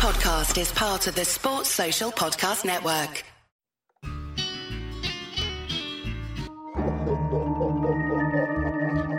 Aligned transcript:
podcast 0.00 0.58
is 0.58 0.72
part 0.72 1.06
of 1.08 1.14
the 1.14 1.26
Sports 1.26 1.68
Social 1.68 2.10
Podcast 2.10 2.64
Network. 2.64 3.22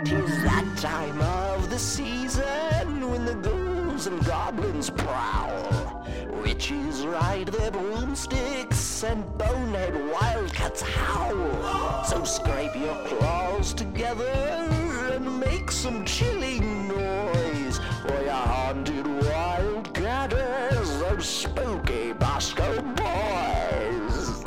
Tis 0.04 0.42
that 0.42 0.76
time 0.78 1.20
of 1.20 1.70
the 1.70 1.78
season 1.78 3.08
when 3.08 3.24
the 3.24 3.34
ghouls 3.34 4.08
and 4.08 4.24
goblins 4.24 4.90
prowl. 4.90 6.04
Witches 6.42 7.06
ride 7.06 7.46
their 7.46 7.70
broomsticks 7.70 9.04
and 9.04 9.22
bonehead 9.38 9.94
wildcats 10.10 10.82
howl. 10.82 12.04
So 12.06 12.24
scrape 12.24 12.74
your 12.74 12.96
claws 13.06 13.72
together 13.72 14.32
and 15.12 15.38
make 15.38 15.70
some 15.70 16.04
chilling 16.04 16.71
spooky 21.22 22.12
Bosco 22.14 22.82
boys. 22.82 24.42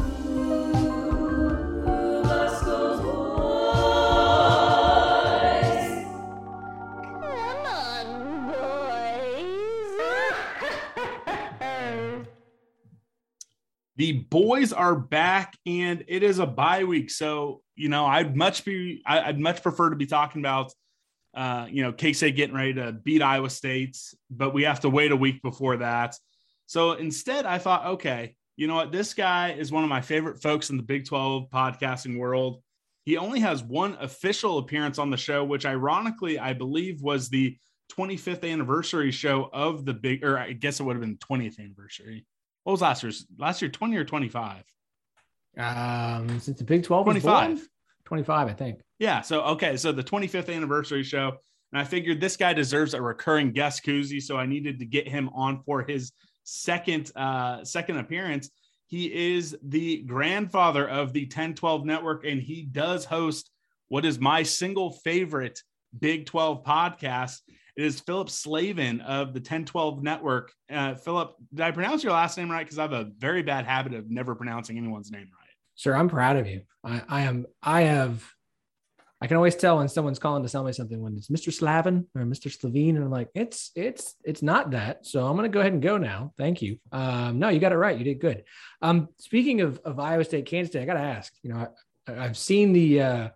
Come 7.04 7.66
on, 7.66 8.48
boys. 8.52 9.98
the 13.96 14.12
boys 14.30 14.74
are 14.74 14.96
back 14.96 15.56
and 15.66 16.04
it 16.10 16.24
is 16.24 16.40
a 16.40 16.46
bye 16.46 16.84
week 16.84 17.10
so 17.10 17.62
you 17.76 17.88
know 17.88 18.06
i'd 18.06 18.36
much 18.36 18.66
be 18.66 19.02
i'd 19.06 19.40
much 19.40 19.64
prefer 19.64 19.90
to 19.90 19.96
be 19.96 20.06
talking 20.06 20.42
about 20.42 20.74
uh 21.36 21.66
you 21.70 21.82
know 21.82 21.94
k-state 21.94 22.36
getting 22.36 22.56
ready 22.56 22.74
to 22.74 22.92
beat 22.92 23.22
iowa 23.22 23.50
state 23.50 23.98
but 24.30 24.54
we 24.54 24.64
have 24.64 24.82
to 24.82 24.90
wait 24.90 25.12
a 25.12 25.16
week 25.16 25.42
before 25.42 25.78
that 25.78 26.18
so 26.66 26.94
instead 26.94 27.46
i 27.46 27.58
thought 27.58 27.86
okay 27.86 28.36
you 28.58 28.68
know 28.68 28.76
what 28.76 28.92
this 28.92 29.14
guy 29.14 29.52
is 29.52 29.72
one 29.72 29.84
of 29.84 29.90
my 29.90 30.02
favorite 30.02 30.42
folks 30.42 30.70
in 30.70 30.78
the 30.78 30.84
big 30.84 31.06
12 31.06 31.50
podcasting 31.50 32.18
world 32.18 32.62
he 33.06 33.18
only 33.18 33.40
has 33.40 33.64
one 33.64 33.96
official 34.00 34.58
appearance 34.58 34.98
on 34.98 35.10
the 35.10 35.18
show 35.18 35.44
which 35.44 35.66
ironically 35.66 36.40
i 36.40 36.54
believe 36.54 37.02
was 37.02 37.30
the 37.30 37.58
25th 37.98 38.50
anniversary 38.50 39.12
show 39.12 39.50
of 39.54 39.86
the 39.86 39.94
big 39.94 40.24
or 40.24 40.38
i 40.38 40.52
guess 40.52 40.80
it 40.80 40.84
would 40.84 40.96
have 40.96 41.02
been 41.02 41.18
20th 41.18 41.60
anniversary 41.60 42.26
what 42.66 42.72
was 42.72 42.82
last 42.82 43.04
year's? 43.04 43.28
Last 43.38 43.62
year, 43.62 43.70
20 43.70 43.96
or 43.96 44.04
25? 44.04 44.64
Um, 45.58 46.40
since 46.40 46.58
the 46.58 46.64
Big 46.64 46.84
12 46.84 47.06
was 47.06 47.14
25. 47.22 47.58
born? 47.58 47.68
25, 48.06 48.48
I 48.48 48.54
think. 48.54 48.82
Yeah. 48.98 49.22
So, 49.22 49.42
okay. 49.44 49.78
So 49.78 49.92
the 49.92 50.04
25th 50.04 50.54
anniversary 50.54 51.04
show. 51.04 51.38
And 51.72 51.80
I 51.80 51.84
figured 51.84 52.20
this 52.20 52.36
guy 52.38 52.54
deserves 52.54 52.96
a 52.96 53.02
recurring 53.02 53.52
guest 53.52 53.86
koozie. 53.86 54.22
So 54.22 54.38
I 54.38 54.48
needed 54.48 54.80
to 54.80 54.86
get 54.86 55.08
him 55.08 55.30
on 55.36 55.62
for 55.64 55.84
his 55.84 56.12
second, 56.46 57.12
uh, 57.16 57.66
second 57.66 57.98
appearance. 57.98 58.50
He 58.88 59.36
is 59.36 59.58
the 59.64 60.04
grandfather 60.04 60.88
of 60.88 61.12
the 61.12 61.24
1012 61.24 61.86
network, 61.86 62.26
and 62.26 62.42
he 62.42 62.62
does 62.64 63.04
host 63.04 63.52
what 63.90 64.06
is 64.06 64.20
my 64.20 64.44
single 64.44 64.92
favorite 64.92 65.62
Big 66.00 66.26
12 66.26 66.64
podcast. 66.64 67.40
It 67.76 67.84
is 67.84 68.00
Phillip 68.00 68.30
Slavin 68.30 69.02
of 69.02 69.34
the 69.34 69.40
1012 69.40 70.02
network. 70.02 70.54
Uh, 70.72 70.96
Phillip, 70.96 71.36
did 71.54 71.62
I 71.62 71.72
pronounce 71.72 72.04
your 72.04 72.14
last 72.14 72.38
name 72.38 72.50
right? 72.50 72.64
Because 72.64 72.80
I 72.80 72.84
have 72.84 72.94
a 72.94 73.12
very 73.18 73.44
bad 73.44 73.66
habit 73.66 73.94
of 73.94 74.10
never 74.10 74.36
pronouncing 74.36 74.78
anyone's 74.78 75.12
name 75.12 75.22
right. 75.22 75.50
Sir, 75.76 75.94
I'm 75.94 76.08
proud 76.08 76.38
of 76.38 76.48
you. 76.48 76.62
I, 76.84 77.02
I 77.08 77.22
am, 77.22 77.46
I 77.62 77.82
have, 77.82 78.24
I 79.26 79.28
can 79.28 79.38
always 79.38 79.56
tell 79.56 79.78
when 79.80 79.88
someone's 79.88 80.20
calling 80.20 80.44
to 80.44 80.50
sell 80.50 80.64
me 80.64 80.72
something 80.72 81.02
when 81.02 81.18
it's 81.18 81.30
Mr. 81.30 81.52
Slavin 81.52 82.06
or 82.14 82.22
Mr. 82.26 82.56
Slavine. 82.56 82.90
And 82.90 83.06
I'm 83.06 83.10
like, 83.10 83.30
it's, 83.34 83.72
it's, 83.76 84.14
it's 84.24 84.44
not 84.44 84.70
that. 84.70 85.08
So 85.08 85.26
I'm 85.26 85.36
going 85.36 85.52
to 85.52 85.54
go 85.54 85.62
ahead 85.62 85.74
and 85.74 85.82
go 85.82 85.98
now. 85.98 86.32
Thank 86.38 86.62
you. 86.62 86.78
Um, 86.92 87.40
no, 87.40 87.50
you 87.50 87.60
got 87.60 87.72
it 87.72 87.78
right. 87.78 87.98
You 87.98 88.04
did 88.04 88.22
good. 88.22 88.44
Um, 88.84 89.10
speaking 89.18 89.62
of, 89.62 89.80
of 89.84 90.00
Iowa 90.00 90.24
State, 90.26 90.46
Kansas 90.46 90.74
State, 90.74 90.84
I 90.84 90.86
got 90.86 90.94
to 90.94 91.00
ask, 91.00 91.34
you 91.42 91.52
know, 91.52 91.68
I, 92.08 92.14
I've 92.24 92.38
seen 92.38 92.72
the, 92.72 93.02
uh, 93.02 93.30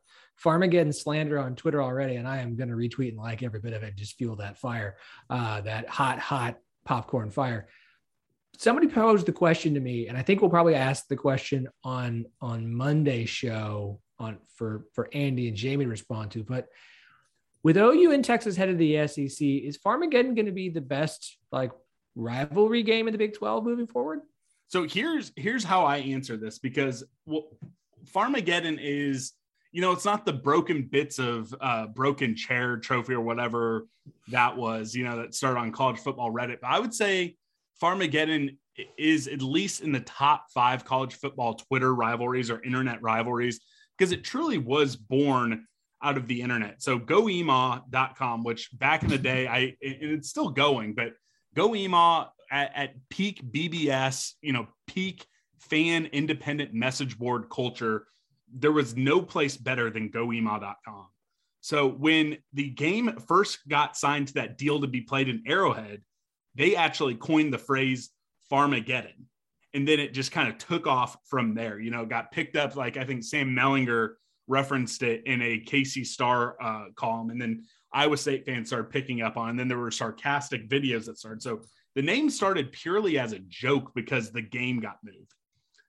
Farmageddon 0.46 0.94
slander 0.94 1.40
on 1.40 1.56
Twitter 1.56 1.82
already, 1.82 2.18
and 2.18 2.28
I 2.28 2.38
am 2.38 2.56
going 2.56 2.70
to 2.70 2.76
retweet 2.76 3.10
and 3.10 3.18
like 3.18 3.42
every 3.42 3.60
bit 3.60 3.74
of 3.74 3.82
it. 3.82 3.96
Just 3.96 4.16
fuel 4.18 4.36
that 4.36 4.60
fire, 4.60 4.96
uh, 5.32 5.62
that 5.62 5.90
hot, 5.90 6.20
hot 6.20 6.60
popcorn 6.86 7.32
fire. 7.32 7.68
Somebody 8.60 8.90
posed 8.90 9.26
the 9.26 9.32
question 9.32 9.74
to 9.74 9.80
me, 9.80 10.08
and 10.08 10.16
I 10.16 10.22
think 10.22 10.40
we'll 10.40 10.52
probably 10.52 10.76
ask 10.76 11.08
the 11.08 11.18
question 11.18 11.68
on 11.84 12.26
on 12.40 12.72
Monday's 12.72 13.30
show 13.30 14.00
on 14.20 14.38
for 14.56 14.86
for 14.94 15.10
Andy 15.14 15.48
and 15.48 15.58
Jamie 15.58 15.86
to 15.86 15.90
respond 15.90 16.32
to. 16.32 16.44
But 16.44 16.68
with 17.64 17.78
OU 17.78 18.12
and 18.12 18.24
Texas 18.24 18.56
headed 18.56 18.78
to 18.78 18.80
the 18.80 19.08
SEC, 19.08 19.46
is 19.46 19.78
Farmageddon 19.78 20.36
going 20.36 20.46
to 20.46 20.52
be 20.52 20.70
the 20.70 20.82
best 20.82 21.38
like 21.52 21.72
rivalry 22.16 22.84
game 22.84 23.08
in 23.08 23.12
the 23.12 23.18
Big 23.18 23.34
Twelve 23.34 23.64
moving 23.64 23.88
forward? 23.88 24.22
So 24.68 24.88
here's 24.88 25.32
here's 25.36 25.64
how 25.64 25.86
I 25.86 25.98
answer 25.98 26.38
this 26.38 26.60
because 26.60 27.04
well, 27.26 27.48
Farmageddon 28.06 28.78
is 28.82 29.34
you 29.72 29.82
know 29.82 29.92
it's 29.92 30.06
not 30.06 30.26
the 30.26 30.34
broken 30.34 30.84
bits 30.84 31.20
of 31.20 31.54
uh, 31.60 31.88
broken 31.88 32.36
chair 32.36 32.78
trophy 32.78 33.14
or 33.14 33.22
whatever 33.22 33.88
that 34.30 34.56
was 34.56 34.96
you 34.96 35.04
know 35.04 35.18
that 35.18 35.34
started 35.34 35.60
on 35.60 35.72
college 35.72 36.00
football 36.00 36.32
Reddit. 36.32 36.60
But 36.62 36.68
I 36.70 36.80
would 36.80 36.94
say 36.94 37.36
Farmageddon 37.82 38.58
is 38.98 39.28
at 39.28 39.42
least 39.42 39.82
in 39.82 39.92
the 39.92 40.00
top 40.02 40.46
five 40.54 40.86
college 40.86 41.16
football 41.16 41.56
Twitter 41.56 41.94
rivalries 41.94 42.50
or 42.50 42.64
internet 42.64 43.02
rivalries 43.02 43.60
because 44.00 44.14
it 44.14 44.24
truly 44.24 44.58
was 44.58 44.96
born 44.96 45.68
out 46.02 46.16
of 46.16 46.28
the 46.28 46.42
internet. 46.42 46.82
So 46.82 46.98
goemaw.com, 46.98 48.44
which 48.46 48.70
back 48.72 49.04
in 49.04 49.10
the 49.10 49.18
day, 49.18 49.48
I 49.48 49.76
it's 49.82 50.30
still 50.30 50.50
going, 50.50 50.94
but 50.94 51.14
goemaw 51.56 52.30
at, 52.50 52.72
at 52.74 53.10
peak 53.10 53.44
BBS, 53.52 54.34
you 54.42 54.54
know, 54.54 54.68
peak 54.88 55.26
fan 55.60 56.06
independent 56.06 56.74
message 56.74 57.20
board 57.20 57.50
culture, 57.50 58.08
there 58.54 58.72
was 58.72 58.96
no 58.96 59.22
place 59.22 59.58
better 59.58 59.90
than 59.90 60.10
goemaw.com. 60.10 61.08
So 61.62 61.88
when 61.90 62.38
the 62.54 62.70
game 62.70 63.18
first 63.28 63.68
got 63.68 63.98
signed 63.98 64.30
to 64.30 64.34
that 64.36 64.58
deal 64.58 64.80
to 64.80 64.88
be 64.88 65.02
played 65.02 65.28
in 65.28 65.44
Arrowhead, 65.46 66.02
they 66.56 66.78
actually 66.78 67.16
coined 67.16 67.54
the 67.54 67.58
phrase 67.58 68.12
Farmageddon. 68.50 69.26
And 69.74 69.88
then 69.88 70.00
it 70.00 70.14
just 70.14 70.32
kind 70.32 70.50
of 70.50 70.58
took 70.58 70.88
off 70.88 71.18
from 71.30 71.54
there. 71.54 71.80
You 71.80 71.92
know, 71.92 72.06
got 72.06 72.32
picked 72.32 72.56
up 72.56 72.76
like 72.76 72.98
I 72.98 73.04
think 73.04 73.24
Sam 73.24 73.56
Mellinger 73.56 74.14
referenced 74.48 75.04
it 75.04 75.24
in 75.26 75.42
a 75.42 75.60
KC 75.60 76.06
Star 76.06 76.56
uh, 76.62 76.86
column, 76.96 77.30
and 77.30 77.40
then 77.40 77.64
Iowa 77.94 78.18
State 78.18 78.46
fans 78.46 78.68
started 78.68 78.90
picking 78.90 79.22
up 79.22 79.38
on. 79.38 79.48
It, 79.48 79.50
and 79.52 79.60
then 79.60 79.68
there 79.68 79.78
were 79.78 79.92
sarcastic 79.92 80.68
videos 80.68 81.06
that 81.06 81.18
started. 81.18 81.42
So 81.42 81.62
the 81.96 82.02
name 82.02 82.30
started 82.30 82.72
purely 82.72 83.18
as 83.20 83.34
a 83.34 83.40
joke 83.40 83.92
because 83.96 84.32
the 84.32 84.42
game 84.42 84.80
got 84.80 84.98
moved. 85.04 85.34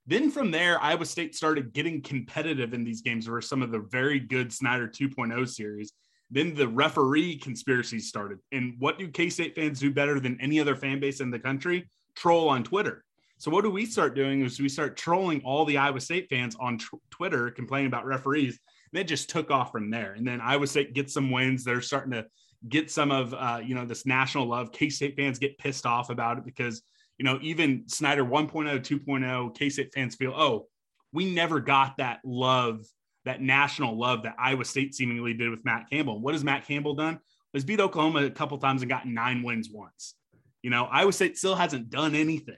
Then 0.06 0.30
from 0.30 0.50
there, 0.50 0.82
Iowa 0.82 1.04
State 1.04 1.34
started 1.34 1.72
getting 1.72 2.02
competitive 2.02 2.74
in 2.74 2.84
these 2.84 3.02
games 3.02 3.28
where 3.28 3.40
some 3.40 3.62
of 3.62 3.70
the 3.70 3.86
very 3.90 4.18
good 4.18 4.52
Snyder 4.52 4.88
2.0 4.88 5.48
series. 5.48 5.92
Then 6.30 6.54
the 6.54 6.68
referee 6.68 7.38
conspiracies 7.38 8.08
started. 8.08 8.38
And 8.52 8.74
what 8.78 8.98
do 8.98 9.08
K 9.08 9.30
State 9.30 9.54
fans 9.54 9.80
do 9.80 9.92
better 9.92 10.20
than 10.20 10.40
any 10.40 10.60
other 10.60 10.76
fan 10.76 11.00
base 11.00 11.20
in 11.20 11.30
the 11.30 11.38
country? 11.38 11.88
Troll 12.14 12.48
on 12.48 12.64
Twitter. 12.64 13.04
So 13.40 13.50
what 13.50 13.64
do 13.64 13.70
we 13.70 13.86
start 13.86 14.14
doing 14.14 14.42
is 14.44 14.60
we 14.60 14.68
start 14.68 14.98
trolling 14.98 15.40
all 15.46 15.64
the 15.64 15.78
Iowa 15.78 15.98
State 15.98 16.28
fans 16.28 16.54
on 16.60 16.76
tr- 16.76 16.96
Twitter, 17.08 17.50
complaining 17.50 17.86
about 17.86 18.04
referees. 18.04 18.60
It 18.92 19.04
just 19.04 19.30
took 19.30 19.50
off 19.50 19.72
from 19.72 19.88
there. 19.90 20.12
And 20.12 20.28
then 20.28 20.42
Iowa 20.42 20.66
State 20.66 20.92
gets 20.92 21.14
some 21.14 21.30
wins. 21.30 21.64
They're 21.64 21.80
starting 21.80 22.12
to 22.12 22.26
get 22.68 22.90
some 22.90 23.10
of 23.10 23.32
uh, 23.32 23.62
you 23.64 23.74
know 23.74 23.86
this 23.86 24.04
national 24.04 24.46
love. 24.46 24.72
K 24.72 24.90
State 24.90 25.16
fans 25.16 25.38
get 25.38 25.56
pissed 25.56 25.86
off 25.86 26.10
about 26.10 26.36
it 26.36 26.44
because 26.44 26.82
you 27.16 27.24
know 27.24 27.38
even 27.40 27.88
Snyder 27.88 28.26
1.0, 28.26 28.50
2.0, 28.52 29.54
K 29.56 29.70
State 29.70 29.94
fans 29.94 30.16
feel 30.16 30.34
oh 30.36 30.66
we 31.10 31.32
never 31.32 31.60
got 31.60 31.96
that 31.96 32.20
love, 32.22 32.84
that 33.24 33.40
national 33.40 33.98
love 33.98 34.24
that 34.24 34.36
Iowa 34.38 34.66
State 34.66 34.94
seemingly 34.94 35.32
did 35.32 35.48
with 35.48 35.64
Matt 35.64 35.88
Campbell. 35.88 36.20
What 36.20 36.34
has 36.34 36.44
Matt 36.44 36.66
Campbell 36.66 36.94
done? 36.94 37.18
Was 37.54 37.64
beat 37.64 37.80
Oklahoma 37.80 38.24
a 38.26 38.30
couple 38.30 38.58
times 38.58 38.82
and 38.82 38.90
got 38.90 39.06
nine 39.06 39.42
wins 39.42 39.70
once. 39.72 40.14
You 40.62 40.68
know 40.68 40.84
Iowa 40.84 41.14
State 41.14 41.38
still 41.38 41.54
hasn't 41.54 41.88
done 41.88 42.14
anything. 42.14 42.56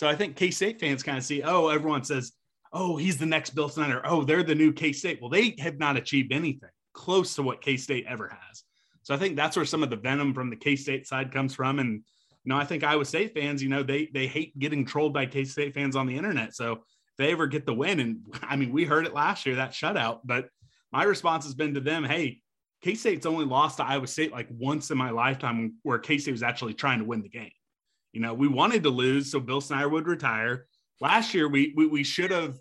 So 0.00 0.08
I 0.08 0.16
think 0.16 0.34
K 0.34 0.50
State 0.50 0.80
fans 0.80 1.02
kind 1.02 1.18
of 1.18 1.24
see 1.24 1.42
oh 1.42 1.68
everyone 1.68 2.04
says 2.04 2.32
oh 2.72 2.96
he's 2.96 3.18
the 3.18 3.26
next 3.26 3.50
Bill 3.50 3.68
Snyder 3.68 4.00
oh 4.06 4.24
they're 4.24 4.42
the 4.42 4.54
new 4.54 4.72
K 4.72 4.94
State. 4.94 5.18
Well 5.20 5.28
they 5.28 5.54
have 5.58 5.78
not 5.78 5.98
achieved 5.98 6.32
anything 6.32 6.70
close 6.94 7.34
to 7.34 7.42
what 7.42 7.60
K 7.60 7.76
State 7.76 8.06
ever 8.08 8.26
has. 8.26 8.64
So 9.02 9.14
I 9.14 9.18
think 9.18 9.36
that's 9.36 9.56
where 9.56 9.66
some 9.66 9.82
of 9.82 9.90
the 9.90 9.96
venom 9.96 10.32
from 10.32 10.48
the 10.48 10.56
K 10.56 10.74
State 10.74 11.06
side 11.06 11.30
comes 11.30 11.54
from. 11.54 11.80
And 11.80 11.96
you 12.44 12.48
know, 12.48 12.56
I 12.56 12.64
think 12.64 12.82
Iowa 12.82 13.04
State 13.04 13.34
fans, 13.34 13.62
you 13.62 13.68
know, 13.68 13.82
they 13.82 14.08
they 14.14 14.26
hate 14.26 14.58
getting 14.58 14.86
trolled 14.86 15.12
by 15.12 15.26
K 15.26 15.44
State 15.44 15.74
fans 15.74 15.96
on 15.96 16.06
the 16.06 16.16
internet. 16.16 16.54
So 16.54 16.72
if 16.72 16.78
they 17.18 17.32
ever 17.32 17.46
get 17.46 17.66
the 17.66 17.74
win, 17.74 18.00
and 18.00 18.20
I 18.40 18.56
mean, 18.56 18.72
we 18.72 18.84
heard 18.84 19.04
it 19.04 19.12
last 19.12 19.44
year 19.44 19.56
that 19.56 19.72
shutout. 19.72 20.20
But 20.24 20.48
my 20.94 21.02
response 21.02 21.44
has 21.44 21.52
been 21.52 21.74
to 21.74 21.80
them, 21.80 22.04
hey, 22.04 22.40
K 22.80 22.94
State's 22.94 23.26
only 23.26 23.44
lost 23.44 23.76
to 23.76 23.84
Iowa 23.84 24.06
State 24.06 24.32
like 24.32 24.48
once 24.50 24.90
in 24.90 24.96
my 24.96 25.10
lifetime, 25.10 25.74
where 25.82 25.98
K 25.98 26.16
State 26.16 26.32
was 26.32 26.42
actually 26.42 26.72
trying 26.72 27.00
to 27.00 27.04
win 27.04 27.20
the 27.20 27.28
game. 27.28 27.52
You 28.12 28.20
know, 28.20 28.34
we 28.34 28.48
wanted 28.48 28.82
to 28.82 28.90
lose 28.90 29.30
so 29.30 29.40
Bill 29.40 29.60
Snyder 29.60 29.88
would 29.88 30.06
retire. 30.06 30.66
Last 31.00 31.34
year, 31.34 31.48
we 31.48 31.72
we, 31.76 31.86
we 31.86 32.04
should 32.04 32.30
have 32.30 32.56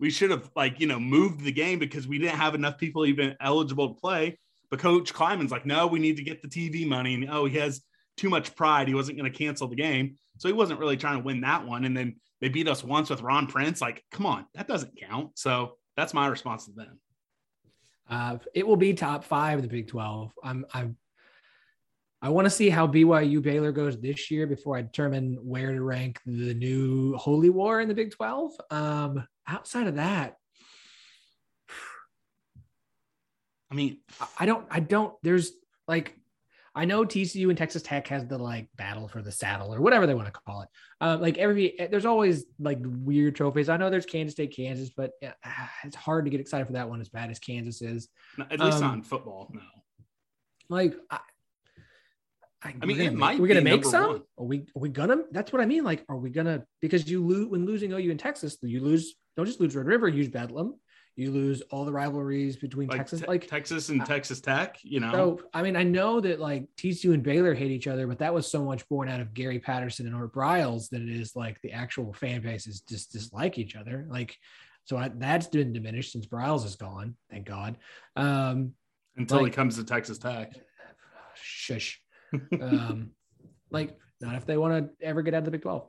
we 0.00 0.10
should 0.10 0.30
have 0.30 0.50
like 0.56 0.80
you 0.80 0.86
know 0.86 0.98
moved 0.98 1.44
the 1.44 1.52
game 1.52 1.78
because 1.78 2.06
we 2.06 2.18
didn't 2.18 2.38
have 2.38 2.54
enough 2.54 2.78
people 2.78 3.06
even 3.06 3.36
eligible 3.40 3.88
to 3.88 4.00
play. 4.00 4.38
But 4.70 4.80
Coach 4.80 5.12
Klieman's 5.12 5.52
like, 5.52 5.66
no, 5.66 5.86
we 5.86 5.98
need 5.98 6.16
to 6.16 6.24
get 6.24 6.42
the 6.42 6.48
TV 6.48 6.86
money. 6.86 7.14
And 7.14 7.30
oh, 7.30 7.44
he 7.44 7.58
has 7.58 7.82
too 8.16 8.28
much 8.28 8.56
pride. 8.56 8.88
He 8.88 8.94
wasn't 8.94 9.18
going 9.18 9.30
to 9.30 9.38
cancel 9.38 9.68
the 9.68 9.76
game. 9.76 10.16
So 10.38 10.48
he 10.48 10.54
wasn't 10.54 10.80
really 10.80 10.96
trying 10.96 11.18
to 11.18 11.24
win 11.24 11.42
that 11.42 11.64
one. 11.64 11.84
And 11.84 11.96
then 11.96 12.16
they 12.40 12.48
beat 12.48 12.68
us 12.68 12.82
once 12.82 13.10
with 13.10 13.22
Ron 13.22 13.46
Prince. 13.46 13.80
Like, 13.80 14.02
come 14.10 14.26
on, 14.26 14.46
that 14.54 14.66
doesn't 14.66 14.98
count. 15.00 15.38
So 15.38 15.76
that's 15.96 16.14
my 16.14 16.26
response 16.26 16.66
to 16.66 16.72
them. 16.72 17.00
Uh, 18.08 18.38
it 18.52 18.66
will 18.66 18.76
be 18.76 18.94
top 18.94 19.24
five 19.24 19.58
in 19.58 19.62
the 19.62 19.68
Big 19.68 19.88
12. 19.88 20.32
I'm, 20.42 20.66
I'm, 20.74 20.96
I 22.24 22.30
want 22.30 22.46
to 22.46 22.50
see 22.50 22.70
how 22.70 22.86
BYU 22.86 23.42
Baylor 23.42 23.70
goes 23.70 24.00
this 24.00 24.30
year 24.30 24.46
before 24.46 24.78
I 24.78 24.80
determine 24.80 25.34
where 25.42 25.74
to 25.74 25.82
rank 25.82 26.20
the 26.24 26.54
new 26.54 27.14
Holy 27.18 27.50
War 27.50 27.82
in 27.82 27.88
the 27.88 27.92
Big 27.92 28.12
12. 28.12 28.52
Um, 28.70 29.28
outside 29.46 29.88
of 29.88 29.96
that, 29.96 30.38
I 33.70 33.74
mean, 33.74 33.98
I 34.40 34.46
don't, 34.46 34.66
I 34.70 34.80
don't, 34.80 35.12
there's 35.22 35.52
like, 35.86 36.16
I 36.74 36.86
know 36.86 37.04
TCU 37.04 37.50
and 37.50 37.58
Texas 37.58 37.82
Tech 37.82 38.08
has 38.08 38.26
the 38.26 38.38
like 38.38 38.68
battle 38.74 39.06
for 39.06 39.20
the 39.20 39.30
saddle 39.30 39.74
or 39.74 39.82
whatever 39.82 40.06
they 40.06 40.14
want 40.14 40.32
to 40.32 40.40
call 40.46 40.62
it. 40.62 40.68
Um, 41.02 41.20
like 41.20 41.36
every, 41.36 41.76
there's 41.90 42.06
always 42.06 42.46
like 42.58 42.78
weird 42.82 43.36
trophies. 43.36 43.68
I 43.68 43.76
know 43.76 43.90
there's 43.90 44.06
Kansas 44.06 44.32
State, 44.32 44.56
Kansas, 44.56 44.88
but 44.96 45.10
uh, 45.22 45.28
it's 45.84 45.94
hard 45.94 46.24
to 46.24 46.30
get 46.30 46.40
excited 46.40 46.66
for 46.66 46.72
that 46.72 46.88
one 46.88 47.02
as 47.02 47.10
bad 47.10 47.30
as 47.30 47.38
Kansas 47.38 47.82
is. 47.82 48.08
At 48.40 48.60
least 48.60 48.78
Um, 48.78 48.80
not 48.80 48.94
in 48.94 49.02
football. 49.02 49.50
No. 49.52 49.60
Like, 50.70 50.94
I, 51.10 51.18
I 52.64 52.86
mean, 52.86 52.96
we're 52.96 53.02
it 53.02 53.06
gonna, 53.06 53.18
might 53.18 53.38
we're 53.38 53.48
gonna 53.48 53.60
make 53.60 53.84
some. 53.84 54.06
one. 54.08 54.22
Are 54.38 54.44
we? 54.44 54.60
Are 54.60 54.80
we 54.80 54.88
gonna? 54.88 55.18
That's 55.30 55.52
what 55.52 55.60
I 55.60 55.66
mean. 55.66 55.84
Like, 55.84 56.04
are 56.08 56.16
we 56.16 56.30
gonna? 56.30 56.64
Because 56.80 57.08
you 57.08 57.24
lose 57.24 57.48
when 57.48 57.66
losing 57.66 57.92
OU 57.92 58.10
in 58.10 58.18
Texas, 58.18 58.56
you 58.62 58.80
lose. 58.80 59.14
Don't 59.36 59.46
just 59.46 59.60
lose 59.60 59.76
Red 59.76 59.86
River. 59.86 60.08
You 60.08 60.18
lose 60.18 60.28
Bedlam. 60.28 60.74
You 61.16 61.30
lose 61.30 61.62
all 61.70 61.84
the 61.84 61.92
rivalries 61.92 62.56
between 62.56 62.88
Like 62.88 62.98
Texas. 62.98 63.20
Te- 63.20 63.26
Like, 63.26 63.46
Texas 63.46 63.88
and 63.88 64.02
uh, 64.02 64.04
Texas 64.04 64.40
Tech, 64.40 64.78
you 64.82 64.98
know. 64.98 65.12
so 65.12 65.40
I 65.52 65.62
mean, 65.62 65.76
I 65.76 65.84
know 65.84 66.20
that 66.20 66.40
like 66.40 66.66
TCU 66.76 67.14
and 67.14 67.22
Baylor 67.22 67.54
hate 67.54 67.70
each 67.70 67.86
other, 67.86 68.08
but 68.08 68.18
that 68.18 68.34
was 68.34 68.50
so 68.50 68.64
much 68.64 68.88
born 68.88 69.08
out 69.08 69.20
of 69.20 69.32
Gary 69.32 69.60
Patterson 69.60 70.06
and 70.06 70.16
Art 70.16 70.32
Briles 70.32 70.88
than 70.88 71.08
it 71.08 71.14
is 71.14 71.36
like 71.36 71.60
the 71.60 71.70
actual 71.70 72.12
fan 72.12 72.40
bases 72.42 72.80
just 72.80 73.12
dislike 73.12 73.58
each 73.58 73.76
other. 73.76 74.06
Like, 74.10 74.36
so 74.86 74.96
I, 74.96 75.08
that's 75.14 75.46
been 75.46 75.72
diminished 75.72 76.12
since 76.12 76.26
Briles 76.26 76.64
is 76.66 76.74
gone. 76.74 77.14
Thank 77.30 77.46
God. 77.46 77.76
Um, 78.16 78.72
until 79.16 79.44
he 79.44 79.50
comes 79.52 79.76
to 79.76 79.84
Texas 79.84 80.18
Tech. 80.18 80.52
shush. 81.34 82.00
Um, 82.60 83.10
like, 83.70 83.96
not 84.20 84.36
if 84.36 84.46
they 84.46 84.56
want 84.56 84.98
to 85.00 85.06
ever 85.06 85.22
get 85.22 85.34
out 85.34 85.38
of 85.38 85.44
the 85.44 85.50
Big 85.50 85.62
12. 85.62 85.88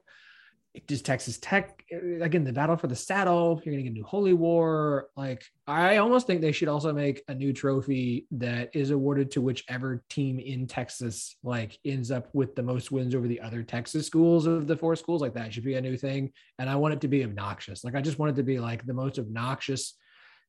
Just 0.89 1.05
Texas 1.05 1.37
Tech, 1.37 1.85
again, 2.21 2.43
the 2.43 2.51
battle 2.51 2.75
for 2.75 2.87
the 2.87 2.95
saddle. 2.97 3.61
You're 3.63 3.77
to 3.77 3.81
get 3.81 3.89
a 3.91 3.93
new 3.93 4.03
Holy 4.03 4.33
War. 4.33 5.07
Like, 5.15 5.41
I 5.65 5.97
almost 5.97 6.27
think 6.27 6.41
they 6.41 6.51
should 6.51 6.67
also 6.67 6.91
make 6.91 7.23
a 7.29 7.33
new 7.33 7.53
trophy 7.53 8.27
that 8.31 8.71
is 8.75 8.91
awarded 8.91 9.31
to 9.31 9.41
whichever 9.41 10.03
team 10.09 10.37
in 10.37 10.67
Texas, 10.67 11.37
like, 11.43 11.79
ends 11.85 12.11
up 12.11 12.27
with 12.33 12.55
the 12.55 12.63
most 12.63 12.91
wins 12.91 13.15
over 13.15 13.25
the 13.25 13.39
other 13.39 13.63
Texas 13.63 14.05
schools 14.05 14.47
of 14.47 14.67
the 14.67 14.75
four 14.75 14.97
schools. 14.97 15.21
Like, 15.21 15.33
that 15.35 15.53
should 15.53 15.63
be 15.63 15.75
a 15.75 15.81
new 15.81 15.95
thing. 15.95 16.33
And 16.59 16.69
I 16.69 16.75
want 16.75 16.93
it 16.93 17.01
to 17.01 17.07
be 17.07 17.23
obnoxious. 17.23 17.85
Like, 17.85 17.95
I 17.95 18.01
just 18.01 18.19
want 18.19 18.31
it 18.33 18.35
to 18.35 18.43
be 18.43 18.59
like 18.59 18.85
the 18.85 18.93
most 18.93 19.17
obnoxious 19.17 19.93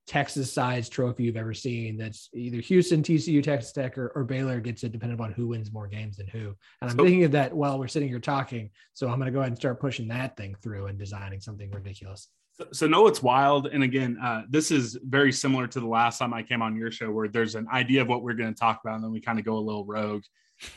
Texas 0.06 0.52
size 0.52 0.88
trophy 0.88 1.24
you've 1.24 1.36
ever 1.36 1.52
seen. 1.54 1.96
That's 1.96 2.28
either 2.32 2.58
Houston, 2.58 3.02
TCU, 3.02 3.42
Texas 3.42 3.72
Tech, 3.72 3.98
or, 3.98 4.12
or 4.14 4.24
Baylor 4.24 4.60
gets 4.60 4.84
it, 4.84 4.92
depending 4.92 5.20
on 5.20 5.32
who 5.32 5.48
wins 5.48 5.72
more 5.72 5.88
games 5.88 6.16
than 6.16 6.28
who. 6.28 6.54
And 6.80 6.90
I'm 6.90 6.96
So- 6.96 7.04
thinking 7.04 7.24
of 7.24 7.32
that 7.32 7.52
while 7.52 7.78
we're 7.78 7.88
sitting 7.88 8.08
here 8.08 8.20
talking. 8.20 8.70
So 8.94 9.08
I'm 9.08 9.18
going 9.18 9.26
to 9.26 9.32
go 9.32 9.40
ahead 9.40 9.50
and 9.50 9.58
start 9.58 9.80
pushing 9.80 10.08
that 10.08 10.36
thing 10.36 10.54
through 10.62 10.86
and 10.86 10.98
designing 10.98 11.40
something 11.40 11.70
ridiculous. 11.70 12.28
So, 12.52 12.66
so 12.72 12.86
no, 12.86 13.06
it's 13.08 13.22
wild. 13.22 13.66
And 13.66 13.82
again, 13.82 14.16
uh, 14.22 14.42
this 14.48 14.70
is 14.70 14.96
very 15.04 15.32
similar 15.32 15.66
to 15.66 15.80
the 15.80 15.86
last 15.86 16.18
time 16.18 16.32
I 16.32 16.42
came 16.42 16.62
on 16.62 16.76
your 16.76 16.90
show, 16.90 17.10
where 17.10 17.28
there's 17.28 17.54
an 17.54 17.66
idea 17.70 18.00
of 18.02 18.08
what 18.08 18.22
we're 18.22 18.34
going 18.34 18.54
to 18.54 18.58
talk 18.58 18.80
about, 18.82 18.94
and 18.94 19.04
then 19.04 19.10
we 19.12 19.20
kind 19.20 19.38
of 19.38 19.44
go 19.44 19.58
a 19.58 19.60
little 19.60 19.84
rogue. 19.84 20.22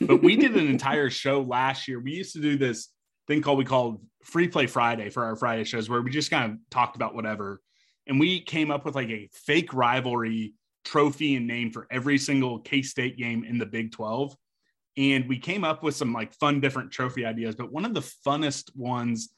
But 0.00 0.22
we 0.22 0.36
did 0.36 0.56
an 0.56 0.66
entire 0.68 1.08
show 1.24 1.40
last 1.40 1.88
year. 1.88 2.00
We 2.00 2.12
used 2.12 2.34
to 2.34 2.40
do 2.40 2.58
this 2.58 2.88
thing 3.28 3.40
called 3.42 3.58
we 3.58 3.64
called 3.64 4.04
Free 4.24 4.48
Play 4.48 4.66
Friday 4.66 5.08
for 5.08 5.24
our 5.24 5.36
Friday 5.36 5.64
shows, 5.64 5.88
where 5.88 6.02
we 6.02 6.10
just 6.10 6.30
kind 6.30 6.52
of 6.52 6.58
talked 6.68 6.96
about 6.96 7.14
whatever, 7.14 7.62
and 8.06 8.18
we 8.18 8.40
came 8.40 8.70
up 8.70 8.84
with 8.84 8.94
like 8.94 9.08
a 9.08 9.28
fake 9.32 9.72
rivalry 9.72 10.54
trophy 10.84 11.36
and 11.36 11.46
name 11.46 11.70
for 11.70 11.86
every 11.90 12.18
single 12.18 12.58
K 12.60 12.82
State 12.82 13.16
game 13.16 13.44
in 13.44 13.58
the 13.58 13.66
Big 13.66 13.92
Twelve. 13.92 14.34
And 14.96 15.28
we 15.28 15.38
came 15.38 15.64
up 15.64 15.82
with 15.82 15.94
some 15.94 16.12
like 16.12 16.34
fun 16.34 16.60
different 16.60 16.90
trophy 16.90 17.24
ideas, 17.24 17.54
but 17.54 17.72
one 17.72 17.84
of 17.84 17.94
the 17.94 18.00
funnest 18.26 18.74
ones 18.76 19.30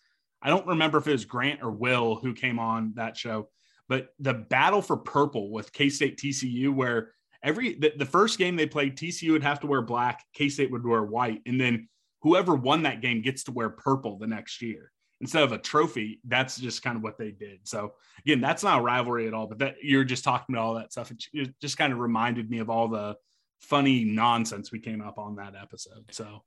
I 0.42 0.48
don't 0.48 0.66
remember 0.66 0.98
if 0.98 1.06
it 1.06 1.12
was 1.12 1.24
Grant 1.24 1.62
or 1.62 1.70
Will 1.70 2.16
who 2.16 2.34
came 2.34 2.58
on 2.58 2.94
that 2.96 3.16
show, 3.16 3.48
but 3.88 4.08
the 4.18 4.34
battle 4.34 4.82
for 4.82 4.96
purple 4.96 5.50
with 5.50 5.72
K 5.72 5.88
State 5.88 6.18
TCU, 6.18 6.74
where 6.74 7.12
every 7.44 7.78
the, 7.78 7.92
the 7.96 8.06
first 8.06 8.38
game 8.38 8.56
they 8.56 8.66
played, 8.66 8.96
TCU 8.96 9.32
would 9.32 9.44
have 9.44 9.60
to 9.60 9.66
wear 9.66 9.82
black, 9.82 10.24
K 10.34 10.48
State 10.48 10.72
would 10.72 10.84
wear 10.84 11.02
white, 11.02 11.42
and 11.46 11.60
then 11.60 11.88
whoever 12.22 12.54
won 12.54 12.82
that 12.82 13.00
game 13.00 13.22
gets 13.22 13.44
to 13.44 13.52
wear 13.52 13.70
purple 13.70 14.18
the 14.18 14.26
next 14.26 14.62
year 14.62 14.90
instead 15.22 15.44
of 15.44 15.52
a 15.52 15.58
trophy. 15.58 16.20
That's 16.26 16.58
just 16.58 16.82
kind 16.82 16.96
of 16.96 17.02
what 17.02 17.16
they 17.16 17.30
did. 17.30 17.60
So 17.62 17.94
again, 18.26 18.40
that's 18.42 18.62
not 18.62 18.80
a 18.80 18.82
rivalry 18.82 19.26
at 19.26 19.32
all, 19.32 19.46
but 19.46 19.58
that 19.60 19.76
you're 19.82 20.04
just 20.04 20.24
talking 20.24 20.54
about 20.54 20.64
all 20.66 20.74
that 20.74 20.92
stuff. 20.92 21.10
It, 21.32 21.54
just 21.60 21.78
kind 21.78 21.92
of 21.92 21.98
reminded 22.00 22.50
me 22.50 22.58
of 22.58 22.68
all 22.68 22.88
the 22.88 23.16
funny 23.60 24.04
nonsense 24.04 24.70
we 24.72 24.80
came 24.80 25.00
up 25.00 25.18
on 25.18 25.36
that 25.36 25.54
episode. 25.54 26.04
So 26.10 26.42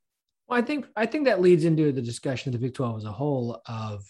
Well, 0.48 0.60
I 0.60 0.62
think 0.62 0.86
I 0.96 1.06
think 1.08 1.26
that 1.26 1.42
leads 1.42 1.66
into 1.66 1.92
the 1.92 2.02
discussion 2.02 2.54
of 2.54 2.60
the 2.60 2.68
Big 2.68 2.76
12 2.76 2.98
as 2.98 3.06
a 3.06 3.12
whole 3.12 3.62
of 3.66 4.06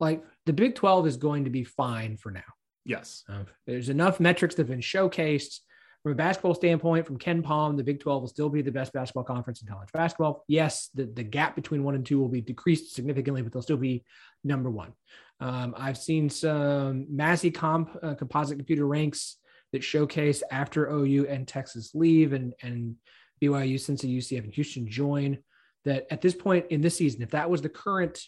like 0.00 0.22
the 0.44 0.52
Big 0.52 0.74
12 0.74 1.06
is 1.06 1.16
going 1.16 1.44
to 1.44 1.50
be 1.50 1.64
fine 1.64 2.16
for 2.16 2.30
now. 2.30 2.42
yes, 2.84 3.24
Uh, 3.28 3.44
there's 3.66 3.88
enough 3.88 4.20
metrics 4.20 4.54
that 4.56 4.62
have 4.62 4.68
been 4.70 4.80
showcased 4.80 5.60
from 6.06 6.12
a 6.12 6.14
basketball 6.14 6.54
standpoint. 6.54 7.04
From 7.04 7.18
KenPom, 7.18 7.76
the 7.76 7.82
Big 7.82 7.98
12 7.98 8.22
will 8.22 8.28
still 8.28 8.48
be 8.48 8.62
the 8.62 8.70
best 8.70 8.92
basketball 8.92 9.24
conference 9.24 9.60
in 9.60 9.66
college 9.66 9.90
basketball. 9.92 10.44
Yes, 10.46 10.88
the, 10.94 11.06
the 11.06 11.24
gap 11.24 11.56
between 11.56 11.82
one 11.82 11.96
and 11.96 12.06
two 12.06 12.20
will 12.20 12.28
be 12.28 12.40
decreased 12.40 12.94
significantly, 12.94 13.42
but 13.42 13.52
they'll 13.52 13.60
still 13.60 13.76
be 13.76 14.04
number 14.44 14.70
one. 14.70 14.92
Um, 15.40 15.74
I've 15.76 15.98
seen 15.98 16.30
some 16.30 17.06
Massey 17.10 17.50
comp 17.50 17.98
uh, 18.04 18.14
composite 18.14 18.56
computer 18.56 18.86
ranks 18.86 19.38
that 19.72 19.82
showcase 19.82 20.44
after 20.48 20.88
OU 20.88 21.26
and 21.26 21.48
Texas 21.48 21.90
leave 21.92 22.34
and 22.34 22.54
and 22.62 22.94
BYU, 23.42 23.80
Cincinnati, 23.80 24.20
UCF, 24.20 24.44
and 24.44 24.54
Houston 24.54 24.88
join. 24.88 25.38
That 25.86 26.06
at 26.12 26.22
this 26.22 26.34
point 26.34 26.66
in 26.70 26.82
this 26.82 26.96
season, 26.96 27.22
if 27.22 27.32
that 27.32 27.50
was 27.50 27.62
the 27.62 27.68
current 27.68 28.20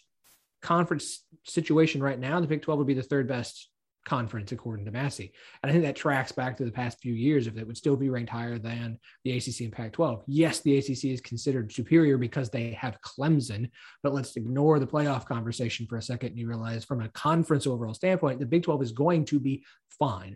conference 0.61 1.23
situation 1.45 2.03
right 2.03 2.19
now, 2.19 2.41
the 2.41 2.47
Big 2.47 2.61
12 2.61 2.77
would 2.77 2.87
be 2.87 2.93
the 2.93 3.03
third 3.03 3.29
best 3.29 3.69
conference 4.09 4.51
according 4.51 4.85
to 4.85 4.91
Massey. 4.91 5.31
And 5.61 5.69
I 5.69 5.73
think 5.73 5.85
that 5.85 5.95
tracks 5.95 6.31
back 6.31 6.57
to 6.57 6.65
the 6.65 6.71
past 6.71 6.99
few 6.99 7.13
years 7.13 7.45
if 7.45 7.57
it 7.57 7.65
would 7.65 7.77
still 7.77 7.95
be 7.95 8.09
ranked 8.09 8.31
higher 8.31 8.57
than 8.57 8.97
the 9.23 9.37
ACC 9.37 9.61
and 9.61 9.71
Pac 9.71 9.93
12. 9.93 10.23
Yes, 10.27 10.61
the 10.61 10.77
ACC 10.77 11.05
is 11.05 11.21
considered 11.21 11.71
superior 11.71 12.17
because 12.17 12.49
they 12.49 12.71
have 12.71 12.97
Clemson, 13.01 13.69
but 14.01 14.13
let's 14.13 14.35
ignore 14.35 14.79
the 14.79 14.87
playoff 14.87 15.25
conversation 15.25 15.85
for 15.87 15.97
a 15.97 16.01
second 16.01 16.29
and 16.29 16.39
you 16.39 16.47
realize 16.47 16.83
from 16.83 17.01
a 17.01 17.09
conference 17.09 17.67
overall 17.67 17.93
standpoint, 17.93 18.39
the 18.39 18.45
Big 18.45 18.63
12 18.63 18.81
is 18.81 18.91
going 18.91 19.25
to 19.25 19.39
be 19.39 19.63
fine. 19.99 20.35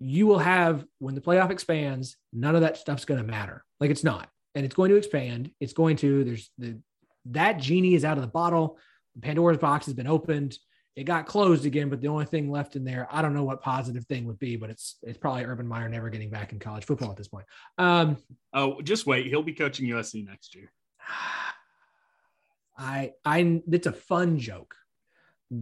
You 0.00 0.26
will 0.26 0.38
have, 0.38 0.84
when 0.98 1.14
the 1.14 1.20
playoff 1.20 1.50
expands, 1.50 2.16
none 2.32 2.54
of 2.54 2.62
that 2.62 2.78
stuff's 2.78 3.04
going 3.04 3.20
to 3.20 3.26
matter. 3.26 3.64
Like 3.80 3.90
it's 3.90 4.04
not. 4.04 4.28
And 4.54 4.64
it's 4.64 4.74
going 4.74 4.90
to 4.90 4.96
expand. 4.96 5.50
It's 5.60 5.74
going 5.74 5.96
to, 5.98 6.24
there's 6.24 6.50
the, 6.56 6.80
that 7.26 7.58
genie 7.58 7.94
is 7.94 8.04
out 8.04 8.16
of 8.16 8.22
the 8.22 8.28
bottle. 8.28 8.78
The 9.14 9.20
Pandora's 9.20 9.58
box 9.58 9.84
has 9.86 9.94
been 9.94 10.06
opened 10.06 10.56
it 10.96 11.04
got 11.04 11.26
closed 11.26 11.64
again, 11.64 11.88
but 11.90 12.00
the 12.00 12.08
only 12.08 12.24
thing 12.24 12.50
left 12.50 12.74
in 12.74 12.84
there, 12.84 13.06
I 13.10 13.22
don't 13.22 13.32
know 13.34 13.44
what 13.44 13.62
positive 13.62 14.04
thing 14.06 14.26
would 14.26 14.38
be, 14.38 14.56
but 14.56 14.68
it's 14.70 14.96
it's 15.02 15.16
probably 15.18 15.44
Urban 15.44 15.66
Meyer 15.66 15.88
never 15.88 16.10
getting 16.10 16.30
back 16.30 16.52
in 16.52 16.58
college 16.58 16.84
football 16.84 17.10
at 17.10 17.16
this 17.16 17.28
point. 17.28 17.46
Um, 17.78 18.16
oh, 18.52 18.80
just 18.82 19.06
wait, 19.06 19.26
he'll 19.26 19.42
be 19.44 19.52
coaching 19.52 19.86
USC 19.88 20.26
next 20.26 20.54
year. 20.56 20.72
I 22.78 23.12
I 23.24 23.62
it's 23.70 23.86
a 23.86 23.92
fun 23.92 24.38
joke. 24.38 24.74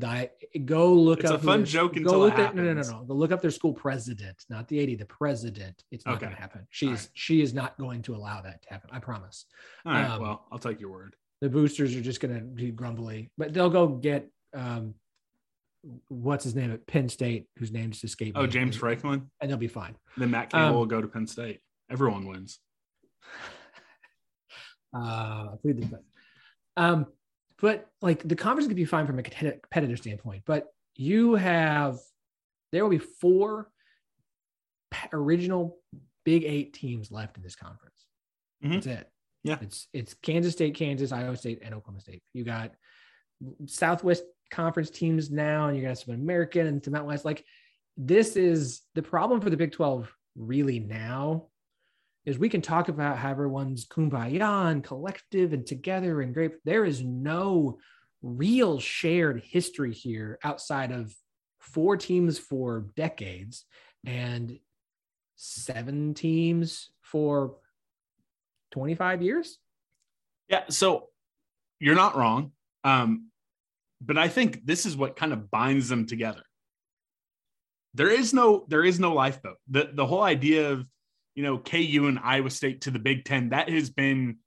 I, 0.03 0.31
go 0.65 0.93
look 0.95 1.21
It's 1.21 1.31
a 1.31 1.35
up 1.35 1.41
who 1.43 1.47
fun 1.47 1.59
their- 1.61 1.67
joke 1.67 1.95
until 1.97 2.19
look 2.19 2.35
it 2.35 2.41
at, 2.41 2.57
no 2.57 2.65
no 2.65 2.73
no 2.75 2.83
no 2.83 3.05
go 3.05 3.15
look 3.15 3.31
up 3.31 3.41
their 3.41 3.53
school 3.53 3.73
president, 3.73 4.45
not 4.51 4.67
the 4.67 4.81
80, 4.81 4.97
the 4.97 5.05
president. 5.07 5.85
It's 5.93 6.05
not 6.05 6.17
Okay. 6.17 6.25
going 6.27 6.35
to 6.35 6.41
happen. 6.41 6.67
She's 6.71 6.89
right. 6.91 7.09
she 7.15 7.41
is 7.41 7.55
not 7.55 7.79
going 7.79 8.03
to 8.03 8.17
allow 8.17 8.41
that 8.43 8.63
to 8.63 8.69
happen. 8.69 8.91
I 8.93 8.99
promise. 8.99 9.47
All 9.85 9.93
right, 9.93 10.11
Um, 10.11 10.23
well, 10.23 10.47
I'll 10.51 10.59
take 10.59 10.81
your 10.81 10.91
word. 10.91 11.15
the 11.41 11.49
boosters 11.49 11.95
are 11.95 12.01
just 12.01 12.21
going 12.21 12.35
to 12.35 12.41
be 12.41 12.73
grumbly, 12.73 13.31
but 13.39 13.53
they'll 13.55 13.71
go 13.71 13.87
get 13.87 14.29
um, 14.55 14.95
what's 16.09 16.45
his 16.45 16.55
name 16.55 16.73
at 16.73 16.87
Penn 16.87 17.09
State, 17.09 17.47
whose 17.59 17.71
name 17.73 17.83
name's 17.83 18.03
escaped. 18.05 18.37
Oh, 18.37 18.43
me, 18.43 18.49
James 18.49 18.77
Franklin. 18.77 19.31
and 19.41 19.51
they'll 19.51 19.59
be 19.59 19.69
fine. 19.69 19.97
Then 20.17 20.31
Matt 20.31 20.51
Campbell 20.51 20.69
Um, 20.71 20.75
will 20.77 20.87
go 20.87 21.01
to 21.01 21.09
Penn 21.09 21.27
State. 21.27 21.61
Everyone 21.91 22.27
wins. 22.27 22.59
Uh, 24.95 25.57
plead 25.57 25.77
the 25.77 25.87
fifth. 25.87 26.01
Um, 26.79 27.07
but 27.61 27.87
like 28.01 28.27
the 28.27 28.37
conference 28.37 28.67
could 28.67 28.77
be 28.77 28.85
fine 28.87 29.07
from 29.07 29.19
a 29.19 29.23
competi- 29.23 29.61
competitive 29.63 29.99
standpoint, 29.99 30.43
but 30.47 30.69
you 30.95 31.35
have 31.35 31.99
there 32.73 32.83
will 32.83 32.91
be 32.91 32.99
four 32.99 33.69
original 35.13 35.77
Big 36.25 36.45
Eight 36.45 36.73
teams 36.73 37.11
left 37.11 37.37
in 37.37 37.43
this 37.43 37.57
conference. 37.57 38.07
Mhm. 38.65 38.73
That's 38.75 38.87
it. 38.87 39.11
Yeah. 39.45 39.59
it's 39.61 39.89
it's 39.93 40.15
Kansas 40.15 40.53
State, 40.55 40.75
Kansas, 40.75 41.13
Iowa 41.13 41.37
State, 41.37 41.61
and 41.63 41.75
Oklahoma 41.75 42.01
State. 42.01 42.23
You 42.33 42.45
got 42.45 42.73
Southwest 43.67 44.25
Conference 44.51 44.91
teams 44.91 45.31
now, 45.31 45.69
and 45.69 45.77
you 45.77 45.83
got 45.83 45.99
some 45.99 46.15
American 46.15 46.67
and 46.67 46.85
some 46.85 46.93
Mountain 46.93 47.09
West. 47.09 47.25
Like 47.25 47.45
this 47.97 48.37
is 48.37 48.83
the 48.95 49.03
problem 49.03 49.41
for 49.41 49.51
the 49.51 49.57
Big 49.57 49.73
Twelve 49.73 50.13
really 50.37 50.81
now 50.81 51.47
is 52.27 52.39
we 52.39 52.49
can 52.49 52.61
talk 52.61 52.89
about 52.89 53.17
how 53.17 53.31
everyone's 53.31 53.87
kumbaya 53.87 54.71
and 54.71 54.83
collective 54.83 55.53
and 55.53 55.65
together 55.65 56.21
and 56.21 56.35
great. 56.35 56.53
There 56.65 56.85
is 56.85 57.03
no 57.03 57.79
real 58.21 58.81
shared 58.81 59.43
history 59.45 59.93
here 59.93 60.39
outside 60.43 60.91
of 60.91 61.15
four 61.61 61.97
teams 61.97 62.39
for 62.39 62.87
decades 62.97 63.65
and 64.05 64.59
seven 65.37 66.15
teams 66.15 66.91
for 67.01 67.57
25 68.73 69.23
years. 69.23 69.59
Yeah. 70.49 70.65
So 70.69 71.09
you're 71.79 71.95
not 71.95 72.17
wrong. 72.17 72.53
Um, 72.83 73.31
but 74.01 74.19
I 74.19 74.29
think 74.29 74.65
this 74.65 74.87
is 74.87 74.97
what 74.97 75.17
kind 75.17 75.33
of 75.33 75.51
binds 75.51 75.89
them 75.89 76.07
together. 76.07 76.43
There 77.95 78.11
is 78.11 78.35
no 78.35 78.67
there 78.69 78.85
is 78.85 79.01
no 79.01 79.15
lifeboat. 79.15 79.57
The 79.69 79.91
the 79.93 80.07
whole 80.07 80.23
idea 80.23 80.71
of 80.71 80.87
you 81.35 81.43
know 81.43 81.59
KU 81.59 82.07
and 82.07 82.19
Iowa 82.23 82.51
State 82.51 82.83
to 82.83 82.91
the 82.91 82.99
Big 82.99 83.25
Ten 83.25 83.51
that 83.51 83.71
has 83.71 83.91
been 83.91 84.39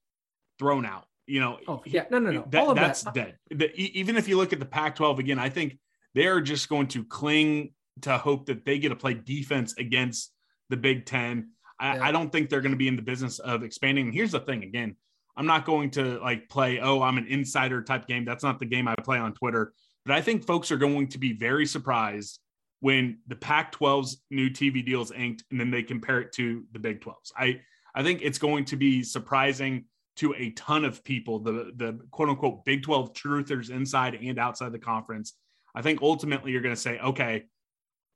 thrown 0.59 0.85
out. 0.85 1.05
You 1.25 1.39
know, 1.39 1.59
oh 1.67 1.81
yeah, 1.85 2.05
no, 2.09 2.19
no, 2.19 2.31
no, 2.31 2.47
that, 2.49 2.61
All 2.61 2.71
of 2.71 2.75
that's 2.75 3.03
that. 3.03 3.13
dead. 3.13 3.37
The, 3.51 3.75
even 3.79 4.17
if 4.17 4.27
you 4.27 4.37
look 4.37 4.51
at 4.51 4.59
the 4.59 4.65
Pac-12 4.65 5.19
again, 5.19 5.39
I 5.39 5.49
think 5.49 5.77
they're 6.15 6.41
just 6.41 6.69
going 6.69 6.87
to 6.87 7.03
cling 7.03 7.73
to 8.01 8.17
hope 8.17 8.47
that 8.47 8.65
they 8.65 8.79
get 8.79 8.89
to 8.89 8.95
play 8.95 9.13
defense 9.13 9.75
against 9.77 10.31
the 10.69 10.77
Big 10.77 11.05
Ten. 11.05 11.51
I, 11.79 11.95
Yeah. 11.95 12.07
I 12.07 12.11
don't 12.11 12.31
think 12.31 12.49
they're 12.49 12.61
going 12.61 12.71
to 12.71 12.77
be 12.77 12.87
in 12.87 12.95
the 12.95 13.03
business 13.03 13.39
of 13.39 13.63
expanding. 13.63 14.05
And 14.07 14.13
here's 14.13 14.31
the 14.31 14.39
thing 14.39 14.63
again, 14.63 14.95
I'm 15.39 15.45
not 15.45 15.65
going 15.65 15.89
to 15.91 16.19
like 16.19 16.49
play, 16.49 16.81
oh, 16.81 17.01
I'm 17.01 17.17
an 17.17 17.25
insider 17.27 17.81
type 17.81 18.07
game. 18.07 18.25
That's 18.25 18.43
not 18.43 18.59
the 18.59 18.65
game 18.65 18.89
I 18.89 18.95
play 18.95 19.17
on 19.17 19.33
Twitter. 19.33 19.71
But 20.05 20.13
I 20.15 20.21
think 20.21 20.45
folks 20.45 20.69
are 20.69 20.77
going 20.77 21.07
to 21.07 21.17
be 21.17 21.31
very 21.31 21.65
surprised 21.65 22.39
when 22.81 23.19
the 23.27 23.37
Pac 23.37 23.71
12's 23.71 24.21
new 24.29 24.49
TV 24.49 24.85
deal 24.85 25.01
is 25.01 25.11
inked 25.11 25.45
and 25.49 25.57
then 25.57 25.71
they 25.71 25.81
compare 25.81 26.19
it 26.19 26.33
to 26.33 26.65
the 26.73 26.79
Big 26.79 26.99
12's. 26.99 27.31
I, 27.37 27.61
I 27.95 28.03
think 28.03 28.21
it's 28.21 28.37
going 28.37 28.65
to 28.65 28.75
be 28.75 29.01
surprising 29.01 29.85
to 30.17 30.35
a 30.37 30.49
ton 30.51 30.83
of 30.83 31.01
people, 31.05 31.39
the, 31.39 31.71
the 31.77 31.97
quote 32.11 32.27
unquote 32.27 32.65
Big 32.65 32.83
12 32.83 33.13
truthers 33.13 33.69
inside 33.69 34.15
and 34.15 34.37
outside 34.39 34.73
the 34.73 34.79
conference. 34.79 35.35
I 35.73 35.81
think 35.81 36.01
ultimately 36.01 36.51
you're 36.51 36.61
going 36.61 36.75
to 36.75 36.81
say, 36.81 36.99
okay, 36.99 37.45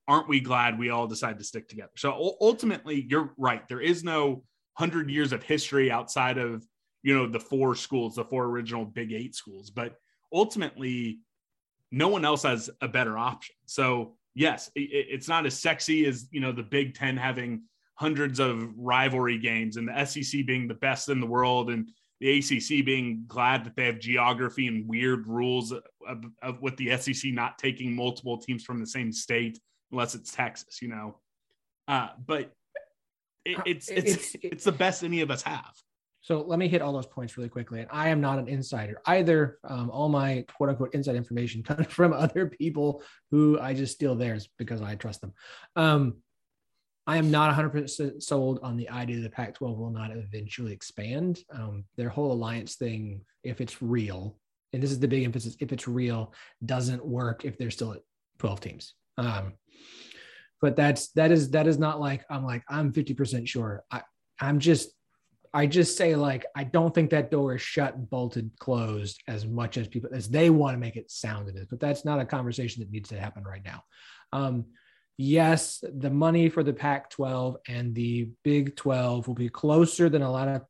aren't 0.09 0.27
we 0.27 0.41
glad 0.41 0.77
we 0.77 0.89
all 0.89 1.07
decided 1.07 1.37
to 1.37 1.45
stick 1.45 1.69
together? 1.69 1.91
So 1.95 2.35
ultimately, 2.41 3.05
you're 3.09 3.33
right. 3.37 3.65
There 3.69 3.79
is 3.79 4.03
no 4.03 4.43
hundred 4.73 5.09
years 5.09 5.31
of 5.31 5.41
history 5.43 5.89
outside 5.89 6.37
of 6.37 6.65
you 7.03 7.13
know 7.13 7.27
the 7.27 7.39
four 7.39 7.75
schools, 7.75 8.15
the 8.15 8.25
four 8.25 8.45
original 8.45 8.85
Big 8.85 9.11
Eight 9.11 9.35
schools, 9.35 9.69
but 9.69 9.95
ultimately, 10.31 11.19
no 11.91 12.07
one 12.07 12.25
else 12.25 12.43
has 12.43 12.69
a 12.81 12.87
better 12.87 13.17
option. 13.17 13.55
So 13.65 14.15
yes, 14.33 14.71
i- 14.77 14.79
i- 14.81 15.07
it's 15.15 15.27
not 15.27 15.45
as 15.45 15.59
sexy 15.59 16.05
as 16.05 16.27
you 16.31 16.39
know 16.39 16.51
the 16.51 16.63
Big 16.63 16.95
Ten 16.95 17.17
having 17.17 17.63
hundreds 17.95 18.39
of 18.39 18.73
rivalry 18.77 19.37
games 19.37 19.77
and 19.77 19.87
the 19.87 20.05
SEC 20.05 20.41
being 20.45 20.67
the 20.67 20.73
best 20.73 21.09
in 21.09 21.19
the 21.19 21.27
world 21.27 21.69
and 21.69 21.87
the 22.19 22.39
ACC 22.39 22.81
being 22.83 23.23
glad 23.27 23.63
that 23.65 23.75
they 23.75 23.85
have 23.85 23.99
geography 23.99 24.65
and 24.67 24.87
weird 24.87 25.27
rules 25.27 25.71
of, 25.71 25.83
of 26.41 26.61
with 26.61 26.75
the 26.77 26.89
SEC 26.97 27.31
not 27.31 27.57
taking 27.59 27.93
multiple 27.95 28.37
teams 28.39 28.63
from 28.63 28.79
the 28.79 28.87
same 28.87 29.11
state 29.11 29.59
unless 29.91 30.15
it's 30.15 30.31
Texas, 30.31 30.81
you 30.81 30.87
know. 30.87 31.19
Uh, 31.87 32.09
but 32.25 32.51
it, 33.45 33.57
it's, 33.65 33.89
it's 33.89 34.07
It's- 34.15 34.35
it's 34.41 34.63
the 34.63 34.71
best 34.71 35.03
any 35.03 35.21
of 35.21 35.29
us 35.29 35.43
have. 35.43 35.73
So 36.23 36.41
let 36.41 36.57
me 36.57 36.69
hit 36.69 36.81
all 36.81 36.93
those 36.93 37.05
points 37.05 37.35
really 37.37 37.49
quickly. 37.49 37.81
And 37.81 37.89
I 37.91 38.07
am 38.07 38.21
not 38.21 38.39
an 38.39 38.47
insider 38.47 39.01
either. 39.05 39.59
Um, 39.65 39.89
all 39.89 40.07
my 40.07 40.45
quote 40.55 40.69
unquote 40.69 40.93
inside 40.95 41.15
information 41.15 41.61
comes 41.63 41.85
from 41.87 42.13
other 42.13 42.47
people 42.47 43.03
who 43.29 43.59
I 43.59 43.73
just 43.73 43.93
steal 43.93 44.15
theirs 44.15 44.47
because 44.57 44.81
I 44.81 44.95
trust 44.95 45.19
them. 45.21 45.33
Um, 45.75 46.15
I 47.05 47.17
am 47.17 47.29
not 47.29 47.53
100% 47.53 48.23
sold 48.23 48.59
on 48.63 48.77
the 48.77 48.89
idea 48.89 49.17
that 49.17 49.23
the 49.23 49.29
Pac 49.29 49.55
12 49.55 49.77
will 49.77 49.89
not 49.89 50.11
eventually 50.11 50.71
expand. 50.71 51.39
Um, 51.51 51.83
their 51.97 52.07
whole 52.07 52.31
alliance 52.31 52.75
thing, 52.75 53.21
if 53.43 53.59
it's 53.59 53.81
real, 53.81 54.37
and 54.71 54.81
this 54.81 54.91
is 54.91 55.01
the 55.01 55.07
big 55.09 55.25
emphasis, 55.25 55.57
if 55.59 55.73
it's 55.73 55.89
real, 55.89 56.33
doesn't 56.65 57.05
work 57.05 57.43
if 57.43 57.57
they're 57.57 57.69
still 57.69 57.91
at 57.91 58.01
12 58.39 58.61
teams. 58.61 58.93
Um, 59.17 59.53
but 60.61 60.77
that's 60.77 61.09
that 61.11 61.29
is 61.29 61.51
that 61.51 61.67
is 61.67 61.77
not 61.77 61.99
like 61.99 62.23
I'm 62.29 62.45
like 62.45 62.63
I'm 62.69 62.93
50% 62.93 63.45
sure. 63.45 63.83
I 63.91 64.01
I'm 64.39 64.59
just 64.59 64.91
I 65.53 65.67
just 65.67 65.97
say 65.97 66.15
like 66.15 66.45
I 66.55 66.63
don't 66.63 66.93
think 66.93 67.11
that 67.11 67.29
door 67.29 67.55
is 67.55 67.61
shut, 67.61 68.09
bolted, 68.09 68.51
closed 68.59 69.21
as 69.27 69.45
much 69.45 69.77
as 69.77 69.87
people 69.87 70.09
as 70.13 70.27
they 70.27 70.49
want 70.49 70.75
to 70.75 70.79
make 70.79 70.95
it 70.95 71.11
sound 71.11 71.47
it 71.49 71.55
is. 71.55 71.67
But 71.67 71.79
that's 71.79 72.03
not 72.03 72.19
a 72.19 72.25
conversation 72.25 72.81
that 72.81 72.91
needs 72.91 73.09
to 73.09 73.19
happen 73.19 73.43
right 73.43 73.63
now. 73.63 73.83
Um, 74.31 74.65
yes, 75.17 75.83
the 75.83 76.09
money 76.09 76.49
for 76.49 76.63
the 76.63 76.73
Pac-12 76.73 77.57
and 77.67 77.93
the 77.93 78.29
Big 78.43 78.75
12 78.75 79.27
will 79.27 79.35
be 79.35 79.49
closer 79.49 80.09
than 80.09 80.23
a 80.23 80.31
lot 80.31 80.47
of 80.47 80.63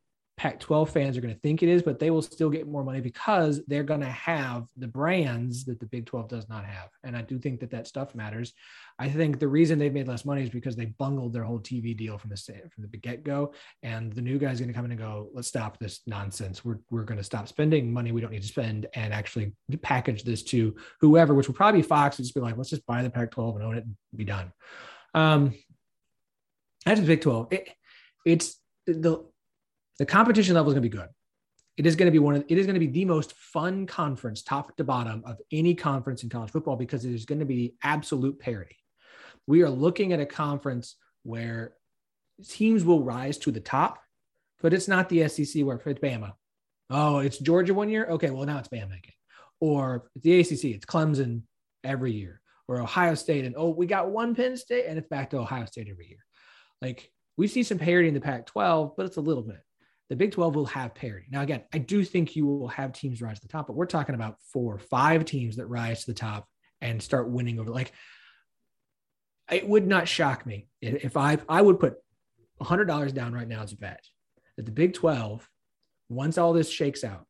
Pac-12 0.43 0.89
fans 0.89 1.17
are 1.17 1.21
going 1.21 1.33
to 1.33 1.39
think 1.39 1.63
it 1.63 1.69
is, 1.69 1.81
but 1.81 1.99
they 1.99 2.11
will 2.11 2.21
still 2.21 2.49
get 2.49 2.67
more 2.67 2.83
money 2.83 2.99
because 2.99 3.61
they're 3.65 3.81
going 3.81 4.01
to 4.01 4.07
have 4.07 4.65
the 4.75 4.89
brands 4.89 5.63
that 5.63 5.79
the 5.79 5.85
Big 5.85 6.05
12 6.05 6.27
does 6.27 6.49
not 6.49 6.65
have. 6.65 6.89
And 7.05 7.15
I 7.15 7.21
do 7.21 7.39
think 7.39 7.61
that 7.61 7.71
that 7.71 7.87
stuff 7.87 8.13
matters. 8.13 8.51
I 8.99 9.07
think 9.07 9.39
the 9.39 9.47
reason 9.47 9.79
they've 9.79 9.93
made 9.93 10.09
less 10.09 10.25
money 10.25 10.43
is 10.43 10.49
because 10.49 10.75
they 10.75 10.87
bungled 10.87 11.31
their 11.31 11.45
whole 11.45 11.61
TV 11.61 11.95
deal 11.95 12.17
from 12.17 12.29
the 12.29 12.35
from 12.75 12.89
the 12.91 12.97
get 12.97 13.23
go, 13.23 13.53
and 13.83 14.11
the 14.11 14.21
new 14.21 14.37
guy's 14.37 14.59
going 14.59 14.67
to 14.67 14.73
come 14.73 14.83
in 14.83 14.91
and 14.91 14.99
go, 14.99 15.29
"Let's 15.33 15.47
stop 15.47 15.79
this 15.79 16.01
nonsense. 16.07 16.65
We're 16.65 16.79
we're 16.91 17.05
going 17.05 17.19
to 17.19 17.23
stop 17.23 17.47
spending 17.47 17.93
money 17.93 18.11
we 18.11 18.19
don't 18.19 18.31
need 18.31 18.41
to 18.41 18.47
spend, 18.49 18.87
and 18.95 19.13
actually 19.13 19.53
package 19.81 20.25
this 20.25 20.43
to 20.43 20.75
whoever, 20.99 21.33
which 21.33 21.47
will 21.47 21.55
probably 21.55 21.79
be 21.79 21.87
Fox, 21.87 22.19
and 22.19 22.25
just 22.25 22.35
be 22.35 22.41
like, 22.41 22.57
let's 22.57 22.69
just 22.69 22.85
buy 22.85 23.01
the 23.01 23.09
Pac-12 23.09 23.55
and 23.55 23.63
own 23.63 23.77
it 23.77 23.85
and 23.85 23.95
be 24.13 24.25
done." 24.25 24.51
Um, 25.13 25.53
as 26.85 26.99
the 26.99 27.07
Big 27.07 27.21
12, 27.21 27.47
it, 27.53 27.69
it's 28.25 28.59
the 28.85 29.25
the 29.99 30.05
competition 30.05 30.55
level 30.55 30.71
is 30.71 30.73
going 30.73 30.83
to 30.83 30.89
be 30.89 30.97
good. 30.97 31.09
It 31.77 31.85
is 31.85 31.95
going 31.95 32.07
to 32.07 32.11
be 32.11 32.19
one 32.19 32.35
of 32.35 32.45
it 32.47 32.57
is 32.57 32.67
going 32.67 32.75
to 32.75 32.79
be 32.79 32.87
the 32.87 33.05
most 33.05 33.33
fun 33.33 33.87
conference, 33.87 34.43
top 34.43 34.75
to 34.77 34.83
bottom, 34.83 35.23
of 35.25 35.37
any 35.51 35.73
conference 35.73 36.23
in 36.23 36.29
college 36.29 36.51
football 36.51 36.75
because 36.75 37.03
it 37.05 37.13
is 37.13 37.25
going 37.25 37.39
to 37.39 37.45
be 37.45 37.75
absolute 37.83 38.39
parity. 38.39 38.77
We 39.47 39.63
are 39.63 39.69
looking 39.69 40.13
at 40.13 40.19
a 40.19 40.25
conference 40.25 40.95
where 41.23 41.73
teams 42.47 42.83
will 42.83 43.03
rise 43.03 43.37
to 43.39 43.51
the 43.51 43.59
top, 43.59 43.99
but 44.61 44.73
it's 44.73 44.87
not 44.87 45.09
the 45.09 45.27
SEC 45.27 45.63
where 45.63 45.81
it's 45.83 45.99
Bama. 45.99 46.33
Oh, 46.89 47.19
it's 47.19 47.39
Georgia 47.39 47.73
one 47.73 47.89
year. 47.89 48.05
Okay, 48.05 48.29
well 48.29 48.45
now 48.45 48.59
it's 48.59 48.69
Bama 48.69 48.97
again. 48.97 49.13
Or 49.59 50.09
the 50.21 50.41
ACC, 50.41 50.65
it's 50.65 50.85
Clemson 50.85 51.43
every 51.83 52.11
year. 52.11 52.39
Or 52.67 52.79
Ohio 52.79 53.15
State, 53.15 53.45
and 53.45 53.55
oh, 53.57 53.69
we 53.69 53.87
got 53.87 54.09
one 54.09 54.35
Penn 54.35 54.55
State, 54.55 54.85
and 54.87 54.97
it's 54.97 55.07
back 55.07 55.31
to 55.31 55.37
Ohio 55.37 55.65
State 55.65 55.89
every 55.89 56.07
year. 56.07 56.23
Like 56.81 57.11
we 57.35 57.47
see 57.47 57.63
some 57.63 57.77
parity 57.77 58.07
in 58.07 58.13
the 58.13 58.21
Pac-12, 58.21 58.93
but 58.95 59.05
it's 59.05 59.17
a 59.17 59.21
little 59.21 59.43
bit. 59.43 59.59
The 60.13 60.17
Big 60.17 60.31
12 60.31 60.53
will 60.53 60.65
have 60.67 60.93
parity. 60.93 61.25
Now, 61.31 61.41
again, 61.41 61.63
I 61.73 61.79
do 61.79 62.03
think 62.03 62.35
you 62.35 62.45
will 62.45 62.67
have 62.67 62.93
teams 62.93 63.19
rise 63.19 63.39
to 63.39 63.47
the 63.47 63.51
top, 63.51 63.65
but 63.65 63.75
we're 63.75 63.87
talking 63.87 64.13
about 64.13 64.37
four 64.51 64.75
or 64.75 64.77
five 64.77 65.25
teams 65.25 65.55
that 65.55 65.65
rise 65.65 66.01
to 66.01 66.11
the 66.11 66.13
top 66.13 66.47
and 66.81 67.01
start 67.01 67.31
winning 67.31 67.59
over. 67.59 67.71
Like, 67.71 67.93
it 69.51 69.67
would 69.67 69.87
not 69.87 70.07
shock 70.07 70.45
me 70.45 70.67
if 70.83 71.17
I 71.17 71.39
I 71.49 71.63
would 71.63 71.79
put 71.79 71.95
hundred 72.61 72.85
dollars 72.85 73.11
down 73.11 73.33
right 73.33 73.47
now 73.47 73.63
as 73.63 73.71
a 73.71 73.75
bet 73.75 74.05
that 74.55 74.67
the 74.67 74.71
Big 74.71 74.93
12, 74.93 75.49
once 76.09 76.37
all 76.37 76.53
this 76.53 76.69
shakes 76.69 77.03
out, 77.03 77.25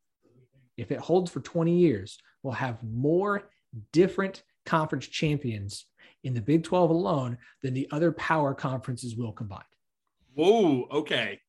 if 0.76 0.92
it 0.92 0.98
holds 0.98 1.30
for 1.30 1.40
20 1.40 1.74
years, 1.74 2.18
will 2.42 2.52
have 2.52 2.84
more 2.84 3.44
different 3.92 4.42
conference 4.66 5.06
champions 5.06 5.86
in 6.22 6.34
the 6.34 6.42
Big 6.42 6.64
12 6.64 6.90
alone 6.90 7.38
than 7.62 7.72
the 7.72 7.88
other 7.90 8.12
power 8.12 8.52
conferences 8.52 9.16
will 9.16 9.32
combine. 9.32 9.62
Whoa, 10.34 10.86
okay. 10.92 11.40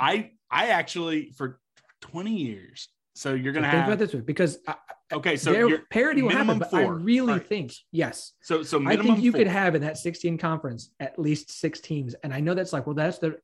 I 0.00 0.32
I 0.50 0.68
actually 0.68 1.32
for 1.32 1.60
20 2.00 2.34
years. 2.34 2.88
So 3.14 3.34
you're 3.34 3.52
gonna 3.52 3.68
have 3.68 3.86
about 3.88 3.98
this 3.98 4.14
way 4.14 4.20
because 4.20 4.58
I, 4.66 4.76
okay. 5.12 5.36
So 5.36 5.52
their 5.52 5.68
you're 5.68 5.82
parity 5.90 6.22
will 6.22 6.30
happen, 6.30 6.58
but 6.60 6.72
I 6.72 6.86
really 6.86 7.32
Right. 7.34 7.46
think 7.46 7.72
yes. 7.90 8.32
so 8.42 8.62
so 8.62 8.86
I 8.86 8.96
think 8.96 9.20
you 9.20 9.32
four. 9.32 9.40
could 9.40 9.48
have 9.48 9.74
in 9.74 9.82
that 9.82 9.98
16 9.98 10.38
conference 10.38 10.90
at 11.00 11.18
least 11.18 11.50
six 11.50 11.80
teams, 11.80 12.14
and 12.22 12.32
I 12.32 12.40
know 12.40 12.54
that's 12.54 12.72
like, 12.72 12.86
well, 12.86 12.94
that's 12.94 13.18
the. 13.18 13.38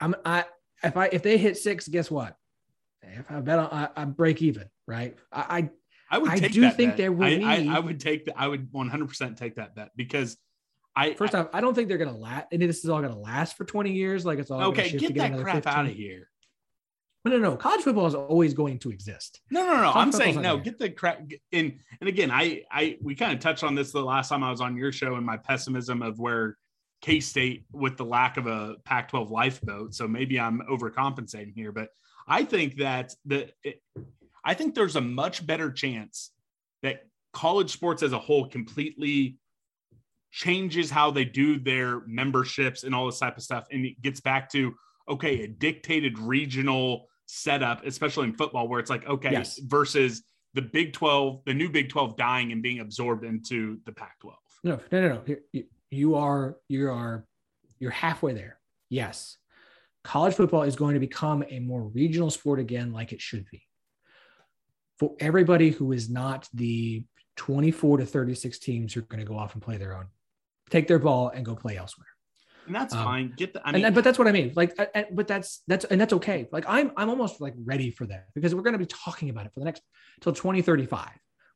I'm 0.00 0.16
I 0.24 0.46
if 0.82 0.96
I 0.96 1.06
if 1.12 1.22
they 1.22 1.38
hit 1.38 1.56
six, 1.56 1.86
guess 1.86 2.10
what? 2.10 2.36
If 3.02 3.30
I 3.30 3.40
bet 3.40 3.58
on, 3.60 3.68
I, 3.70 3.88
I 4.02 4.04
break 4.04 4.42
even, 4.42 4.64
right? 4.86 5.16
I, 5.32 5.70
I 6.10 6.18
would 6.18 6.30
I 6.30 6.38
take 6.38 6.52
do 6.52 6.62
that 6.62 6.76
think 6.76 6.90
bet. 6.92 6.96
there 6.98 7.12
will 7.12 7.24
I, 7.24 7.36
be- 7.36 7.68
I, 7.70 7.76
I 7.76 7.78
would 7.78 8.00
take 8.00 8.24
that. 8.26 8.34
I 8.36 8.48
would 8.48 8.72
100% 8.72 9.36
take 9.36 9.56
that 9.56 9.74
bet 9.76 9.90
because 9.96 10.36
I 10.94 11.06
I 11.06 11.14
first 11.14 11.34
off, 11.34 11.48
I 11.52 11.60
don't 11.60 11.74
think 11.74 11.88
they're 11.88 11.98
gonna 11.98 12.16
last. 12.16 12.46
And 12.52 12.62
this 12.62 12.84
is 12.84 12.90
all 12.90 13.00
gonna 13.00 13.18
last 13.18 13.56
for 13.56 13.64
20 13.64 13.92
years. 13.92 14.24
Like 14.24 14.38
it's 14.38 14.50
all 14.50 14.62
okay, 14.64 14.90
get 14.90 15.00
to 15.00 15.12
get 15.12 15.32
that 15.32 15.42
crap 15.42 15.56
15. 15.56 15.72
out 15.72 15.86
of 15.86 15.92
here. 15.92 16.28
No, 17.24 17.30
no, 17.32 17.38
no. 17.38 17.56
College 17.56 17.82
football 17.82 18.06
is 18.06 18.16
always 18.16 18.52
going 18.52 18.80
to 18.80 18.90
exist. 18.90 19.40
No, 19.50 19.64
no, 19.64 19.76
no. 19.76 19.92
College 19.92 19.96
I'm 19.96 20.12
saying 20.12 20.42
no. 20.42 20.56
here. 20.56 20.64
Get 20.64 20.78
the 20.78 20.90
crap. 20.90 21.20
And 21.52 21.78
and 22.00 22.08
again, 22.08 22.30
I 22.30 22.64
I 22.70 22.98
we 23.00 23.14
kind 23.14 23.32
of 23.32 23.38
touched 23.38 23.62
on 23.62 23.74
this 23.74 23.92
the 23.92 24.02
last 24.02 24.28
time 24.28 24.42
I 24.42 24.50
was 24.50 24.60
on 24.60 24.76
your 24.76 24.90
show 24.90 25.14
and 25.14 25.24
my 25.24 25.36
pessimism 25.36 26.02
of 26.02 26.18
where 26.18 26.56
K 27.00 27.20
State 27.20 27.64
with 27.72 27.96
the 27.96 28.04
lack 28.04 28.38
of 28.38 28.46
a 28.46 28.76
Pac-12 28.84 29.30
lifeboat. 29.30 29.94
So 29.94 30.08
maybe 30.08 30.38
I'm 30.40 30.62
overcompensating 30.68 31.54
here, 31.54 31.70
but 31.70 31.88
I 32.26 32.44
think 32.44 32.76
that 32.78 33.14
the 33.24 33.50
it, 33.62 33.80
I 34.44 34.54
think 34.54 34.74
there's 34.74 34.96
a 34.96 35.00
much 35.00 35.46
better 35.46 35.70
chance 35.70 36.32
that 36.82 37.04
college 37.32 37.70
sports 37.70 38.02
as 38.02 38.12
a 38.12 38.18
whole 38.18 38.48
completely 38.48 39.38
changes 40.32 40.90
how 40.90 41.10
they 41.10 41.24
do 41.24 41.58
their 41.58 42.00
memberships 42.06 42.82
and 42.84 42.94
all 42.94 43.06
this 43.06 43.18
type 43.20 43.36
of 43.36 43.42
stuff. 43.42 43.66
And 43.70 43.84
it 43.84 44.00
gets 44.02 44.20
back 44.20 44.50
to, 44.52 44.74
okay, 45.08 45.42
a 45.42 45.48
dictated 45.48 46.18
regional 46.18 47.06
setup, 47.26 47.84
especially 47.86 48.24
in 48.28 48.32
football, 48.34 48.66
where 48.66 48.80
it's 48.80 48.90
like, 48.90 49.06
okay, 49.06 49.30
Yes. 49.30 49.58
versus 49.58 50.22
the 50.54 50.62
Big 50.62 50.94
12, 50.94 51.42
the 51.44 51.54
new 51.54 51.68
Big 51.68 51.90
12 51.90 52.16
dying 52.16 52.50
and 52.50 52.62
being 52.62 52.80
absorbed 52.80 53.24
into 53.24 53.78
the 53.84 53.92
Pac 53.92 54.18
12. 54.20 54.36
No, 54.64 54.80
no, 54.90 55.00
no, 55.08 55.22
no. 55.26 55.36
You- 55.90 56.14
are, 56.14 56.56
you 56.68 56.90
are, 56.90 57.26
you're 57.78 57.90
halfway 57.90 58.32
there. 58.32 58.58
Yes. 58.88 59.36
College 60.04 60.34
football 60.34 60.62
is 60.62 60.74
going 60.76 60.94
to 60.94 61.00
become 61.00 61.44
a 61.50 61.58
more 61.58 61.82
regional 61.82 62.30
sport 62.30 62.58
again, 62.58 62.92
like 62.94 63.12
it 63.12 63.20
should 63.20 63.44
be. 63.50 63.62
For 64.98 65.14
everybody 65.20 65.70
who 65.70 65.92
is 65.92 66.08
not 66.08 66.48
the 66.54 67.04
24 67.36 67.98
to 67.98 68.06
36 68.06 68.58
teams 68.58 68.94
who 68.94 69.00
are 69.00 69.04
going 69.04 69.20
to 69.20 69.26
go 69.26 69.36
off 69.36 69.52
and 69.52 69.62
play 69.62 69.76
their 69.76 69.94
own, 69.96 70.06
take 70.72 70.88
their 70.88 70.98
ball 70.98 71.28
and 71.28 71.44
go 71.44 71.54
play 71.54 71.76
elsewhere. 71.76 72.08
And 72.66 72.74
that's 72.74 72.94
Um, 72.94 73.04
fine. 73.04 73.34
Get 73.36 73.52
the, 73.52 73.60
I 73.60 73.64
and 73.66 73.74
mean, 73.74 73.82
that- 73.82 73.94
but 73.94 74.04
that's 74.04 74.18
what 74.18 74.26
I 74.28 74.32
mean. 74.32 74.52
Like, 74.56 74.70
I- 74.96 75.06
but 75.12 75.26
that's 75.28 75.62
that's 75.68 75.84
and 75.84 76.00
that's 76.00 76.12
okay. 76.14 76.48
Like, 76.50 76.64
I'm 76.66 76.90
I'm 76.96 77.08
almost 77.10 77.40
like 77.40 77.54
ready 77.72 77.90
for 77.90 78.06
that 78.06 78.26
because 78.34 78.54
we're 78.54 78.62
going 78.62 78.72
to 78.72 78.78
be 78.78 78.86
talking 79.06 79.28
about 79.30 79.46
it 79.46 79.52
for 79.52 79.60
the 79.60 79.66
next 79.66 79.82
till 80.20 80.32
2035 80.32 81.08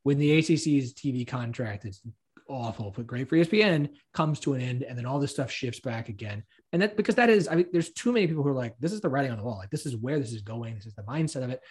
when 0.03 0.17
the 0.19 0.29
ACC's 0.37 0.93
TV 0.93 1.25
contract 1.27 1.85
is 1.85 2.01
awful 2.49 2.91
but 2.95 3.05
great 3.05 3.27
for 3.27 3.35
ESPN 3.35 3.89
comes 4.13 4.39
to 4.41 4.53
an 4.53 4.61
end, 4.61 4.83
and 4.83 4.97
then 4.97 5.05
all 5.05 5.19
this 5.19 5.31
stuff 5.31 5.51
shifts 5.51 5.79
back 5.81 6.07
again. 6.07 6.43
And 6.71 6.81
that 6.81 6.95
because 6.95 7.15
that 7.15 7.29
is, 7.29 7.47
I 7.47 7.55
mean, 7.55 7.67
there's 7.73 7.91
too 7.91 8.11
many 8.13 8.27
people 8.27 8.43
who 8.43 8.49
are 8.49 8.53
like, 8.65 8.75
this 8.79 8.93
is 8.93 9.01
the 9.01 9.09
writing 9.09 9.31
on 9.31 9.37
the 9.37 9.43
wall. 9.43 9.57
Like, 9.57 9.69
this 9.69 9.85
is 9.85 9.95
where 9.97 10.17
this 10.19 10.31
is 10.33 10.41
going. 10.43 10.75
This 10.75 10.85
is 10.85 10.93
the 10.95 11.03
mindset 11.03 11.43
of 11.43 11.49
it. 11.49 11.61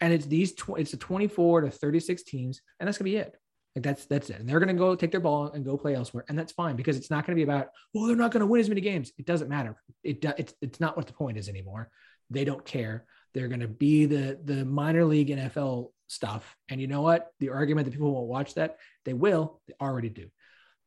And 0.00 0.12
it's 0.12 0.26
these, 0.26 0.54
tw- 0.54 0.78
it's 0.78 0.90
the 0.92 0.96
24 0.96 1.62
to 1.62 1.70
36 1.70 2.22
teams, 2.22 2.60
and 2.78 2.86
that's 2.86 2.98
gonna 2.98 3.10
be 3.10 3.16
it. 3.16 3.34
Like 3.74 3.84
that's 3.84 4.06
that's 4.06 4.30
it. 4.30 4.40
And 4.40 4.48
they're 4.48 4.60
gonna 4.60 4.74
go 4.74 4.94
take 4.94 5.10
their 5.10 5.20
ball 5.20 5.52
and 5.52 5.64
go 5.64 5.76
play 5.76 5.94
elsewhere, 5.94 6.24
and 6.28 6.38
that's 6.38 6.52
fine 6.52 6.76
because 6.76 6.96
it's 6.96 7.10
not 7.10 7.26
gonna 7.26 7.36
be 7.36 7.42
about 7.42 7.68
well, 7.92 8.06
they're 8.06 8.16
not 8.16 8.32
gonna 8.32 8.46
win 8.46 8.60
as 8.60 8.68
many 8.68 8.80
games. 8.80 9.12
It 9.18 9.26
doesn't 9.26 9.48
matter. 9.48 9.76
It 10.02 10.24
it's 10.38 10.54
it's 10.60 10.80
not 10.80 10.96
what 10.96 11.06
the 11.06 11.12
point 11.12 11.38
is 11.38 11.48
anymore. 11.48 11.90
They 12.30 12.44
don't 12.44 12.64
care. 12.64 13.04
They're 13.34 13.48
gonna 13.48 13.68
be 13.68 14.06
the 14.06 14.38
the 14.42 14.64
minor 14.64 15.04
league 15.04 15.28
NFL 15.28 15.90
stuff. 16.08 16.56
And 16.68 16.80
you 16.80 16.86
know 16.86 17.02
what? 17.02 17.32
The 17.40 17.50
argument 17.50 17.84
that 17.84 17.92
people 17.92 18.12
won't 18.12 18.28
watch 18.28 18.54
that 18.54 18.78
they 19.04 19.12
will. 19.12 19.60
They 19.68 19.74
already 19.80 20.08
do. 20.08 20.28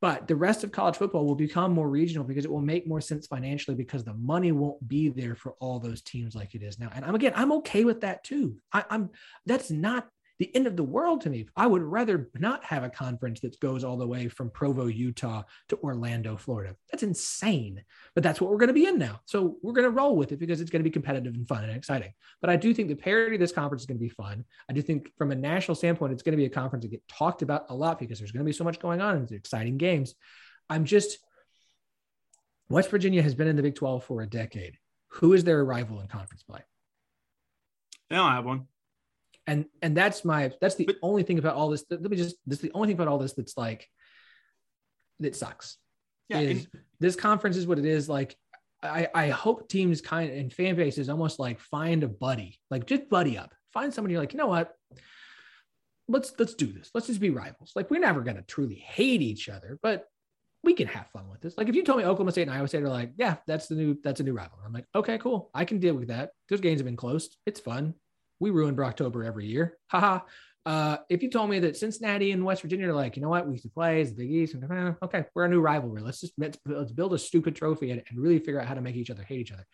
But 0.01 0.27
the 0.27 0.35
rest 0.35 0.63
of 0.63 0.71
college 0.71 0.97
football 0.97 1.27
will 1.27 1.35
become 1.35 1.73
more 1.73 1.87
regional 1.87 2.23
because 2.23 2.43
it 2.43 2.51
will 2.51 2.59
make 2.59 2.87
more 2.87 3.01
sense 3.01 3.27
financially 3.27 3.75
because 3.77 4.03
the 4.03 4.15
money 4.15 4.51
won't 4.51 4.85
be 4.87 5.09
there 5.09 5.35
for 5.35 5.53
all 5.59 5.79
those 5.79 6.01
teams 6.01 6.33
like 6.33 6.55
it 6.55 6.63
is 6.63 6.79
now. 6.79 6.89
And 6.95 7.05
I'm 7.05 7.13
again, 7.13 7.33
I'm 7.35 7.51
okay 7.53 7.83
with 7.83 8.01
that 8.01 8.23
too. 8.23 8.57
I, 8.73 8.83
I'm 8.89 9.11
that's 9.45 9.69
not 9.69 10.07
the 10.41 10.55
end 10.55 10.65
of 10.65 10.75
the 10.75 10.83
world 10.83 11.21
to 11.21 11.29
me. 11.29 11.45
I 11.55 11.67
would 11.67 11.83
rather 11.83 12.31
not 12.33 12.63
have 12.63 12.83
a 12.83 12.89
conference 12.89 13.41
that 13.41 13.59
goes 13.59 13.83
all 13.83 13.95
the 13.95 14.07
way 14.07 14.27
from 14.27 14.49
Provo, 14.49 14.87
Utah 14.87 15.43
to 15.69 15.77
Orlando, 15.83 16.35
Florida. 16.35 16.75
That's 16.91 17.03
insane. 17.03 17.83
But 18.15 18.23
that's 18.23 18.41
what 18.41 18.49
we're 18.49 18.57
going 18.57 18.69
to 18.69 18.73
be 18.73 18.87
in 18.87 18.97
now. 18.97 19.21
So 19.25 19.57
we're 19.61 19.73
going 19.73 19.85
to 19.85 19.91
roll 19.91 20.15
with 20.15 20.31
it 20.31 20.39
because 20.39 20.59
it's 20.59 20.71
going 20.71 20.79
to 20.79 20.83
be 20.83 20.89
competitive 20.89 21.35
and 21.35 21.47
fun 21.47 21.63
and 21.63 21.71
exciting. 21.71 22.11
But 22.41 22.49
I 22.49 22.55
do 22.55 22.73
think 22.73 22.89
the 22.89 22.95
parity 22.95 23.35
of 23.35 23.39
this 23.39 23.51
conference 23.51 23.83
is 23.83 23.85
going 23.85 23.99
to 23.99 24.03
be 24.03 24.09
fun. 24.09 24.43
I 24.67 24.73
do 24.73 24.81
think 24.81 25.11
from 25.15 25.29
a 25.29 25.35
national 25.35 25.75
standpoint, 25.75 26.11
it's 26.11 26.23
going 26.23 26.33
to 26.33 26.37
be 26.37 26.45
a 26.45 26.49
conference 26.49 26.85
that 26.85 26.89
get 26.89 27.07
talked 27.07 27.43
about 27.43 27.67
a 27.69 27.75
lot 27.75 27.99
because 27.99 28.17
there's 28.17 28.31
going 28.31 28.43
to 28.43 28.49
be 28.49 28.51
so 28.51 28.63
much 28.63 28.79
going 28.79 28.99
on 28.99 29.17
and 29.17 29.23
it's 29.25 29.33
exciting 29.33 29.77
games. 29.77 30.15
I'm 30.71 30.85
just 30.85 31.19
West 32.67 32.89
Virginia 32.89 33.21
has 33.21 33.35
been 33.35 33.47
in 33.47 33.57
the 33.57 33.61
Big 33.61 33.75
12 33.75 34.03
for 34.05 34.23
a 34.23 34.27
decade. 34.27 34.77
Who 35.09 35.33
is 35.33 35.43
their 35.43 35.63
rival 35.63 35.99
in 35.99 36.07
conference 36.07 36.41
play? 36.41 36.61
they 38.09 38.15
don't 38.15 38.31
have 38.31 38.45
one. 38.45 38.65
And 39.51 39.65
and 39.81 39.95
that's 39.95 40.23
my 40.23 40.51
that's 40.61 40.75
the 40.75 40.85
But- 40.85 40.97
only 41.01 41.23
thing 41.23 41.39
about 41.39 41.55
all 41.55 41.69
this 41.69 41.83
let 41.89 42.01
me 42.01 42.17
just 42.17 42.35
this 42.45 42.59
is 42.59 42.63
the 42.63 42.71
only 42.73 42.87
thing 42.87 42.95
about 42.95 43.07
all 43.09 43.17
this 43.17 43.33
that's 43.33 43.57
like 43.57 43.87
that 45.19 45.35
sucks 45.35 45.77
Yeah. 46.29 46.39
is 46.39 46.65
and- 46.65 46.81
this 46.99 47.15
conference 47.15 47.57
is 47.57 47.67
what 47.67 47.79
it 47.79 47.85
is. 47.85 48.07
Like 48.09 48.35
i 48.83 49.07
i 49.13 49.27
hope 49.29 49.69
teams 49.69 50.01
kind 50.01 50.31
of 50.31 50.37
and 50.37 50.51
fan 50.51 50.75
bases 50.75 51.07
almost 51.09 51.37
like 51.37 51.59
find 51.59 52.03
a 52.03 52.07
buddy 52.07 52.59
like 52.71 52.87
just 52.87 53.07
buddy 53.09 53.37
up 53.37 53.53
find 53.73 53.93
somebody 53.93 54.13
you're 54.13 54.21
like 54.23 54.33
you 54.33 54.39
know 54.39 54.47
what? 54.47 54.73
Let's 56.07 56.33
let's 56.39 56.55
do 56.55 56.65
this. 56.77 56.89
Let's 56.93 57.07
just 57.07 57.21
be 57.21 57.29
rivals. 57.29 57.71
Like 57.75 57.89
we're 57.91 57.99
never 58.09 58.21
going 58.21 58.35
to 58.37 58.41
truly 58.43 58.75
hate 58.75 59.21
each 59.21 59.49
other 59.49 59.79
but 59.83 60.07
we 60.63 60.73
can 60.73 60.87
have 60.87 61.07
fun 61.11 61.29
with 61.29 61.41
this. 61.41 61.57
Like 61.57 61.69
if 61.69 61.75
you 61.75 61.83
told 61.83 61.97
me 61.99 62.05
oklahoma 62.05 62.31
state 62.31 62.43
and 62.47 62.51
iowa 62.51 62.67
state 62.67 62.83
are 62.83 62.89
like 62.99 63.11
yeah 63.17 63.35
that's 63.47 63.67
the 63.67 63.75
new 63.75 63.97
that's 64.03 64.19
a 64.19 64.23
new 64.23 64.33
rival. 64.33 64.57
I'm 64.65 64.73
like 64.73 64.87
okay 64.95 65.17
cool. 65.17 65.49
I 65.53 65.65
can 65.65 65.79
deal 65.79 65.95
with 65.95 66.07
that. 66.09 66.31
Those 66.49 66.61
games 66.61 66.79
have 66.79 66.85
been 66.85 67.03
close. 67.05 67.25
It's 67.45 67.59
fun 67.59 67.93
we 68.41 68.49
ruin 68.49 68.75
Brocktober 68.75 69.25
every 69.25 69.45
year. 69.45 69.77
Haha. 69.87 70.19
Uh, 70.65 70.97
if 71.09 71.23
you 71.23 71.29
told 71.29 71.49
me 71.49 71.59
that 71.59 71.77
Cincinnati 71.77 72.31
and 72.31 72.43
West 72.43 72.61
Virginia 72.61 72.89
are 72.89 72.93
like, 72.93 73.15
you 73.15 73.21
know 73.21 73.29
what, 73.29 73.47
we 73.47 73.53
used 73.53 73.63
to 73.63 73.69
play 73.69 74.01
as 74.01 74.09
the 74.09 74.17
Big 74.17 74.31
East, 74.31 74.53
and, 74.53 74.63
eh, 74.71 74.93
okay, 75.03 75.25
we're 75.33 75.45
a 75.45 75.49
new 75.49 75.61
rivalry. 75.61 76.01
Let's 76.01 76.21
just 76.21 76.33
let's, 76.37 76.57
let's 76.65 76.91
build 76.91 77.13
a 77.13 77.19
stupid 77.19 77.55
trophy 77.55 77.91
and, 77.91 78.03
and 78.09 78.19
really 78.19 78.39
figure 78.39 78.59
out 78.59 78.67
how 78.67 78.73
to 78.73 78.81
make 78.81 78.95
each 78.95 79.09
other 79.09 79.23
hate 79.23 79.39
each 79.39 79.51
other. 79.51 79.65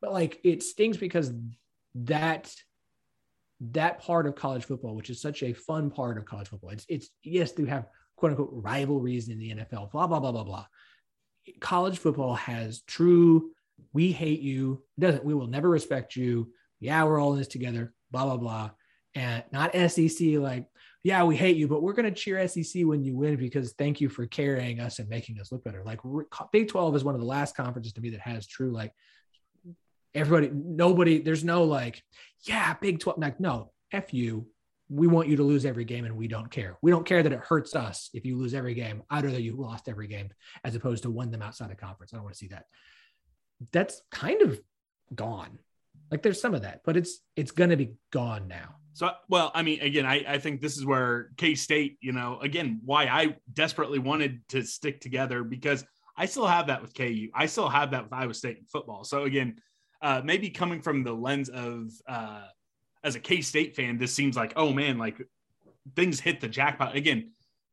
But 0.00 0.12
like, 0.12 0.38
it 0.44 0.62
stings 0.62 0.96
because 0.96 1.32
that 1.94 2.54
that 3.60 4.00
part 4.00 4.26
of 4.26 4.36
college 4.36 4.64
football, 4.64 4.94
which 4.94 5.10
is 5.10 5.20
such 5.20 5.42
a 5.42 5.52
fun 5.52 5.90
part 5.90 6.16
of 6.16 6.24
college 6.24 6.48
football, 6.48 6.70
it's 6.70 6.86
it's 6.88 7.08
yes, 7.22 7.52
they 7.52 7.64
have 7.64 7.86
quote 8.16 8.32
unquote 8.32 8.50
rivalries 8.52 9.28
in 9.28 9.38
the 9.38 9.50
NFL, 9.50 9.90
blah 9.90 10.06
blah 10.06 10.20
blah 10.20 10.32
blah 10.32 10.44
blah. 10.44 10.66
College 11.60 11.98
football 11.98 12.34
has 12.34 12.82
true. 12.82 13.50
We 13.92 14.12
hate 14.12 14.40
you. 14.40 14.84
Doesn't 14.98 15.24
we 15.24 15.34
will 15.34 15.48
never 15.48 15.68
respect 15.68 16.16
you 16.16 16.52
yeah, 16.80 17.04
we're 17.04 17.20
all 17.20 17.32
in 17.32 17.38
this 17.38 17.48
together, 17.48 17.92
blah, 18.10 18.24
blah, 18.24 18.36
blah. 18.36 18.70
And 19.14 19.42
not 19.52 19.74
SEC, 19.74 20.38
like, 20.38 20.66
yeah, 21.02 21.24
we 21.24 21.36
hate 21.36 21.56
you, 21.56 21.68
but 21.68 21.82
we're 21.82 21.92
going 21.92 22.12
to 22.12 22.20
cheer 22.20 22.46
SEC 22.48 22.84
when 22.84 23.02
you 23.02 23.16
win 23.16 23.36
because 23.36 23.72
thank 23.72 24.00
you 24.00 24.08
for 24.08 24.26
carrying 24.26 24.80
us 24.80 24.98
and 24.98 25.08
making 25.08 25.40
us 25.40 25.50
look 25.50 25.64
better. 25.64 25.82
Like, 25.84 26.00
Big 26.52 26.68
12 26.68 26.96
is 26.96 27.04
one 27.04 27.14
of 27.14 27.20
the 27.20 27.26
last 27.26 27.56
conferences 27.56 27.92
to 27.94 28.00
me 28.00 28.10
that 28.10 28.20
has 28.20 28.46
true, 28.46 28.72
like, 28.72 28.92
everybody, 30.14 30.50
nobody, 30.52 31.20
there's 31.20 31.44
no 31.44 31.64
like, 31.64 32.02
yeah, 32.42 32.74
Big 32.74 33.00
12. 33.00 33.18
Like, 33.18 33.40
no, 33.40 33.72
F 33.92 34.12
you. 34.12 34.46
We 34.90 35.06
want 35.06 35.28
you 35.28 35.36
to 35.36 35.42
lose 35.42 35.66
every 35.66 35.84
game 35.84 36.06
and 36.06 36.16
we 36.16 36.28
don't 36.28 36.50
care. 36.50 36.78
We 36.80 36.90
don't 36.90 37.04
care 37.04 37.22
that 37.22 37.32
it 37.32 37.40
hurts 37.40 37.76
us 37.76 38.08
if 38.14 38.24
you 38.24 38.38
lose 38.38 38.54
every 38.54 38.72
game. 38.72 39.02
I'd 39.10 39.30
you 39.30 39.54
lost 39.54 39.86
every 39.86 40.06
game 40.06 40.30
as 40.64 40.74
opposed 40.74 41.02
to 41.02 41.10
won 41.10 41.30
them 41.30 41.42
outside 41.42 41.70
of 41.70 41.76
conference. 41.76 42.14
I 42.14 42.16
don't 42.16 42.24
want 42.24 42.34
to 42.34 42.38
see 42.38 42.48
that. 42.48 42.64
That's 43.70 44.00
kind 44.10 44.40
of 44.40 44.58
gone. 45.14 45.58
Like 46.10 46.22
there's 46.22 46.40
some 46.40 46.54
of 46.54 46.62
that, 46.62 46.80
but 46.84 46.96
it's 46.96 47.20
it's 47.36 47.50
gonna 47.50 47.76
be 47.76 47.94
gone 48.10 48.48
now. 48.48 48.76
So, 48.98 49.10
well, 49.28 49.52
I 49.54 49.62
mean, 49.62 49.80
again, 49.80 50.04
I, 50.06 50.24
I 50.26 50.38
think 50.38 50.60
this 50.60 50.76
is 50.76 50.84
where 50.84 51.30
K 51.36 51.54
State, 51.54 51.98
you 52.00 52.10
know, 52.10 52.40
again, 52.42 52.80
why 52.84 53.04
I 53.04 53.36
desperately 53.52 54.00
wanted 54.00 54.40
to 54.48 54.64
stick 54.64 55.00
together 55.00 55.44
because 55.44 55.84
I 56.16 56.26
still 56.26 56.48
have 56.48 56.66
that 56.66 56.82
with 56.82 56.94
KU. 56.94 57.28
I 57.32 57.46
still 57.46 57.68
have 57.68 57.92
that 57.92 58.02
with 58.02 58.12
Iowa 58.12 58.34
State 58.34 58.58
in 58.58 58.64
football. 58.64 59.04
So, 59.04 59.22
again, 59.22 59.54
uh, 60.02 60.22
maybe 60.24 60.50
coming 60.50 60.82
from 60.82 61.04
the 61.04 61.12
lens 61.12 61.48
of 61.48 61.92
uh, 62.08 62.46
as 63.04 63.14
a 63.14 63.20
K 63.20 63.40
State 63.40 63.76
fan, 63.76 63.98
this 63.98 64.12
seems 64.12 64.34
like, 64.36 64.52
oh 64.56 64.72
man, 64.72 64.98
like 64.98 65.22
things 65.94 66.18
hit 66.18 66.40
the 66.40 66.48
jackpot. 66.48 66.96
Again, 66.96 67.30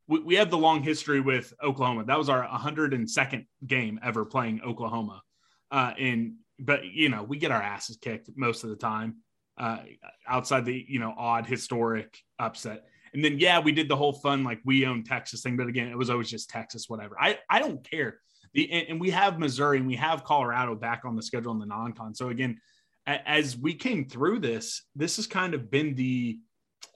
we, 0.07 0.19
we 0.19 0.35
have 0.35 0.51
the 0.51 0.59
long 0.59 0.83
history 0.83 1.21
with 1.21 1.53
Oklahoma. 1.63 2.05
That 2.05 2.19
was 2.19 2.29
our 2.29 2.47
102nd 2.47 3.47
game 3.65 3.99
ever 4.03 4.25
playing 4.25 4.61
Oklahoma. 4.61 5.23
Uh, 5.71 5.93
and 5.97 6.35
but 6.59 6.85
you 6.85 7.09
know, 7.09 7.23
we 7.23 7.37
get 7.37 7.51
our 7.51 7.61
asses 7.61 7.97
kicked 7.97 8.29
most 8.35 8.63
of 8.63 8.69
the 8.69 8.75
time 8.75 9.17
uh, 9.57 9.79
outside 10.27 10.65
the 10.65 10.85
you 10.87 10.99
know 10.99 11.13
odd 11.17 11.45
historic 11.45 12.17
upset. 12.39 12.85
And 13.13 13.23
then 13.23 13.39
yeah, 13.39 13.59
we 13.59 13.71
did 13.71 13.87
the 13.87 13.95
whole 13.95 14.13
fun 14.13 14.43
like 14.43 14.59
we 14.65 14.85
own 14.85 15.03
Texas 15.03 15.41
thing, 15.41 15.55
but 15.55 15.67
again, 15.67 15.87
it 15.87 15.97
was 15.97 16.09
always 16.09 16.29
just 16.29 16.49
Texas, 16.49 16.89
whatever. 16.89 17.15
I 17.19 17.39
I 17.49 17.59
don't 17.59 17.89
care. 17.89 18.19
The 18.53 18.71
and, 18.71 18.87
and 18.89 19.01
we 19.01 19.11
have 19.11 19.39
Missouri 19.39 19.77
and 19.77 19.87
we 19.87 19.95
have 19.95 20.23
Colorado 20.23 20.75
back 20.75 21.03
on 21.05 21.15
the 21.15 21.21
schedule 21.21 21.51
in 21.53 21.59
the 21.59 21.65
non-con. 21.65 22.15
So 22.15 22.29
again, 22.29 22.59
a, 23.07 23.27
as 23.27 23.57
we 23.57 23.73
came 23.73 24.05
through 24.07 24.39
this, 24.39 24.83
this 24.95 25.15
has 25.17 25.27
kind 25.27 25.53
of 25.53 25.71
been 25.71 25.95
the 25.95 26.39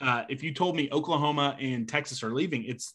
uh, 0.01 0.23
if 0.29 0.43
you 0.43 0.53
told 0.53 0.75
me 0.75 0.89
Oklahoma 0.91 1.57
and 1.59 1.87
Texas 1.87 2.23
are 2.23 2.33
leaving, 2.33 2.63
it's 2.65 2.93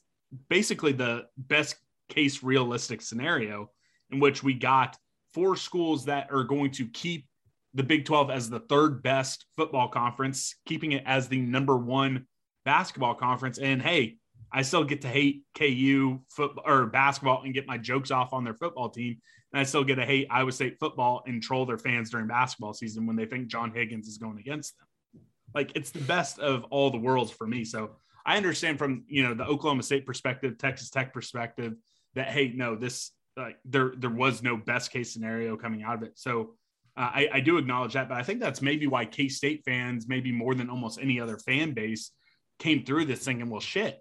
basically 0.49 0.93
the 0.93 1.25
best 1.37 1.77
case 2.09 2.43
realistic 2.43 3.01
scenario 3.01 3.71
in 4.11 4.21
which 4.21 4.43
we 4.43 4.55
got 4.55 4.99
four 5.35 5.57
schools 5.57 6.07
that 6.07 6.33
are 6.33 6.45
going 6.45 6.71
to 6.71 6.87
keep 6.87 7.27
the 7.75 7.83
Big 7.83 8.05
12 8.05 8.31
as 8.31 8.49
the 8.49 8.61
third 8.61 9.03
best 9.03 9.47
football 9.57 9.89
conference, 9.89 10.55
keeping 10.65 10.93
it 10.93 11.03
as 11.07 11.29
the 11.29 11.41
number 11.41 11.77
one 11.77 12.27
basketball 12.65 13.15
conference. 13.15 13.59
And 13.59 13.83
hey, 13.83 14.17
I 14.53 14.63
still 14.63 14.85
get 14.85 15.03
to 15.03 15.09
hate 15.09 15.43
KU 15.59 16.21
football 16.29 16.65
or 16.65 16.87
basketball 16.87 17.43
and 17.43 17.53
get 17.53 17.67
my 17.67 17.77
jokes 17.77 18.13
off 18.13 18.33
on 18.33 18.45
their 18.45 18.55
football 18.55 18.89
team. 18.89 19.17
And 19.53 19.61
I 19.61 19.65
still 19.65 19.83
get 19.83 19.97
to 19.97 20.07
hate 20.07 20.29
Iowa 20.31 20.53
State 20.53 20.79
football 20.79 21.25
and 21.27 21.43
troll 21.43 21.67
their 21.67 21.79
fans 21.79 22.11
during 22.11 22.29
basketball 22.29 22.73
season 22.73 23.07
when 23.07 23.17
they 23.17 23.27
think 23.27 23.49
John 23.49 23.73
Higgins 23.73 24.07
is 24.07 24.19
going 24.19 24.39
against 24.39 24.79
them. 24.79 25.23
Like 25.55 25.73
it's 25.75 25.91
the 25.91 26.01
best 26.01 26.39
of 26.39 26.65
all 26.71 26.91
the 26.91 26.99
worlds 26.99 27.33
for 27.33 27.47
me. 27.47 27.65
So 27.65 27.97
I 28.25 28.37
understand 28.37 28.79
from 28.79 29.05
you 29.09 29.25
know 29.25 29.35
the 29.35 29.45
Oklahoma 29.45 29.83
State 29.83 30.07
perspective, 30.07 30.59
Texas 30.59 30.91
Tech 30.91 31.13
perspective, 31.13 31.75
that 32.15 32.29
hey, 32.29 32.53
no, 32.55 32.77
this 32.77 33.11
like 33.37 33.59
there 33.65 33.93
there 33.97 34.11
was 34.11 34.43
no 34.43 34.57
best 34.57 34.91
case 34.91 35.13
scenario 35.13 35.57
coming 35.57 35.83
out 35.83 35.97
of 35.97 36.03
it. 36.03 36.13
So 36.19 36.55
uh, 36.97 37.11
I, 37.13 37.29
I 37.35 37.41
do 37.41 37.59
acknowledge 37.59 37.95
that, 37.95 38.09
but 38.09 38.19
I 38.19 38.23
think 38.23 38.41
that's 38.41 38.63
maybe 38.63 38.87
why 38.87 39.05
K 39.05 39.29
State 39.29 39.63
fans, 39.65 40.07
maybe 40.09 40.31
more 40.31 40.55
than 40.55 40.71
almost 40.71 40.99
any 41.01 41.21
other 41.21 41.39
fan 41.39 41.73
base, 41.73 42.11
came 42.59 42.85
through 42.85 43.07
this 43.07 43.25
thinking, 43.25 43.51
well, 43.51 43.61
shit, 43.61 43.99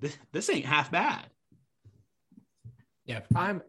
this, 0.00 0.16
this 0.32 0.50
ain't 0.50 0.66
half 0.66 0.90
bad. 0.90 1.26
Yeah, 3.06 3.20
I'm. 3.34 3.62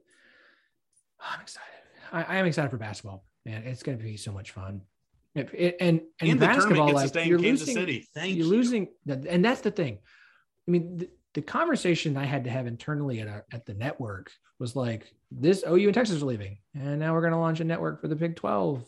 I'm 1.24 1.42
excited. 1.42 1.68
I, 2.12 2.24
I 2.24 2.36
am 2.38 2.46
excited 2.48 2.72
for 2.72 2.78
basketball, 2.78 3.24
man. 3.46 3.64
It's 3.64 3.84
going 3.84 3.98
to 3.98 4.04
be 4.04 4.18
so 4.18 4.32
much 4.32 4.52
fun. 4.52 4.82
It, 5.36 5.50
it, 5.54 5.78
and 5.80 6.02
and, 6.20 6.32
And 6.32 6.40
the 6.40 6.46
basketball, 6.48 6.88
tournament 6.88 6.88
gets 6.88 7.12
to 7.12 7.18
like 7.20 7.24
stay 7.24 7.30
you're 7.30 7.40
Kansas 7.40 7.68
losing, 7.68 7.82
City. 7.82 8.08
Thank 8.14 8.36
you're 8.36 8.46
you. 8.46 8.52
losing, 8.52 8.88
and 9.08 9.46
that's 9.46 9.62
the 9.62 9.72
thing. 9.72 10.00
I 10.68 10.72
mean, 10.72 10.98
the, 10.98 11.10
the 11.36 11.42
conversation 11.42 12.18
I 12.18 12.26
had 12.26 12.44
to 12.46 12.50
have 12.50 12.68
internally 12.68 13.22
at 13.22 13.28
our, 13.28 13.46
at 13.54 13.66
the 13.66 13.74
network 13.74 14.32
was 14.62 14.76
like, 14.76 15.12
this 15.32 15.63
OU 15.67 15.88
and 15.88 15.93
Texas 15.93 16.21
are 16.21 16.26
leaving, 16.26 16.60
and 16.76 17.00
now 17.00 17.13
we're 17.13 17.21
going 17.21 17.34
to 17.34 17.39
launch 17.39 17.60
a 17.60 17.63
network 17.65 18.00
for 18.00 18.08
the 18.08 18.15
Big 18.15 18.36
12 18.36 18.86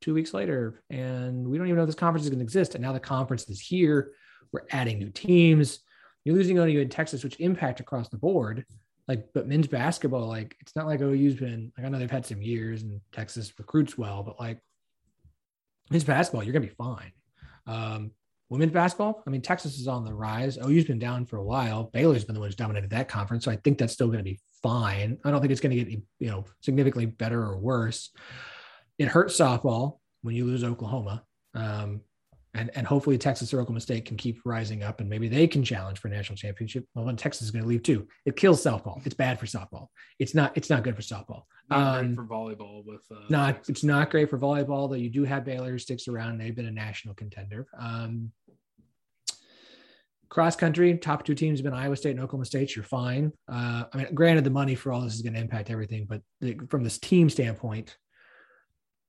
two 0.00 0.14
weeks 0.14 0.32
later, 0.32 0.82
and 0.88 1.46
we 1.46 1.58
don't 1.58 1.66
even 1.66 1.76
know 1.76 1.84
this 1.84 1.94
conference 1.94 2.24
is 2.24 2.30
going 2.30 2.38
to 2.38 2.44
exist. 2.44 2.74
And 2.74 2.82
now 2.82 2.92
the 2.92 3.00
conference 3.00 3.48
is 3.48 3.60
here. 3.60 4.12
We're 4.52 4.66
adding 4.70 4.98
new 4.98 5.10
teams. 5.10 5.80
You're 6.24 6.36
losing 6.36 6.58
OU 6.58 6.80
and 6.80 6.90
Texas, 6.90 7.24
which 7.24 7.40
impact 7.40 7.80
across 7.80 8.08
the 8.08 8.16
board. 8.16 8.64
Like, 9.08 9.32
but 9.34 9.48
men's 9.48 9.66
basketball, 9.66 10.28
like, 10.28 10.56
it's 10.60 10.76
not 10.76 10.86
like 10.86 11.00
OU's 11.00 11.34
been 11.34 11.72
like 11.76 11.84
I 11.84 11.88
know 11.88 11.98
they've 11.98 12.10
had 12.10 12.24
some 12.24 12.40
years 12.40 12.82
and 12.82 13.00
Texas 13.10 13.52
recruits 13.58 13.98
well, 13.98 14.22
but 14.22 14.38
like 14.38 14.60
men's 15.90 16.04
basketball, 16.04 16.44
you're 16.44 16.52
gonna 16.52 16.66
be 16.66 16.74
fine. 16.74 17.12
Um, 17.66 18.12
women's 18.48 18.72
basketball, 18.72 19.24
I 19.26 19.30
mean, 19.30 19.42
Texas 19.42 19.80
is 19.80 19.88
on 19.88 20.04
the 20.04 20.14
rise. 20.14 20.58
OU's 20.58 20.84
been 20.84 20.98
down 21.00 21.26
for 21.26 21.38
a 21.38 21.44
while. 21.44 21.84
Baylor's 21.84 22.24
been 22.24 22.34
the 22.34 22.40
one 22.40 22.48
who's 22.48 22.56
dominated 22.56 22.90
that 22.90 23.08
conference, 23.08 23.44
so 23.44 23.50
I 23.50 23.56
think 23.56 23.78
that's 23.78 23.92
still 23.92 24.06
going 24.06 24.18
to 24.18 24.24
be 24.24 24.38
fine. 24.62 25.18
I 25.24 25.30
don't 25.30 25.40
think 25.40 25.52
it's 25.52 25.60
going 25.60 25.76
to 25.76 25.84
get 25.84 26.00
you 26.18 26.28
know 26.30 26.44
significantly 26.60 27.06
better 27.06 27.42
or 27.42 27.58
worse. 27.58 28.10
It 28.98 29.08
hurts 29.08 29.36
softball 29.38 29.98
when 30.22 30.34
you 30.34 30.44
lose 30.44 30.62
Oklahoma, 30.64 31.24
um, 31.54 32.02
and 32.54 32.70
and 32.74 32.86
hopefully 32.86 33.16
Texas 33.18 33.54
or 33.54 33.60
Oklahoma 33.60 33.80
State 33.80 34.04
can 34.04 34.16
keep 34.16 34.40
rising 34.44 34.82
up, 34.82 35.00
and 35.00 35.08
maybe 35.08 35.28
they 35.28 35.46
can 35.46 35.64
challenge 35.64 35.98
for 35.98 36.08
national 36.08 36.36
championship. 36.36 36.84
Well, 36.94 37.04
then 37.06 37.16
Texas 37.16 37.42
is 37.46 37.50
going 37.50 37.62
to 37.62 37.68
leave 37.68 37.82
too. 37.82 38.06
It 38.26 38.36
kills 38.36 38.62
softball. 38.62 39.04
It's 39.06 39.14
bad 39.14 39.38
for 39.40 39.46
softball. 39.46 39.86
It's 40.18 40.34
not. 40.34 40.56
It's 40.56 40.68
not 40.70 40.82
good 40.84 40.96
for 40.96 41.02
softball. 41.02 41.42
Not 41.70 42.00
Um, 42.00 42.14
for 42.16 42.24
volleyball 42.26 42.84
with 42.84 43.02
uh, 43.10 43.26
not 43.30 43.54
Texas. 43.56 43.68
it's 43.68 43.84
not 43.84 44.10
great 44.10 44.28
for 44.28 44.38
volleyball 44.38 44.88
though 44.88 44.96
you 44.96 45.08
do 45.08 45.22
have 45.22 45.44
baylor 45.44 45.70
who 45.70 45.78
sticks 45.78 46.08
around 46.08 46.36
they've 46.38 46.56
been 46.56 46.66
a 46.66 46.70
national 46.72 47.14
contender 47.14 47.68
um 47.78 48.32
cross 50.30 50.54
country 50.56 50.96
top 50.96 51.24
two 51.24 51.34
teams 51.34 51.58
have 51.58 51.64
been 51.64 51.74
iowa 51.74 51.96
state 51.96 52.12
and 52.12 52.20
oklahoma 52.20 52.44
state 52.44 52.74
you're 52.74 52.84
fine 52.84 53.32
uh 53.48 53.84
i 53.92 53.96
mean 53.96 54.14
granted 54.14 54.44
the 54.44 54.50
money 54.50 54.74
for 54.74 54.92
all 54.92 55.02
this 55.02 55.14
is 55.14 55.22
going 55.22 55.34
to 55.34 55.40
impact 55.40 55.70
everything 55.70 56.06
but 56.08 56.22
the, 56.40 56.56
from 56.68 56.82
this 56.82 56.98
team 56.98 57.28
standpoint 57.28 57.96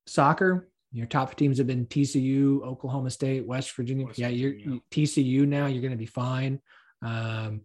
soccer 0.07 0.69
your 0.91 1.05
top 1.05 1.35
teams 1.35 1.57
have 1.57 1.67
been 1.67 1.85
tcu 1.85 2.61
oklahoma 2.63 3.09
state 3.09 3.45
west 3.45 3.71
virginia 3.75 4.05
West 4.07 4.19
yeah 4.19 4.27
you're 4.27 4.79
tcu 4.91 5.47
now 5.47 5.67
you're 5.67 5.81
going 5.81 5.91
to 5.91 5.97
be 5.97 6.05
fine 6.05 6.59
um 7.03 7.61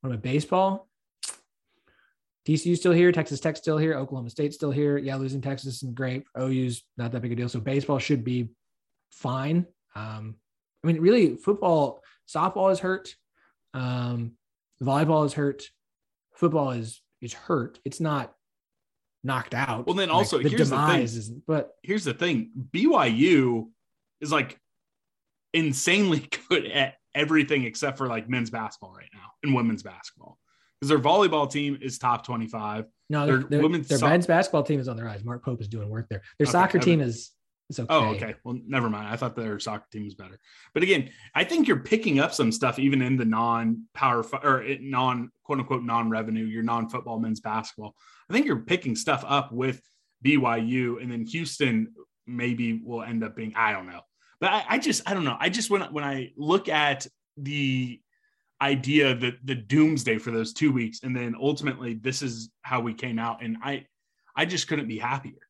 what 0.00 0.10
about 0.10 0.22
baseball 0.22 0.88
TCU 2.46 2.76
still 2.76 2.92
here, 2.92 3.10
Texas 3.10 3.40
Tech 3.40 3.56
still 3.56 3.78
here, 3.78 3.94
Oklahoma 3.94 4.28
State 4.28 4.52
still 4.52 4.70
here. 4.70 4.98
Yeah, 4.98 5.16
losing 5.16 5.40
Texas 5.40 5.82
and 5.82 5.94
great. 5.94 6.24
OU's 6.38 6.82
not 6.98 7.10
that 7.12 7.22
big 7.22 7.32
a 7.32 7.36
deal. 7.36 7.48
So 7.48 7.58
baseball 7.58 7.98
should 7.98 8.22
be 8.22 8.50
fine. 9.10 9.66
Um, 9.94 10.36
I 10.82 10.86
mean, 10.86 11.00
really, 11.00 11.36
football, 11.36 12.02
softball 12.28 12.72
is 12.72 12.78
hurt. 12.80 13.14
Um, 13.72 14.32
volleyball 14.82 15.26
is 15.26 15.32
hurt. 15.34 15.64
Football 16.34 16.72
is 16.72 17.00
is 17.20 17.32
hurt. 17.32 17.78
It's 17.84 18.00
not 18.00 18.34
knocked 19.22 19.54
out. 19.54 19.86
Well, 19.86 19.94
then 19.94 20.08
Like, 20.08 20.16
also, 20.16 20.38
the 20.38 20.48
here's 20.48 20.70
the 20.70 20.86
thing. 20.86 21.42
But 21.46 21.72
Here's 21.82 22.04
the 22.04 22.14
thing: 22.14 22.50
BYU 22.72 23.68
is 24.20 24.30
like 24.32 24.58
insanely 25.52 26.28
good 26.48 26.66
at 26.66 26.94
everything 27.14 27.64
except 27.64 27.96
for 27.98 28.08
like 28.08 28.28
men's 28.28 28.50
basketball 28.50 28.92
right 28.92 29.08
now 29.14 29.30
and 29.42 29.54
women's 29.54 29.82
basketball 29.84 30.36
because 30.80 30.88
their 30.88 30.98
volleyball 30.98 31.48
team 31.48 31.78
is 31.80 31.96
top 31.96 32.26
25. 32.26 32.86
no, 33.08 33.24
Their 33.26 33.38
their, 33.44 33.62
women's 33.62 33.86
their 33.86 33.98
soc- 33.98 34.10
men's 34.10 34.26
basketball 34.26 34.64
team 34.64 34.80
is 34.80 34.88
on 34.88 34.96
the 34.96 35.04
rise. 35.04 35.24
Mark 35.24 35.44
Pope 35.44 35.60
is 35.60 35.68
doing 35.68 35.88
work 35.88 36.08
there. 36.08 36.22
Their 36.38 36.46
Okay, 36.46 36.50
soccer 36.52 36.78
team 36.80 37.00
is 37.00 37.30
is 37.70 37.78
oh, 37.78 37.84
okay. 37.84 37.94
Oh, 37.94 38.10
okay. 38.10 38.34
Well, 38.44 38.58
never 38.66 38.90
mind. 38.90 39.08
I 39.08 39.16
thought 39.16 39.36
their 39.36 39.58
soccer 39.58 39.86
team 39.90 40.04
was 40.04 40.14
better. 40.14 40.38
But 40.74 40.82
again, 40.82 41.10
I 41.34 41.44
think 41.44 41.66
you're 41.66 41.80
picking 41.80 42.18
up 42.18 42.34
some 42.34 42.52
stuff 42.52 42.78
even 42.78 43.00
in 43.00 43.16
the 43.16 43.24
non-power 43.24 44.24
or 44.42 44.64
non 44.80 45.30
quote 45.44 45.60
unquote 45.60 45.82
non-revenue, 45.82 46.44
your 46.44 46.62
non-football 46.62 47.18
men's 47.18 47.40
basketball. 47.40 47.94
I 48.28 48.32
think 48.32 48.46
you're 48.46 48.60
picking 48.60 48.96
stuff 48.96 49.24
up 49.26 49.52
with 49.52 49.80
BYU, 50.24 51.02
and 51.02 51.10
then 51.10 51.24
Houston 51.26 51.94
maybe 52.26 52.80
will 52.84 53.02
end 53.02 53.24
up 53.24 53.36
being 53.36 53.54
I 53.56 53.72
don't 53.72 53.86
know. 53.86 54.00
But 54.40 54.52
I, 54.52 54.64
I 54.70 54.78
just 54.78 55.08
I 55.08 55.14
don't 55.14 55.24
know. 55.24 55.36
I 55.38 55.48
just 55.48 55.70
when 55.70 55.82
when 55.82 56.04
I 56.04 56.32
look 56.36 56.68
at 56.68 57.06
the 57.36 58.00
idea 58.60 59.14
that 59.14 59.34
the 59.44 59.54
doomsday 59.54 60.18
for 60.18 60.30
those 60.30 60.52
two 60.52 60.72
weeks, 60.72 61.00
and 61.02 61.14
then 61.14 61.34
ultimately 61.40 61.94
this 61.94 62.22
is 62.22 62.50
how 62.62 62.80
we 62.80 62.94
came 62.94 63.18
out, 63.18 63.42
and 63.42 63.56
I 63.62 63.86
I 64.36 64.44
just 64.44 64.68
couldn't 64.68 64.88
be 64.88 64.98
happier, 64.98 65.48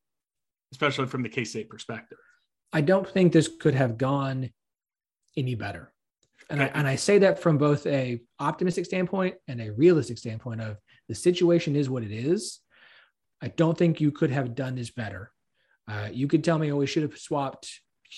especially 0.74 1.06
from 1.06 1.22
the 1.22 1.28
K 1.28 1.44
State 1.44 1.70
perspective. 1.70 2.18
I 2.72 2.80
don't 2.80 3.08
think 3.08 3.32
this 3.32 3.48
could 3.48 3.76
have 3.76 3.96
gone 3.96 4.50
any 5.36 5.54
better. 5.54 5.92
And 6.50 6.60
I, 6.60 6.66
and 6.74 6.88
I 6.88 6.96
say 6.96 7.18
that 7.18 7.38
from 7.38 7.58
both 7.58 7.86
a 7.86 8.20
optimistic 8.40 8.84
standpoint 8.84 9.36
and 9.46 9.60
a 9.60 9.72
realistic 9.72 10.18
standpoint 10.18 10.60
of 10.60 10.78
the 11.08 11.14
situation 11.14 11.76
is 11.76 11.88
what 11.88 12.02
it 12.02 12.10
is. 12.10 12.58
I 13.40 13.48
don't 13.48 13.78
think 13.78 14.00
you 14.00 14.10
could 14.10 14.30
have 14.30 14.56
done 14.56 14.74
this 14.74 14.90
better. 14.90 15.30
Uh, 15.88 16.08
you 16.12 16.26
could 16.26 16.42
tell 16.42 16.58
me, 16.58 16.72
oh, 16.72 16.76
we 16.76 16.86
should 16.88 17.04
have 17.04 17.16
swapped 17.16 17.68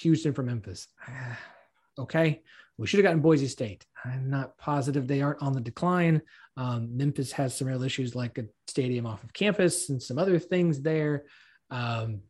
Houston 0.00 0.32
for 0.32 0.42
Memphis. 0.42 0.88
Okay. 1.98 2.42
We 2.76 2.86
should 2.86 2.98
have 2.98 3.04
gotten 3.04 3.22
Boise 3.22 3.48
State. 3.48 3.86
I'm 4.04 4.28
not 4.28 4.58
positive 4.58 5.08
they 5.08 5.22
aren't 5.22 5.40
on 5.40 5.54
the 5.54 5.62
decline. 5.62 6.20
Um, 6.58 6.94
Memphis 6.94 7.32
has 7.32 7.56
some 7.56 7.68
real 7.68 7.82
issues 7.82 8.14
like 8.14 8.36
a 8.36 8.44
stadium 8.68 9.06
off 9.06 9.24
of 9.24 9.32
campus 9.32 9.88
and 9.88 10.02
some 10.02 10.18
other 10.18 10.38
things 10.38 10.82
there. 10.82 11.24
Um, 11.70 12.20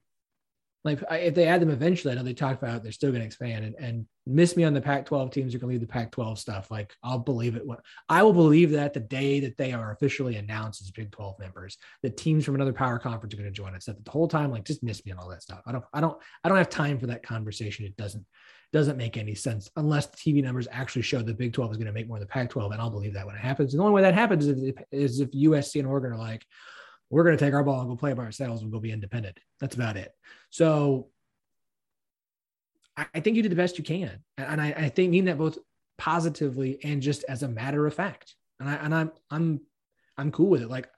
like 0.87 1.03
I- 1.11 1.19
if 1.19 1.35
they 1.35 1.47
add 1.47 1.61
them 1.61 1.71
eventually, 1.71 2.13
I 2.13 2.17
know 2.17 2.23
they 2.23 2.33
talked 2.33 2.63
about 2.63 2.77
it, 2.77 2.83
they're 2.83 2.93
still 2.93 3.11
going 3.11 3.21
to 3.21 3.27
expand 3.27 3.65
and, 3.65 3.75
and 3.79 4.07
miss 4.27 4.57
me 4.57 4.65
on 4.65 4.75
the 4.75 4.81
Pac-12 4.81 5.31
teams 5.33 5.55
are 5.55 5.59
going 5.59 5.69
to 5.69 5.75
leave 5.75 5.87
the 5.87 5.93
Pac-12 5.93 6.39
stuff. 6.39 6.71
Like 6.71 6.95
I'll 7.03 7.19
believe 7.19 7.57
it. 7.57 7.67
When, 7.67 7.79
I 8.09 8.23
will 8.23 8.33
believe 8.33 8.71
that 8.71 8.95
the 8.95 9.01
day 9.01 9.41
that 9.41 9.57
they 9.57 9.73
are 9.73 9.93
officially 9.93 10.37
announced 10.37 10.81
as 10.81 10.91
Big 10.91 11.11
12 11.11 11.39
members, 11.39 11.77
the 12.03 12.11
teams 12.11 12.45
from 12.45 12.55
another 12.55 12.73
power 12.73 12.99
conference 12.99 13.35
are 13.35 13.37
going 13.37 13.49
to 13.49 13.53
join 13.53 13.75
us. 13.75 13.85
That 13.85 14.05
the 14.05 14.11
whole 14.11 14.29
time, 14.29 14.51
like 14.51 14.65
just 14.65 14.83
miss 14.83 15.05
me 15.05 15.13
on 15.13 15.19
all 15.19 15.29
that 15.29 15.43
stuff. 15.43 15.61
I 15.67 15.73
don't, 15.73 15.85
I 15.93 16.01
don't, 16.01 16.17
I 16.43 16.49
don't 16.49 16.59
have 16.59 16.71
time 16.71 16.99
for 16.99 17.09
that 17.09 17.23
conversation. 17.23 17.85
It 17.85 17.97
doesn't, 17.97 18.25
doesn't 18.73 18.97
make 18.97 19.17
any 19.17 19.35
sense 19.35 19.71
unless 19.77 20.07
the 20.07 20.17
TV 20.17 20.43
numbers 20.43 20.69
actually 20.71 21.03
show 21.03 21.23
the 21.23 21.35
Big 21.35 21.53
12 21.53 21.73
is 21.73 21.77
going 21.77 21.87
to 21.87 21.93
make 21.93 22.09
more 22.09 22.19
than 22.19 22.27
the 22.27 22.33
Pac-12, 22.33 22.73
and 22.73 22.81
I'll 22.81 22.91
believe 22.91 23.15
that 23.15 23.27
when 23.27 23.35
it 23.37 23.41
happens. 23.41 23.73
The 23.73 23.79
only 23.81 23.93
way 23.93 24.03
that 24.03 24.15
happens 24.15 24.47
is 24.47 24.63
if, 24.63 24.75
is 24.91 25.21
if 25.21 25.31
USC 25.31 25.81
and 25.81 25.89
Oregon 25.89 26.13
are 26.13 26.19
like, 26.19 26.45
we're 27.11 27.25
going 27.25 27.37
to 27.37 27.45
take 27.45 27.55
our 27.55 27.63
ball 27.63 27.81
and 27.81 27.89
go 27.89 27.97
play 27.97 28.13
by 28.13 28.25
ourselves 28.25 28.63
and 28.63 28.73
go 28.73 28.81
be 28.81 28.93
independent. 28.93 29.39
That's 29.61 29.77
about 29.77 29.97
it. 29.97 30.13
So 30.51 31.09
I, 32.97 33.21
think 33.21 33.37
you 33.37 33.43
did 33.43 33.53
the 33.53 33.57
best 33.57 33.79
you 33.79 33.85
can, 33.85 34.21
and, 34.39 34.61
I, 34.61 34.69
I 34.69 34.89
think 34.89 35.11
mean 35.11 35.27
that 35.27 35.39
both 35.39 35.59
positively 35.99 36.79
and 36.83 37.03
just 37.03 37.25
as 37.29 37.43
a 37.43 37.49
matter 37.49 37.87
of 37.87 37.95
fact. 37.95 38.35
And 38.59 38.69
I 38.69 38.75
and 38.77 38.95
I'm 38.95 39.13
I'm 39.31 39.61
I'm 40.17 40.33
cool 40.33 40.49
with 40.49 40.63
it. 40.63 40.71
Like 40.71 40.89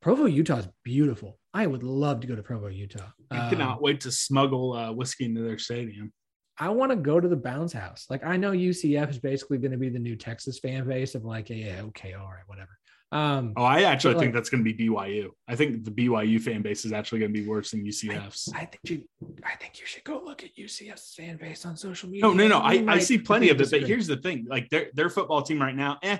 Provo, 0.00 0.24
Utah 0.24 0.58
is 0.58 0.68
beautiful. 0.82 1.38
I 1.52 1.66
would 1.66 1.82
love 1.82 2.20
to 2.20 2.26
go 2.26 2.34
to 2.34 2.42
Provo, 2.42 2.68
Utah. 2.68 3.10
I 3.30 3.38
Um, 3.38 3.50
cannot 3.50 3.82
wait 3.82 4.00
to 4.00 4.10
smuggle 4.10 4.72
uh, 4.72 4.92
whiskey 4.92 5.26
into 5.26 5.42
their 5.42 5.58
stadium. 5.58 6.12
I 6.58 6.70
want 6.70 6.90
to 6.90 6.96
go 6.96 7.20
to 7.20 7.28
the 7.28 7.36
bounce 7.36 7.72
house. 7.72 8.06
Like 8.08 8.24
I 8.24 8.36
know 8.36 8.52
UCF 8.52 9.10
is 9.10 9.18
basically 9.18 9.58
going 9.58 9.72
to 9.72 9.78
be 9.78 9.90
the 9.90 9.98
new 9.98 10.16
Texas 10.16 10.58
fan 10.58 10.86
base 10.88 11.14
of 11.14 11.24
like, 11.24 11.50
yeah, 11.50 11.82
okay, 11.88 12.14
all 12.14 12.26
right, 12.26 12.44
whatever. 12.46 12.78
Um, 13.12 13.52
Oh, 13.56 13.62
I 13.62 13.82
actually 13.82 14.14
think 14.14 14.24
like- 14.26 14.34
that's 14.34 14.48
going 14.48 14.64
to 14.64 14.72
be 14.72 14.88
BYU. 14.88 15.28
I 15.46 15.54
think 15.54 15.84
the 15.84 15.90
BYU 15.90 16.40
fan 16.40 16.62
base 16.62 16.84
is 16.86 16.92
actually 16.92 17.20
going 17.20 17.32
to 17.34 17.40
be 17.40 17.46
worse 17.46 17.70
than 17.72 17.80
I, 17.80 17.84
UCF's. 17.84 18.52
I 18.54 18.64
think 18.64 18.80
you, 18.84 19.04
I 19.44 19.54
think 19.56 19.78
you 19.78 19.86
should 19.86 20.04
go 20.04 20.20
look 20.24 20.42
at 20.42 20.56
UCF's 20.56 21.14
fan 21.14 21.36
base 21.36 21.66
on 21.66 21.76
social 21.76 22.08
media. 22.08 22.22
no, 22.22 22.32
no, 22.32 22.48
no. 22.48 22.58
I, 22.58 22.84
I 22.88 22.98
see 22.98 23.18
plenty 23.18 23.50
of 23.50 23.56
it, 23.56 23.58
disagree. 23.58 23.80
but 23.80 23.88
here's 23.88 24.06
the 24.06 24.16
thing: 24.16 24.46
like 24.48 24.70
their 24.70 24.90
their 24.94 25.10
football 25.10 25.42
team 25.42 25.60
right 25.60 25.76
now, 25.76 25.98
eh, 26.02 26.18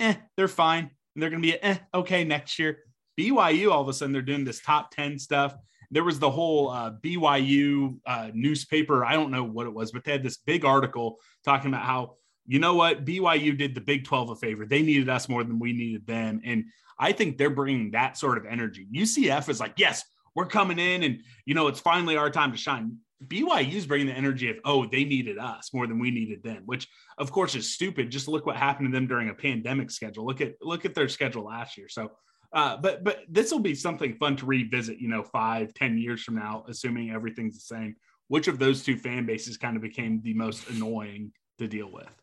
eh, 0.00 0.14
they're 0.36 0.48
fine. 0.48 0.90
They're 1.16 1.28
going 1.30 1.42
to 1.42 1.46
be 1.46 1.62
eh, 1.62 1.76
okay 1.94 2.24
next 2.24 2.58
year. 2.58 2.78
BYU, 3.20 3.70
all 3.70 3.82
of 3.82 3.88
a 3.88 3.92
sudden, 3.92 4.12
they're 4.12 4.22
doing 4.22 4.44
this 4.44 4.60
top 4.62 4.90
ten 4.90 5.18
stuff. 5.18 5.54
There 5.90 6.02
was 6.04 6.18
the 6.18 6.30
whole 6.30 6.70
uh, 6.70 6.92
BYU 7.04 7.98
uh, 8.06 8.30
newspaper. 8.32 9.04
I 9.04 9.12
don't 9.12 9.30
know 9.30 9.44
what 9.44 9.66
it 9.66 9.74
was, 9.74 9.92
but 9.92 10.04
they 10.04 10.12
had 10.12 10.22
this 10.22 10.38
big 10.38 10.64
article 10.64 11.18
talking 11.44 11.68
about 11.68 11.84
how 11.84 12.14
you 12.46 12.58
know 12.58 12.74
what 12.74 13.04
BYU 13.04 13.56
did 13.56 13.74
the 13.74 13.80
Big 13.80 14.04
Twelve 14.04 14.30
a 14.30 14.36
favor. 14.36 14.66
They 14.66 14.82
needed 14.82 15.08
us 15.08 15.28
more 15.28 15.44
than 15.44 15.58
we 15.58 15.72
needed 15.72 16.06
them, 16.06 16.40
and 16.44 16.64
I 16.98 17.12
think 17.12 17.38
they're 17.38 17.50
bringing 17.50 17.92
that 17.92 18.16
sort 18.16 18.38
of 18.38 18.46
energy. 18.46 18.86
UCF 18.94 19.48
is 19.48 19.60
like, 19.60 19.74
yes, 19.76 20.04
we're 20.34 20.46
coming 20.46 20.78
in, 20.78 21.02
and 21.02 21.22
you 21.44 21.54
know 21.54 21.68
it's 21.68 21.80
finally 21.80 22.16
our 22.16 22.30
time 22.30 22.52
to 22.52 22.58
shine. 22.58 22.98
BYU 23.26 23.74
is 23.74 23.86
bringing 23.86 24.08
the 24.08 24.14
energy 24.14 24.50
of, 24.50 24.56
oh, 24.64 24.86
they 24.86 25.04
needed 25.04 25.38
us 25.38 25.72
more 25.72 25.86
than 25.86 25.98
we 25.98 26.10
needed 26.10 26.42
them, 26.42 26.62
which 26.66 26.88
of 27.18 27.30
course 27.30 27.54
is 27.54 27.72
stupid. 27.72 28.10
Just 28.10 28.28
look 28.28 28.46
what 28.46 28.56
happened 28.56 28.88
to 28.88 28.92
them 28.92 29.06
during 29.06 29.28
a 29.28 29.34
pandemic 29.34 29.90
schedule. 29.90 30.26
Look 30.26 30.40
at 30.40 30.54
look 30.60 30.84
at 30.84 30.94
their 30.94 31.08
schedule 31.08 31.44
last 31.44 31.76
year. 31.78 31.88
So, 31.88 32.12
uh, 32.52 32.76
but 32.78 33.04
but 33.04 33.20
this 33.28 33.52
will 33.52 33.60
be 33.60 33.74
something 33.74 34.14
fun 34.16 34.36
to 34.36 34.46
revisit. 34.46 34.98
You 34.98 35.08
know, 35.08 35.22
five 35.22 35.72
ten 35.74 35.98
years 35.98 36.22
from 36.22 36.36
now, 36.36 36.64
assuming 36.68 37.10
everything's 37.10 37.54
the 37.54 37.76
same. 37.76 37.96
Which 38.28 38.48
of 38.48 38.58
those 38.58 38.82
two 38.82 38.96
fan 38.96 39.26
bases 39.26 39.56
kind 39.56 39.76
of 39.76 39.82
became 39.82 40.20
the 40.22 40.34
most 40.34 40.68
annoying 40.70 41.32
to 41.58 41.68
deal 41.68 41.90
with? 41.92 42.21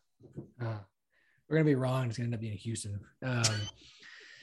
Uh, 0.60 0.78
we're 1.48 1.56
gonna 1.56 1.64
be 1.64 1.74
wrong. 1.74 2.08
It's 2.08 2.16
gonna 2.16 2.26
end 2.26 2.34
up 2.34 2.40
being 2.40 2.56
Houston. 2.56 3.00
Um, 3.24 3.42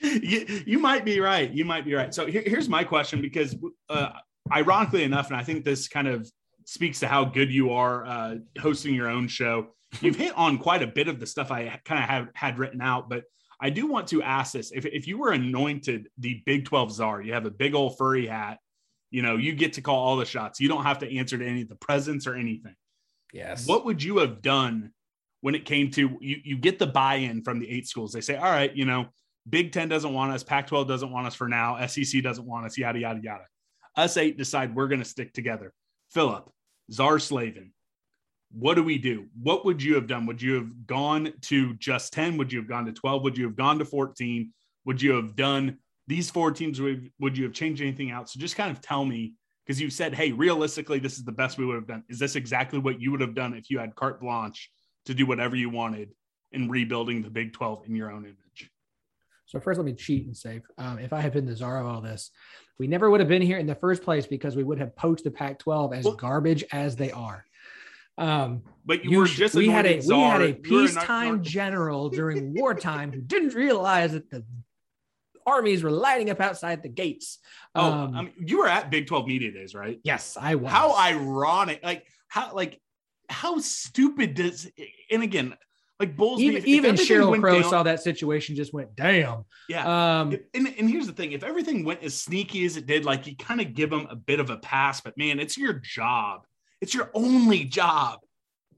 you, 0.00 0.62
you 0.66 0.78
might 0.78 1.04
be 1.04 1.20
right. 1.20 1.50
You 1.50 1.64
might 1.64 1.84
be 1.84 1.94
right. 1.94 2.12
So 2.12 2.26
here, 2.26 2.42
here's 2.44 2.68
my 2.68 2.84
question 2.84 3.20
because, 3.20 3.56
uh, 3.88 4.10
ironically 4.52 5.04
enough, 5.04 5.28
and 5.28 5.36
I 5.36 5.42
think 5.42 5.64
this 5.64 5.88
kind 5.88 6.08
of 6.08 6.30
speaks 6.64 7.00
to 7.00 7.08
how 7.08 7.24
good 7.24 7.52
you 7.52 7.70
are 7.72 8.04
uh, 8.04 8.34
hosting 8.60 8.94
your 8.94 9.08
own 9.08 9.28
show. 9.28 9.68
You've 10.00 10.16
hit 10.16 10.36
on 10.36 10.58
quite 10.58 10.82
a 10.82 10.86
bit 10.86 11.08
of 11.08 11.18
the 11.18 11.26
stuff 11.26 11.50
I 11.50 11.80
kind 11.84 12.02
of 12.02 12.10
have 12.10 12.28
had 12.34 12.58
written 12.58 12.82
out, 12.82 13.08
but 13.08 13.24
I 13.60 13.70
do 13.70 13.86
want 13.86 14.08
to 14.08 14.22
ask 14.22 14.52
this: 14.52 14.70
if 14.72 14.84
if 14.86 15.06
you 15.06 15.18
were 15.18 15.32
anointed 15.32 16.08
the 16.18 16.42
Big 16.44 16.66
Twelve 16.66 16.92
czar, 16.92 17.22
you 17.22 17.32
have 17.32 17.46
a 17.46 17.50
big 17.50 17.74
old 17.74 17.96
furry 17.96 18.26
hat, 18.26 18.58
you 19.10 19.22
know, 19.22 19.36
you 19.36 19.52
get 19.52 19.74
to 19.74 19.80
call 19.80 19.96
all 19.96 20.16
the 20.16 20.24
shots. 20.24 20.60
You 20.60 20.68
don't 20.68 20.84
have 20.84 20.98
to 20.98 21.16
answer 21.16 21.38
to 21.38 21.46
any 21.46 21.62
of 21.62 21.68
the 21.68 21.76
presents 21.76 22.26
or 22.26 22.34
anything. 22.34 22.74
Yes. 23.32 23.66
What 23.66 23.84
would 23.84 24.02
you 24.02 24.18
have 24.18 24.42
done 24.42 24.92
when 25.40 25.54
it 25.54 25.64
came 25.64 25.90
to 25.92 26.18
you? 26.20 26.36
You 26.42 26.56
get 26.56 26.78
the 26.78 26.86
buy-in 26.86 27.42
from 27.42 27.58
the 27.58 27.70
eight 27.70 27.86
schools. 27.86 28.12
They 28.12 28.20
say, 28.20 28.36
all 28.36 28.50
right, 28.50 28.74
you 28.74 28.84
know, 28.84 29.06
Big 29.48 29.72
Ten 29.72 29.88
doesn't 29.88 30.12
want 30.12 30.32
us, 30.32 30.42
Pac-12 30.42 30.86
doesn't 30.86 31.10
want 31.10 31.26
us 31.26 31.34
for 31.34 31.48
now, 31.48 31.84
SEC 31.86 32.22
doesn't 32.22 32.46
want 32.46 32.66
us, 32.66 32.76
yada 32.76 32.98
yada 32.98 33.20
yada. 33.22 33.44
Us 33.96 34.16
eight 34.16 34.36
decide 34.36 34.74
we're 34.74 34.88
going 34.88 35.00
to 35.00 35.08
stick 35.08 35.32
together. 35.32 35.72
Phillip, 36.10 36.50
Czar 36.92 37.18
Slavin, 37.18 37.72
what 38.50 38.74
do 38.74 38.82
we 38.82 38.98
do? 38.98 39.26
What 39.40 39.64
would 39.64 39.82
you 39.82 39.94
have 39.94 40.06
done? 40.06 40.26
Would 40.26 40.40
you 40.40 40.54
have 40.54 40.86
gone 40.86 41.32
to 41.42 41.74
just 41.74 42.12
10? 42.12 42.36
Would 42.38 42.52
you 42.52 42.60
have 42.60 42.68
gone 42.68 42.86
to 42.86 42.92
12? 42.92 43.22
Would 43.22 43.36
you 43.36 43.44
have 43.44 43.56
gone 43.56 43.78
to 43.78 43.84
14? 43.84 44.52
Would 44.84 45.02
you 45.02 45.12
have 45.14 45.36
done 45.36 45.78
these 46.06 46.30
four 46.30 46.50
teams? 46.50 46.80
Would, 46.80 47.10
would 47.20 47.36
you 47.36 47.44
have 47.44 47.52
changed 47.52 47.82
anything 47.82 48.10
out? 48.10 48.30
So 48.30 48.40
just 48.40 48.56
kind 48.56 48.70
of 48.70 48.80
tell 48.80 49.04
me, 49.04 49.34
because 49.66 49.80
you 49.80 49.90
said, 49.90 50.14
hey, 50.14 50.32
realistically, 50.32 50.98
this 50.98 51.18
is 51.18 51.24
the 51.24 51.32
best 51.32 51.58
we 51.58 51.66
would 51.66 51.74
have 51.74 51.86
done. 51.86 52.04
Is 52.08 52.18
this 52.18 52.36
exactly 52.36 52.78
what 52.78 53.00
you 53.00 53.10
would 53.10 53.20
have 53.20 53.34
done 53.34 53.52
if 53.52 53.68
you 53.68 53.78
had 53.78 53.94
carte 53.94 54.20
blanche 54.20 54.70
to 55.08 55.14
do 55.14 55.24
whatever 55.26 55.56
you 55.56 55.70
wanted 55.70 56.10
in 56.52 56.68
rebuilding 56.68 57.22
the 57.22 57.30
Big 57.30 57.54
12 57.54 57.86
in 57.86 57.96
your 57.96 58.12
own 58.12 58.24
image? 58.24 58.70
So 59.46 59.58
first, 59.58 59.78
let 59.78 59.86
me 59.86 59.94
cheat 59.94 60.26
and 60.26 60.36
say, 60.36 60.60
um, 60.76 60.98
if 60.98 61.14
I 61.14 61.20
had 61.20 61.32
been 61.32 61.46
the 61.46 61.56
czar 61.56 61.80
of 61.80 61.86
all 61.86 62.02
this, 62.02 62.30
we 62.78 62.86
never 62.86 63.08
would 63.10 63.20
have 63.20 63.28
been 63.30 63.40
here 63.40 63.56
in 63.56 63.66
the 63.66 63.74
first 63.74 64.02
place 64.02 64.26
because 64.26 64.54
we 64.54 64.62
would 64.64 64.78
have 64.78 64.94
poached 64.94 65.24
the 65.24 65.30
Pac-12 65.30 65.96
as 65.96 66.04
Well- 66.04 66.14
garbage 66.14 66.62
as 66.72 66.94
they 66.96 67.10
are. 67.10 67.44
Um, 68.18 68.62
But 68.84 69.04
you, 69.04 69.12
you 69.12 69.18
were 69.20 69.26
just 69.26 69.54
we 69.54 69.68
had 69.68 69.86
a 69.86 69.94
anointed 70.00 70.06
we 70.08 70.20
had 70.20 70.42
a 70.42 70.54
peacetime 70.54 71.26
anointed- 71.28 71.50
general 71.50 72.08
during 72.20 72.52
wartime 72.52 73.10
who 73.12 73.22
didn't 73.22 73.54
realize 73.54 74.12
that 74.12 74.28
the 74.28 74.44
armies 75.46 75.82
were 75.82 75.90
lining 75.90 76.28
up 76.28 76.40
outside 76.40 76.82
the 76.82 76.88
gates. 76.90 77.38
Oh, 77.74 77.90
Um, 77.90 78.14
I 78.14 78.22
mean, 78.22 78.32
you 78.38 78.58
were 78.58 78.68
at 78.68 78.90
Big 78.90 79.06
12 79.06 79.26
Media 79.26 79.50
Days, 79.50 79.74
right? 79.74 79.98
yes, 80.04 80.36
I 80.38 80.56
was. 80.56 80.70
How 80.70 80.94
ironic. 80.94 81.80
Like, 81.82 82.06
how, 82.28 82.54
like, 82.54 82.78
how 83.28 83.58
stupid 83.58 84.34
does, 84.34 84.70
and 85.10 85.22
again, 85.22 85.54
like 86.00 86.16
Bulls, 86.16 86.40
even 86.40 86.58
if- 86.58 86.66
even 86.66 86.94
Cheryl 86.94 87.38
Crow 87.40 87.60
down- 87.60 87.70
saw 87.70 87.82
that 87.82 88.00
situation, 88.02 88.54
just 88.54 88.72
went, 88.72 88.94
"Damn." 88.94 89.44
Yeah. 89.68 90.20
Um, 90.20 90.36
and, 90.54 90.68
and 90.78 90.88
here's 90.88 91.06
the 91.06 91.12
thing 91.12 91.32
if 91.32 91.42
everything 91.42 91.84
went 91.84 92.02
as 92.02 92.14
sneaky 92.14 92.64
as 92.64 92.76
it 92.76 92.86
did, 92.86 93.04
like 93.04 93.26
you 93.26 93.36
kind 93.36 93.60
of 93.60 93.74
give 93.74 93.90
them 93.90 94.06
a 94.08 94.16
bit 94.16 94.38
of 94.40 94.50
a 94.50 94.56
pass, 94.58 95.00
but 95.00 95.16
man, 95.18 95.40
it's 95.40 95.58
your 95.58 95.72
job. 95.74 96.46
It's 96.80 96.94
your 96.94 97.10
only 97.14 97.64
job 97.64 98.20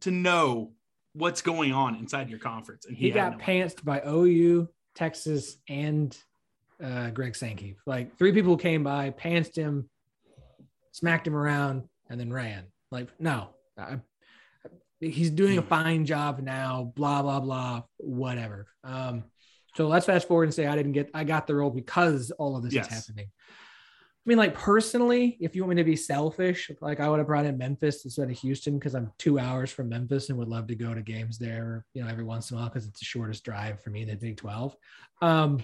to 0.00 0.10
know 0.10 0.72
what's 1.12 1.42
going 1.42 1.72
on 1.72 1.96
inside 1.96 2.30
your 2.30 2.38
conference. 2.38 2.86
And 2.86 2.96
he, 2.96 3.06
he, 3.06 3.10
got 3.10 3.32
no- 3.32 3.44
pantsed 3.44 3.84
by 3.84 4.00
OU, 4.06 4.68
Texas, 4.94 5.58
and 5.68 6.16
uh, 6.82 7.10
Greg 7.10 7.36
Sankey. 7.36 7.76
Like 7.84 8.16
three 8.16 8.32
people 8.32 8.56
came 8.56 8.82
by, 8.82 9.10
pantsed 9.10 9.56
him, 9.56 9.90
smacked 10.92 11.26
him 11.26 11.36
around, 11.36 11.88
and 12.08 12.18
then 12.18 12.32
ran. 12.32 12.64
Like, 12.90 13.08
no, 13.20 13.50
I, 13.76 13.98
he's 15.00 15.30
doing 15.30 15.58
a 15.58 15.62
Hmm. 15.62 15.68
fine 15.68 16.06
job 16.06 16.40
now. 16.40 16.92
Blah 16.94 17.22
blah 17.22 17.40
blah, 17.40 17.82
whatever. 17.96 18.66
Um, 18.84 19.24
so 19.76 19.88
let's 19.88 20.06
fast 20.06 20.28
forward 20.28 20.44
and 20.44 20.54
say 20.54 20.66
I 20.66 20.76
didn't 20.76 20.92
get, 20.92 21.10
I 21.14 21.22
got 21.24 21.46
the 21.46 21.54
role 21.54 21.70
because 21.70 22.30
all 22.32 22.56
of 22.56 22.62
this 22.64 22.74
Yes. 22.74 22.86
is 22.86 22.92
happening. 22.92 23.26
I 23.48 24.24
mean, 24.26 24.36
like 24.36 24.52
personally, 24.54 25.38
if 25.40 25.54
you 25.56 25.62
want 25.62 25.76
me 25.76 25.82
to 25.82 25.84
be 25.84 25.96
selfish, 25.96 26.70
like 26.80 27.00
I 27.00 27.08
would 27.08 27.18
have 27.18 27.26
brought 27.28 27.46
in 27.46 27.56
Memphis 27.56 28.04
instead 28.04 28.28
of 28.30 28.38
Houston 28.38 28.78
because 28.78 28.94
I'm 28.94 29.12
two 29.18 29.38
hours 29.38 29.70
from 29.70 29.88
Memphis 29.88 30.28
and 30.28 30.38
would 30.38 30.48
love 30.48 30.66
to 30.66 30.74
go 30.74 30.92
to 30.92 31.00
games 31.02 31.38
there, 31.38 31.86
you 31.94 32.02
know, 32.02 32.08
every 32.10 32.24
once 32.24 32.50
in 32.50 32.56
a 32.56 32.60
while 32.60 32.68
because 32.68 32.86
it's 32.86 32.98
the 32.98 33.04
shortest 33.06 33.44
drive 33.44 33.80
for 33.82 33.90
me 33.90 34.02
in 34.02 34.08
the 34.08 34.16
Big 34.16 34.36
12. 34.36 34.76
Um, 35.22 35.62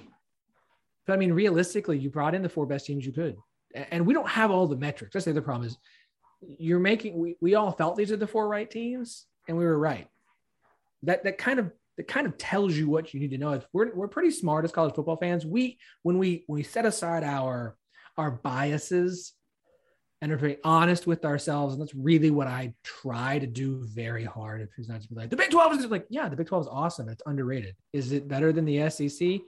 but 1.07 1.12
I 1.12 1.16
mean, 1.16 1.33
realistically, 1.33 1.99
you 1.99 2.09
brought 2.11 2.35
in 2.35 2.42
the 2.42 2.49
four 2.49 2.66
best 2.66 2.87
teams 2.87 3.05
you 3.05 3.12
could, 3.12 3.37
and 3.75 4.07
we 4.07 4.14
don't 4.14 4.29
have 4.29 4.51
all 4.51 4.66
the 4.66 4.77
metrics. 4.77 5.12
That's 5.12 5.27
the 5.27 5.33
other 5.33 5.42
problem 5.42 5.66
is 5.66 5.77
you're 6.40 6.81
making. 6.81 7.18
We, 7.18 7.37
we 7.40 7.55
all 7.55 7.72
felt 7.72 7.96
these 7.96 8.12
are 8.12 8.16
the 8.16 8.27
four 8.27 8.49
right 8.49 8.70
teams, 8.70 9.27
and 9.49 9.57
we 9.57 9.64
were 9.64 9.79
right. 9.79 10.09
That 11.03 11.25
that 11.25 11.38
kind 11.38 11.59
of 11.59 11.70
that 11.96 12.09
kind 12.09 12.27
of 12.27 12.37
tells 12.38 12.77
you 12.77 12.88
what 12.88 13.14
you 13.14 13.20
need 13.20 13.31
to 13.31 13.38
know. 13.38 13.53
If 13.53 13.66
we're 13.72 13.94
we're 13.94 14.09
pretty 14.09 14.31
smart 14.31 14.64
as 14.64 14.72
college 14.72 14.94
football 14.94 15.16
fans, 15.16 15.46
we 15.46 15.79
when 16.03 16.18
we 16.18 16.44
when 16.46 16.59
we 16.59 16.62
set 16.62 16.85
aside 16.87 17.25
our 17.25 17.77
our 18.16 18.31
biases 18.31 19.33
and 20.22 20.33
are 20.33 20.37
very 20.37 20.59
honest 20.64 21.07
with 21.07 21.25
ourselves. 21.25 21.75
And 21.75 21.83
that's 21.83 21.94
really 21.94 22.31
what 22.31 22.46
I 22.46 22.75
try 22.83 23.38
to 23.38 23.46
do 23.46 23.85
very 23.85 24.25
hard. 24.25 24.62
If 24.62 24.70
it's 24.79 24.88
not 24.88 25.03
to 25.03 25.09
be 25.09 25.14
like, 25.14 25.31
the 25.31 25.37
Big 25.37 25.51
12 25.51 25.79
is 25.79 25.87
like, 25.87 26.07
yeah, 26.09 26.29
the 26.29 26.37
Big 26.37 26.46
12 26.46 26.64
is 26.64 26.68
awesome. 26.68 27.09
It's 27.09 27.22
underrated. 27.27 27.77
Is 27.92 28.12
it 28.12 28.27
better 28.27 28.53
than 28.53 28.64
the 28.64 28.88
SEC? 28.88 29.40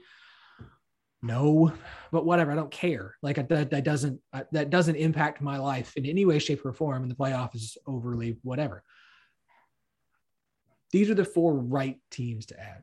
No, 1.20 1.72
but 2.12 2.24
whatever. 2.24 2.52
I 2.52 2.54
don't 2.54 2.70
care. 2.70 3.16
Like 3.22 3.48
that, 3.48 3.70
that 3.70 3.84
doesn't, 3.84 4.20
that 4.52 4.70
doesn't 4.70 4.96
impact 4.96 5.40
my 5.40 5.58
life 5.58 5.96
in 5.96 6.06
any 6.06 6.24
way, 6.24 6.38
shape 6.38 6.64
or 6.64 6.72
form. 6.72 7.02
And 7.02 7.10
the 7.10 7.16
playoff 7.16 7.54
is 7.54 7.76
overly 7.86 8.38
whatever. 8.42 8.84
These 10.92 11.10
are 11.10 11.14
the 11.14 11.24
four 11.24 11.54
right 11.54 11.98
teams 12.10 12.46
to 12.46 12.60
add. 12.60 12.82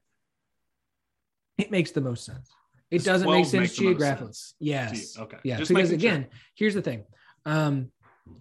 It 1.57 1.71
makes 1.71 1.91
the 1.91 2.01
most 2.01 2.25
sense. 2.25 2.51
It 2.91 2.97
Does 2.97 3.05
doesn't 3.05 3.31
make 3.31 3.45
sense 3.45 3.53
make 3.53 3.53
the 3.53 3.59
most 3.59 3.77
geographically. 3.77 4.27
sense 4.27 4.55
Yes. 4.59 5.17
Okay. 5.17 5.37
Yeah. 5.43 5.57
Just 5.57 5.69
because 5.69 5.89
making 5.89 5.99
sure. 6.01 6.09
again, 6.11 6.27
here's 6.55 6.73
the 6.75 6.81
thing. 6.81 7.05
Um, 7.45 7.91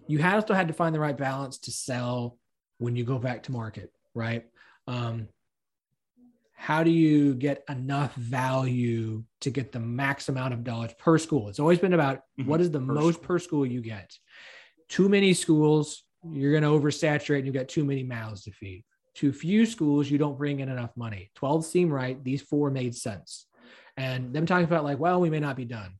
you 0.07 0.19
have 0.19 0.43
still 0.43 0.55
had 0.55 0.67
to 0.67 0.73
find 0.73 0.93
the 0.93 0.99
right 0.99 1.17
balance 1.17 1.57
to 1.59 1.71
sell 1.71 2.37
when 2.77 2.95
you 2.95 3.05
go 3.05 3.17
back 3.17 3.43
to 3.43 3.51
market, 3.51 3.91
right? 4.13 4.45
Um, 4.87 5.29
how 6.55 6.83
do 6.83 6.89
you 6.89 7.35
get 7.35 7.63
enough 7.69 8.15
value 8.15 9.23
to 9.41 9.49
get 9.51 9.71
the 9.71 9.79
max 9.79 10.29
amount 10.29 10.53
of 10.53 10.63
dollars 10.63 10.91
per 10.97 11.17
school? 11.17 11.49
It's 11.49 11.59
always 11.59 11.79
been 11.79 11.93
about 11.93 12.21
Mhm. 12.39 12.47
what 12.47 12.61
is 12.61 12.71
the 12.71 12.79
Per 12.79 12.85
most 12.93 13.15
school. 13.15 13.27
per 13.27 13.39
school 13.39 13.65
you 13.65 13.81
get. 13.81 14.17
Too 14.87 15.09
many 15.09 15.33
schools, 15.33 16.03
you're 16.23 16.51
going 16.51 16.63
to 16.63 16.69
oversaturate 16.69 17.37
and 17.39 17.45
you've 17.45 17.55
got 17.55 17.67
too 17.67 17.83
many 17.83 18.03
mouths 18.03 18.43
to 18.43 18.51
feed. 18.51 18.83
Too 19.13 19.31
few 19.31 19.65
schools, 19.65 20.09
you 20.09 20.17
don't 20.17 20.37
bring 20.37 20.59
in 20.59 20.69
enough 20.69 20.95
money. 20.97 21.29
12 21.35 21.65
seem 21.65 21.91
right. 21.91 22.21
These 22.23 22.41
four 22.41 22.71
made 22.71 22.95
sense. 22.95 23.47
And 23.97 24.33
them 24.33 24.45
talking 24.45 24.65
about 24.65 24.83
like, 24.83 24.99
well, 24.99 25.21
we 25.21 25.29
may 25.29 25.39
not 25.39 25.55
be 25.55 25.65
done. 25.65 25.91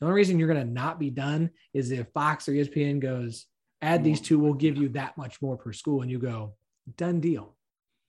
The 0.00 0.06
only 0.06 0.16
reason 0.16 0.38
you're 0.38 0.52
going 0.52 0.66
to 0.66 0.72
not 0.72 0.98
be 0.98 1.10
done 1.10 1.50
is 1.74 1.90
if 1.90 2.08
Fox 2.12 2.48
or 2.48 2.52
ESPN 2.52 3.00
goes, 3.00 3.46
add 3.82 4.02
these 4.04 4.20
two, 4.20 4.38
we'll 4.38 4.54
give 4.54 4.76
you 4.76 4.88
that 4.90 5.16
much 5.16 5.40
more 5.42 5.56
per 5.56 5.72
school. 5.72 6.02
And 6.02 6.10
you 6.10 6.18
go, 6.18 6.54
done 6.96 7.20
deal. 7.20 7.56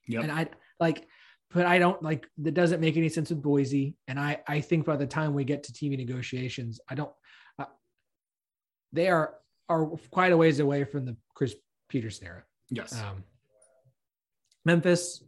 Yep. 0.06 0.22
And 0.22 0.32
I 0.32 0.48
like, 0.80 1.06
but 1.50 1.66
I 1.66 1.78
don't 1.78 2.02
like 2.02 2.26
that 2.38 2.54
doesn't 2.54 2.80
make 2.80 2.96
any 2.96 3.08
sense 3.08 3.30
with 3.30 3.42
Boise. 3.42 3.96
And 4.06 4.18
I, 4.20 4.40
I 4.46 4.60
think 4.60 4.84
by 4.84 4.96
the 4.96 5.06
time 5.06 5.32
we 5.34 5.44
get 5.44 5.62
to 5.64 5.72
TV 5.72 5.96
negotiations, 5.96 6.80
I 6.88 6.94
don't, 6.94 7.12
uh, 7.58 7.64
they 8.92 9.08
are, 9.08 9.34
are 9.68 9.86
quite 10.10 10.32
a 10.32 10.36
ways 10.36 10.60
away 10.60 10.84
from 10.84 11.06
the 11.06 11.16
Chris 11.34 11.54
Petersen 11.88 12.26
era. 12.26 12.44
yes. 12.70 12.92
Um, 12.92 13.24
Memphis, 14.64 15.22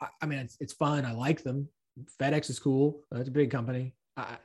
I, 0.00 0.06
I 0.22 0.26
mean, 0.26 0.38
it's, 0.38 0.56
it's 0.60 0.72
fun. 0.72 1.04
I 1.04 1.12
like 1.12 1.42
them. 1.42 1.68
FedEx 2.20 2.48
is 2.48 2.58
cool. 2.58 3.02
Uh, 3.14 3.20
it's 3.20 3.28
a 3.28 3.32
big 3.32 3.50
company. 3.50 3.94
I, 4.16 4.38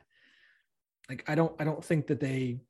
like, 1.08 1.24
I 1.28 1.34
don't, 1.34 1.54
I 1.58 1.64
don't 1.64 1.82
think 1.82 2.06
that 2.08 2.20
they, 2.20 2.60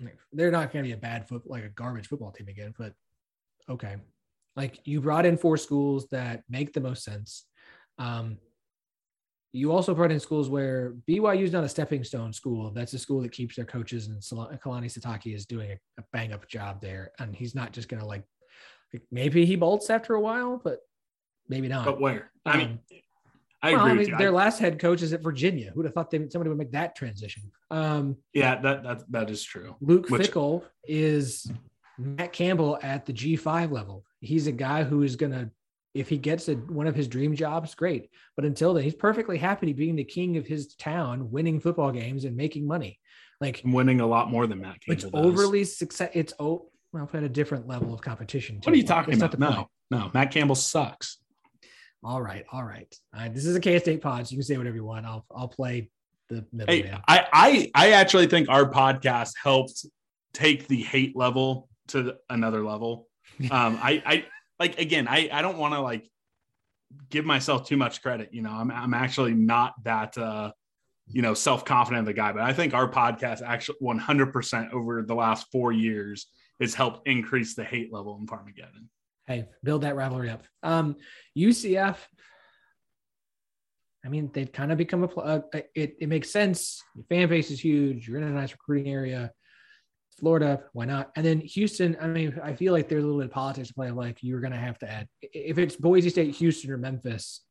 like, 0.00 0.18
they're 0.32 0.52
not 0.52 0.72
going 0.72 0.84
to 0.84 0.88
be 0.88 0.94
a 0.94 0.96
bad 0.96 1.28
foot, 1.28 1.42
like 1.46 1.64
a 1.64 1.68
garbage 1.68 2.06
football 2.06 2.30
team 2.30 2.46
again, 2.48 2.74
but 2.78 2.94
okay. 3.68 3.96
Like 4.56 4.80
you 4.84 5.00
brought 5.00 5.26
in 5.26 5.36
four 5.36 5.56
schools 5.56 6.06
that 6.10 6.42
make 6.48 6.72
the 6.72 6.80
most 6.80 7.04
sense. 7.04 7.44
Um, 7.98 8.38
you 9.52 9.72
also 9.72 9.94
brought 9.94 10.12
in 10.12 10.20
schools 10.20 10.48
where 10.48 10.94
BYU 11.08 11.42
is 11.42 11.52
not 11.52 11.64
a 11.64 11.68
stepping 11.68 12.04
stone 12.04 12.32
school. 12.32 12.70
That's 12.70 12.92
a 12.92 12.98
school 12.98 13.20
that 13.22 13.32
keeps 13.32 13.56
their 13.56 13.64
coaches, 13.64 14.06
and 14.06 14.20
Kalani 14.22 14.86
Sitake 14.86 15.34
is 15.34 15.44
doing 15.44 15.72
a, 15.72 16.02
bang 16.12 16.32
up 16.32 16.46
job 16.48 16.80
there. 16.80 17.10
And 17.18 17.34
he's 17.34 17.54
not 17.54 17.72
just 17.72 17.88
going 17.88 18.00
to 18.00 18.06
like, 18.06 18.22
like, 18.92 19.02
maybe 19.10 19.44
he 19.44 19.56
bolts 19.56 19.90
after 19.90 20.14
a 20.14 20.20
while, 20.20 20.60
but 20.62 20.78
maybe 21.48 21.66
not. 21.66 21.84
but 21.84 22.00
where? 22.00 22.30
I 22.46 22.58
mean, 22.58 22.68
Um, 22.68 22.78
I 23.62 23.72
well, 23.72 23.80
agree 23.80 23.90
I 23.90 23.94
with 23.94 24.00
mean, 24.06 24.10
you. 24.10 24.18
their 24.18 24.28
I- 24.28 24.44
last 24.44 24.58
head 24.60 24.78
coach 24.78 25.02
is 25.02 25.12
at 25.12 25.20
Virginia. 25.22 25.72
Who'd 25.74 25.84
have 25.84 25.94
thought 25.94 26.10
they, 26.12 26.18
somebody 26.28 26.48
would 26.48 26.58
make 26.58 26.72
that 26.72 26.94
transition? 26.94 27.42
Um, 27.72 28.16
yeah, 28.32 28.60
that, 28.60 28.82
that, 28.84 29.02
that 29.10 29.30
is 29.30 29.42
true. 29.42 29.74
Luke 29.80 30.08
Which- 30.10 30.26
Fickle 30.26 30.64
is 30.86 31.50
Matt 32.00 32.32
Campbell 32.32 32.78
at 32.82 33.06
the 33.06 33.12
G5 33.12 33.70
level. 33.70 34.04
He's 34.20 34.46
a 34.46 34.52
guy 34.52 34.84
who 34.84 35.02
is 35.02 35.16
going 35.16 35.32
to, 35.32 35.50
if 35.94 36.08
he 36.08 36.18
gets 36.18 36.48
a, 36.48 36.54
one 36.54 36.86
of 36.86 36.94
his 36.94 37.08
dream 37.08 37.34
jobs, 37.34 37.74
great. 37.74 38.10
But 38.36 38.44
until 38.44 38.74
then, 38.74 38.84
he's 38.84 38.94
perfectly 38.94 39.38
happy 39.38 39.72
being 39.72 39.96
the 39.96 40.04
king 40.04 40.36
of 40.36 40.46
his 40.46 40.74
town, 40.74 41.30
winning 41.30 41.60
football 41.60 41.92
games 41.92 42.24
and 42.24 42.36
making 42.36 42.66
money. 42.66 42.98
Like 43.40 43.62
Winning 43.64 44.00
a 44.00 44.06
lot 44.06 44.30
more 44.30 44.46
than 44.46 44.60
Matt 44.60 44.76
it's 44.86 45.04
Campbell 45.04 45.22
does. 45.22 45.32
overly 45.32 45.64
success. 45.64 46.10
It's 46.12 46.34
oh, 46.38 46.66
well, 46.92 47.08
at 47.12 47.22
a 47.22 47.28
different 47.28 47.66
level 47.66 47.94
of 47.94 48.02
competition. 48.02 48.60
What 48.62 48.72
are 48.74 48.76
you 48.76 48.84
talking 48.86 49.18
That's 49.18 49.34
about? 49.34 49.50
No, 49.50 49.56
point. 49.56 49.68
no. 49.90 50.10
Matt 50.12 50.30
Campbell 50.30 50.56
sucks. 50.56 51.18
All 52.02 52.20
right, 52.20 52.44
all 52.52 52.64
right. 52.64 52.94
All 53.14 53.20
right. 53.20 53.34
This 53.34 53.44
is 53.46 53.54
a 53.56 53.60
K 53.60 53.78
State 53.78 54.00
pod, 54.02 54.26
so 54.26 54.32
you 54.32 54.38
can 54.38 54.44
say 54.44 54.56
whatever 54.58 54.76
you 54.76 54.84
want. 54.84 55.06
I'll 55.06 55.24
I'll 55.34 55.48
play 55.48 55.90
the 56.28 56.44
Hey, 56.66 56.82
middleman. 56.82 57.00
I, 57.08 57.26
I 57.32 57.70
I 57.74 57.90
actually 57.92 58.26
think 58.26 58.48
our 58.48 58.70
podcast 58.70 59.32
helped 59.42 59.86
take 60.32 60.66
the 60.68 60.82
hate 60.82 61.16
level 61.16 61.68
to 61.92 62.16
another 62.28 62.64
level. 62.64 63.06
Um, 63.50 63.78
I 63.80 64.02
I 64.04 64.24
like 64.58 64.78
again, 64.80 65.06
I 65.08 65.28
I 65.32 65.40
don't 65.40 65.56
want 65.56 65.72
to 65.74 65.80
like 65.80 66.10
give 67.10 67.24
myself 67.24 67.66
too 67.66 67.76
much 67.76 68.02
credit. 68.02 68.30
You 68.32 68.42
know, 68.42 68.50
I'm 68.50 68.70
I'm 68.70 68.92
actually 68.92 69.34
not 69.34 69.74
that 69.84 70.18
uh 70.18 70.50
you 71.06 71.22
know 71.22 71.34
self 71.34 71.64
confident 71.64 72.00
of 72.00 72.06
the 72.06 72.12
guy, 72.12 72.32
but 72.32 72.42
I 72.42 72.52
think 72.52 72.74
our 72.74 72.90
podcast 72.90 73.40
actually 73.42 73.76
100 73.80 74.32
percent 74.32 74.72
over 74.72 75.02
the 75.02 75.14
last 75.14 75.46
four 75.52 75.70
years 75.70 76.26
has 76.60 76.74
helped 76.74 77.06
increase 77.06 77.54
the 77.54 77.64
hate 77.64 77.92
level 77.92 78.18
in 78.20 78.26
Farmageddon. 78.26 78.88
hey, 79.26 79.46
build 79.62 79.82
that 79.82 79.96
rivalry 79.96 80.28
up. 80.30 80.42
Um, 80.62 80.96
UCF. 81.38 81.96
I 84.04 84.08
mean, 84.08 84.30
they've 84.32 84.50
kind 84.50 84.72
of 84.72 84.78
become 84.78 85.04
a. 85.04 85.06
Uh, 85.06 85.40
it 85.74 85.96
it 86.00 86.08
makes 86.08 86.30
sense. 86.30 86.82
Your 86.94 87.04
fan 87.04 87.28
base 87.28 87.50
is 87.50 87.60
huge. 87.60 88.08
You're 88.08 88.18
in 88.18 88.24
a 88.24 88.30
nice 88.30 88.52
recruiting 88.52 88.92
area. 88.92 89.30
Florida, 90.20 90.62
why 90.72 90.84
not? 90.84 91.10
And 91.16 91.24
then 91.24 91.40
Houston. 91.40 91.96
I 92.00 92.06
mean, 92.06 92.38
I 92.42 92.54
feel 92.54 92.72
like 92.72 92.88
there's 92.88 93.02
a 93.02 93.06
little 93.06 93.20
bit 93.20 93.26
of 93.26 93.32
politics 93.32 93.68
to 93.68 93.74
play. 93.74 93.90
Like 93.90 94.18
you're 94.22 94.40
going 94.40 94.52
to 94.52 94.58
have 94.58 94.78
to 94.80 94.90
add 94.90 95.08
if 95.22 95.58
it's 95.58 95.76
Boise 95.76 96.10
State, 96.10 96.34
Houston, 96.36 96.70
or 96.70 96.76
Memphis. 96.76 97.42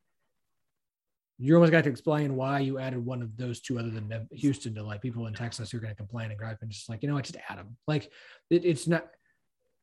You 1.38 1.56
almost 1.56 1.72
got 1.72 1.86
to 1.86 1.90
explain 1.90 2.36
why 2.36 2.60
you 2.60 2.80
added 2.80 3.04
one 3.04 3.22
of 3.22 3.36
those 3.38 3.62
two 3.62 3.80
other 3.80 3.90
than 3.90 4.28
Houston 4.32 4.76
to 4.76 4.84
like 4.84 5.02
people 5.02 5.28
in 5.28 5.34
Texas 5.34 5.72
who 5.72 5.78
are 5.78 5.82
going 5.82 5.94
to 5.94 5.98
complain 5.98 6.32
and 6.32 6.40
gripe 6.40 6.58
and 6.62 6.70
just 6.70 6.90
like 6.90 7.02
you 7.02 7.10
know 7.10 7.16
what, 7.16 7.26
just 7.26 7.38
add 7.50 7.58
them. 7.58 7.78
Like 7.88 8.12
it, 8.50 8.66
it's 8.66 8.88
not 8.88 9.08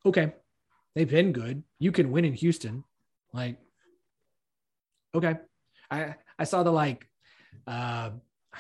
okay. 0.04 0.32
They've 0.94 1.08
been 1.08 1.32
good. 1.32 1.62
You 1.78 1.92
can 1.92 2.10
win 2.10 2.24
in 2.24 2.34
Houston. 2.34 2.84
Like, 3.32 3.58
okay. 5.14 5.34
I 5.90 6.14
I 6.38 6.44
saw 6.44 6.62
the 6.62 6.72
like 6.72 7.06
uh 7.66 8.10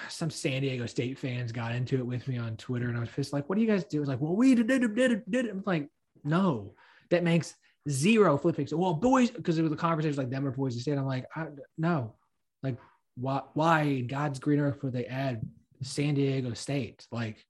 some 0.08 0.30
San 0.30 0.62
Diego 0.62 0.86
State 0.86 1.18
fans 1.18 1.52
got 1.52 1.74
into 1.74 1.96
it 1.96 2.06
with 2.06 2.26
me 2.28 2.38
on 2.38 2.56
Twitter, 2.56 2.88
and 2.88 2.96
I 2.96 3.00
was 3.00 3.10
just 3.14 3.32
like, 3.32 3.48
"What 3.48 3.56
do 3.56 3.62
you 3.62 3.68
guys 3.68 3.84
do?" 3.84 3.98
It 3.98 4.00
was 4.00 4.08
like, 4.08 4.20
"Well, 4.20 4.36
we 4.36 4.54
did 4.54 4.70
it, 4.70 4.94
did 4.94 5.12
it, 5.12 5.30
did 5.30 5.46
it." 5.46 5.50
I'm 5.50 5.62
like, 5.66 5.88
"No, 6.24 6.74
that 7.10 7.24
makes 7.24 7.54
zero 7.88 8.36
flipping." 8.38 8.66
So, 8.66 8.76
well, 8.76 8.94
boys, 8.94 9.30
because 9.30 9.58
it 9.58 9.62
was 9.62 9.72
a 9.72 9.76
conversation 9.76 10.16
like 10.16 10.30
them 10.30 10.46
or 10.46 10.50
Boise 10.50 10.80
State. 10.80 10.98
I'm 10.98 11.06
like, 11.06 11.26
I, 11.34 11.46
"No, 11.78 12.14
like, 12.62 12.76
why? 13.16 13.42
Why 13.54 13.82
in 13.82 14.06
God's 14.06 14.38
green 14.38 14.60
earth 14.60 14.82
would 14.82 14.92
they 14.92 15.06
add 15.06 15.42
San 15.82 16.14
Diego 16.14 16.52
State? 16.54 17.06
Like, 17.10 17.44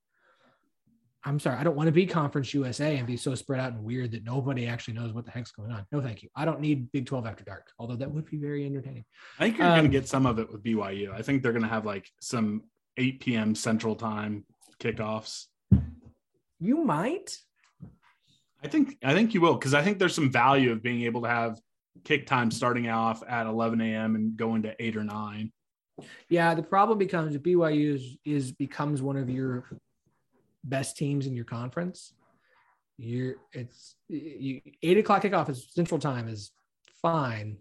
I'm 1.26 1.40
sorry, 1.40 1.56
I 1.56 1.64
don't 1.64 1.74
want 1.74 1.88
to 1.88 1.92
be 1.92 2.06
Conference 2.06 2.54
USA 2.54 2.96
and 2.96 3.04
be 3.04 3.16
so 3.16 3.34
spread 3.34 3.58
out 3.58 3.72
and 3.72 3.82
weird 3.82 4.12
that 4.12 4.24
nobody 4.24 4.68
actually 4.68 4.94
knows 4.94 5.12
what 5.12 5.24
the 5.24 5.32
heck's 5.32 5.50
going 5.50 5.72
on. 5.72 5.84
No, 5.90 6.00
thank 6.00 6.22
you. 6.22 6.28
I 6.36 6.44
don't 6.44 6.60
need 6.60 6.92
Big 6.92 7.04
12 7.04 7.26
after 7.26 7.42
dark, 7.42 7.72
although 7.80 7.96
that 7.96 8.08
would 8.08 8.30
be 8.30 8.36
very 8.36 8.64
entertaining. 8.64 9.04
I 9.40 9.44
think 9.44 9.58
you're 9.58 9.66
going 9.66 9.80
Um, 9.80 9.86
to 9.86 9.90
get 9.90 10.06
some 10.06 10.24
of 10.24 10.38
it 10.38 10.50
with 10.52 10.62
BYU. 10.62 11.12
I 11.12 11.22
think 11.22 11.42
they're 11.42 11.52
going 11.52 11.64
to 11.64 11.68
have 11.68 11.84
like 11.84 12.08
some 12.20 12.62
8 12.96 13.18
p.m. 13.18 13.54
Central 13.56 13.96
Time 13.96 14.44
kickoffs. 14.78 15.46
You 16.60 16.84
might. 16.84 17.36
I 18.62 18.68
think 18.68 18.96
I 19.04 19.12
think 19.12 19.34
you 19.34 19.40
will 19.40 19.54
because 19.54 19.74
I 19.74 19.82
think 19.82 19.98
there's 19.98 20.14
some 20.14 20.30
value 20.30 20.70
of 20.70 20.82
being 20.82 21.02
able 21.02 21.22
to 21.22 21.28
have 21.28 21.60
kick 22.04 22.26
time 22.26 22.52
starting 22.52 22.88
off 22.88 23.22
at 23.28 23.46
11 23.46 23.80
a.m. 23.80 24.14
and 24.14 24.36
going 24.36 24.62
to 24.62 24.74
eight 24.78 24.96
or 24.96 25.04
nine. 25.04 25.52
Yeah, 26.28 26.54
the 26.54 26.62
problem 26.62 26.98
becomes 26.98 27.34
if 27.34 27.42
BYU 27.42 27.94
is, 27.94 28.16
is 28.24 28.52
becomes 28.52 29.02
one 29.02 29.16
of 29.16 29.28
your 29.28 29.64
best 30.68 30.96
teams 30.96 31.26
in 31.26 31.34
your 31.34 31.44
conference. 31.44 32.12
You're 32.98 33.34
it's 33.52 33.96
you 34.08 34.60
eight 34.82 34.98
o'clock 34.98 35.22
kickoff 35.22 35.48
is 35.50 35.68
central 35.72 36.00
time 36.00 36.28
is 36.28 36.52
fine. 37.02 37.58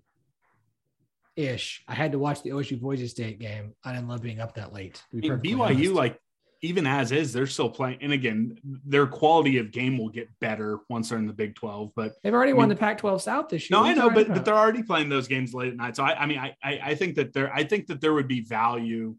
Ish. 1.35 1.83
I 1.87 1.93
had 1.93 2.13
to 2.13 2.19
watch 2.19 2.41
the 2.43 2.51
OSU 2.51 2.79
Boise 2.79 3.07
State 3.07 3.39
game. 3.39 3.73
I 3.83 3.93
didn't 3.93 4.07
love 4.07 4.21
being 4.21 4.39
up 4.39 4.55
that 4.55 4.71
late. 4.71 5.01
be 5.11 5.17
I 5.17 5.21
mean, 5.21 5.29
perfectly 5.31 5.51
BYU, 5.53 5.59
honest. 5.61 5.91
like 5.93 6.19
even 6.61 6.87
as 6.87 7.11
is, 7.11 7.33
they're 7.33 7.45
still 7.45 7.69
playing. 7.69 7.97
And 8.01 8.13
again, 8.13 8.57
their 8.63 9.05
quality 9.05 9.57
of 9.57 9.71
game 9.71 9.97
will 9.97 10.07
get 10.09 10.29
better 10.39 10.79
once 10.89 11.09
they're 11.09 11.17
in 11.17 11.27
the 11.27 11.33
Big 11.33 11.53
12. 11.55 11.91
But 11.93 12.13
they've 12.23 12.33
already 12.33 12.53
I 12.53 12.55
won 12.55 12.69
mean- 12.69 12.75
the 12.77 12.79
Pac-12 12.79 13.19
South 13.21 13.49
this 13.49 13.69
year. 13.69 13.77
no, 13.79 13.85
I 13.85 13.93
know, 13.93 14.09
but, 14.09 14.29
but 14.29 14.45
they're 14.45 14.55
already 14.55 14.81
playing 14.83 15.09
those 15.09 15.27
games 15.27 15.53
late 15.53 15.73
at 15.73 15.75
night. 15.75 15.97
So 15.97 16.03
I, 16.03 16.21
I 16.21 16.25
mean, 16.25 16.39
I, 16.39 16.55
I 16.63 16.79
I 16.85 16.95
think 16.95 17.15
that 17.15 17.33
there 17.33 17.53
I 17.53 17.65
think 17.65 17.87
that 17.87 17.99
there 17.99 18.13
would 18.13 18.29
be 18.29 18.39
value 18.39 19.15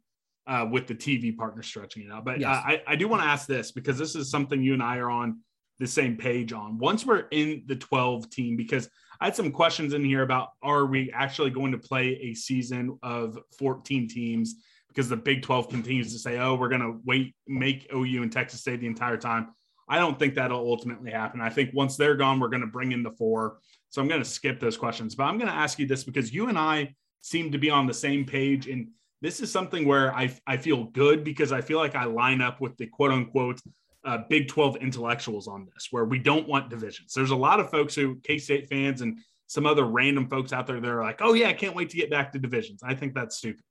uh, 0.47 0.67
with 0.71 0.87
the 0.87 0.95
TV 0.95 1.37
partner 1.37 1.63
stretching 1.63 2.05
it 2.05 2.13
out. 2.13 2.25
But 2.25 2.41
Yes. 2.41 2.49
uh, 2.49 2.61
I, 2.69 2.83
I 2.87 2.97
do 2.97 3.09
want 3.09 3.23
to 3.23 3.29
ask 3.29 3.47
this 3.47 3.73
because 3.73 3.99
this 3.99 4.15
is 4.15 4.31
something 4.31 4.63
you 4.63 4.75
and 4.75 4.83
I 4.83 4.99
are 4.99 5.11
on 5.11 5.41
the 5.79 5.87
same 5.87 6.17
page 6.17 6.53
on. 6.53 6.79
Once 6.79 7.05
we're 7.05 7.27
in 7.31 7.65
the 7.67 7.77
12 7.77 8.31
team, 8.31 8.57
because 8.57 8.89
I 9.21 9.27
had 9.27 9.37
some 9.37 9.51
questions 9.51 9.93
in 9.93 10.05
here 10.05 10.23
about 10.23 10.51
are 10.63 10.87
we 10.87 11.11
actually 11.13 11.51
going 11.51 11.73
to 11.73 11.79
play 11.79 12.19
a 12.23 12.35
season 12.35 12.99
of 13.03 13.39
14 13.59 14.09
teams? 14.09 14.57
Because 14.89 15.09
the 15.09 15.17
Big 15.17 15.43
12 15.43 15.69
continues 15.69 16.13
to 16.13 16.19
say, 16.19 16.39
oh, 16.39 16.55
we're 16.55 16.69
going 16.71 16.81
to 16.81 17.01
wait, 17.05 17.35
make 17.47 17.91
OU 17.95 18.23
and 18.23 18.33
Texas 18.33 18.61
State 18.61 18.81
the 18.81 18.87
entire 18.87 19.19
time. 19.19 19.49
I 19.89 19.99
don't 19.99 20.19
think 20.19 20.35
that'll 20.35 20.59
ultimately 20.59 21.11
happen. 21.11 21.41
I 21.41 21.51
think 21.51 21.71
once 21.75 21.97
they're 21.97 22.17
gone, 22.17 22.41
we're 22.41 22.49
going 22.49 22.63
to 22.63 22.67
bring 22.67 22.93
in 22.93 23.03
the 23.03 23.11
four. 23.13 23.59
So 23.91 24.01
I'm 24.03 24.09
going 24.09 24.23
to 24.23 24.29
skip 24.29 24.59
those 24.59 24.77
questions, 24.77 25.15
but 25.15 25.25
I'm 25.25 25.39
going 25.39 25.51
to 25.51 25.57
ask 25.57 25.79
you 25.79 25.87
this 25.87 26.03
because 26.03 26.33
you 26.33 26.49
and 26.49 26.59
I 26.59 26.95
seem 27.21 27.53
to 27.53 27.59
be 27.59 27.71
on 27.71 27.87
the 27.87 27.95
same 27.95 28.25
page. 28.25 28.69
And 28.69 28.89
this 29.27 29.41
is 29.41 29.51
something 29.51 29.89
where 29.89 30.15
I, 30.15 30.33
I 30.47 30.57
feel 30.57 30.85
good 30.85 31.25
because 31.25 31.51
I 31.51 31.61
feel 31.61 31.79
like 31.79 31.97
I 31.97 32.05
line 32.05 32.41
up 32.41 32.61
with 32.61 32.77
the 32.77 32.87
quote 32.87 33.11
unquote 33.11 33.61
uh, 34.05 34.19
Big 34.31 34.47
12 34.47 34.77
intellectuals 34.77 35.49
on 35.49 35.67
this, 35.75 35.89
where 35.91 36.05
we 36.05 36.21
don't 36.21 36.47
want 36.47 36.71
divisions. 36.71 37.13
There's 37.13 37.33
a 37.33 37.37
lot 37.37 37.59
of 37.59 37.69
folks 37.69 37.93
who, 37.93 38.21
K 38.23 38.39
State 38.39 38.69
fans 38.69 39.01
and 39.01 39.19
some 39.49 39.67
other 39.67 39.83
random 39.83 40.29
folks 40.29 40.53
out 40.53 40.69
there, 40.69 40.81
they're 40.81 41.03
like, 41.03 41.19
oh, 41.23 41.35
yeah, 41.35 41.49
I 41.49 41.55
can't 41.55 41.75
wait 41.75 41.91
to 41.91 41.97
get 41.97 42.09
back 42.09 42.31
to 42.33 42.39
divisions. 42.39 42.83
I 42.85 42.95
think 42.95 43.15
that's 43.15 43.39
stupid. 43.39 43.65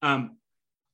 Um, 0.00 0.38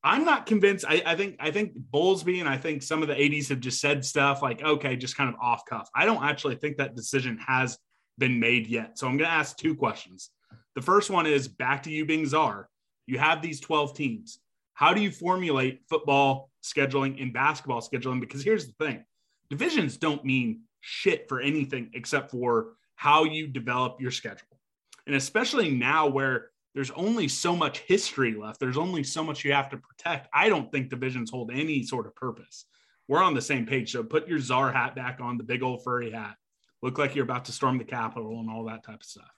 I'm 0.02 0.24
not 0.24 0.46
convinced. 0.46 0.84
I, 0.88 1.04
I 1.06 1.14
think 1.14 1.36
I 1.38 1.52
think 1.52 1.74
Bowlesby 1.94 2.40
and 2.40 2.48
I 2.48 2.56
think 2.56 2.82
some 2.82 3.02
of 3.02 3.08
the 3.08 3.14
ADs 3.16 3.50
have 3.50 3.60
just 3.60 3.80
said 3.80 4.04
stuff 4.04 4.42
like, 4.42 4.64
okay, 4.64 4.96
just 4.96 5.16
kind 5.16 5.32
of 5.32 5.36
off 5.40 5.64
cuff. 5.64 5.88
I 5.94 6.06
don't 6.06 6.24
actually 6.24 6.56
think 6.56 6.78
that 6.78 6.96
decision 6.96 7.38
has 7.46 7.78
been 8.18 8.40
made 8.40 8.66
yet. 8.66 8.98
So 8.98 9.06
I'm 9.06 9.16
going 9.16 9.30
to 9.30 9.34
ask 9.34 9.56
two 9.56 9.76
questions. 9.76 10.30
The 10.74 10.82
first 10.82 11.08
one 11.08 11.26
is 11.26 11.46
back 11.46 11.84
to 11.84 11.90
you 11.92 12.04
being 12.04 12.26
czar. 12.26 12.68
You 13.06 13.18
have 13.18 13.42
these 13.42 13.60
12 13.60 13.94
teams. 13.94 14.38
How 14.74 14.92
do 14.92 15.00
you 15.00 15.10
formulate 15.10 15.82
football 15.88 16.50
scheduling 16.62 17.20
and 17.22 17.32
basketball 17.32 17.80
scheduling? 17.80 18.20
Because 18.20 18.44
here's 18.44 18.66
the 18.66 18.84
thing 18.84 19.04
divisions 19.48 19.96
don't 19.96 20.24
mean 20.24 20.62
shit 20.80 21.28
for 21.28 21.40
anything 21.40 21.90
except 21.94 22.30
for 22.30 22.74
how 22.96 23.24
you 23.24 23.46
develop 23.46 24.00
your 24.00 24.10
schedule. 24.10 24.58
And 25.06 25.14
especially 25.14 25.70
now 25.70 26.08
where 26.08 26.50
there's 26.74 26.90
only 26.90 27.28
so 27.28 27.56
much 27.56 27.78
history 27.80 28.34
left, 28.34 28.60
there's 28.60 28.76
only 28.76 29.02
so 29.02 29.24
much 29.24 29.44
you 29.44 29.52
have 29.52 29.70
to 29.70 29.78
protect. 29.78 30.28
I 30.34 30.48
don't 30.48 30.70
think 30.70 30.90
divisions 30.90 31.30
hold 31.30 31.50
any 31.52 31.82
sort 31.82 32.06
of 32.06 32.14
purpose. 32.14 32.66
We're 33.08 33.22
on 33.22 33.34
the 33.34 33.42
same 33.42 33.66
page. 33.66 33.92
So 33.92 34.02
put 34.02 34.28
your 34.28 34.40
czar 34.40 34.72
hat 34.72 34.96
back 34.96 35.20
on, 35.20 35.38
the 35.38 35.44
big 35.44 35.62
old 35.62 35.84
furry 35.84 36.10
hat. 36.10 36.36
Look 36.82 36.98
like 36.98 37.14
you're 37.14 37.24
about 37.24 37.46
to 37.46 37.52
storm 37.52 37.78
the 37.78 37.84
Capitol 37.84 38.40
and 38.40 38.50
all 38.50 38.64
that 38.64 38.84
type 38.84 39.00
of 39.00 39.06
stuff. 39.06 39.30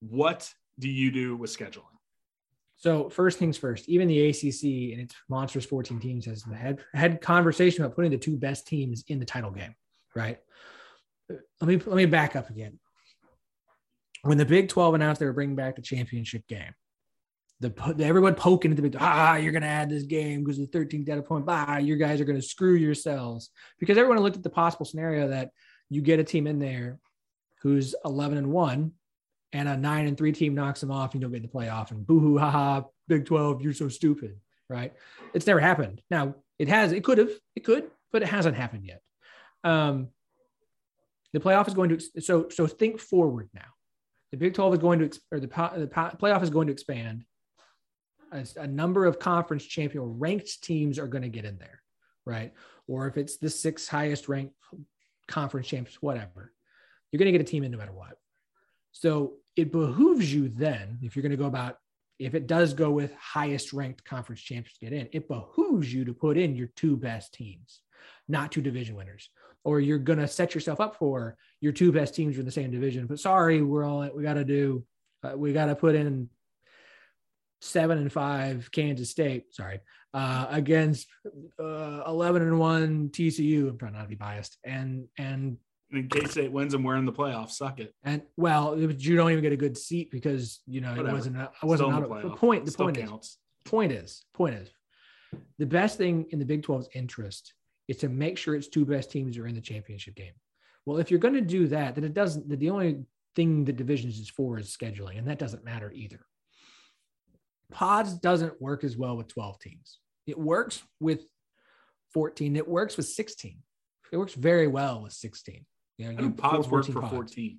What 0.00 0.52
do 0.78 0.88
you 0.88 1.10
do 1.10 1.36
with 1.36 1.56
scheduling? 1.56 1.99
So 2.80 3.10
first 3.10 3.38
things 3.38 3.58
first, 3.58 3.88
even 3.90 4.08
the 4.08 4.28
ACC 4.30 4.92
and 4.92 5.02
its 5.02 5.14
monstrous 5.28 5.66
14 5.66 6.00
teams 6.00 6.24
has 6.24 6.42
had 6.44 6.80
had 6.94 7.20
conversation 7.20 7.84
about 7.84 7.94
putting 7.94 8.10
the 8.10 8.16
two 8.16 8.38
best 8.38 8.66
teams 8.66 9.04
in 9.08 9.18
the 9.18 9.26
title 9.26 9.50
game, 9.50 9.74
right? 10.16 10.38
Let 11.28 11.68
me 11.68 11.76
let 11.76 11.96
me 11.96 12.06
back 12.06 12.36
up 12.36 12.48
again. 12.48 12.78
When 14.22 14.38
the 14.38 14.46
Big 14.46 14.68
12 14.68 14.94
announced 14.94 15.20
they 15.20 15.26
were 15.26 15.34
bringing 15.34 15.56
back 15.56 15.76
the 15.76 15.82
championship 15.82 16.46
game, 16.48 16.72
the 17.60 17.94
everyone 18.00 18.34
poking 18.34 18.70
at 18.70 18.76
the 18.78 18.82
big 18.82 18.96
ah 18.98 19.36
you're 19.36 19.52
going 19.52 19.62
to 19.62 19.68
add 19.68 19.90
this 19.90 20.04
game 20.04 20.42
because 20.42 20.56
the 20.56 20.66
13th 20.66 21.04
data 21.04 21.22
point 21.22 21.44
bye 21.44 21.78
you 21.78 21.96
guys 21.96 22.18
are 22.20 22.24
going 22.24 22.40
to 22.40 22.46
screw 22.46 22.74
yourselves 22.74 23.50
because 23.78 23.98
everyone 23.98 24.22
looked 24.22 24.36
at 24.36 24.42
the 24.42 24.48
possible 24.48 24.86
scenario 24.86 25.28
that 25.28 25.50
you 25.90 26.00
get 26.00 26.18
a 26.18 26.24
team 26.24 26.46
in 26.46 26.58
there 26.58 26.98
who's 27.60 27.94
11 28.06 28.38
and 28.38 28.50
1 28.50 28.92
and 29.52 29.68
a 29.68 29.76
9 29.76 30.06
and 30.06 30.16
3 30.16 30.32
team 30.32 30.54
knocks 30.54 30.80
them 30.80 30.90
off 30.90 31.14
you 31.14 31.20
don't 31.20 31.32
get 31.32 31.42
the 31.42 31.48
playoff. 31.48 31.90
And 31.90 32.06
boohoo 32.06 32.38
haha 32.38 32.82
big 33.08 33.26
12 33.26 33.62
you're 33.62 33.72
so 33.72 33.88
stupid 33.88 34.36
right? 34.70 34.94
It's 35.34 35.46
never 35.46 35.60
happened. 35.60 36.00
Now 36.10 36.36
it 36.58 36.68
has 36.68 36.92
it 36.92 37.04
could 37.04 37.18
have 37.18 37.32
it 37.54 37.64
could 37.64 37.90
but 38.12 38.22
it 38.22 38.28
hasn't 38.28 38.56
happened 38.56 38.86
yet. 38.86 39.02
Um 39.64 40.08
the 41.32 41.40
playoff 41.40 41.68
is 41.68 41.74
going 41.74 41.90
to 41.90 42.22
so 42.22 42.48
so 42.48 42.66
think 42.66 42.98
forward 42.98 43.50
now. 43.52 43.68
The 44.30 44.38
big 44.38 44.54
12 44.54 44.74
is 44.74 44.78
going 44.78 44.98
to 45.00 45.20
or 45.30 45.40
the, 45.40 45.48
the 45.48 45.88
playoff 45.88 46.42
is 46.42 46.50
going 46.50 46.68
to 46.68 46.72
expand. 46.72 47.24
A, 48.32 48.46
a 48.56 48.66
number 48.66 49.06
of 49.06 49.18
conference 49.18 49.64
champion 49.64 50.18
ranked 50.20 50.62
teams 50.62 51.00
are 51.00 51.08
going 51.08 51.22
to 51.22 51.28
get 51.28 51.44
in 51.44 51.58
there, 51.58 51.82
right? 52.24 52.52
Or 52.86 53.08
if 53.08 53.16
it's 53.16 53.38
the 53.38 53.50
sixth 53.50 53.88
highest 53.88 54.28
ranked 54.28 54.54
conference 55.26 55.66
champs, 55.66 56.00
whatever, 56.00 56.52
you're 57.10 57.18
going 57.18 57.32
to 57.32 57.36
get 57.36 57.40
a 57.40 57.50
team 57.50 57.64
in 57.64 57.72
no 57.72 57.78
matter 57.78 57.92
what. 57.92 58.19
So 58.92 59.34
it 59.56 59.72
behooves 59.72 60.32
you 60.32 60.48
then, 60.48 60.98
if 61.02 61.14
you're 61.14 61.22
going 61.22 61.30
to 61.30 61.36
go 61.36 61.46
about, 61.46 61.78
if 62.18 62.34
it 62.34 62.46
does 62.46 62.74
go 62.74 62.90
with 62.90 63.14
highest 63.14 63.72
ranked 63.72 64.04
conference 64.04 64.42
champions 64.42 64.76
get 64.80 64.92
in, 64.92 65.08
it 65.12 65.28
behooves 65.28 65.92
you 65.92 66.04
to 66.04 66.12
put 66.12 66.36
in 66.36 66.54
your 66.54 66.68
two 66.76 66.96
best 66.96 67.32
teams, 67.32 67.80
not 68.28 68.52
two 68.52 68.60
division 68.60 68.94
winners. 68.94 69.30
Or 69.64 69.80
you're 69.80 69.98
going 69.98 70.18
to 70.18 70.28
set 70.28 70.54
yourself 70.54 70.80
up 70.80 70.96
for 70.96 71.36
your 71.60 71.72
two 71.72 71.92
best 71.92 72.14
teams 72.14 72.36
are 72.36 72.40
in 72.40 72.46
the 72.46 72.52
same 72.52 72.70
division. 72.70 73.06
But 73.06 73.20
sorry, 73.20 73.62
we're 73.62 73.84
all 73.84 74.08
we 74.14 74.22
got 74.22 74.34
to 74.34 74.44
do 74.44 74.84
Uh, 75.22 75.36
we 75.36 75.52
got 75.52 75.66
to 75.66 75.74
put 75.74 75.94
in 75.94 76.30
seven 77.60 77.98
and 77.98 78.10
five 78.12 78.70
Kansas 78.72 79.10
State. 79.10 79.54
Sorry, 79.54 79.80
uh, 80.14 80.46
against 80.48 81.06
uh, 81.58 82.02
eleven 82.06 82.42
and 82.42 82.58
one 82.58 83.10
TCU. 83.10 83.68
I'm 83.68 83.78
trying 83.78 83.92
not 83.92 84.02
to 84.02 84.08
be 84.08 84.14
biased. 84.14 84.56
And 84.64 85.08
and 85.18 85.58
in 85.92 86.08
case 86.08 86.36
it 86.36 86.52
wins 86.52 86.74
and 86.74 86.84
we're 86.84 86.96
in 86.96 87.04
the 87.04 87.12
playoffs, 87.12 87.50
suck 87.52 87.80
it. 87.80 87.94
and 88.04 88.22
well, 88.36 88.78
you 88.78 89.16
don't 89.16 89.30
even 89.30 89.42
get 89.42 89.52
a 89.52 89.56
good 89.56 89.76
seat 89.76 90.10
because 90.10 90.60
you 90.66 90.80
know 90.80 90.90
Whatever. 90.90 91.08
it 91.08 91.12
wasn't. 91.12 91.36
I 91.38 91.66
wasn't. 91.66 91.92
Out 91.92 92.08
the 92.08 92.14
of, 92.14 92.22
the 92.22 92.30
point. 92.36 92.64
The 92.64 92.70
Still 92.72 92.86
point 92.86 92.98
is 92.98 93.38
point 93.64 93.92
is 93.92 94.24
point 94.34 94.54
is 94.54 94.70
the 95.58 95.66
best 95.66 95.98
thing 95.98 96.26
in 96.30 96.38
the 96.38 96.44
Big 96.44 96.62
12's 96.62 96.88
interest 96.94 97.54
is 97.88 97.96
to 97.98 98.08
make 98.08 98.38
sure 98.38 98.54
its 98.54 98.68
two 98.68 98.84
best 98.84 99.10
teams 99.10 99.36
are 99.38 99.46
in 99.46 99.54
the 99.54 99.60
championship 99.60 100.14
game. 100.14 100.32
Well, 100.86 100.98
if 100.98 101.10
you're 101.10 101.20
going 101.20 101.34
to 101.34 101.40
do 101.40 101.66
that, 101.68 101.94
then 101.94 102.04
it 102.04 102.14
doesn't. 102.14 102.48
that 102.48 102.58
The 102.60 102.70
only 102.70 103.04
thing 103.36 103.64
that 103.64 103.76
divisions 103.76 104.18
is 104.18 104.28
for 104.28 104.58
is 104.58 104.76
scheduling, 104.76 105.18
and 105.18 105.26
that 105.28 105.38
doesn't 105.38 105.64
matter 105.64 105.90
either. 105.92 106.20
Pods 107.70 108.14
doesn't 108.14 108.60
work 108.60 108.82
as 108.82 108.96
well 108.96 109.16
with 109.16 109.28
12 109.28 109.58
teams. 109.60 109.98
It 110.26 110.38
works 110.38 110.82
with 110.98 111.24
14. 112.12 112.56
It 112.56 112.66
works 112.66 112.96
with 112.96 113.06
16. 113.06 113.58
It 114.12 114.16
works 114.16 114.34
very 114.34 114.66
well 114.66 115.02
with 115.02 115.12
16. 115.12 115.64
You 116.00 116.12
know, 116.12 116.22
you 116.22 116.30
pods 116.30 116.66
work 116.68 116.86
for 116.86 116.92
14 116.92 117.02
pods. 117.02 117.14
14. 117.34 117.58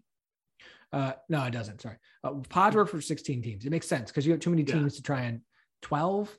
Uh, 0.92 1.14
no, 1.30 1.44
it 1.44 1.52
doesn't. 1.52 1.80
Sorry. 1.80 1.98
Uh, 2.24 2.32
pods 2.50 2.76
work 2.76 2.90
for 2.90 3.00
16 3.00 3.42
teams. 3.42 3.66
It 3.66 3.70
makes 3.70 3.88
sense 3.88 4.10
because 4.10 4.26
you 4.26 4.32
have 4.32 4.42
too 4.42 4.50
many 4.50 4.64
Yeah. 4.64 4.74
teams 4.76 4.96
to 4.96 5.04
try 5.04 5.22
and 5.22 5.42
12. 5.84 6.36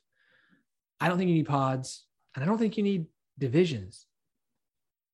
I 1.00 1.08
don't 1.08 1.16
think 1.16 1.28
you 1.28 1.36
need 1.36 1.46
pods, 1.46 2.04
and 2.34 2.42
I 2.42 2.46
don't 2.46 2.58
think 2.58 2.76
you 2.76 2.82
need 2.82 3.06
divisions. 3.38 4.06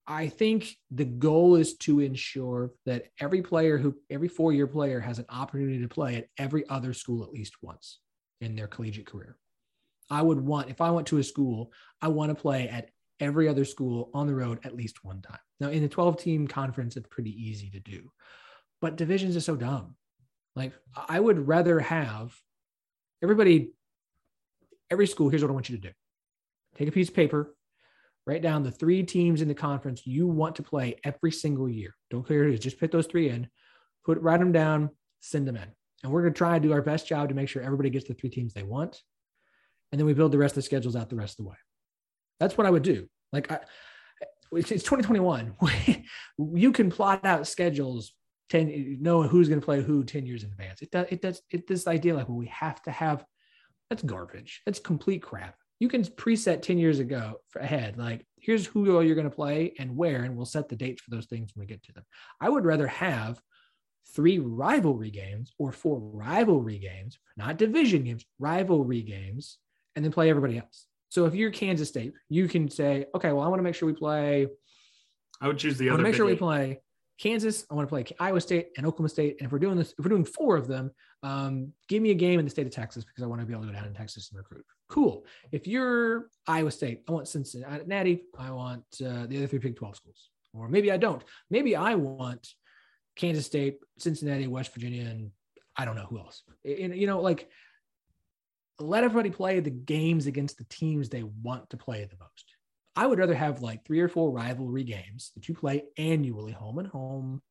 I 0.06 0.28
think 0.28 0.76
the 0.90 1.04
goal 1.04 1.56
is 1.56 1.76
to 1.78 2.00
ensure 2.00 2.72
that 2.86 3.08
every 3.20 3.42
player 3.42 3.76
who, 3.76 3.94
every 4.08 4.28
four 4.28 4.54
year 4.54 4.66
player 4.66 5.00
has 5.00 5.18
an 5.18 5.26
opportunity 5.28 5.80
to 5.82 5.88
play 5.88 6.16
at 6.16 6.28
every 6.38 6.66
other 6.70 6.94
school 6.94 7.22
at 7.22 7.30
least 7.30 7.56
once 7.62 8.00
in 8.40 8.56
their 8.56 8.66
collegiate 8.66 9.06
career. 9.06 9.36
I 10.10 10.22
would 10.22 10.40
want, 10.40 10.70
if 10.70 10.80
I 10.80 10.90
went 10.90 11.06
to 11.08 11.18
a 11.18 11.22
school, 11.22 11.72
I 12.00 12.08
want 12.08 12.30
to 12.30 12.34
play 12.34 12.68
at 12.70 12.90
every 13.20 13.48
other 13.48 13.64
school 13.64 14.10
on 14.14 14.26
the 14.26 14.34
road 14.34 14.60
at 14.64 14.76
least 14.76 15.04
one 15.04 15.20
time. 15.20 15.38
Now, 15.60 15.68
in 15.68 15.82
the 15.82 15.88
12 15.88 16.18
team 16.18 16.46
conference, 16.46 16.96
it's 16.96 17.08
pretty 17.08 17.30
easy 17.30 17.70
to 17.70 17.80
do 17.80 18.10
but 18.80 18.96
divisions 18.96 19.36
are 19.36 19.40
so 19.40 19.56
dumb. 19.56 19.94
Like 20.56 20.72
I 20.96 21.18
would 21.18 21.46
rather 21.46 21.80
have 21.80 22.34
everybody, 23.22 23.72
every 24.90 25.06
school. 25.06 25.28
Here's 25.28 25.42
what 25.42 25.50
I 25.50 25.54
want 25.54 25.68
you 25.68 25.76
to 25.76 25.82
do: 25.82 25.94
take 26.76 26.88
a 26.88 26.92
piece 26.92 27.08
of 27.08 27.14
paper, 27.14 27.54
write 28.26 28.42
down 28.42 28.62
the 28.62 28.70
three 28.70 29.02
teams 29.02 29.40
in 29.40 29.48
the 29.48 29.54
conference 29.54 30.06
you 30.06 30.26
want 30.26 30.56
to 30.56 30.62
play 30.62 30.96
every 31.04 31.32
single 31.32 31.68
year. 31.68 31.94
Don't 32.10 32.26
care 32.26 32.44
who 32.44 32.50
it 32.50 32.54
is. 32.54 32.60
Just 32.60 32.80
put 32.80 32.90
those 32.90 33.06
three 33.06 33.28
in, 33.28 33.48
put 34.04 34.20
write 34.20 34.40
them 34.40 34.52
down, 34.52 34.90
send 35.20 35.46
them 35.46 35.56
in, 35.56 35.68
and 36.02 36.12
we're 36.12 36.22
gonna 36.22 36.34
try 36.34 36.54
and 36.54 36.62
do 36.62 36.72
our 36.72 36.82
best 36.82 37.06
job 37.06 37.28
to 37.28 37.34
make 37.34 37.48
sure 37.48 37.62
everybody 37.62 37.90
gets 37.90 38.08
the 38.08 38.14
three 38.14 38.30
teams 38.30 38.52
they 38.52 38.64
want, 38.64 39.00
and 39.92 39.98
then 39.98 40.06
we 40.06 40.14
build 40.14 40.32
the 40.32 40.38
rest 40.38 40.52
of 40.52 40.56
the 40.56 40.62
schedules 40.62 40.96
out 40.96 41.08
the 41.08 41.16
rest 41.16 41.38
of 41.38 41.44
the 41.44 41.50
way. 41.50 41.56
That's 42.40 42.56
what 42.56 42.66
I 42.66 42.70
would 42.70 42.82
do. 42.82 43.08
Like 43.32 43.50
I, 43.50 43.60
it's 44.52 44.70
it's 44.70 44.84
2021. 44.84 45.54
you 46.54 46.72
can 46.72 46.90
plot 46.90 47.24
out 47.24 47.46
schedules 47.46 48.12
10 48.50 48.98
know 49.00 49.22
who's 49.22 49.48
going 49.48 49.60
to 49.60 49.64
play 49.64 49.82
who 49.82 50.04
10 50.04 50.26
years 50.26 50.42
in 50.42 50.50
advance. 50.50 50.82
It 50.82 50.90
does 50.90 51.06
it 51.10 51.22
does 51.22 51.42
it 51.50 51.66
this 51.66 51.86
idea 51.86 52.14
like 52.14 52.28
well 52.28 52.38
we 52.38 52.46
have 52.46 52.82
to 52.82 52.90
have 52.90 53.24
that's 53.90 54.02
garbage. 54.02 54.62
That's 54.66 54.80
complete 54.80 55.22
crap. 55.22 55.56
You 55.80 55.88
can 55.88 56.02
preset 56.02 56.62
10 56.62 56.78
years 56.78 56.98
ago 56.98 57.36
ahead 57.56 57.98
like 57.98 58.26
here's 58.36 58.66
who 58.66 59.00
you're 59.02 59.14
going 59.14 59.28
to 59.28 59.34
play 59.34 59.74
and 59.78 59.96
where 59.96 60.22
and 60.22 60.36
we'll 60.36 60.46
set 60.46 60.68
the 60.68 60.76
dates 60.76 61.02
for 61.02 61.10
those 61.10 61.26
things 61.26 61.50
when 61.54 61.62
we 61.62 61.66
get 61.66 61.82
to 61.84 61.92
them. 61.92 62.04
I 62.40 62.48
would 62.48 62.64
rather 62.64 62.86
have 62.86 63.40
three 64.14 64.38
rivalry 64.38 65.10
games 65.10 65.52
or 65.58 65.70
four 65.70 65.98
rivalry 65.98 66.78
games 66.78 67.18
not 67.36 67.58
division 67.58 68.04
games 68.04 68.24
rivalry 68.38 69.02
games 69.02 69.58
and 69.94 70.04
then 70.04 70.12
play 70.12 70.30
everybody 70.30 70.56
else 70.56 70.87
so 71.08 71.24
if 71.24 71.34
you're 71.34 71.50
kansas 71.50 71.88
state 71.88 72.12
you 72.28 72.48
can 72.48 72.68
say 72.68 73.06
okay 73.14 73.32
well 73.32 73.44
i 73.44 73.48
want 73.48 73.58
to 73.58 73.62
make 73.62 73.74
sure 73.74 73.86
we 73.86 73.94
play 73.94 74.46
I 75.40 75.46
would 75.46 75.58
choose 75.58 75.78
the 75.78 75.88
I 75.88 75.92
want 75.92 76.00
other. 76.00 76.02
to 76.04 76.08
make 76.08 76.16
sure 76.16 76.26
we 76.26 76.34
play 76.34 76.80
Kansas. 77.18 77.66
I 77.70 77.74
want 77.74 77.88
to 77.88 77.90
play 77.90 78.04
Iowa 78.20 78.40
State 78.40 78.68
and 78.76 78.86
Oklahoma 78.86 79.08
State. 79.08 79.36
And 79.38 79.46
if 79.46 79.52
we're 79.52 79.58
doing 79.58 79.76
this, 79.76 79.94
if 79.98 80.04
we're 80.04 80.10
doing 80.10 80.24
four 80.24 80.56
of 80.56 80.68
them, 80.68 80.90
um, 81.22 81.72
give 81.88 82.02
me 82.02 82.10
a 82.10 82.14
game 82.14 82.38
in 82.38 82.44
the 82.44 82.50
state 82.50 82.66
of 82.66 82.72
Texas 82.72 83.04
because 83.04 83.24
I 83.24 83.26
want 83.26 83.40
to 83.40 83.46
be 83.46 83.52
able 83.52 83.62
to 83.62 83.68
go 83.68 83.74
down 83.74 83.86
in 83.86 83.94
Texas 83.94 84.30
and 84.30 84.38
recruit. 84.38 84.64
Cool. 84.88 85.24
If 85.50 85.66
you're 85.66 86.28
Iowa 86.46 86.70
State, 86.70 87.02
I 87.08 87.12
want 87.12 87.28
Cincinnati. 87.28 88.22
I 88.38 88.50
want 88.50 88.84
uh, 89.04 89.26
the 89.26 89.36
other 89.36 89.46
three 89.46 89.58
Big 89.58 89.76
12 89.76 89.96
schools. 89.96 90.30
Or 90.54 90.68
maybe 90.68 90.90
I 90.90 90.96
don't. 90.96 91.22
Maybe 91.50 91.76
I 91.76 91.94
want 91.94 92.48
Kansas 93.16 93.46
State, 93.46 93.78
Cincinnati, 93.98 94.46
West 94.46 94.72
Virginia, 94.72 95.04
and 95.04 95.30
I 95.76 95.84
don't 95.84 95.96
know 95.96 96.06
who 96.08 96.18
else. 96.18 96.42
And, 96.64 96.96
you 96.96 97.06
know, 97.06 97.20
like 97.20 97.48
let 98.80 99.04
everybody 99.04 99.30
play 99.30 99.60
the 99.60 99.70
games 99.70 100.26
against 100.26 100.58
the 100.58 100.64
teams 100.64 101.08
they 101.08 101.22
want 101.22 101.70
to 101.70 101.76
play 101.76 102.04
the 102.04 102.16
most. 102.20 102.44
I 102.94 103.06
would 103.06 103.18
rather 103.18 103.34
have 103.34 103.62
like 103.62 103.84
three 103.84 104.00
or 104.00 104.08
four 104.08 104.30
rivalry 104.30 104.84
games 104.84 105.30
that 105.34 105.48
you 105.48 105.54
play 105.54 105.84
annually, 105.96 106.52
home 106.52 106.78
and 106.78 106.88
home, 106.88 107.42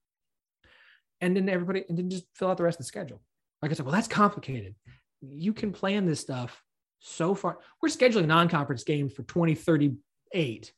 and 1.22 1.36
then 1.36 1.50
everybody, 1.50 1.86
and 1.88 1.98
then 1.98 2.10
just 2.10 2.26
fill 2.36 2.50
out 2.50 2.58
the 2.58 2.64
rest 2.64 2.76
of 2.76 2.86
the 2.86 2.88
schedule. 2.88 3.22
Like 3.62 3.72
I 3.72 3.74
said, 3.74 3.86
well, 3.86 3.96
that's 3.96 4.08
complicated. 4.08 4.76
You 5.22 5.54
can 5.54 5.72
plan 5.72 6.06
this 6.06 6.20
stuff 6.20 6.62
so 7.00 7.34
far. 7.34 7.60
We're 7.82 7.90
scheduling 7.90 8.28
non-conference 8.28 8.84
games 8.84 9.14
for 9.14 9.24
2038. 9.24 10.74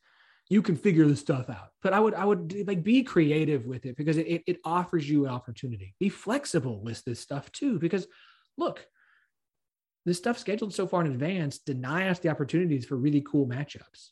You 0.50 0.62
can 0.62 0.76
figure 0.76 1.06
this 1.06 1.20
stuff 1.20 1.50
out. 1.50 1.70
But 1.82 1.94
I 1.94 2.00
would, 2.00 2.14
I 2.14 2.26
would 2.26 2.68
like 2.68 2.84
be 2.84 3.04
creative 3.04 3.66
with 3.66 3.86
it 3.86 3.98
because 3.98 4.18
it, 4.18 4.28
it, 4.28 4.44
it 4.48 4.58
offers 4.64 5.10
you 5.10 5.26
an 5.26 5.32
opportunity. 5.32 5.94
Be 6.00 6.10
flexible 6.10 6.82
with 6.82 7.04
this 7.04 7.20
stuff 7.20 7.52
too, 7.52 7.80
because 7.80 8.08
look, 8.58 8.86
this 10.06 10.18
stuff 10.18 10.38
scheduled 10.38 10.74
so 10.74 10.88
far 10.88 11.06
in 11.06 11.12
advance 11.12 11.60
deny 11.60 12.10
us 12.10 12.20
the 12.20 12.30
opportunities 12.30 12.86
for 12.86 12.96
really 12.96 13.22
cool 13.22 13.48
matchups. 13.48 14.10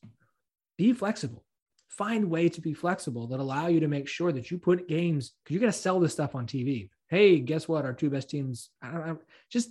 Be 0.77 0.93
flexible. 0.93 1.43
Find 1.89 2.29
ways 2.29 2.51
to 2.51 2.61
be 2.61 2.73
flexible 2.73 3.27
that 3.27 3.39
allow 3.39 3.67
you 3.67 3.79
to 3.79 3.87
make 3.87 4.07
sure 4.07 4.31
that 4.31 4.51
you 4.51 4.57
put 4.57 4.87
games 4.87 5.33
because 5.43 5.53
you're 5.53 5.61
going 5.61 5.71
to 5.71 5.77
sell 5.77 5.99
this 5.99 6.13
stuff 6.13 6.35
on 6.35 6.45
tv 6.45 6.89
hey 7.09 7.39
guess 7.39 7.67
what? 7.67 7.85
Our 7.85 7.93
two 7.93 8.09
best 8.09 8.29
teams 8.29 8.69
i 8.81 8.91
don't 8.91 9.19
just 9.49 9.69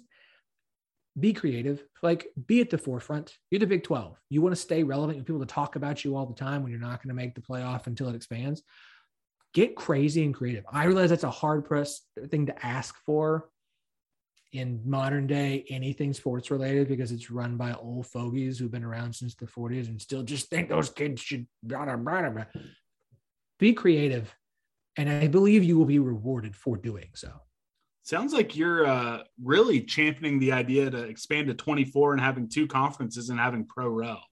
be 1.18 1.32
creative. 1.32 1.82
Like 2.02 2.26
be 2.46 2.60
at 2.60 2.70
the 2.70 2.78
forefront. 2.78 3.38
You're 3.50 3.60
the 3.60 3.66
big 3.66 3.84
12 3.84 4.18
you 4.28 4.42
want 4.42 4.54
to 4.54 4.60
stay 4.60 4.82
relevant 4.82 5.18
you 5.18 5.24
people 5.24 5.40
to 5.40 5.46
talk 5.46 5.76
about 5.76 6.04
you 6.04 6.16
all 6.16 6.26
the 6.26 6.34
time 6.34 6.62
when 6.62 6.70
you're 6.70 6.80
not 6.80 7.02
going 7.02 7.08
to 7.08 7.14
make 7.14 7.34
the 7.34 7.40
playoff 7.40 7.86
until 7.86 8.08
it 8.08 8.16
expands. 8.16 8.62
Get 9.54 9.76
crazy 9.76 10.24
and 10.24 10.34
creative. 10.34 10.64
I 10.70 10.84
realize 10.84 11.10
that's 11.10 11.24
a 11.24 11.30
hard 11.30 11.64
press 11.64 12.02
thing 12.28 12.46
to 12.46 12.66
ask 12.66 12.94
for 13.06 13.48
in 14.57 14.80
modern 14.84 15.26
day 15.26 15.64
anything 15.70 16.12
sports 16.12 16.50
related 16.50 16.88
because 16.88 17.12
it's 17.12 17.30
run 17.30 17.57
by 17.57 17.72
old 17.74 18.07
fogies 18.07 18.59
who've 18.59 18.70
been 18.70 18.84
around 18.84 19.14
since 19.14 19.34
the 19.34 19.46
40s 19.46 19.88
and 19.88 20.00
still 20.00 20.22
just 20.22 20.48
think 20.50 20.68
those 20.68 20.90
kids 20.90 21.20
should 21.20 21.46
blah, 21.62 21.84
blah, 21.84 21.96
blah, 21.96 22.30
blah. 22.30 22.44
be 23.59 23.72
creative 23.72 24.34
and 24.96 25.09
i 25.11 25.26
believe 25.26 25.62
you 25.64 25.78
will 25.78 25.84
be 25.84 25.98
rewarded 25.98 26.54
for 26.54 26.76
doing 26.76 27.11
so 27.14 27.30
Sounds 28.02 28.32
like 28.32 28.54
you're 28.57 28.86
uh, 28.86 29.24
really 29.42 29.80
championing 29.80 30.38
the 30.38 30.52
idea 30.52 30.88
to 30.88 30.98
expand 31.02 31.48
to 31.48 31.54
24 31.54 32.12
and 32.12 32.20
having 32.22 32.48
two 32.48 32.68
conferences 32.68 33.30
and 33.30 33.40
having 33.40 33.66
pro 33.66 33.88
rel. 33.88 34.22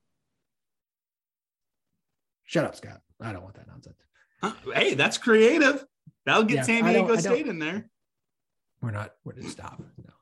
shut 2.44 2.64
up 2.64 2.76
scott 2.76 3.00
i 3.20 3.32
don't 3.32 3.42
want 3.42 3.56
that 3.56 3.66
nonsense 3.66 3.96
Huh? 4.44 4.52
Hey, 4.74 4.92
that's 4.92 5.16
creative. 5.16 5.86
That'll 6.26 6.42
get 6.44 6.56
Yeah, 6.56 6.62
San 6.64 6.84
Diego 6.84 7.16
State 7.16 7.46
in 7.46 7.58
there. 7.58 7.88
we're 8.82 8.90
not 8.90 9.12
we're 9.24 9.32
to 9.32 9.48
stop 9.48 9.82
no 9.96 10.12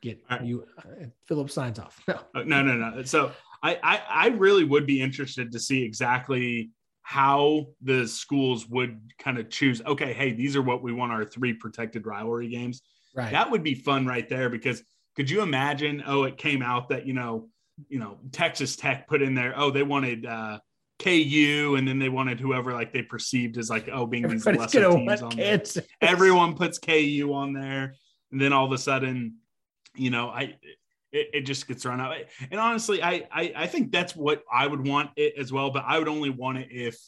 get 0.00 0.22
right. 0.30 0.42
you 0.42 0.64
uh, 0.78 1.06
Phillip 1.26 1.50
signs 1.50 1.78
off 1.78 2.00
no 2.08 2.20
Uh, 2.34 2.42
No, 2.44 2.62
no, 2.62 2.76
no. 2.76 3.02
So 3.02 3.32
I, 3.62 3.78
I, 3.82 4.02
I 4.08 4.26
really 4.28 4.64
would 4.64 4.86
be 4.86 5.00
interested 5.00 5.52
to 5.52 5.58
see 5.58 5.82
exactly 5.82 6.70
how 7.02 7.66
the 7.82 8.06
schools 8.08 8.68
would 8.68 8.98
kind 9.18 9.38
of 9.38 9.50
choose. 9.50 9.82
Okay, 9.86 10.12
hey, 10.12 10.32
these 10.32 10.56
are 10.56 10.62
what 10.62 10.82
we 10.82 10.92
want 10.92 11.12
our 11.12 11.24
three 11.24 11.52
protected 11.52 12.06
rivalry 12.06 12.48
games. 12.48 12.82
right 13.14 13.32
That 13.32 13.50
would 13.50 13.62
be 13.62 13.74
fun 13.74 14.06
right 14.06 14.28
there 14.28 14.48
because 14.48 14.82
could 15.16 15.30
you 15.30 15.42
imagine? 15.42 16.02
Oh, 16.06 16.24
it 16.24 16.36
came 16.36 16.62
out 16.62 16.88
that 16.88 17.06
you 17.06 17.12
know, 17.12 17.48
you 17.88 17.98
know, 17.98 18.18
Texas 18.32 18.76
Tech 18.76 19.06
put 19.06 19.22
in 19.22 19.34
there. 19.34 19.54
Oh, 19.56 19.70
they 19.70 19.82
wanted 19.82 20.26
uh, 20.26 20.58
KU, 20.98 21.76
and 21.78 21.86
then 21.86 21.98
they 21.98 22.08
wanted 22.08 22.40
whoever 22.40 22.72
like 22.72 22.92
they 22.92 23.02
perceived 23.02 23.58
as 23.58 23.70
like 23.70 23.88
oh 23.92 24.06
being 24.06 24.28
these 24.28 24.46
everybody's 24.46 24.74
lesser 24.74 24.90
teams 24.90 25.22
on 25.22 25.36
there. 25.36 25.62
Everyone 26.00 26.54
puts 26.54 26.78
KU 26.78 27.30
on 27.32 27.52
there, 27.52 27.94
and 28.32 28.40
then 28.40 28.52
all 28.52 28.64
of 28.64 28.72
a 28.72 28.78
sudden, 28.78 29.36
you 29.96 30.10
know, 30.10 30.28
I 30.28 30.56
it, 31.12 31.28
it 31.32 31.40
just 31.42 31.66
gets 31.68 31.84
run 31.86 32.00
out. 32.00 32.16
And 32.50 32.60
honestly, 32.60 33.02
I, 33.02 33.26
I 33.32 33.52
I 33.56 33.66
think 33.66 33.92
that's 33.92 34.14
what 34.16 34.42
I 34.52 34.66
would 34.66 34.86
want 34.86 35.10
it 35.16 35.34
as 35.38 35.52
well. 35.52 35.70
But 35.70 35.84
I 35.86 35.98
would 35.98 36.08
only 36.08 36.30
want 36.30 36.58
it 36.58 36.68
if 36.70 36.98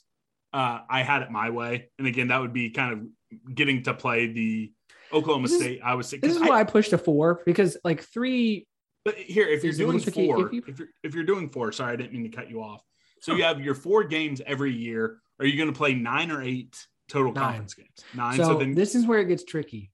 uh, 0.52 0.80
I 0.88 1.02
had 1.02 1.22
it 1.22 1.30
my 1.30 1.50
way. 1.50 1.90
And 1.98 2.06
again, 2.06 2.28
that 2.28 2.40
would 2.40 2.52
be 2.52 2.70
kind 2.70 2.92
of 2.92 3.54
getting 3.54 3.82
to 3.84 3.94
play 3.94 4.28
the 4.28 4.72
Oklahoma 5.12 5.48
This 5.48 5.56
is- 5.56 5.62
State. 5.62 5.80
I 5.84 5.94
was 5.94 6.10
this 6.10 6.36
is 6.36 6.40
why 6.40 6.60
I 6.60 6.64
pushed 6.64 6.92
a 6.92 6.98
four 6.98 7.42
because 7.44 7.76
like 7.84 8.02
three 8.02 8.66
but 9.04 9.14
here, 9.14 9.46
if 9.46 9.62
you're 9.62 9.70
Is 9.70 9.78
doing 9.78 10.00
four, 10.00 10.46
if 10.46 10.52
you- 10.52 10.64
if 10.66 10.78
you're 10.80 10.88
if 11.04 11.14
you're 11.14 11.24
doing 11.24 11.48
four, 11.48 11.70
sorry, 11.72 11.92
I 11.92 11.96
didn't 11.96 12.12
mean 12.12 12.28
to 12.28 12.36
cut 12.36 12.50
you 12.50 12.60
off. 12.62 12.82
So 13.20 13.34
you 13.34 13.44
have 13.44 13.60
your 13.60 13.74
four 13.74 14.04
games 14.04 14.40
every 14.44 14.72
year. 14.72 15.18
Are 15.38 15.46
you 15.46 15.56
going 15.56 15.72
to 15.72 15.76
play 15.76 15.94
nine 15.94 16.30
or 16.30 16.42
eight 16.42 16.76
total 17.08 17.32
Nine. 17.32 17.44
conference 17.44 17.74
games? 17.74 18.04
Nine. 18.14 18.36
So, 18.36 18.42
So, 18.44 18.58
then, 18.58 18.74
this 18.74 18.94
is 18.94 19.06
where 19.06 19.20
it 19.20 19.26
gets 19.26 19.44
tricky. 19.44 19.90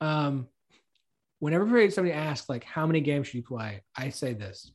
Um, 0.00 0.48
whenever 1.42 1.90
somebody 1.90 2.14
asks 2.14 2.48
like 2.48 2.62
how 2.62 2.86
many 2.86 3.00
games 3.00 3.26
should 3.26 3.34
you 3.34 3.42
play, 3.42 3.82
I 3.96 4.10
say 4.10 4.32
this. 4.32 4.70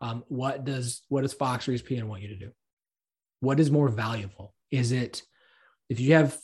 Um, 0.00 0.22
what 0.28 0.64
does 0.64 1.02
what 1.08 1.22
does 1.22 1.32
Fox 1.32 1.66
or 1.66 1.72
ESPN 1.72 2.04
want 2.04 2.22
you 2.22 2.28
to 2.28 2.36
do? 2.36 2.52
What 3.40 3.58
is 3.58 3.68
more 3.68 3.88
valuable? 3.88 4.54
Is 4.70 4.92
it 4.92 5.22
if 5.88 5.98
you 5.98 6.14
have 6.14 6.38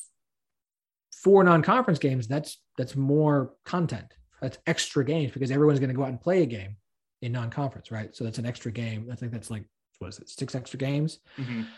four 1.12 1.44
non-conference 1.44 2.00
games, 2.00 2.26
that's 2.26 2.60
that's 2.76 2.96
more 2.96 3.52
content. 3.64 4.12
That's 4.42 4.58
extra 4.66 5.04
games 5.04 5.30
because 5.30 5.52
everyone's 5.52 5.78
going 5.78 5.90
to 5.90 5.96
go 5.96 6.02
out 6.02 6.08
and 6.08 6.20
play 6.20 6.42
a 6.42 6.46
game 6.46 6.74
in 7.22 7.30
non-conference, 7.30 7.92
right? 7.92 8.12
So 8.16 8.24
that's 8.24 8.38
an 8.38 8.46
extra 8.46 8.72
game. 8.72 9.08
I 9.12 9.14
think 9.14 9.30
that's 9.30 9.52
like 9.52 9.66
what 10.00 10.08
is 10.08 10.18
it, 10.18 10.30
six 10.30 10.56
extra 10.56 10.80
games? 10.80 11.20
Mhm. 11.38 11.68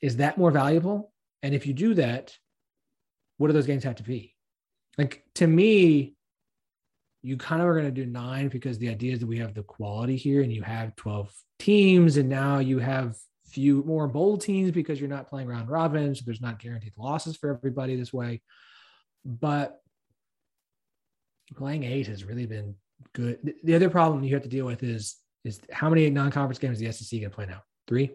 Is 0.00 0.18
that 0.18 0.38
more 0.38 0.52
valuable? 0.52 1.12
And 1.42 1.52
if 1.52 1.66
you 1.66 1.74
do 1.74 1.94
that, 1.94 2.36
what 3.38 3.48
do 3.48 3.54
those 3.54 3.66
games 3.66 3.82
have 3.82 3.96
to 3.96 4.04
be? 4.04 4.36
Like 4.96 5.24
to 5.36 5.48
me, 5.48 6.14
you 7.28 7.36
kind 7.36 7.60
of 7.60 7.68
are 7.68 7.74
going 7.74 7.92
to 7.94 8.02
do 8.04 8.06
nine 8.06 8.48
because 8.48 8.78
the 8.78 8.88
idea 8.88 9.12
is 9.12 9.20
that 9.20 9.26
we 9.26 9.38
have 9.38 9.52
the 9.54 9.62
quality 9.62 10.16
here 10.16 10.40
and 10.42 10.50
you 10.52 10.62
have 10.62 10.96
12 10.96 11.30
teams 11.58 12.16
and 12.16 12.28
now 12.28 12.58
you 12.58 12.78
have 12.78 13.16
few 13.46 13.82
more 13.84 14.08
bowl 14.08 14.38
teams 14.38 14.70
because 14.70 14.98
you're 14.98 15.08
not 15.16 15.28
playing 15.28 15.46
round 15.48 15.68
robin. 15.68 16.14
So 16.14 16.22
there's 16.24 16.40
not 16.40 16.58
guaranteed 16.58 16.94
losses 16.96 17.36
for 17.36 17.54
everybody 17.54 17.96
this 17.96 18.12
way. 18.12 18.40
But 19.24 19.78
playing 21.54 21.84
eight 21.84 22.06
has 22.06 22.24
really 22.24 22.46
been 22.46 22.74
good. 23.14 23.38
The- 23.42 23.56
The 23.64 23.74
other 23.74 23.90
problem 23.90 24.24
you 24.24 24.34
have 24.34 24.42
to 24.44 24.48
deal 24.48 24.66
with 24.66 24.82
is 24.82 25.16
is 25.44 25.60
how 25.70 25.88
many 25.88 26.08
non-conference 26.10 26.58
games 26.58 26.78
the 26.78 26.90
SEC 26.92 27.20
going 27.20 27.30
to 27.30 27.34
play 27.36 27.46
now? 27.46 27.62
Three. 27.86 28.10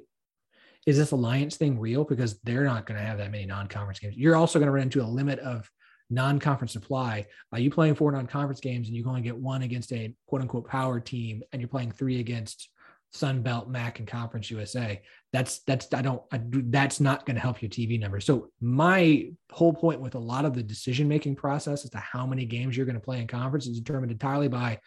Is 0.86 0.98
this 0.98 1.12
alliance 1.12 1.56
thing 1.56 1.80
real? 1.80 2.04
Because 2.04 2.40
they're 2.42 2.66
not 2.66 2.86
going 2.86 3.00
to 3.00 3.06
have 3.06 3.18
that 3.20 3.32
many 3.32 3.46
non-conference 3.46 4.00
games. 4.00 4.18
You're 4.18 4.36
also 4.36 4.60
going 4.60 4.68
to 4.68 4.74
run 4.74 4.84
into 4.84 5.02
a 5.02 5.06
limit 5.20 5.40
of 5.40 5.70
non-conference 6.14 6.74
supply. 6.74 7.26
By 7.52 7.60
you 7.60 7.70
playing 7.70 7.96
four 7.96 8.12
non-conference 8.12 8.60
games 8.60 8.88
and 8.88 8.96
you 8.96 9.04
only 9.08 9.22
get 9.22 9.38
one 9.38 9.64
against 9.64 9.92
a 9.92 10.14
quote-unquote 10.28 10.68
power 10.68 11.00
team, 11.00 11.44
and 11.52 11.62
you're 11.62 11.70
playing 11.70 11.92
three 11.92 12.20
against 12.20 12.70
Sun 13.14 13.44
Belt, 13.44 13.70
MAC, 13.70 14.00
and 14.00 14.08
Conference 14.08 14.50
USA. 14.50 15.02
That's 15.32 15.60
that's 15.60 15.88
I 15.94 16.02
don't 16.02 16.22
I, 16.32 16.42
that's 16.44 17.00
not 17.00 17.26
going 17.26 17.36
to 17.36 17.42
help 17.42 17.62
your 17.62 17.70
TV 17.70 18.00
numbers. 18.00 18.26
So 18.26 18.50
my 18.60 19.30
whole 19.52 19.74
point 19.74 20.02
with 20.02 20.16
a 20.16 20.20
lot 20.20 20.46
of 20.46 20.56
the 20.56 20.64
decision-making 20.64 21.36
process 21.36 21.86
as 21.86 21.92
to 21.92 22.00
how 22.00 22.26
many 22.26 22.46
games 22.46 22.76
you're 22.76 22.88
going 22.88 22.96
to 22.96 23.02
play 23.02 23.22
in 23.22 23.28
conference 23.28 23.68
is 23.68 23.80
determined 23.80 24.12
entirely 24.12 24.48
by 24.48 24.80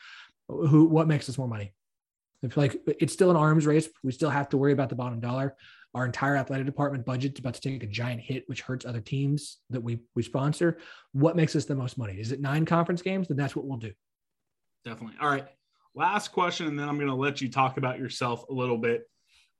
who 0.48 0.86
what 0.86 1.06
makes 1.06 1.28
us 1.28 1.38
more 1.38 1.48
money. 1.48 1.72
If 2.42 2.56
like 2.56 2.76
it's 3.00 3.12
still 3.12 3.30
an 3.30 3.36
arms 3.36 3.64
race, 3.64 3.88
we 4.02 4.12
still 4.12 4.30
have 4.30 4.48
to 4.50 4.56
worry 4.56 4.72
about 4.72 4.88
the 4.88 4.96
bottom 4.96 5.20
dollar. 5.20 5.56
Our 5.96 6.04
entire 6.04 6.36
athletic 6.36 6.66
department 6.66 7.06
budget's 7.06 7.40
about 7.40 7.54
to 7.54 7.60
take 7.62 7.82
a 7.82 7.86
giant 7.86 8.20
hit, 8.20 8.46
which 8.48 8.60
hurts 8.60 8.84
other 8.84 9.00
teams 9.00 9.60
that 9.70 9.82
we 9.82 10.00
we 10.14 10.22
sponsor. 10.22 10.76
What 11.12 11.36
makes 11.36 11.56
us 11.56 11.64
the 11.64 11.74
most 11.74 11.96
money? 11.96 12.20
Is 12.20 12.32
it 12.32 12.40
nine 12.40 12.66
conference 12.66 13.00
games? 13.00 13.28
Then 13.28 13.38
that's 13.38 13.56
what 13.56 13.64
we'll 13.64 13.78
do. 13.78 13.92
Definitely. 14.84 15.16
All 15.22 15.30
right. 15.30 15.46
Last 15.94 16.32
question, 16.32 16.66
and 16.66 16.78
then 16.78 16.86
I'm 16.86 16.96
going 16.96 17.08
to 17.08 17.14
let 17.14 17.40
you 17.40 17.50
talk 17.50 17.78
about 17.78 17.98
yourself 17.98 18.44
a 18.50 18.52
little 18.52 18.76
bit. 18.76 19.04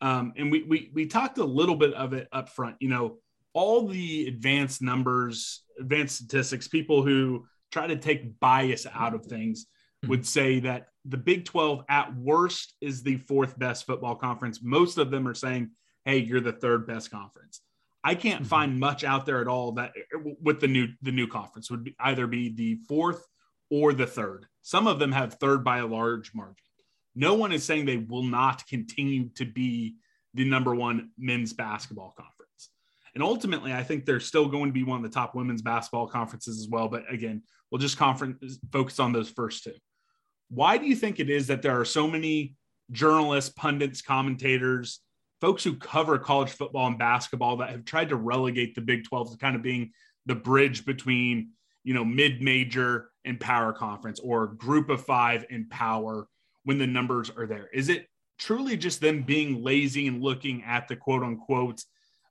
Um, 0.03 0.35
and 0.37 0.53
we, 0.53 0.63
we 0.65 0.91
we 0.93 1.07
talked 1.07 1.39
a 1.39 1.45
little 1.45 1.75
bit 1.75 1.95
of 1.95 2.13
it 2.13 2.29
up 2.33 2.51
front. 2.51 2.77
You 2.81 2.91
know, 2.91 3.17
all 3.55 3.89
the 3.89 4.27
advanced 4.29 4.83
numbers, 4.83 5.63
advanced 5.81 6.17
statistics, 6.17 6.69
people 6.69 7.03
who 7.03 7.47
try 7.73 7.87
to 7.87 7.97
take 7.97 8.39
bias 8.41 8.87
out 8.95 9.15
of 9.15 9.25
things 9.25 9.67
would 10.07 10.27
say 10.27 10.61
that 10.61 10.89
the 11.07 11.17
Big 11.17 11.47
12 11.47 11.85
at 11.89 12.15
worst 12.15 12.75
is 12.83 13.03
the 13.03 13.17
fourth 13.17 13.59
best 13.59 13.87
football 13.87 14.15
conference. 14.15 14.61
Most 14.63 14.99
of 14.99 15.11
them 15.11 15.27
are 15.27 15.35
saying, 15.35 15.71
"Hey, 16.07 16.19
you're 16.19 16.41
the 16.41 16.53
third 16.53 16.87
best 16.87 17.11
conference." 17.11 17.61
I 18.03 18.15
can't 18.15 18.45
Mhm. 18.45 18.49
find 18.49 18.81
much 18.81 19.05
out 19.05 19.27
there 19.27 19.41
at 19.41 19.49
all 19.49 19.73
that 19.73 19.93
with 20.41 20.61
the 20.61 20.69
new 20.69 20.89
the 21.03 21.13
new 21.13 21.27
conference 21.27 21.71
would 21.71 21.85
be, 21.85 21.95
either 21.99 22.27
be 22.27 22.49
the 22.49 22.77
fourth 22.89 23.27
or 23.69 23.93
the 23.93 24.07
third. 24.07 24.47
Some 24.63 24.87
of 24.87 24.99
them 24.99 25.13
have 25.13 25.35
third 25.35 25.63
by 25.65 25.79
a 25.79 25.87
large 25.87 26.33
margin. 26.33 26.65
No 27.15 27.35
one 27.35 27.51
is 27.53 27.65
saying 27.65 27.85
they 27.85 27.97
will 27.97 28.23
not 28.23 28.67
continue 28.69 29.29
to 29.31 29.45
be 29.45 29.97
the 30.35 30.45
number 30.45 30.75
one 30.75 31.11
men's 31.19 31.53
basketball 31.53 32.13
conference. 32.17 32.71
And 33.15 33.23
ultimately, 33.23 33.73
I 33.73 33.83
think 33.83 34.05
they're 34.05 34.21
still 34.21 34.49
going 34.49 34.67
to 34.67 34.73
be 34.73 34.85
one 34.85 35.03
of 35.03 35.11
the 35.11 35.15
top 35.15 35.35
women's 35.35 35.63
basketball 35.63 36.07
conferences 36.07 36.61
as 36.61 36.69
well. 36.69 36.89
But 36.89 37.11
again, 37.13 37.43
we'll 37.71 37.81
just 37.81 37.97
conference 37.97 38.59
focus 38.71 39.01
on 39.01 39.13
those 39.13 39.31
first 39.31 39.65
two. 39.65 39.75
Why 40.49 40.79
do 40.79 40.87
you 40.87 40.95
think 40.95 41.19
it 41.19 41.31
is 41.31 41.47
that 41.49 41.63
there 41.63 41.81
are 41.81 41.85
so 41.87 42.07
many 42.07 42.55
journalists, 42.93 43.51
pundits, 43.57 44.03
commentators, 44.03 45.01
folks 45.41 45.63
who 45.65 45.77
cover 45.77 46.19
college 46.19 46.51
football 46.51 46.87
and 46.87 46.99
basketball 46.99 47.59
that 47.59 47.71
have 47.71 47.85
tried 47.85 48.09
to 48.09 48.17
relegate 48.17 48.75
the 48.75 48.81
Big 48.81 49.05
12 49.05 49.33
to 49.33 49.39
kind 49.39 49.57
of 49.57 49.63
being 49.63 49.93
the 50.27 50.35
bridge 50.35 50.85
between, 50.85 51.51
you 51.85 51.95
know, 51.95 52.05
mid-major 52.05 53.11
and 53.25 53.39
power 53.39 53.73
conference 53.73 54.21
or 54.21 54.47
group 54.47 54.89
of 54.89 55.05
5 55.05 55.45
and 55.51 55.69
power 55.71 56.27
when 56.65 56.79
the 56.79 56.87
numbers 56.87 57.31
are 57.37 57.47
there? 57.47 57.69
Is 57.73 57.89
it 57.89 58.07
truly 58.39 58.77
just 58.77 59.01
them 59.01 59.23
being 59.23 59.63
lazy 59.63 60.07
and 60.07 60.23
looking 60.23 60.63
at 60.65 60.89
the 60.89 60.97
quote 60.97 61.23
unquote 61.23 61.83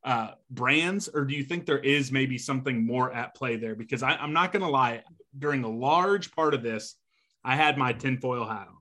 uh, 0.03 0.31
brands, 0.51 1.07
or 1.07 1.25
do 1.25 1.33
you 1.33 1.43
think 1.43 1.65
there 1.65 1.79
is 1.79 2.11
maybe 2.11 2.37
something 2.37 2.85
more 2.85 3.11
at 3.11 3.35
play 3.35 3.55
there? 3.55 3.75
Because 3.75 4.03
I, 4.03 4.11
I'm 4.11 4.33
not 4.33 4.51
going 4.51 4.61
to 4.61 4.69
lie, 4.69 5.01
during 5.37 5.63
a 5.63 5.69
large 5.69 6.31
part 6.31 6.53
of 6.53 6.61
this, 6.61 6.95
I 7.43 7.55
had 7.55 7.77
my 7.77 7.91
tinfoil 7.91 8.45
hat 8.45 8.67
on. 8.69 8.75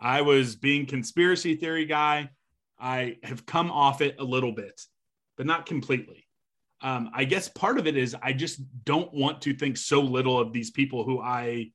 I 0.00 0.22
was 0.22 0.56
being 0.56 0.86
conspiracy 0.86 1.56
theory 1.56 1.84
guy. 1.84 2.30
I 2.84 3.16
have 3.22 3.46
come 3.46 3.70
off 3.70 4.02
it 4.02 4.16
a 4.18 4.24
little 4.24 4.52
bit, 4.52 4.78
but 5.38 5.46
not 5.46 5.64
completely. 5.64 6.26
Um, 6.82 7.10
I 7.14 7.24
guess 7.24 7.48
part 7.48 7.78
of 7.78 7.86
it 7.86 7.96
is 7.96 8.14
I 8.22 8.34
just 8.34 8.60
don't 8.84 9.12
want 9.14 9.40
to 9.42 9.54
think 9.54 9.78
so 9.78 10.02
little 10.02 10.38
of 10.38 10.52
these 10.52 10.70
people 10.70 11.02
who 11.02 11.18
I 11.18 11.70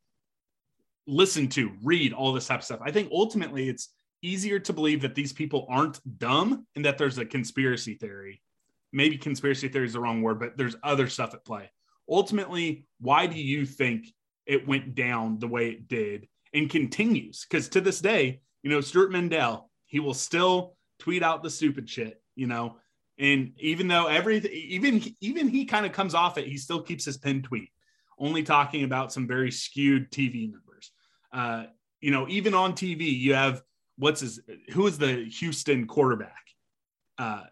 listen 1.08 1.48
to, 1.50 1.72
read, 1.84 2.14
all 2.14 2.32
this 2.32 2.46
type 2.46 2.60
of 2.60 2.66
stuff. 2.66 2.82
I 2.84 2.92
think 2.92 3.10
ultimately 3.12 3.70
it's 3.70 3.90
easier 4.22 4.60
to 4.60 4.72
believe 4.72 5.02
that 5.02 5.16
these 5.16 5.34
people 5.34 5.66
aren't 5.68 6.00
dumb 6.20 6.68
and 6.76 6.86
that 6.86 7.00
there's 7.00 7.18
a 7.18 7.26
conspiracy 7.26 7.96
theory. 7.96 8.40
Maybe 8.94 9.18
conspiracy 9.18 9.68
theory 9.68 9.88
is 9.88 9.94
the 9.94 10.00
wrong 10.00 10.22
word, 10.22 10.40
but 10.40 10.58
there's 10.58 10.76
other 10.84 11.10
stuff 11.10 11.34
at 11.34 11.44
play. 11.44 11.72
Ultimately, 12.08 12.86
why 13.00 13.26
do 13.26 13.42
you 13.42 13.66
think 13.66 14.14
it 14.46 14.68
went 14.68 14.94
down 14.94 15.40
the 15.40 15.48
way 15.48 15.70
it 15.70 15.88
did 15.88 16.28
and 16.54 16.70
continues? 16.70 17.48
Because 17.50 17.68
to 17.70 17.82
this 17.82 18.00
day, 18.00 18.42
you 18.62 18.70
know, 18.70 18.82
Stewart 18.82 19.12
Mandel, 19.12 19.72
he 19.88 20.00
will 20.00 20.14
still 20.14 20.76
tweet 21.00 21.24
out 21.24 21.44
the 21.44 21.50
stupid 21.50 21.90
shit, 21.90 22.22
you 22.36 22.48
know. 22.48 22.78
And 23.18 23.54
even 23.58 23.88
though 23.88 24.08
everything, 24.08 24.52
even 24.54 25.04
even 25.20 25.48
he 25.48 25.66
kind 25.66 25.86
of 25.86 25.92
comes 25.92 26.14
off 26.14 26.38
it, 26.38 26.48
he 26.48 26.58
still 26.58 26.82
keeps 26.82 27.04
his 27.04 27.18
pin 27.18 27.42
tweet, 27.42 27.70
only 28.18 28.44
talking 28.44 28.84
about 28.84 29.12
some 29.12 29.28
very 29.28 29.52
skewed 29.52 30.12
TV 30.12 30.52
numbers. 30.52 30.92
Uh, 31.34 31.66
you 32.02 32.12
know, 32.12 32.28
even 32.30 32.54
on 32.54 32.74
TV, 32.74 33.02
you 33.20 33.34
have 33.34 33.62
what's 33.98 34.22
his 34.22 34.40
who 34.72 34.88
is 34.88 34.98
the 34.98 35.26
Houston 35.26 35.86
quarterback 35.86 36.46
uh, 37.18 37.44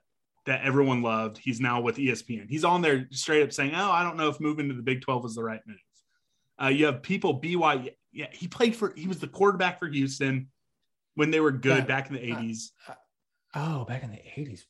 that 0.46 0.62
everyone 0.64 1.02
loved. 1.02 1.38
He's 1.38 1.60
now 1.60 1.82
with 1.82 1.98
ESPN. 1.98 2.50
He's 2.50 2.64
on 2.64 2.82
there 2.82 3.08
straight 3.12 3.44
up 3.44 3.52
saying, 3.52 3.74
"Oh, 3.76 3.92
I 3.92 4.04
don't 4.04 4.18
know 4.18 4.30
if 4.30 4.40
moving 4.40 4.70
to 4.70 4.76
the 4.76 4.82
Big 4.82 5.02
Twelve 5.02 5.26
is 5.26 5.36
the 5.36 5.44
right 5.44 5.62
move." 5.68 5.78
Uh, 6.62 6.68
you 6.68 6.86
have 6.86 7.04
people 7.04 7.34
BY. 7.34 7.92
Yeah, 8.14 8.28
he 8.32 8.48
played 8.48 8.76
for. 8.76 8.94
He 8.96 9.08
was 9.08 9.20
the 9.20 9.28
quarterback 9.28 9.80
for 9.80 9.88
Houston 9.88 10.48
when 11.16 11.30
they 11.30 11.42
were 11.42 11.52
good 11.52 11.86
back 11.86 12.08
in 12.08 12.16
the 12.16 12.24
eighties. 12.24 12.72
Oh, 13.58 13.86
back 13.86 14.04
in 14.04 14.12
the 14.12 14.20
eighties. 14.40 14.66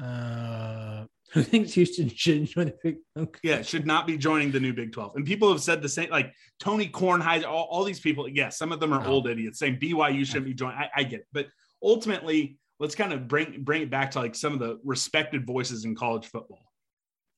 Uh, 0.00 1.04
who 1.32 1.42
thinks 1.42 1.72
Houston 1.72 2.08
should 2.08 2.44
join 2.54 2.66
the 2.66 2.74
Big? 2.82 2.96
Okay. 3.18 3.40
yeah, 3.42 3.62
should 3.62 3.86
not 3.86 4.06
be 4.06 4.16
joining 4.16 4.50
the 4.52 4.60
new 4.60 4.72
Big 4.72 4.92
12. 4.92 5.16
And 5.16 5.26
people 5.26 5.50
have 5.50 5.60
said 5.62 5.82
the 5.82 5.88
same, 5.88 6.10
like 6.10 6.32
Tony 6.60 6.88
Kornheiser, 6.88 7.46
all, 7.46 7.66
all 7.70 7.82
these 7.84 7.98
people. 8.00 8.28
Yes, 8.28 8.58
some 8.58 8.70
of 8.72 8.78
them 8.80 8.92
are 8.92 9.02
No. 9.02 9.08
old 9.10 9.26
idiots 9.28 9.58
saying 9.58 9.78
BYU 9.80 10.24
shouldn't 10.24 10.46
be 10.46 10.54
joining. 10.54 10.78
I, 10.78 10.88
I 10.96 11.02
get 11.04 11.20
it. 11.20 11.26
But 11.32 11.46
ultimately, 11.82 12.58
let's 12.78 12.94
kind 12.94 13.12
of 13.12 13.26
bring 13.26 13.62
bring 13.64 13.82
it 13.82 13.90
back 13.90 14.12
to 14.12 14.20
like 14.20 14.34
some 14.34 14.52
of 14.52 14.58
the 14.60 14.78
respected 14.84 15.46
voices 15.46 15.84
in 15.84 15.94
college 15.96 16.26
football. 16.26 16.62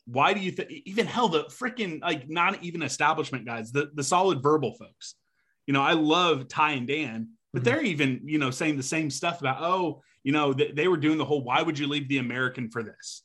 Why 0.07 0.33
do 0.35 0.41
you 0.41 0.51
think 0.51 0.71
even 0.85 1.07
hell 1.07 1.29
the 1.29 1.45
freaking 1.45 2.01
like 2.03 2.29
not 2.29 2.63
even 2.63 2.83
establishment 2.83 3.47
guys, 3.47 3.73
the, 3.73 3.91
the 3.95 4.03
solid 4.05 4.43
verbal 4.43 4.75
folks? 4.75 5.15
You 5.67 5.75
know, 5.75 5.83
I 5.83 5.93
love 5.93 6.49
Ty 6.49 6.73
and 6.73 6.89
Dan, 6.89 7.29
but 7.53 7.63
Mhm. 7.63 7.65
they're 7.65 7.83
even, 7.85 8.21
you 8.25 8.39
know, 8.39 8.51
saying 8.51 8.77
the 8.79 8.83
same 8.83 9.11
stuff 9.11 9.41
about, 9.41 9.63
oh, 9.63 10.03
you 10.29 10.33
know, 10.33 10.53
they, 10.53 10.71
they 10.73 10.89
were 10.89 10.99
doing 10.99 11.17
the 11.17 11.25
whole 11.25 11.43
why 11.43 11.63
would 11.63 11.79
you 11.79 11.87
leave 11.87 12.07
the 12.09 12.19
American 12.19 12.69
for 12.69 12.83
this? 12.83 13.23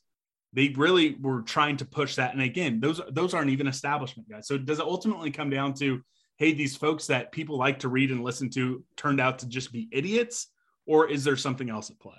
they 0.54 0.68
really 0.76 1.16
were 1.20 1.42
trying 1.42 1.76
to 1.76 1.84
push 1.84 2.14
that. 2.14 2.32
And 2.32 2.40
again, 2.40 2.80
those 2.80 3.00
those 3.10 3.34
aren't 3.34 3.50
even 3.50 3.66
establishment 3.66 4.28
guys. 4.30 4.46
So 4.46 4.56
does 4.56 4.78
it 4.78 4.84
ultimately 4.84 5.30
come 5.30 5.50
down 5.50 5.74
to, 5.74 6.00
hey, 6.38 6.54
these 6.54 6.76
folks 6.76 7.08
that 7.08 7.32
people 7.32 7.58
like 7.58 7.80
to 7.80 7.88
read 7.88 8.10
and 8.10 8.22
listen 8.22 8.48
to 8.50 8.84
turned 8.96 9.20
out 9.20 9.40
to 9.40 9.48
just 9.48 9.72
be 9.72 9.88
idiots, 9.92 10.46
or 10.86 11.10
is 11.10 11.24
there 11.24 11.36
something 11.36 11.68
else 11.68 11.90
at 11.90 11.98
play? 11.98 12.14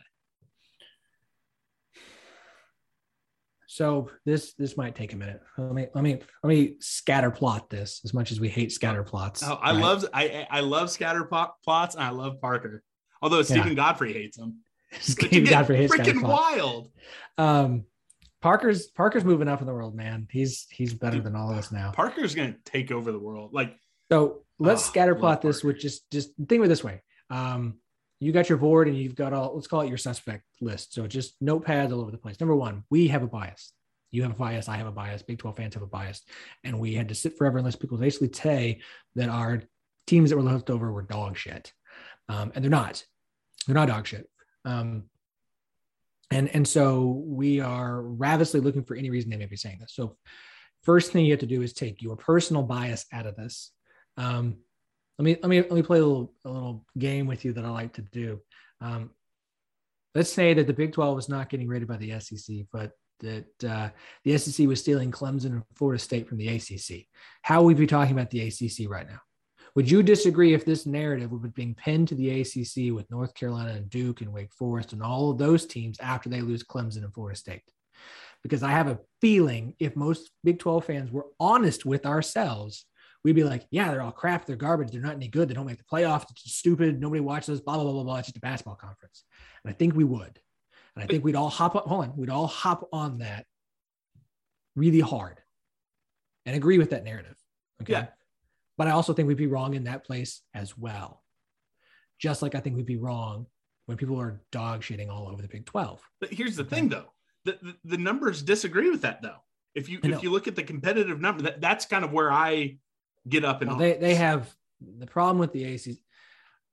So 3.68 4.12
this 4.26 4.54
this 4.54 4.76
might 4.76 4.96
take 4.96 5.14
a 5.14 5.18
minute. 5.18 5.42
Let 5.58 5.74
me 5.74 5.88
let 5.96 6.04
me 6.04 6.20
let 6.44 6.50
me 6.50 6.76
scatter 6.80 7.32
plot 7.32 7.70
this 7.70 8.02
as 8.04 8.14
much 8.14 8.34
as 8.34 8.40
we 8.40 8.50
hate 8.50 8.72
scatter 8.74 9.04
plots. 9.04 9.44
Oh, 9.44 9.56
I 9.62 9.72
right? 9.72 9.82
love 9.82 10.06
I 10.14 10.48
I 10.52 10.60
love 10.60 10.92
scatter 10.92 11.24
plot, 11.24 11.56
plots 11.64 11.96
and 11.96 12.04
I 12.04 12.10
love 12.10 12.42
Parker. 12.42 12.84
Although 13.22 13.42
Steven 13.44 13.76
Godfrey 13.76 14.14
hates 14.14 14.38
them. 14.38 14.60
Steve 15.00 15.46
get 15.46 15.50
Godfrey 15.50 15.78
hates 15.78 15.94
scatter 15.94 16.12
freaking 16.14 16.24
wild. 16.24 16.92
Um, 17.38 17.86
Parker's 18.42 18.88
Parker's 18.88 19.24
moving 19.24 19.48
up 19.48 19.62
in 19.62 19.68
the 19.68 19.74
world, 19.74 19.96
man. 19.96 20.28
He's 20.30 20.68
he's 20.70 20.94
better 20.94 21.20
than 21.20 21.36
all 21.36 21.52
of 21.52 21.58
us 21.58 21.72
now. 21.72 21.92
Parker's 21.92 22.36
gonna 22.36 22.56
take 22.66 22.92
over 22.92 23.12
the 23.12 23.20
world. 23.20 23.54
Like 23.54 23.76
So 24.12 24.44
let's 24.60 24.84
Oh, 24.84 24.92
scatter 24.92 25.14
love 25.14 25.20
plot 25.22 25.42
this 25.42 25.58
Parker. 25.62 25.68
with 25.74 25.80
just 25.80 26.10
just 26.12 26.30
think 26.38 26.60
of 26.60 26.66
it 26.66 26.68
this 26.68 26.84
way. 26.84 27.02
Um, 27.30 27.80
you 28.20 28.32
got 28.32 28.48
your 28.50 28.58
board 28.60 28.88
and 28.88 28.98
you've 28.98 29.16
got 29.16 29.34
all 29.34 29.56
let's 29.56 29.68
call 29.68 29.82
it 29.82 29.90
your 29.90 29.98
suspect 29.98 30.44
list. 30.62 30.94
So 30.94 31.08
just 31.08 31.42
notepads 31.44 31.92
all 31.92 32.02
over 32.02 32.12
the 32.12 32.18
place. 32.18 32.40
Number 32.40 32.56
one, 32.56 32.84
we 32.90 33.08
have 33.08 33.24
a 33.24 33.28
bias. 33.28 33.72
You 34.12 34.22
have 34.24 34.32
a 34.32 34.36
bias. 34.36 34.70
I 34.70 34.78
have 34.78 34.88
a 34.88 34.92
bias. 34.92 35.24
Big 35.24 35.40
12 35.40 35.58
fans 35.58 35.74
have 35.74 35.84
a 35.84 35.88
bias. 35.88 36.22
And 36.64 36.80
we 36.80 36.94
had 36.94 37.10
to 37.10 37.16
sit 37.16 37.38
forever 37.38 37.58
and 37.58 37.66
list 37.66 37.82
people 37.82 37.98
basically 37.98 38.32
say 38.32 38.80
that 39.16 39.28
our 39.28 39.64
teams 40.08 40.30
that 40.30 40.38
were 40.38 40.44
left 40.44 40.70
over 40.70 40.92
were 40.92 41.02
dog 41.02 41.36
shit. 41.36 41.74
Um, 42.30 42.52
and 42.56 42.64
they're 42.64 42.70
not. 42.72 43.04
They're 43.68 43.74
not 43.76 43.88
dog 43.90 44.08
shit. 44.08 44.30
Um, 44.66 45.04
and 46.32 46.50
and 46.50 46.68
so 46.68 47.24
we 47.26 47.60
are 47.60 48.02
ravenously 48.02 48.60
looking 48.60 48.84
for 48.84 48.96
any 48.96 49.10
reason 49.10 49.30
they 49.30 49.38
may 49.38 49.46
be 49.46 49.56
saying 49.56 49.78
this. 49.80 49.94
So 49.94 50.18
first 50.84 51.12
thing 51.12 51.26
you 51.26 51.34
have 51.34 51.40
to 51.42 51.46
do 51.46 51.62
is 51.62 51.74
take 51.74 52.02
your 52.02 52.16
personal 52.16 52.64
bias 52.64 53.06
out 53.14 53.28
of 53.28 53.36
this. 53.36 53.72
Um, 54.18 54.58
let 55.18 55.26
me 55.26 55.38
let 55.42 55.50
me 55.50 55.62
let 55.62 55.72
me 55.72 55.84
play 55.84 56.00
a 56.00 56.06
little 56.06 56.34
a 56.44 56.50
little 56.50 56.86
game 56.98 57.28
with 57.28 57.46
you 57.46 57.54
that 57.54 57.66
I 57.66 57.70
like 57.70 57.94
to 57.94 58.02
do. 58.02 58.42
Um, 58.82 59.12
let's 60.14 60.32
say 60.32 60.54
that 60.54 60.68
the 60.68 60.74
Big 60.74 60.94
12 60.94 61.16
was 61.16 61.30
not 61.30 61.50
getting 61.50 61.68
rated 61.68 61.88
by 61.88 61.98
the 61.98 62.20
SEC, 62.20 62.66
but 62.72 62.92
that 63.22 63.64
uh, 63.64 63.90
the 64.24 64.38
SEC 64.38 64.68
was 64.68 64.80
stealing 64.80 65.12
Clemson 65.12 65.46
and 65.46 65.64
Florida 65.76 66.02
State 66.02 66.28
from 66.28 66.38
the 66.38 66.50
ACC. 66.50 67.06
How 67.42 67.62
would 67.62 67.76
we 67.76 67.82
be 67.82 67.88
talking 67.88 68.14
about 68.14 68.30
the 68.30 68.42
ACC 68.42 68.90
right 68.90 69.08
now? 69.08 69.20
Would 69.76 69.92
you 69.92 70.02
disagree 70.02 70.54
if 70.54 70.64
this 70.64 70.86
narrative 70.86 71.32
was 71.32 71.52
being 71.52 71.76
pinned 71.76 72.08
to 72.08 72.16
the 72.16 72.42
ACC 72.42 72.94
with 72.96 73.12
North 73.12 73.34
Carolina 73.34 73.72
and 73.72 73.90
Duke 73.90 74.22
and 74.22 74.32
Wake 74.32 74.54
Forest 74.54 74.94
and 74.94 75.04
all 75.04 75.32
of 75.32 75.38
those 75.38 75.66
teams 75.66 76.00
after 76.00 76.30
they 76.30 76.42
lose 76.42 76.64
Clemson 76.64 77.04
and 77.04 77.14
Florida 77.14 77.38
State? 77.38 77.64
Because 78.42 78.64
I 78.64 78.72
have 78.72 78.88
a 78.88 79.00
feeling 79.20 79.76
if 79.80 79.96
most 79.96 80.32
Big 80.44 80.60
12 80.60 80.86
fans 80.86 81.12
were 81.12 81.26
honest 81.40 81.86
with 81.86 82.06
ourselves, 82.06 82.86
we'd 83.26 83.36
be 83.36 83.44
like, 83.44 83.66
yeah, 83.70 83.92
they're 83.92 84.02
all 84.02 84.12
crap. 84.12 84.46
They're 84.46 84.56
garbage. 84.56 84.92
They're 84.92 85.02
not 85.02 85.16
any 85.16 85.28
good. 85.28 85.50
They 85.50 85.56
don't 85.56 85.66
make 85.66 85.80
the 85.80 85.84
playoffs. 85.84 86.30
It's 86.30 86.56
stupid. 86.56 87.02
Nobody 87.02 87.22
watches. 87.22 87.60
Blah, 87.60 87.76
blah, 87.76 87.84
blah, 87.84 87.94
blah, 87.94 88.04
blah. 88.04 88.18
It's 88.18 88.28
just 88.28 88.38
a 88.38 88.42
basketball 88.42 88.76
conference. 88.76 89.24
And 89.64 89.74
I 89.74 89.76
think 89.76 89.96
we 89.96 90.04
would. 90.06 90.40
And 90.96 91.04
I 91.04 91.08
think 91.08 91.26
we'd 91.26 91.36
all 91.36 91.50
hop 91.50 91.76
on, 91.76 91.84
hold 91.86 92.06
on, 92.06 92.14
we'd 92.16 92.30
all 92.30 92.48
hop 92.48 92.88
on 92.94 93.18
that 93.18 93.46
really 94.76 95.02
hard 95.02 95.42
and 96.46 96.56
agree 96.56 96.78
with 96.78 96.92
that 96.92 97.04
narrative. 97.04 97.36
Okay. 97.82 97.94
Yeah. 97.94 98.06
But 98.78 98.88
I 98.88 98.92
also 98.92 99.14
think 99.14 99.28
we'd 99.28 99.38
be 99.38 99.48
wrong 99.48 99.74
in 99.74 99.86
that 99.86 100.04
place 100.06 100.42
as 100.54 100.78
well. 100.78 101.24
Just 102.20 102.42
like 102.42 102.56
I 102.56 102.60
think 102.60 102.76
we'd 102.76 102.86
be 102.86 102.98
wrong 102.98 103.46
when 103.86 103.98
people 103.98 104.20
are 104.20 104.42
dog 104.52 104.82
shitting 104.82 105.10
all 105.10 105.28
over 105.28 105.42
the 105.42 105.48
Big 105.48 105.66
12. 105.66 106.02
But 106.20 106.34
here's 106.34 106.56
the 106.56 106.64
Okay. 106.64 106.76
thing, 106.78 106.90
though. 106.90 107.12
The, 107.46 107.58
the, 107.62 107.76
the 107.86 107.98
numbers 107.98 108.42
disagree 108.42 108.90
with 108.90 109.02
that, 109.02 109.22
though. 109.22 109.38
If 109.76 109.90
you 109.90 110.00
if 110.04 110.24
you 110.24 110.32
look 110.32 110.48
at 110.48 110.56
the 110.56 110.64
competitive 110.64 111.20
number, 111.20 111.44
that, 111.44 111.60
that's 111.60 111.86
kind 111.86 112.06
of 112.06 112.14
where 112.14 112.32
I 112.32 112.78
get 113.28 113.44
up 113.44 113.62
and 113.62 113.72
Well, 113.72 113.80
they, 113.80 113.94
they 113.94 114.16
have 114.16 114.56
the 114.82 115.06
problem 115.06 115.38
with 115.38 115.52
the 115.52 115.66
ACC. 115.66 115.98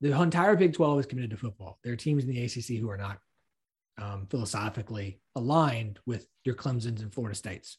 The 0.01 0.21
entire 0.21 0.55
Big 0.57 0.73
12 0.73 1.01
is 1.01 1.07
committed 1.07 1.31
to 1.31 1.37
football. 1.37 1.79
There 1.83 1.93
are 1.93 1.97
teams 1.97 2.25
in 2.25 2.31
the 2.31 2.45
ACC 2.45 2.81
who 2.81 2.89
are 2.91 2.97
not 2.97 3.19
um, 4.01 4.27
philosophically 4.31 5.21
aligned 5.35 5.99
with 6.07 6.27
your 6.45 6.55
Clemson's 6.55 7.03
and 7.03 7.13
Florida 7.13 7.35
States. 7.35 7.79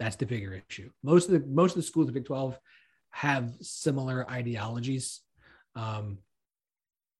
That's 0.00 0.16
the 0.16 0.26
bigger 0.26 0.60
issue. 0.68 0.90
Most 1.04 1.28
of 1.28 1.40
the 1.40 1.46
most 1.48 1.72
of 1.72 1.76
the 1.76 1.82
schools 1.82 2.08
of 2.08 2.14
the 2.14 2.20
Big 2.20 2.26
12 2.26 2.58
have 3.14 3.54
similar 3.60 4.28
ideologies. 4.28 5.20
Um, 5.76 6.18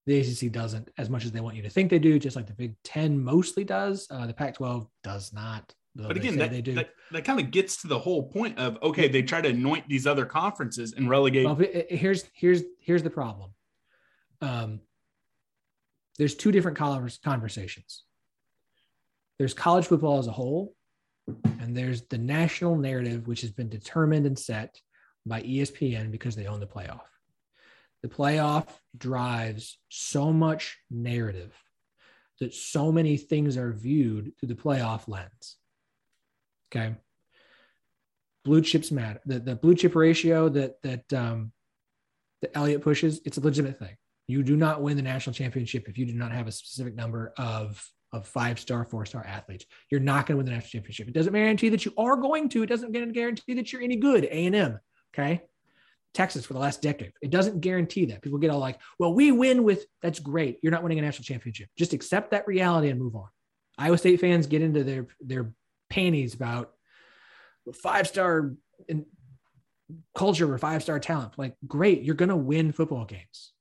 the 0.06 0.18
ACC 0.18 0.50
doesn't 0.52 0.90
as 0.98 1.08
much 1.08 1.24
as 1.24 1.30
they 1.30 1.40
want 1.40 1.54
you 1.54 1.62
to 1.62 1.70
think 1.70 1.88
they 1.88 2.00
do, 2.00 2.18
just 2.18 2.34
like 2.34 2.46
the 2.46 2.52
Big 2.52 2.74
10 2.82 3.22
mostly 3.22 3.62
does. 3.62 4.08
Uh, 4.10 4.26
the 4.26 4.34
Pac 4.34 4.54
12 4.54 4.88
does 5.04 5.32
not. 5.32 5.72
But 5.94 6.16
again, 6.16 6.32
say 6.32 6.38
that, 6.40 6.50
they 6.50 6.60
do. 6.60 6.74
that, 6.74 6.90
that 7.12 7.24
kind 7.24 7.38
of 7.38 7.52
gets 7.52 7.80
to 7.82 7.86
the 7.86 7.98
whole 7.98 8.24
point 8.24 8.58
of 8.58 8.76
okay, 8.82 9.06
they 9.06 9.22
try 9.22 9.40
to 9.40 9.50
anoint 9.50 9.88
these 9.88 10.08
other 10.08 10.26
conferences 10.26 10.92
and 10.92 11.08
relegate. 11.08 11.46
Well, 11.46 11.60
here's 11.88 12.24
here's 12.34 12.64
here's 12.80 13.04
the 13.04 13.10
problem. 13.10 13.52
Um, 14.40 14.80
there's 16.18 16.34
two 16.34 16.50
different 16.50 16.76
conversations. 16.76 18.02
There's 19.38 19.54
college 19.54 19.86
football 19.86 20.18
as 20.18 20.26
a 20.26 20.32
whole, 20.32 20.74
and 21.60 21.76
there's 21.76 22.02
the 22.08 22.18
national 22.18 22.74
narrative, 22.74 23.28
which 23.28 23.42
has 23.42 23.52
been 23.52 23.68
determined 23.68 24.26
and 24.26 24.36
set 24.36 24.80
by 25.26 25.42
ESPN 25.42 26.10
because 26.10 26.36
they 26.36 26.46
own 26.46 26.60
the 26.60 26.66
playoff. 26.66 27.00
The 28.02 28.08
playoff 28.08 28.66
drives 28.96 29.78
so 29.88 30.32
much 30.32 30.78
narrative 30.90 31.54
that 32.40 32.52
so 32.52 32.92
many 32.92 33.16
things 33.16 33.56
are 33.56 33.72
viewed 33.72 34.32
through 34.38 34.48
the 34.48 34.54
playoff 34.54 35.08
lens. 35.08 35.56
Okay. 36.70 36.96
Blue 38.44 38.60
chips 38.60 38.90
matter. 38.90 39.20
The, 39.24 39.38
the 39.38 39.56
blue 39.56 39.74
chip 39.74 39.94
ratio 39.94 40.50
that 40.50 40.82
that 40.82 41.12
um, 41.14 41.52
that 42.42 42.54
Elliott 42.54 42.82
pushes, 42.82 43.20
it's 43.24 43.38
a 43.38 43.40
legitimate 43.40 43.78
thing. 43.78 43.96
You 44.26 44.42
do 44.42 44.56
not 44.56 44.82
win 44.82 44.96
the 44.96 45.02
national 45.02 45.32
championship 45.32 45.88
if 45.88 45.96
you 45.96 46.04
do 46.04 46.12
not 46.12 46.32
have 46.32 46.46
a 46.46 46.52
specific 46.52 46.94
number 46.94 47.32
of 47.38 47.82
of 48.12 48.26
five 48.26 48.60
star, 48.60 48.84
four 48.84 49.04
star 49.06 49.24
athletes. 49.26 49.66
You're 49.90 50.00
not 50.00 50.26
going 50.26 50.34
to 50.34 50.36
win 50.38 50.46
the 50.46 50.52
national 50.52 50.70
championship. 50.70 51.08
It 51.08 51.14
doesn't 51.14 51.32
guarantee 51.32 51.70
that 51.70 51.84
you 51.84 51.92
are 51.96 52.16
going 52.16 52.48
to. 52.50 52.62
It 52.62 52.68
doesn't 52.68 52.92
guarantee 52.92 53.54
that 53.54 53.72
you're 53.72 53.82
any 53.82 53.96
good. 53.96 54.24
A 54.24 54.46
and 54.46 54.54
M, 54.54 54.80
okay. 55.14 55.42
Texas 56.14 56.46
for 56.46 56.52
the 56.52 56.60
last 56.60 56.80
decade. 56.80 57.12
It 57.20 57.30
doesn't 57.30 57.60
guarantee 57.60 58.06
that. 58.06 58.22
People 58.22 58.38
get 58.38 58.50
all 58.50 58.60
like, 58.60 58.78
well, 58.98 59.12
we 59.12 59.32
win 59.32 59.64
with 59.64 59.84
that's 60.00 60.20
great. 60.20 60.58
You're 60.62 60.70
not 60.70 60.82
winning 60.82 61.00
a 61.00 61.02
national 61.02 61.24
championship. 61.24 61.68
Just 61.76 61.92
accept 61.92 62.30
that 62.30 62.46
reality 62.46 62.88
and 62.88 63.00
move 63.00 63.16
on. 63.16 63.28
Iowa 63.76 63.98
State 63.98 64.20
fans 64.20 64.46
get 64.46 64.62
into 64.62 64.84
their 64.84 65.08
their 65.20 65.52
panties 65.90 66.34
about 66.34 66.72
five 67.82 68.06
star 68.06 68.54
culture 70.16 70.52
or 70.52 70.58
five 70.58 70.82
star 70.82 71.00
talent. 71.00 71.36
Like, 71.36 71.56
great, 71.66 72.02
you're 72.02 72.14
gonna 72.14 72.36
win 72.36 72.72
football 72.72 73.04
games. 73.04 73.52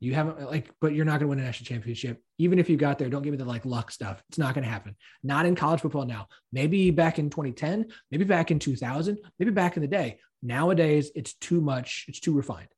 You 0.00 0.14
haven't 0.14 0.40
like, 0.48 0.70
but 0.80 0.94
you're 0.94 1.04
not 1.04 1.18
gonna 1.18 1.30
win 1.30 1.40
a 1.40 1.44
national 1.44 1.66
championship. 1.66 2.22
Even 2.38 2.60
if 2.60 2.70
you 2.70 2.76
got 2.76 2.98
there, 2.98 3.08
don't 3.08 3.22
give 3.22 3.32
me 3.32 3.38
the 3.38 3.44
like 3.44 3.64
luck 3.64 3.90
stuff. 3.90 4.22
It's 4.28 4.38
not 4.38 4.54
gonna 4.54 4.68
happen. 4.68 4.94
Not 5.24 5.46
in 5.46 5.56
college 5.56 5.80
football 5.80 6.06
now. 6.06 6.28
Maybe 6.52 6.92
back 6.92 7.18
in 7.18 7.30
2010, 7.30 7.86
maybe 8.12 8.24
back 8.24 8.52
in 8.52 8.60
2000, 8.60 9.18
maybe 9.40 9.50
back 9.50 9.76
in 9.76 9.82
the 9.82 9.88
day. 9.88 10.20
Nowadays, 10.42 11.10
it's 11.14 11.34
too 11.34 11.60
much. 11.60 12.04
It's 12.08 12.20
too 12.20 12.32
refined. 12.32 12.68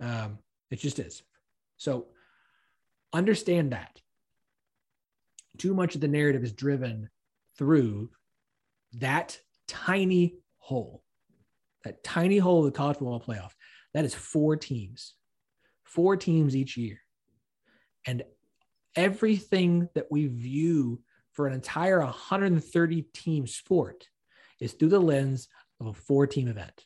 Um, 0.00 0.38
it 0.70 0.80
just 0.80 0.98
is. 0.98 1.22
So 1.76 2.06
understand 3.12 3.72
that. 3.72 4.00
Too 5.56 5.72
much 5.74 5.94
of 5.94 6.00
the 6.00 6.08
narrative 6.08 6.42
is 6.42 6.52
driven 6.52 7.08
through 7.56 8.10
that 8.94 9.38
tiny 9.68 10.36
hole, 10.58 11.02
that 11.84 12.02
tiny 12.02 12.38
hole 12.38 12.60
of 12.60 12.72
the 12.72 12.76
college 12.76 12.98
football 12.98 13.20
playoff. 13.20 13.52
That 13.92 14.04
is 14.04 14.14
four 14.14 14.56
teams, 14.56 15.14
four 15.84 16.16
teams 16.16 16.56
each 16.56 16.76
year. 16.76 16.98
And 18.06 18.24
everything 18.96 19.88
that 19.94 20.06
we 20.10 20.26
view 20.26 21.00
for 21.32 21.46
an 21.46 21.54
entire 21.54 22.00
130 22.00 23.02
team 23.14 23.46
sport 23.46 24.08
is 24.60 24.72
through 24.72 24.88
the 24.88 25.00
lens 25.00 25.48
of 25.86 25.96
a 25.96 26.00
four 26.00 26.26
team 26.26 26.48
event. 26.48 26.84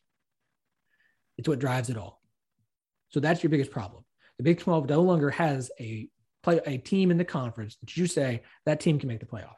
It's 1.37 1.49
what 1.49 1.59
drives 1.59 1.91
it 1.91 1.97
all. 1.97 2.21
So 3.11 3.21
that's 3.21 3.43
your 3.43 3.51
biggest 3.51 3.71
problem. 3.71 4.05
The 4.39 4.45
Big 4.45 4.61
12 4.61 4.89
no 4.89 5.03
longer 5.03 5.31
has 5.31 5.71
a 5.81 6.09
play 6.43 6.61
a 6.67 6.79
team 6.79 7.11
in 7.11 7.19
the 7.19 7.25
conference 7.25 7.77
that 7.77 7.97
you 7.97 8.07
say 8.07 8.43
that 8.67 8.81
team 8.81 8.99
can 8.99 9.09
make 9.09 9.21
the 9.21 9.27
playoff. 9.27 9.57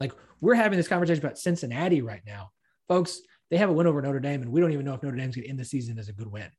Like 0.00 0.12
we're 0.40 0.54
having 0.54 0.76
this 0.76 0.88
conversation 0.88 1.24
about 1.24 1.38
Cincinnati 1.38 2.02
right 2.02 2.22
now. 2.26 2.50
Folks, 2.88 3.20
they 3.50 3.56
have 3.56 3.70
a 3.70 3.72
win 3.72 3.86
over 3.86 4.02
Notre 4.02 4.20
Dame, 4.20 4.42
and 4.42 4.52
we 4.52 4.60
don't 4.60 4.72
even 4.72 4.84
know 4.84 4.94
if 4.94 5.02
Notre 5.02 5.16
Dame's 5.16 5.34
to 5.34 5.48
end 5.48 5.58
the 5.58 5.64
season 5.64 5.98
as 5.98 6.08
a 6.08 6.12
good 6.12 6.30
win. 6.30 6.50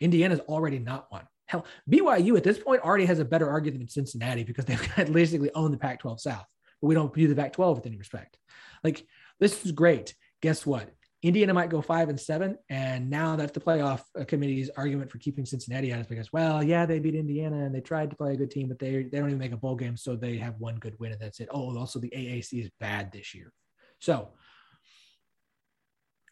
Indiana's 0.00 0.40
already 0.40 0.78
not 0.78 1.06
one. 1.10 1.26
Hell, 1.46 1.64
BYU 1.90 2.36
at 2.36 2.44
this 2.44 2.58
point 2.58 2.82
already 2.82 3.06
has 3.06 3.18
a 3.18 3.24
better 3.24 3.48
argument 3.48 3.80
than 3.80 3.88
Cincinnati 3.88 4.44
because 4.44 4.64
they've 4.64 4.94
got 4.96 5.12
basically 5.12 5.50
owned 5.54 5.72
the 5.72 5.78
Pac 5.78 6.00
12 6.00 6.20
South, 6.20 6.44
but 6.80 6.88
we 6.88 6.94
don't 6.94 7.14
view 7.14 7.28
the 7.28 7.36
Pac 7.36 7.52
12 7.52 7.78
with 7.78 7.86
any 7.86 7.96
respect. 7.96 8.36
Like, 8.82 9.06
this 9.38 9.64
is 9.64 9.72
great. 9.72 10.14
Guess 10.46 10.64
what? 10.64 10.88
Indiana 11.24 11.52
might 11.52 11.70
go 11.70 11.82
five 11.82 12.08
and 12.08 12.20
seven. 12.20 12.56
And 12.70 13.10
now 13.10 13.34
that's 13.34 13.50
the 13.50 13.58
playoff 13.58 14.02
committee's 14.28 14.70
argument 14.76 15.10
for 15.10 15.18
keeping 15.18 15.44
Cincinnati 15.44 15.92
out 15.92 15.98
is 15.98 16.06
because, 16.06 16.32
well, 16.32 16.62
yeah, 16.62 16.86
they 16.86 17.00
beat 17.00 17.16
Indiana 17.16 17.64
and 17.64 17.74
they 17.74 17.80
tried 17.80 18.10
to 18.10 18.16
play 18.16 18.34
a 18.34 18.36
good 18.36 18.52
team, 18.52 18.68
but 18.68 18.78
they, 18.78 19.02
they 19.02 19.18
don't 19.18 19.26
even 19.26 19.40
make 19.40 19.50
a 19.50 19.56
bowl 19.56 19.74
game. 19.74 19.96
So 19.96 20.14
they 20.14 20.36
have 20.36 20.54
one 20.60 20.76
good 20.76 20.94
win 21.00 21.10
and 21.10 21.20
that's 21.20 21.40
it. 21.40 21.48
Oh, 21.50 21.76
also 21.76 21.98
the 21.98 22.10
AAC 22.10 22.62
is 22.62 22.70
bad 22.78 23.10
this 23.10 23.34
year. 23.34 23.52
So 23.98 24.28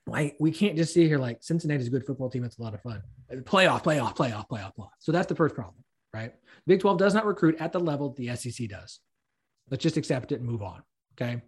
like 0.07 0.37
we 0.39 0.53
can't 0.53 0.77
just 0.77 0.95
see 0.95 1.09
here 1.09 1.19
like 1.19 1.43
Cincinnati's 1.43 1.89
a 1.89 1.91
good 1.91 2.07
football 2.07 2.31
team. 2.31 2.45
It's 2.45 2.61
a 2.61 2.62
lot 2.62 2.75
of 2.75 2.81
fun. 2.81 3.03
Playoff, 3.33 3.83
playoff, 3.83 4.15
playoff, 4.15 4.47
playoff, 4.47 4.77
playoff. 4.79 4.91
So 5.01 5.11
that's 5.11 5.27
the 5.27 5.35
first 5.35 5.57
problem, 5.57 5.83
right? 6.12 6.35
Big 6.69 6.79
12 6.79 6.99
does 6.99 7.15
not 7.15 7.27
recruit 7.27 7.57
at 7.59 7.73
the 7.73 7.81
level 7.81 8.15
the 8.17 8.37
SEC 8.37 8.69
does. 8.69 9.01
Let's 9.73 9.83
just 9.83 9.97
accept 9.97 10.31
it 10.31 10.37
and 10.37 10.49
move 10.49 10.62
on. 10.62 10.85
Okay. 11.21 11.43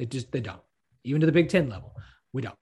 They 0.00 0.06
just, 0.06 0.32
they 0.32 0.40
don't. 0.40 0.62
Even 1.08 1.20
to 1.20 1.26
the 1.26 1.32
Big 1.32 1.48
10 1.48 1.68
level, 1.68 1.94
we 2.32 2.42
don't. 2.42 2.54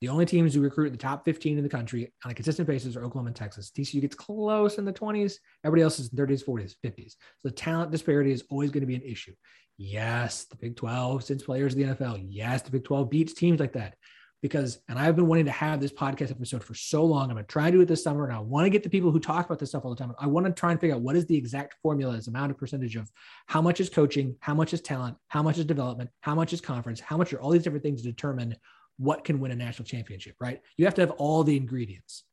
The 0.00 0.08
only 0.08 0.26
teams 0.26 0.54
who 0.54 0.60
recruit 0.60 0.90
the 0.90 0.96
top 0.96 1.24
15 1.24 1.58
in 1.58 1.64
the 1.64 1.68
country 1.68 2.12
on 2.24 2.30
a 2.30 2.34
consistent 2.34 2.68
basis 2.68 2.94
are 2.94 3.04
Oklahoma 3.04 3.28
and 3.28 3.36
Texas. 3.36 3.72
TCU 3.76 4.00
gets 4.00 4.14
close 4.14 4.78
in 4.78 4.84
the 4.84 4.92
20s. 4.92 5.34
Everybody 5.64 5.82
else 5.82 5.98
is 5.98 6.08
in 6.12 6.18
30s, 6.18 6.44
40s, 6.44 6.74
50s. 6.84 7.10
So 7.38 7.48
the 7.48 7.50
talent 7.50 7.90
disparity 7.90 8.30
is 8.30 8.44
always 8.48 8.70
going 8.70 8.82
to 8.82 8.86
be 8.86 8.94
an 8.94 9.02
issue. 9.02 9.32
Yes, 9.76 10.44
the 10.44 10.56
Big 10.56 10.76
12 10.76 11.24
sends 11.24 11.42
players 11.42 11.74
to 11.74 11.84
the 11.84 11.94
NFL. 11.94 12.24
Yes, 12.28 12.62
the 12.62 12.70
Big 12.70 12.84
12 12.84 13.10
beats 13.10 13.34
teams 13.34 13.58
like 13.58 13.72
that. 13.72 13.94
Because, 14.40 14.78
and 14.88 14.98
I've 14.98 15.16
been 15.16 15.26
wanting 15.26 15.46
to 15.46 15.50
have 15.50 15.80
this 15.80 15.92
podcast 15.92 16.30
episode 16.30 16.62
for 16.62 16.74
so 16.74 17.04
long. 17.04 17.24
I'm 17.24 17.34
going 17.34 17.44
to 17.44 17.48
try 17.48 17.64
and 17.64 17.72
do 17.72 17.80
it 17.80 17.88
this 17.88 18.04
summer. 18.04 18.24
And 18.24 18.36
I 18.36 18.38
want 18.38 18.66
to 18.66 18.70
get 18.70 18.82
the 18.82 18.90
people 18.90 19.10
who 19.10 19.18
talk 19.18 19.46
about 19.46 19.58
this 19.58 19.70
stuff 19.70 19.84
all 19.84 19.94
the 19.94 19.96
time. 19.96 20.14
I 20.18 20.26
want 20.26 20.46
to 20.46 20.52
try 20.52 20.70
and 20.70 20.80
figure 20.80 20.94
out 20.94 21.02
what 21.02 21.16
is 21.16 21.26
the 21.26 21.36
exact 21.36 21.74
formula, 21.82 22.16
as 22.16 22.28
amount 22.28 22.52
of 22.52 22.58
percentage 22.58 22.96
of 22.96 23.10
how 23.46 23.60
much 23.60 23.80
is 23.80 23.88
coaching, 23.88 24.36
how 24.40 24.54
much 24.54 24.72
is 24.72 24.80
talent, 24.80 25.16
how 25.26 25.42
much 25.42 25.58
is 25.58 25.64
development, 25.64 26.10
how 26.20 26.34
much 26.34 26.52
is 26.52 26.60
conference, 26.60 27.00
how 27.00 27.16
much 27.16 27.32
are 27.32 27.40
all 27.40 27.50
these 27.50 27.64
different 27.64 27.82
things 27.82 28.02
to 28.02 28.08
determine 28.08 28.54
what 28.96 29.24
can 29.24 29.40
win 29.40 29.52
a 29.52 29.56
national 29.56 29.86
championship, 29.86 30.36
right? 30.40 30.60
You 30.76 30.84
have 30.84 30.94
to 30.94 31.00
have 31.02 31.12
all 31.12 31.42
the 31.44 31.56
ingredients. 31.56 32.24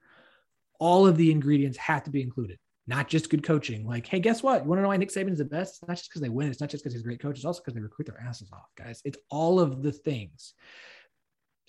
All 0.80 1.08
of 1.08 1.18
the 1.18 1.32
ingredients 1.32 1.78
have 1.78 2.04
to 2.04 2.10
be 2.10 2.22
included, 2.22 2.60
not 2.86 3.08
just 3.08 3.30
good 3.30 3.44
coaching. 3.44 3.86
Like, 3.86 4.06
hey, 4.06 4.20
guess 4.20 4.44
what? 4.44 4.64
You 4.64 4.70
want 4.70 4.80
to 4.80 4.84
know 4.84 4.90
why 4.90 4.98
Nick 4.98 5.10
Saban 5.10 5.32
is 5.32 5.38
the 5.38 5.46
best? 5.46 5.76
It's 5.76 5.88
not 5.88 5.98
just 5.98 6.10
because 6.10 6.22
they 6.22 6.30
win. 6.30 6.50
It's 6.50 6.60
not 6.60 6.70
just 6.70 6.84
because 6.84 6.94
he's 6.94 7.02
a 7.02 7.06
great 7.06 7.22
coach. 7.22 7.38
It's 7.38 7.46
also 7.46 7.62
because 7.62 7.76
they 7.76 7.82
recruit 7.82 8.08
their 8.08 8.20
asses 8.20 8.52
off, 8.52 8.70
guys. 8.78 9.02
It's 9.06 9.18
all 9.30 9.60
of 9.60 9.82
the 9.82 9.92
things. 9.92 10.54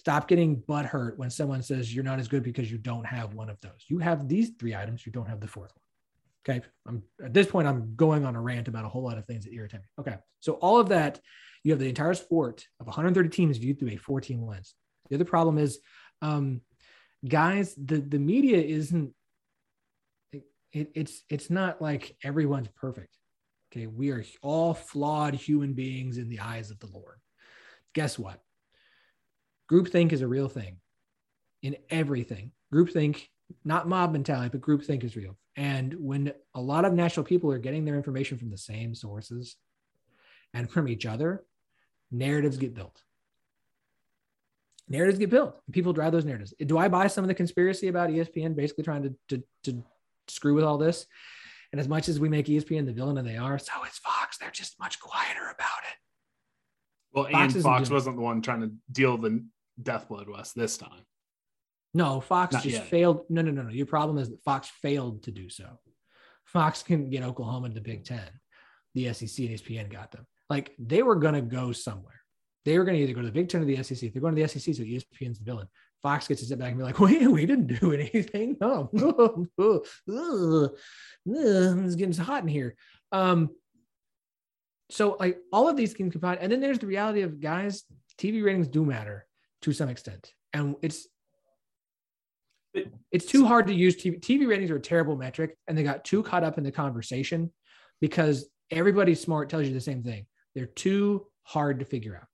Stop 0.07 0.29
getting 0.29 0.55
butt 0.55 0.87
hurt 0.87 1.19
when 1.19 1.31
someone 1.31 1.63
says 1.63 1.93
you're 1.93 2.05
not 2.05 2.21
as 2.21 2.29
good 2.29 2.45
because 2.45 2.71
you 2.71 2.79
don't 2.79 3.05
have 3.05 3.35
one 3.35 3.51
of 3.51 3.61
those. 3.61 3.87
You 3.89 3.99
have 3.99 4.29
these 4.29 4.51
three 4.57 4.73
items, 4.73 5.05
you 5.05 5.11
don't 5.11 5.29
have 5.29 5.41
the 5.41 5.49
fourth 5.49 5.73
one. 5.75 6.57
Okay. 6.59 6.67
I'm 6.87 7.03
at 7.25 7.35
this 7.35 7.49
point, 7.49 7.67
I'm 7.67 7.97
going 7.97 8.25
on 8.25 8.37
a 8.37 8.41
rant 8.41 8.69
about 8.69 8.85
a 8.85 8.89
whole 8.89 9.03
lot 9.03 9.19
of 9.19 9.27
things 9.27 9.47
that 9.47 9.53
irritate 9.53 9.81
me. 9.81 9.87
Okay. 9.99 10.17
So 10.39 10.53
all 10.63 10.79
of 10.79 10.91
that, 10.91 11.19
you 11.65 11.73
have 11.73 11.81
the 11.81 11.89
entire 11.89 12.15
sport 12.15 12.65
of 12.79 12.87
130 12.87 13.29
teams 13.31 13.59
viewed 13.59 13.81
through 13.81 13.89
a 13.89 13.97
14 13.97 14.47
lens. 14.47 14.77
The 15.11 15.17
other 15.17 15.25
problem 15.25 15.59
is, 15.59 15.81
um, 16.23 16.61
guys, 17.27 17.75
the 17.75 17.97
the 17.97 18.21
media 18.21 18.59
isn't. 18.59 19.13
It, 20.31 20.45
it's 20.95 21.25
it's 21.29 21.51
not 21.51 21.83
like 21.83 22.17
everyone's 22.23 22.69
perfect. 22.77 23.19
Okay, 23.73 23.89
we 23.89 24.13
are 24.13 24.25
all 24.41 24.73
flawed 24.73 25.35
human 25.35 25.73
beings 25.73 26.17
in 26.17 26.29
the 26.29 26.39
eyes 26.39 26.71
of 26.71 26.79
the 26.79 26.91
Lord. 26.95 27.19
Guess 27.93 28.21
what? 28.21 28.41
Groupthink 29.71 30.13
is 30.13 30.21
a 30.21 30.29
real 30.29 30.49
thing 30.49 30.79
in 31.63 31.77
everything. 31.91 32.53
Groupthink, 32.73 33.23
not 33.65 33.89
mob 33.89 34.13
mentality, 34.13 34.51
but 34.51 34.61
groupthink 34.61 35.05
is 35.05 35.17
real. 35.17 35.37
And 35.57 35.95
when 35.99 36.33
a 36.55 36.61
lot 36.61 36.85
of 36.85 36.93
national 36.93 37.25
people 37.25 37.51
are 37.53 37.59
getting 37.59 37.85
their 37.85 37.97
information 37.97 38.39
from 38.39 38.51
the 38.51 38.59
same 38.59 38.95
sources 38.95 39.57
and 40.53 40.71
from 40.71 40.89
each 40.89 41.07
other, 41.07 41.45
narratives 42.11 42.57
get 42.57 42.75
built 42.75 43.03
narratives 44.89 45.19
get 45.19 45.31
built. 45.31 45.57
People 45.73 45.93
drive 45.93 46.13
those 46.13 46.25
narratives. 46.25 46.55
Do 46.65 46.79
I 46.79 46.89
buy 46.89 47.07
some 47.07 47.25
of 47.25 47.29
the 47.29 47.35
conspiracy 47.35 47.89
about 47.89 48.11
ESPN 48.11 48.55
basically 48.55 48.85
trying 48.85 49.03
to, 49.03 49.15
to, 49.29 49.43
to 49.65 49.85
screw 50.29 50.55
with 50.55 50.65
all 50.65 50.79
this? 50.79 51.07
And 51.73 51.81
as 51.81 51.89
much 51.89 52.09
as 52.09 52.21
we 52.21 52.29
make 52.29 52.47
ESPN 52.47 52.87
the 52.87 52.93
villain 52.93 53.19
and 53.19 53.27
they 53.27 53.37
are, 53.37 53.59
so 53.59 53.73
is 53.85 53.99
Fox. 53.99 54.39
They're 54.39 54.51
just 54.51 54.79
much 54.79 55.01
quieter 55.01 55.43
about 55.43 55.83
it. 55.91 55.97
Well, 57.13 57.29
Fox 57.31 57.55
and 57.55 57.63
Fox 57.63 57.91
wasn't 57.91 58.17
the 58.17 58.23
one 58.23 58.43
trying 58.43 58.61
to 58.61 58.71
deal 58.93 59.17
the 59.17 59.45
death 59.83 60.09
blow 60.09 60.25
to 60.25 60.53
this 60.55 60.77
time. 60.77 61.05
No, 61.95 62.21
Fox 62.21 62.53
Not 62.53 62.63
just 62.63 62.77
yet. 62.77 62.87
failed. 62.87 63.25
No, 63.29 63.43
no, 63.43 63.51
no, 63.51 63.63
no. 63.63 63.71
Your 63.71 63.87
problem 63.87 64.19
is 64.19 64.29
that 64.31 64.43
Fox 64.43 64.69
failed 64.83 65.23
to 65.25 65.31
do 65.31 65.49
so. 65.49 65.67
Fox 66.45 66.83
can 66.83 67.11
get 67.11 67.23
Oklahoma 67.23 67.71
to 67.71 67.81
Big 67.81 68.05
Ten. 68.05 68.29
The 68.95 69.13
SEC 69.13 69.47
and 69.47 69.59
ESPN 69.59 69.91
got 69.91 70.13
them. 70.13 70.27
Like 70.51 70.75
they 70.79 71.03
were 71.03 71.17
going 71.17 71.35
to 71.35 71.43
go 71.43 71.73
somewhere 71.73 72.17
they 72.67 72.77
were 72.79 72.85
going 72.85 72.97
to 72.97 73.03
either 73.03 73.15
go 73.15 73.21
to 73.21 73.27
the 73.27 73.33
Big 73.33 73.49
Ten 73.49 73.63
or 73.63 73.65
the 73.65 73.81
SEC. 73.83 74.03
If 74.03 74.13
they're 74.13 74.21
going 74.21 74.35
to 74.35 74.43
the 74.43 74.49
SEC, 74.49 74.75
so 74.75 74.83
ESPN's 74.83 75.39
the 75.39 75.45
villain. 75.45 75.69
Fox 76.03 76.27
gets 76.27 76.41
to 76.41 76.47
sit 76.47 76.59
back 76.59 76.71
and 76.71 76.79
be 76.79 76.85
like, 76.85 77.01
"Wait, 77.01 77.27
we 77.31 77.47
didn't 77.47 77.69
do 77.69 77.93
anything. 77.93 78.57
No, 78.61 78.91
it's 81.85 81.95
getting 81.95 82.13
hot 82.13 82.43
in 82.43 82.49
here." 82.49 82.77
Um, 83.13 83.51
so 84.91 85.17
like 85.19 85.39
all 85.53 85.69
of 85.69 85.77
these 85.77 85.95
can 85.95 86.11
combine, 86.11 86.39
and 86.41 86.51
then 86.51 86.61
there's 86.61 86.81
the 86.81 86.87
reality 86.87 87.23
of 87.23 87.41
guys. 87.41 87.85
TV 88.19 88.43
ratings 88.43 88.67
do 88.67 88.85
matter 88.85 89.27
to 89.63 89.73
some 89.73 89.89
extent, 89.89 90.33
and 90.53 90.77
it's 90.83 91.07
it's 93.11 93.27
too 93.27 93.47
hard 93.47 93.67
to 93.69 93.75
use 93.75 93.97
TV. 93.97 94.21
TV 94.21 94.47
ratings 94.47 94.71
are 94.71 94.77
a 94.77 94.81
terrible 94.81 95.17
metric, 95.17 95.57
and 95.67 95.77
they 95.77 95.83
got 95.83 96.05
too 96.05 96.23
caught 96.23 96.45
up 96.45 96.59
in 96.59 96.65
the 96.65 96.73
conversation 96.73 97.51
because 98.01 98.49
everybody 98.71 99.15
smart 99.15 99.49
tells 99.49 99.67
you 99.67 99.73
the 99.73 99.81
same 99.81 100.03
thing. 100.03 100.27
They're 100.55 100.67
too 100.67 101.27
hard 101.43 101.79
to 101.79 101.85
figure 101.85 102.17
out. 102.17 102.29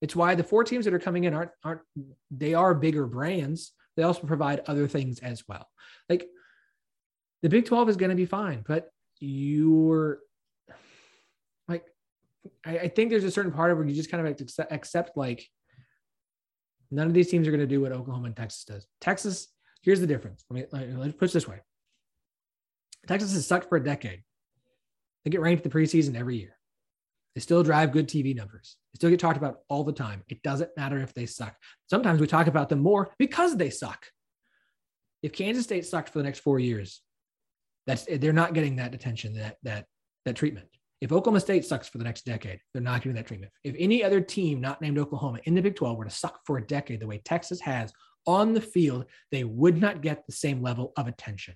It's 0.00 0.16
why 0.16 0.34
the 0.34 0.44
four 0.44 0.64
teams 0.64 0.84
that 0.84 0.94
are 0.94 1.00
coming 1.00 1.24
in 1.24 1.34
aren't 1.34 1.50
aren't 1.64 1.82
they 2.30 2.54
are 2.54 2.74
bigger 2.74 3.06
brands. 3.06 3.72
They 3.96 4.02
also 4.02 4.26
provide 4.26 4.62
other 4.66 4.86
things 4.86 5.18
as 5.18 5.42
well. 5.48 5.68
Like 6.08 6.26
the 7.42 7.48
Big 7.48 7.66
12 7.66 7.90
is 7.90 7.96
going 7.96 8.10
to 8.10 8.16
be 8.16 8.26
fine, 8.26 8.64
but 8.66 8.90
you're 9.18 10.20
like 11.68 11.84
I, 12.64 12.78
I, 12.78 12.88
think 12.88 13.10
there's 13.10 13.24
a 13.24 13.30
certain 13.30 13.52
part 13.52 13.70
of 13.70 13.76
where 13.76 13.86
you 13.86 13.94
just 13.94 14.10
kind 14.10 14.26
of 14.26 14.40
accept, 14.40 14.72
accept 14.72 15.16
like 15.16 15.46
none 16.90 17.06
of 17.06 17.14
these 17.14 17.30
teams 17.30 17.46
are 17.46 17.50
going 17.50 17.60
to 17.60 17.66
do 17.66 17.80
what 17.80 17.92
Oklahoma 17.92 18.26
and 18.26 18.36
Texas 18.36 18.64
does. 18.64 18.86
Texas, 19.00 19.48
here's 19.82 20.00
the 20.00 20.06
difference. 20.06 20.44
Let 20.50 20.72
me 20.72 20.94
let's 20.96 21.16
put 21.16 21.30
it 21.30 21.32
this 21.32 21.48
way. 21.48 21.60
Texas 23.06 23.32
has 23.32 23.46
sucked 23.46 23.68
for 23.68 23.76
a 23.76 23.84
decade. 23.84 24.22
They 25.24 25.30
get 25.30 25.40
ranked 25.40 25.64
the 25.64 25.70
preseason 25.70 26.16
every 26.16 26.36
year. 26.36 26.56
They 27.34 27.40
still 27.40 27.62
drive 27.62 27.92
good 27.92 28.08
TV 28.08 28.34
numbers. 28.34 28.76
They 28.92 28.98
still 28.98 29.10
get 29.10 29.20
talked 29.20 29.36
about 29.36 29.60
all 29.68 29.84
the 29.84 29.92
time. 29.92 30.24
It 30.28 30.42
doesn't 30.42 30.76
matter 30.76 30.98
if 30.98 31.14
they 31.14 31.26
suck. 31.26 31.54
Sometimes 31.88 32.20
we 32.20 32.26
talk 32.26 32.46
about 32.46 32.68
them 32.68 32.80
more 32.80 33.12
because 33.18 33.56
they 33.56 33.70
suck. 33.70 34.06
If 35.22 35.32
Kansas 35.32 35.64
State 35.64 35.86
sucked 35.86 36.08
for 36.08 36.18
the 36.18 36.24
next 36.24 36.40
four 36.40 36.58
years, 36.58 37.02
that's 37.86 38.04
they're 38.04 38.32
not 38.32 38.54
getting 38.54 38.76
that 38.76 38.94
attention, 38.94 39.34
that 39.34 39.56
that 39.62 39.86
that 40.24 40.36
treatment. 40.36 40.68
If 41.00 41.12
Oklahoma 41.12 41.40
State 41.40 41.64
sucks 41.64 41.88
for 41.88 41.98
the 41.98 42.04
next 42.04 42.26
decade, 42.26 42.60
they're 42.72 42.82
not 42.82 43.00
getting 43.00 43.14
that 43.14 43.26
treatment. 43.26 43.52
If 43.64 43.74
any 43.78 44.04
other 44.04 44.20
team 44.20 44.60
not 44.60 44.82
named 44.82 44.98
Oklahoma 44.98 45.38
in 45.44 45.54
the 45.54 45.62
Big 45.62 45.76
12 45.76 45.96
were 45.96 46.04
to 46.04 46.10
suck 46.10 46.40
for 46.44 46.58
a 46.58 46.66
decade 46.66 47.00
the 47.00 47.06
way 47.06 47.22
Texas 47.24 47.60
has 47.60 47.92
on 48.26 48.52
the 48.52 48.60
field, 48.60 49.06
they 49.32 49.44
would 49.44 49.80
not 49.80 50.02
get 50.02 50.26
the 50.26 50.32
same 50.32 50.60
level 50.62 50.92
of 50.98 51.06
attention. 51.06 51.54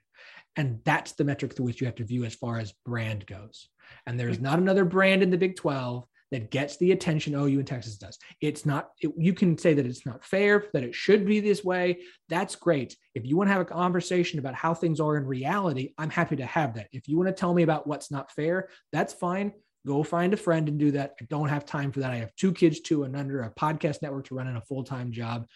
And 0.57 0.81
that's 0.85 1.13
the 1.13 1.25
metric 1.25 1.55
through 1.55 1.67
which 1.67 1.81
you 1.81 1.87
have 1.87 1.97
to 1.97 2.05
view 2.05 2.25
as 2.25 2.35
far 2.35 2.59
as 2.59 2.73
brand 2.87 3.27
goes. 3.27 3.69
And 4.07 4.19
there's 4.19 4.41
not 4.41 4.59
another 4.59 4.87
brand 4.87 5.23
in 5.23 5.31
the 5.31 5.37
Big 5.37 5.57
12 5.57 6.05
that 6.35 6.51
gets 6.51 6.77
the 6.79 6.91
attention 6.91 7.33
OU 7.33 7.61
and 7.61 7.67
Texas 7.67 7.97
does. 7.97 8.19
It's 8.41 8.67
not, 8.67 8.91
it, 9.01 9.13
you 9.17 9.33
can 9.33 9.57
say 9.57 9.73
that 9.73 9.87
it's 9.87 10.05
not 10.05 10.25
fair, 10.25 10.67
that 10.73 10.83
it 10.83 10.93
should 10.93 11.25
be 11.25 11.39
this 11.39 11.63
way. 11.63 12.01
That's 12.29 12.57
great. 12.57 12.97
If 13.15 13.25
you 13.25 13.37
want 13.37 13.47
to 13.47 13.53
have 13.53 13.63
a 13.63 13.65
conversation 13.65 14.41
about 14.41 14.57
how 14.57 14.75
things 14.75 14.99
are 14.99 15.17
in 15.17 15.27
reality, 15.27 15.95
I'm 15.97 16.11
happy 16.11 16.35
to 16.35 16.45
have 16.45 16.75
that. 16.75 16.89
If 16.91 17.07
you 17.07 17.17
want 17.17 17.29
to 17.29 17.33
tell 17.33 17.55
me 17.55 17.63
about 17.63 17.87
what's 17.87 18.11
not 18.11 18.33
fair, 18.33 18.69
that's 18.93 19.13
fine. 19.13 19.53
Go 19.87 20.03
find 20.03 20.35
a 20.35 20.37
friend 20.37 20.69
and 20.69 20.77
do 20.77 20.91
that. 20.91 21.15
I 21.21 21.27
don't 21.27 21.51
have 21.51 21.65
time 21.65 21.93
for 21.93 22.01
that. 22.01 22.11
I 22.11 22.17
have 22.17 22.35
two 22.35 22.53
kids, 22.53 22.81
two 22.81 23.05
and 23.05 23.15
under, 23.15 23.43
a 23.43 23.51
podcast 23.51 24.03
network 24.03 24.27
to 24.27 24.35
run 24.35 24.49
in 24.49 24.57
a 24.57 24.63
full 24.63 24.83
time 24.83 25.13
job. 25.13 25.47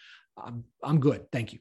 I'm, 0.41 0.63
I'm 0.81 1.01
good. 1.01 1.29
Thank 1.33 1.51
you. 1.51 1.59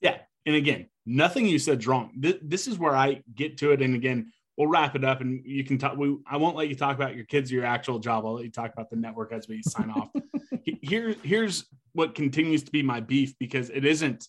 Yeah. 0.00 0.18
And 0.46 0.54
again, 0.54 0.88
nothing 1.04 1.46
you 1.46 1.58
said 1.58 1.84
wrong. 1.86 2.12
This, 2.16 2.36
this 2.40 2.68
is 2.68 2.78
where 2.78 2.94
I 2.94 3.24
get 3.34 3.58
to 3.58 3.72
it. 3.72 3.82
And 3.82 3.96
again, 3.96 4.30
we'll 4.56 4.68
wrap 4.68 4.94
it 4.94 5.04
up 5.04 5.20
and 5.20 5.42
you 5.44 5.64
can 5.64 5.78
talk. 5.78 5.96
We, 5.96 6.16
I 6.26 6.36
won't 6.36 6.56
let 6.56 6.68
you 6.68 6.76
talk 6.76 6.96
about 6.96 7.16
your 7.16 7.24
kids 7.24 7.50
or 7.50 7.56
your 7.56 7.64
actual 7.64 7.98
job. 7.98 8.24
I'll 8.24 8.34
let 8.34 8.44
you 8.44 8.50
talk 8.50 8.72
about 8.72 8.90
the 8.90 8.96
network 8.96 9.32
as 9.32 9.48
we 9.48 9.62
sign 9.62 9.90
off. 9.90 10.08
Here, 10.82 11.14
here's 11.22 11.66
what 11.92 12.14
continues 12.14 12.62
to 12.64 12.70
be 12.70 12.82
my 12.82 13.00
beef 13.00 13.34
because 13.38 13.70
it 13.70 13.84
isn't 13.84 14.28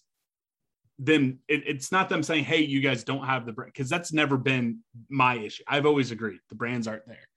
them. 1.00 1.40
It, 1.48 1.64
it's 1.66 1.92
not 1.92 2.10
them 2.10 2.24
saying, 2.24 2.44
"Hey, 2.44 2.62
you 2.62 2.82
guys 2.82 3.04
don't 3.04 3.26
have 3.26 3.46
the 3.46 3.54
brand," 3.54 3.72
because 3.74 3.90
that's 3.90 4.12
never 4.12 4.38
been 4.38 4.80
my 5.10 5.36
issue. 5.38 5.64
I've 5.68 5.86
always 5.86 6.12
agreed 6.12 6.40
the 6.50 6.56
brands 6.56 6.88
aren't 6.88 7.08
there. 7.08 7.28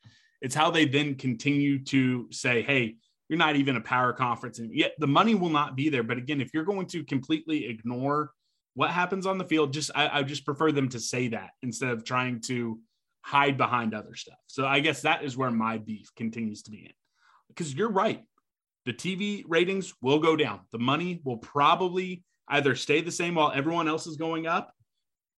It's 0.40 0.54
how 0.54 0.70
they 0.70 0.84
then 0.84 1.14
continue 1.14 1.82
to 1.84 2.26
say, 2.30 2.62
"Hey, 2.62 2.96
you're 3.28 3.38
not 3.38 3.56
even 3.56 3.76
a 3.76 3.80
power 3.80 4.12
conference," 4.12 4.58
and 4.58 4.74
yet 4.74 4.94
the 4.98 5.06
money 5.06 5.34
will 5.34 5.50
not 5.50 5.76
be 5.76 5.88
there. 5.88 6.02
But 6.02 6.18
again, 6.18 6.40
if 6.40 6.52
you're 6.52 6.64
going 6.64 6.86
to 6.88 7.04
completely 7.04 7.66
ignore 7.66 8.32
what 8.78 8.90
happens 8.90 9.26
on 9.26 9.38
the 9.38 9.44
field 9.44 9.72
just 9.72 9.90
I, 9.92 10.20
I 10.20 10.22
just 10.22 10.44
prefer 10.44 10.70
them 10.70 10.88
to 10.90 11.00
say 11.00 11.26
that 11.28 11.50
instead 11.64 11.90
of 11.90 12.04
trying 12.04 12.40
to 12.42 12.78
hide 13.22 13.58
behind 13.58 13.92
other 13.92 14.14
stuff. 14.14 14.38
So 14.46 14.64
i 14.66 14.78
guess 14.78 15.02
that 15.02 15.24
is 15.24 15.36
where 15.36 15.50
my 15.50 15.78
beef 15.78 16.14
continues 16.14 16.62
to 16.62 16.70
be 16.70 16.84
in. 16.84 16.92
Because 17.48 17.74
you're 17.74 17.90
right. 17.90 18.22
The 18.86 18.92
tv 18.92 19.42
ratings 19.48 19.92
will 20.00 20.20
go 20.20 20.36
down. 20.36 20.60
The 20.70 20.78
money 20.78 21.20
will 21.24 21.38
probably 21.38 22.22
either 22.46 22.76
stay 22.76 23.00
the 23.00 23.10
same 23.10 23.34
while 23.34 23.50
everyone 23.52 23.88
else 23.88 24.06
is 24.06 24.16
going 24.16 24.46
up. 24.46 24.72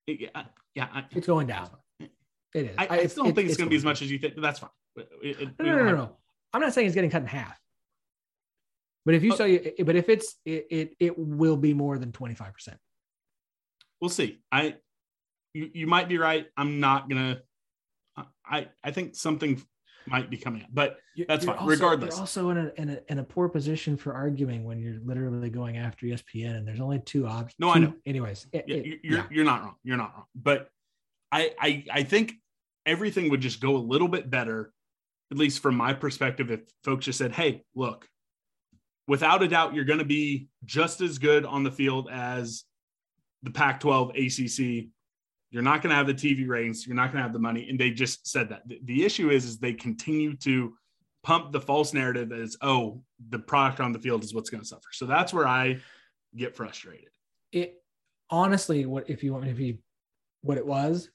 It, 0.09 0.33
yeah 0.75 0.89
I, 0.93 1.05
it's 1.13 1.29
going 1.29 1.47
down. 1.47 1.71
It 2.01 2.11
is. 2.55 2.75
I, 2.77 2.89
I 2.89 3.07
still 3.07 3.23
don't 3.23 3.35
think 3.35 3.45
it's, 3.45 3.53
it's 3.53 3.57
going 3.57 3.69
to 3.69 3.71
be 3.71 3.77
as 3.77 3.85
much 3.85 4.03
as 4.03 4.11
you 4.11 4.19
think 4.19 4.35
but 4.35 4.43
that's 4.43 4.59
fine. 4.59 4.71
It, 5.23 5.51
no, 5.61 5.65
no, 5.65 5.85
no, 5.85 5.95
no, 5.95 6.17
i'm 6.53 6.61
not 6.61 6.75
saying 6.75 6.89
it's 6.89 6.97
getting 6.97 7.11
cut 7.11 7.23
in 7.23 7.29
half. 7.29 7.57
But 9.05 9.15
if 9.15 9.23
you 9.23 9.33
oh. 9.33 9.37
say, 9.37 9.75
but 9.79 9.95
if 9.95 10.09
it's, 10.09 10.35
it, 10.45 10.67
it, 10.71 10.97
it 10.99 11.17
will 11.17 11.57
be 11.57 11.73
more 11.73 11.99
than 11.99 12.11
25% 12.11 12.75
we'll 14.01 14.11
see. 14.11 14.41
I 14.51 14.77
you, 15.55 15.71
you 15.73 15.87
might 15.87 16.09
be 16.09 16.19
right. 16.19 16.47
I'm 16.57 16.81
not 16.81 17.09
gonna. 17.09 17.43
I 18.45 18.69
I 18.83 18.91
think 18.91 19.15
something 19.15 19.63
might 20.07 20.31
be 20.31 20.37
coming 20.37 20.63
up, 20.63 20.69
but 20.73 20.99
that's 21.29 21.45
you're 21.45 21.55
fine. 21.55 21.63
Also, 21.63 21.71
Regardless, 21.71 22.15
you're 22.15 22.21
also 22.21 22.51
in 22.51 22.59
a, 22.59 22.73
in 22.77 22.91
a 22.91 22.99
in 23.09 23.19
a 23.19 23.25
poor 23.25 23.49
position 23.49 23.97
for 23.97 24.15
arguing 24.15 24.65
when 24.65 24.79
you're 24.79 24.99
literally 25.05 25.51
going 25.51 25.77
after 25.77 26.07
ESPN 26.07 26.57
and 26.57 26.67
there's 26.67 26.81
only 26.81 27.01
two 27.01 27.27
options. 27.27 27.57
No, 27.59 27.71
I 27.71 27.79
know. 27.79 27.95
Anyways, 28.07 28.47
it, 28.53 28.65
yeah, 28.67 28.77
it, 28.77 29.01
you're 29.03 29.19
yeah. 29.19 29.27
you're 29.31 29.45
not 29.45 29.63
wrong. 29.63 29.75
You're 29.83 29.97
not 29.97 30.13
wrong. 30.15 30.25
But 30.35 30.69
I 31.31 31.53
I 31.61 31.85
I 31.91 32.03
think 32.03 32.35
everything 32.87 33.31
would 33.31 33.41
just 33.41 33.61
go 33.61 33.77
a 33.77 33.79
little 33.79 34.09
bit 34.09 34.31
better, 34.31 34.73
at 35.31 35.39
least 35.39 35.61
from 35.61 35.77
my 35.77 35.93
perspective, 35.93 36.51
if 36.51 36.61
folks 36.85 37.05
just 37.05 37.19
said, 37.19 37.33
"Hey, 37.33 37.65
look, 37.75 38.09
without 39.07 39.43
a 39.43 39.49
doubt, 39.49 39.75
you're 39.75 39.85
going 39.85 39.99
to 39.99 40.05
be 40.05 40.49
just 40.65 41.01
as 41.01 41.19
good 41.19 41.45
on 41.45 41.65
the 41.65 41.71
field 41.71 42.09
as 42.11 42.65
the 43.43 43.51
Pac 43.51 43.81
12 43.81 44.11
ACC. 44.11 44.87
You're 45.51 45.63
not 45.63 45.83
going 45.83 45.91
to 45.91 45.97
have 45.97 46.07
the 46.07 46.15
TV 46.15 46.47
ratings. 46.47 46.87
You're 46.87 46.97
not 46.97 47.07
going 47.13 47.17
to 47.17 47.23
have 47.23 47.33
the 47.33 47.39
money. 47.39 47.69
And 47.69 47.79
they 47.79 47.91
just 47.91 48.27
said 48.27 48.51
that. 48.51 48.69
The, 48.69 48.81
the 48.85 49.05
issue 49.05 49.31
is, 49.31 49.45
is 49.45 49.59
they 49.59 49.73
continue 49.73 50.37
to 50.39 50.75
pump 51.23 51.53
the 51.53 51.61
false 51.61 51.95
narrative 51.95 52.33
as, 52.33 52.57
oh, 52.61 53.03
the 53.31 53.39
product 53.39 53.81
on 53.81 53.93
the 53.93 53.99
field 53.99 54.25
is 54.25 54.35
what's 54.35 54.51
going 54.51 54.63
to 54.63 54.67
suffer. 54.67 54.89
So 54.93 55.07
that's 55.07 55.33
where 55.33 55.49
I 55.49 55.79
get 56.37 56.55
frustrated. 56.55 57.09
It 57.53 57.83
honestly, 58.31 58.85
what 58.87 59.09
if 59.09 59.23
you 59.23 59.33
want 59.33 59.45
me 59.45 59.51
to 59.51 59.57
be 59.57 59.79
what 60.43 60.59
it 60.59 60.67
was? 60.67 61.09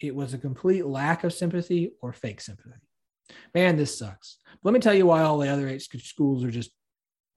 It 0.00 0.14
was 0.14 0.34
a 0.34 0.38
complete 0.38 0.86
lack 0.86 1.24
of 1.24 1.32
sympathy 1.32 1.92
or 2.00 2.12
fake 2.12 2.40
sympathy. 2.40 2.70
Man, 3.54 3.76
this 3.76 3.96
sucks. 3.96 4.38
Let 4.62 4.74
me 4.74 4.80
tell 4.80 4.94
you 4.94 5.06
why 5.06 5.22
all 5.22 5.38
the 5.38 5.48
other 5.48 5.68
eight 5.68 5.82
schools 5.82 6.44
are 6.44 6.50
just 6.50 6.70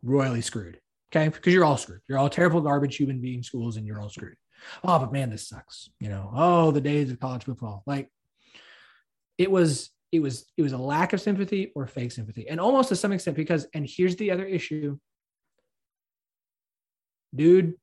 royally 0.04 0.42
screwed. 0.42 0.80
Okay. 1.12 1.30
Because 1.30 1.54
you're 1.54 1.66
all 1.66 1.78
screwed. 1.78 2.02
You're 2.08 2.18
all 2.18 2.30
terrible, 2.30 2.62
garbage 2.62 2.98
human 2.98 3.22
being 3.22 3.44
schools 3.44 3.78
and 3.78 3.86
you're 3.86 4.00
all 4.02 4.10
screwed. 4.10 4.36
Oh, 4.84 5.00
but 5.00 5.14
man, 5.14 5.30
this 5.30 5.48
sucks. 5.48 5.90
You 6.00 6.10
know, 6.10 6.32
oh, 6.36 6.72
the 6.72 6.82
days 6.82 7.12
of 7.12 7.20
college 7.20 7.44
football. 7.44 7.84
Like 7.86 8.10
it 9.38 9.50
was, 9.50 9.92
it 10.12 10.20
was, 10.20 10.46
it 10.58 10.62
was 10.62 10.74
a 10.74 10.78
lack 10.78 11.14
of 11.14 11.22
sympathy 11.22 11.72
or 11.76 11.88
fake 11.88 12.12
sympathy. 12.12 12.48
And 12.48 12.60
almost 12.60 12.90
to 12.90 12.96
some 12.96 13.12
extent, 13.12 13.38
because, 13.38 13.68
and 13.74 13.88
here's 13.88 14.16
the 14.16 14.32
other 14.32 14.46
issue. 14.46 14.98
Dude, 17.36 17.76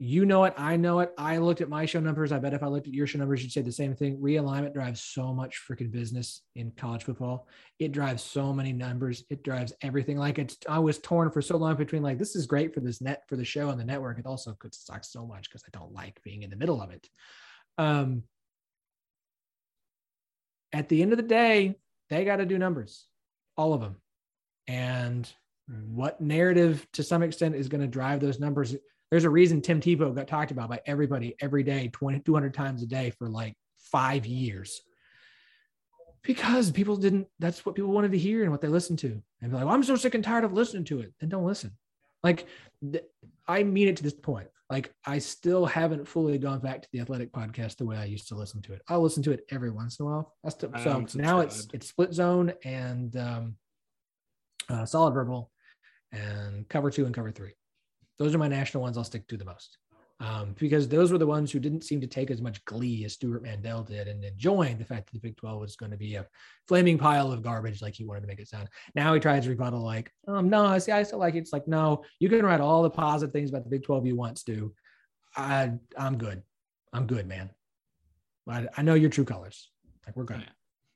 you 0.00 0.24
know 0.24 0.44
it. 0.44 0.54
I 0.56 0.76
know 0.76 1.00
it. 1.00 1.12
I 1.18 1.38
looked 1.38 1.60
at 1.60 1.68
my 1.68 1.84
show 1.84 1.98
numbers. 1.98 2.30
I 2.30 2.38
bet 2.38 2.54
if 2.54 2.62
I 2.62 2.68
looked 2.68 2.86
at 2.86 2.94
your 2.94 3.08
show 3.08 3.18
numbers, 3.18 3.42
you'd 3.42 3.50
say 3.50 3.62
the 3.62 3.72
same 3.72 3.96
thing. 3.96 4.18
Realignment 4.18 4.72
drives 4.72 5.02
so 5.02 5.34
much 5.34 5.60
freaking 5.68 5.90
business 5.90 6.42
in 6.54 6.70
college 6.70 7.02
football. 7.02 7.48
It 7.80 7.90
drives 7.90 8.22
so 8.22 8.52
many 8.52 8.72
numbers. 8.72 9.24
It 9.28 9.42
drives 9.42 9.72
everything. 9.82 10.16
Like 10.16 10.38
it's, 10.38 10.56
I 10.68 10.78
was 10.78 10.98
torn 10.98 11.32
for 11.32 11.42
so 11.42 11.56
long 11.56 11.74
between 11.74 12.02
like, 12.02 12.16
this 12.16 12.36
is 12.36 12.46
great 12.46 12.72
for 12.74 12.80
this 12.80 13.00
net, 13.00 13.24
for 13.28 13.34
the 13.34 13.44
show 13.44 13.70
and 13.70 13.80
the 13.80 13.84
network. 13.84 14.20
It 14.20 14.26
also 14.26 14.54
could 14.60 14.72
suck 14.72 15.04
so 15.04 15.26
much 15.26 15.50
because 15.50 15.64
I 15.66 15.76
don't 15.76 15.92
like 15.92 16.22
being 16.22 16.44
in 16.44 16.50
the 16.50 16.56
middle 16.56 16.80
of 16.80 16.90
it. 16.90 17.08
Um, 17.76 18.22
at 20.72 20.88
the 20.88 21.02
end 21.02 21.12
of 21.12 21.16
the 21.16 21.24
day, 21.24 21.76
they 22.08 22.24
got 22.24 22.36
to 22.36 22.46
do 22.46 22.56
numbers, 22.56 23.06
all 23.56 23.74
of 23.74 23.80
them. 23.80 23.96
And 24.68 25.28
what 25.66 26.20
narrative 26.20 26.86
to 26.92 27.02
some 27.02 27.22
extent 27.22 27.56
is 27.56 27.68
going 27.68 27.80
to 27.80 27.86
drive 27.86 28.20
those 28.20 28.38
numbers 28.38 28.76
there's 29.10 29.24
a 29.24 29.30
reason 29.30 29.60
Tim 29.60 29.80
Tebow 29.80 30.14
got 30.14 30.28
talked 30.28 30.50
about 30.50 30.68
by 30.68 30.80
everybody 30.86 31.34
every 31.40 31.62
day, 31.62 31.88
20, 31.92 32.20
200 32.20 32.52
times 32.52 32.82
a 32.82 32.86
day 32.86 33.10
for 33.10 33.28
like 33.28 33.54
five 33.78 34.26
years. 34.26 34.82
Because 36.22 36.70
people 36.70 36.96
didn't, 36.96 37.26
that's 37.38 37.64
what 37.64 37.74
people 37.74 37.90
wanted 37.90 38.12
to 38.12 38.18
hear 38.18 38.42
and 38.42 38.50
what 38.50 38.60
they 38.60 38.68
listened 38.68 38.98
to. 39.00 39.22
And 39.40 39.50
be 39.50 39.56
like, 39.56 39.64
well, 39.64 39.74
I'm 39.74 39.84
so 39.84 39.96
sick 39.96 40.14
and 40.14 40.24
tired 40.24 40.44
of 40.44 40.52
listening 40.52 40.84
to 40.84 41.00
it. 41.00 41.14
Then 41.20 41.30
don't 41.30 41.46
listen. 41.46 41.72
Like, 42.22 42.46
th- 42.92 43.04
I 43.46 43.62
mean 43.62 43.88
it 43.88 43.96
to 43.96 44.02
this 44.02 44.12
point. 44.12 44.48
Like, 44.68 44.92
I 45.06 45.18
still 45.18 45.64
haven't 45.64 46.06
fully 46.06 46.36
gone 46.36 46.58
back 46.58 46.82
to 46.82 46.88
the 46.92 47.00
athletic 47.00 47.32
podcast 47.32 47.76
the 47.76 47.86
way 47.86 47.96
I 47.96 48.04
used 48.04 48.28
to 48.28 48.34
listen 48.34 48.60
to 48.62 48.74
it. 48.74 48.82
I'll 48.88 49.00
listen 49.00 49.22
to 49.22 49.32
it 49.32 49.46
every 49.50 49.70
once 49.70 49.98
in 49.98 50.04
a 50.04 50.08
while. 50.08 50.34
That's 50.42 50.56
still, 50.56 50.70
so 50.82 51.06
now 51.14 51.40
it's 51.40 51.68
it's 51.72 51.88
split 51.88 52.12
zone 52.12 52.52
and 52.64 53.16
um, 53.16 53.56
uh, 54.68 54.84
solid 54.84 55.14
verbal 55.14 55.50
and 56.12 56.68
cover 56.68 56.90
two 56.90 57.06
and 57.06 57.14
cover 57.14 57.30
three 57.30 57.52
those 58.18 58.34
are 58.34 58.38
my 58.38 58.48
national 58.48 58.82
ones 58.82 58.96
I'll 58.96 59.04
stick 59.04 59.26
to 59.28 59.36
the 59.36 59.44
most. 59.44 59.78
Um, 60.20 60.56
because 60.58 60.88
those 60.88 61.12
were 61.12 61.18
the 61.18 61.28
ones 61.28 61.52
who 61.52 61.60
didn't 61.60 61.84
seem 61.84 62.00
to 62.00 62.06
take 62.08 62.32
as 62.32 62.42
much 62.42 62.64
glee 62.64 63.04
as 63.04 63.12
Stewart 63.12 63.40
Mandel 63.40 63.84
did 63.84 64.08
and 64.08 64.24
enjoying 64.24 64.76
the 64.76 64.84
fact 64.84 65.06
that 65.06 65.12
the 65.12 65.20
Big 65.20 65.36
12 65.36 65.60
was 65.60 65.76
going 65.76 65.92
to 65.92 65.96
be 65.96 66.16
a 66.16 66.26
flaming 66.66 66.98
pile 66.98 67.30
of 67.30 67.40
garbage, 67.40 67.80
like 67.80 67.94
he 67.94 68.04
wanted 68.04 68.22
to 68.22 68.26
make 68.26 68.40
it 68.40 68.48
sound. 68.48 68.68
Now 68.96 69.14
he 69.14 69.20
tries 69.20 69.44
to 69.44 69.50
rebuttal, 69.50 69.80
like, 69.80 70.10
um, 70.26 70.50
no, 70.50 70.66
I 70.66 70.78
see, 70.78 70.90
I 70.90 71.04
still 71.04 71.20
like 71.20 71.36
it. 71.36 71.38
It's 71.38 71.52
like, 71.52 71.68
no, 71.68 72.02
you 72.18 72.28
can 72.28 72.44
write 72.44 72.60
all 72.60 72.82
the 72.82 72.90
positive 72.90 73.32
things 73.32 73.50
about 73.50 73.62
the 73.62 73.70
Big 73.70 73.84
12 73.84 74.06
you 74.06 74.16
want 74.16 74.44
to. 74.46 74.74
I, 75.36 75.74
I'm 75.96 76.18
good. 76.18 76.42
I'm 76.92 77.06
good, 77.06 77.28
man. 77.28 77.50
I, 78.48 78.66
I 78.76 78.82
know 78.82 78.94
your 78.94 79.10
true 79.10 79.24
colors. 79.24 79.70
Like, 80.04 80.16
we're 80.16 80.24
good. 80.24 80.44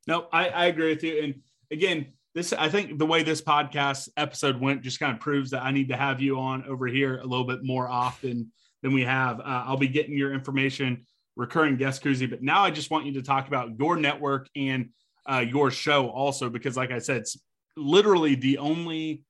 No, 0.08 0.26
I, 0.32 0.48
I 0.48 0.66
agree 0.66 0.88
with 0.88 1.04
you. 1.04 1.22
And 1.22 1.34
again, 1.70 2.06
this 2.34 2.52
I 2.52 2.68
think 2.68 2.98
the 2.98 3.06
way 3.06 3.22
this 3.22 3.42
podcast 3.42 4.08
episode 4.16 4.60
went 4.60 4.82
just 4.82 4.98
kind 4.98 5.12
of 5.12 5.20
proves 5.20 5.50
that 5.50 5.62
I 5.62 5.70
need 5.70 5.88
to 5.88 5.96
have 5.96 6.20
you 6.20 6.38
on 6.38 6.64
over 6.64 6.86
here 6.86 7.18
a 7.18 7.26
little 7.26 7.44
bit 7.46 7.62
more 7.62 7.88
often 7.88 8.50
than 8.82 8.92
we 8.92 9.02
have. 9.02 9.40
Uh, 9.40 9.64
I'll 9.66 9.76
be 9.76 9.88
getting 9.88 10.16
your 10.16 10.32
information, 10.32 11.06
recurring 11.36 11.76
guest 11.76 12.02
Kuzy, 12.02 12.28
but 12.28 12.42
now 12.42 12.62
I 12.62 12.70
just 12.70 12.90
want 12.90 13.06
you 13.06 13.14
to 13.14 13.22
talk 13.22 13.48
about 13.48 13.78
your 13.78 13.96
network 13.96 14.48
and 14.56 14.90
uh, 15.30 15.44
your 15.46 15.70
show 15.70 16.08
also 16.08 16.48
because, 16.48 16.76
like 16.76 16.90
I 16.90 16.98
said, 16.98 17.18
it's 17.18 17.38
literally 17.76 18.34
the 18.34 18.58
only 18.58 19.22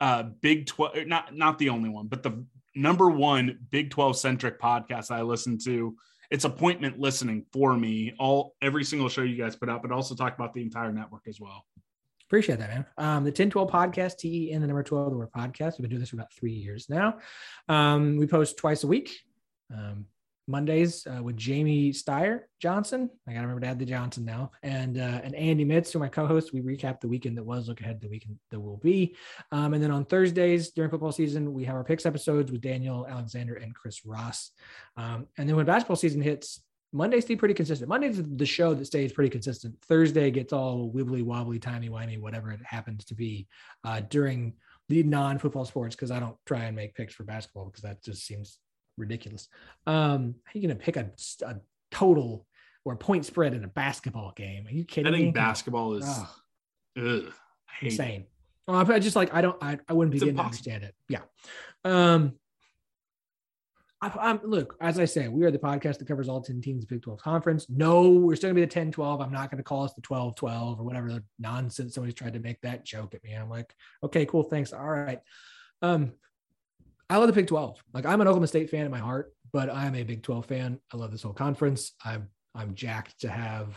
uh, 0.00 0.24
Big 0.40 0.66
Twelve, 0.66 0.94
not 1.06 1.34
not 1.34 1.58
the 1.58 1.70
only 1.70 1.88
one, 1.88 2.06
but 2.06 2.22
the 2.22 2.44
number 2.74 3.08
one 3.08 3.58
Big 3.70 3.90
Twelve 3.90 4.16
centric 4.16 4.60
podcast 4.60 5.10
I 5.10 5.22
listen 5.22 5.58
to. 5.64 5.96
It's 6.30 6.44
appointment 6.44 6.98
listening 6.98 7.44
for 7.52 7.76
me. 7.76 8.14
All 8.18 8.54
every 8.62 8.84
single 8.84 9.08
show 9.08 9.22
you 9.22 9.36
guys 9.36 9.56
put 9.56 9.68
out, 9.68 9.82
but 9.82 9.92
also 9.92 10.14
talk 10.14 10.34
about 10.34 10.54
the 10.54 10.62
entire 10.62 10.92
network 10.92 11.22
as 11.28 11.38
well. 11.40 11.64
Appreciate 12.32 12.60
that, 12.60 12.70
man. 12.70 12.86
Um, 12.96 13.24
the 13.24 13.28
1012 13.28 13.70
podcast, 13.70 14.16
T 14.16 14.48
E 14.48 14.52
N, 14.52 14.62
the 14.62 14.66
number 14.66 14.82
12, 14.82 15.10
the 15.10 15.18
word 15.18 15.30
podcast. 15.36 15.72
We've 15.72 15.82
been 15.82 15.90
doing 15.90 16.00
this 16.00 16.08
for 16.08 16.16
about 16.16 16.32
three 16.32 16.54
years 16.54 16.88
now. 16.88 17.18
Um, 17.68 18.16
we 18.16 18.26
post 18.26 18.56
twice 18.56 18.84
a 18.84 18.86
week. 18.86 19.14
Um, 19.70 20.06
Mondays 20.48 21.06
uh, 21.06 21.22
with 21.22 21.36
Jamie 21.36 21.92
Steyer 21.92 22.44
Johnson. 22.58 23.10
I 23.28 23.32
gotta 23.34 23.42
remember 23.42 23.60
to 23.60 23.66
add 23.66 23.78
the 23.78 23.84
Johnson 23.84 24.24
now, 24.24 24.50
and 24.62 24.96
uh, 24.96 25.20
and 25.22 25.34
Andy 25.34 25.66
Mitz, 25.66 25.92
who 25.92 25.98
my 25.98 26.08
co-host. 26.08 26.54
We 26.54 26.62
recap 26.62 27.00
the 27.00 27.08
weekend 27.08 27.36
that 27.36 27.44
was, 27.44 27.68
look 27.68 27.82
ahead 27.82 28.00
to 28.00 28.06
the 28.06 28.10
weekend 28.10 28.38
that 28.50 28.58
will 28.58 28.78
be, 28.78 29.14
um, 29.52 29.74
and 29.74 29.84
then 29.84 29.90
on 29.90 30.06
Thursdays 30.06 30.70
during 30.70 30.90
football 30.90 31.12
season, 31.12 31.52
we 31.52 31.64
have 31.64 31.76
our 31.76 31.84
picks 31.84 32.06
episodes 32.06 32.50
with 32.50 32.62
Daniel 32.62 33.06
Alexander 33.06 33.56
and 33.56 33.74
Chris 33.74 34.06
Ross, 34.06 34.52
um, 34.96 35.26
and 35.36 35.46
then 35.46 35.54
when 35.54 35.66
basketball 35.66 35.96
season 35.96 36.22
hits, 36.22 36.62
Monday 36.92 37.20
stay 37.20 37.36
pretty 37.36 37.54
consistent. 37.54 37.88
Monday's 37.88 38.22
the 38.22 38.46
show 38.46 38.74
that 38.74 38.84
stays 38.84 39.12
pretty 39.12 39.30
consistent. 39.30 39.74
Thursday 39.82 40.30
gets 40.30 40.52
all 40.52 40.92
wibbly 40.92 41.24
wobbly, 41.24 41.58
timey 41.58 41.88
wimey, 41.88 42.20
whatever 42.20 42.50
it 42.50 42.60
happens 42.64 43.04
to 43.06 43.14
be 43.14 43.48
uh, 43.84 44.00
during 44.10 44.54
the 44.88 45.02
non-football 45.02 45.64
sports 45.64 45.96
because 45.96 46.10
I 46.10 46.20
don't 46.20 46.36
try 46.44 46.64
and 46.64 46.76
make 46.76 46.94
picks 46.94 47.14
for 47.14 47.24
basketball 47.24 47.66
because 47.66 47.82
that 47.82 48.04
just 48.04 48.26
seems 48.26 48.58
ridiculous. 48.98 49.48
Um, 49.86 50.34
how 50.44 50.50
are 50.50 50.58
you 50.58 50.68
going 50.68 50.78
to 50.78 50.84
pick 50.84 50.96
a, 50.96 51.10
a, 51.46 51.56
total 51.90 52.46
or 52.84 52.94
a 52.94 52.96
point 52.96 53.24
spread 53.24 53.54
in 53.54 53.64
a 53.64 53.68
basketball 53.68 54.32
game? 54.36 54.66
Are 54.66 54.72
you 54.72 54.84
kidding 54.84 55.12
I 55.12 55.16
think 55.16 55.26
me? 55.26 55.32
basketball 55.32 55.94
is 55.94 56.04
oh, 56.06 56.34
ugh, 56.98 57.32
insane. 57.80 58.26
Uh, 58.68 58.84
I 58.88 58.98
just 58.98 59.16
like 59.16 59.34
I 59.34 59.40
don't 59.40 59.56
I, 59.62 59.78
I 59.88 59.92
wouldn't 59.92 60.12
begin 60.12 60.36
to 60.36 60.42
understand 60.42 60.84
it. 60.84 60.94
Yeah. 61.08 61.20
Um, 61.84 62.34
I, 64.02 64.38
look, 64.42 64.76
as 64.80 64.98
I 64.98 65.04
say, 65.04 65.28
we 65.28 65.44
are 65.44 65.52
the 65.52 65.58
podcast 65.58 65.98
that 65.98 66.08
covers 66.08 66.28
all 66.28 66.40
10 66.40 66.60
teams 66.60 66.82
of 66.82 66.88
Big 66.88 67.02
12 67.02 67.20
conference. 67.20 67.66
No, 67.68 68.10
we're 68.10 68.34
still 68.34 68.48
gonna 68.48 68.56
be 68.56 68.62
the 68.62 68.66
10 68.66 68.90
12. 68.90 69.20
I'm 69.20 69.32
not 69.32 69.50
gonna 69.50 69.62
call 69.62 69.84
us 69.84 69.94
the 69.94 70.00
12 70.02 70.34
12 70.34 70.80
or 70.80 70.82
whatever 70.82 71.22
nonsense 71.38 71.94
somebody's 71.94 72.14
tried 72.14 72.32
to 72.32 72.40
make 72.40 72.60
that 72.62 72.84
joke 72.84 73.14
at 73.14 73.22
me. 73.22 73.32
I'm 73.34 73.48
like, 73.48 73.72
okay, 74.02 74.26
cool, 74.26 74.42
thanks. 74.42 74.72
All 74.72 74.84
right. 74.84 75.20
Um, 75.82 76.12
I 77.08 77.18
love 77.18 77.28
the 77.28 77.32
Big 77.32 77.46
12. 77.46 77.80
Like 77.94 78.04
I'm 78.04 78.20
an 78.20 78.26
Oklahoma 78.26 78.48
State 78.48 78.70
fan 78.70 78.86
in 78.86 78.90
my 78.90 78.98
heart, 78.98 79.32
but 79.52 79.70
I'm 79.70 79.94
a 79.94 80.02
Big 80.02 80.22
12 80.22 80.46
fan. 80.46 80.80
I 80.92 80.96
love 80.96 81.12
this 81.12 81.22
whole 81.22 81.32
conference. 81.32 81.92
I'm 82.04 82.28
I'm 82.54 82.74
jacked 82.74 83.20
to 83.20 83.28
have 83.28 83.76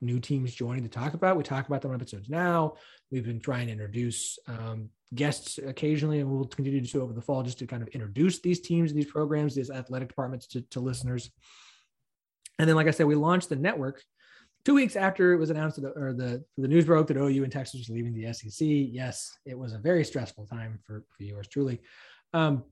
new 0.00 0.18
teams 0.18 0.54
joining 0.54 0.82
to 0.82 0.88
talk 0.88 1.14
about. 1.14 1.36
We 1.36 1.42
talk 1.42 1.66
about 1.66 1.82
them 1.82 1.90
on 1.90 2.00
episodes 2.00 2.28
now. 2.28 2.74
We've 3.10 3.24
been 3.24 3.40
trying 3.40 3.66
to 3.66 3.72
introduce 3.72 4.38
um, 4.46 4.88
guests 5.14 5.58
occasionally, 5.58 6.20
and 6.20 6.30
we'll 6.30 6.46
continue 6.46 6.80
to 6.80 6.86
do 6.86 6.90
so 6.90 7.02
over 7.02 7.12
the 7.12 7.20
fall 7.20 7.42
just 7.42 7.58
to 7.58 7.66
kind 7.66 7.82
of 7.82 7.88
introduce 7.88 8.40
these 8.40 8.60
teams, 8.60 8.92
these 8.92 9.10
programs, 9.10 9.54
these 9.54 9.70
athletic 9.70 10.08
departments 10.08 10.46
to, 10.48 10.62
to 10.62 10.80
listeners. 10.80 11.30
And 12.58 12.68
then, 12.68 12.76
like 12.76 12.86
I 12.86 12.92
said, 12.92 13.06
we 13.06 13.14
launched 13.14 13.48
the 13.48 13.56
network 13.56 14.02
two 14.64 14.74
weeks 14.74 14.96
after 14.96 15.32
it 15.32 15.38
was 15.38 15.50
announced 15.50 15.80
that, 15.80 15.92
or 15.96 16.12
the 16.12 16.44
the 16.58 16.68
news 16.68 16.84
broke 16.84 17.06
that 17.08 17.16
OU 17.16 17.44
and 17.44 17.52
Texas 17.52 17.80
was 17.80 17.88
leaving 17.88 18.14
the 18.14 18.32
SEC. 18.32 18.66
Yes, 18.66 19.36
it 19.46 19.58
was 19.58 19.72
a 19.72 19.78
very 19.78 20.04
stressful 20.04 20.46
time 20.46 20.78
for, 20.86 21.04
for 21.16 21.22
yours 21.22 21.48
truly. 21.48 21.80
Um, 22.32 22.64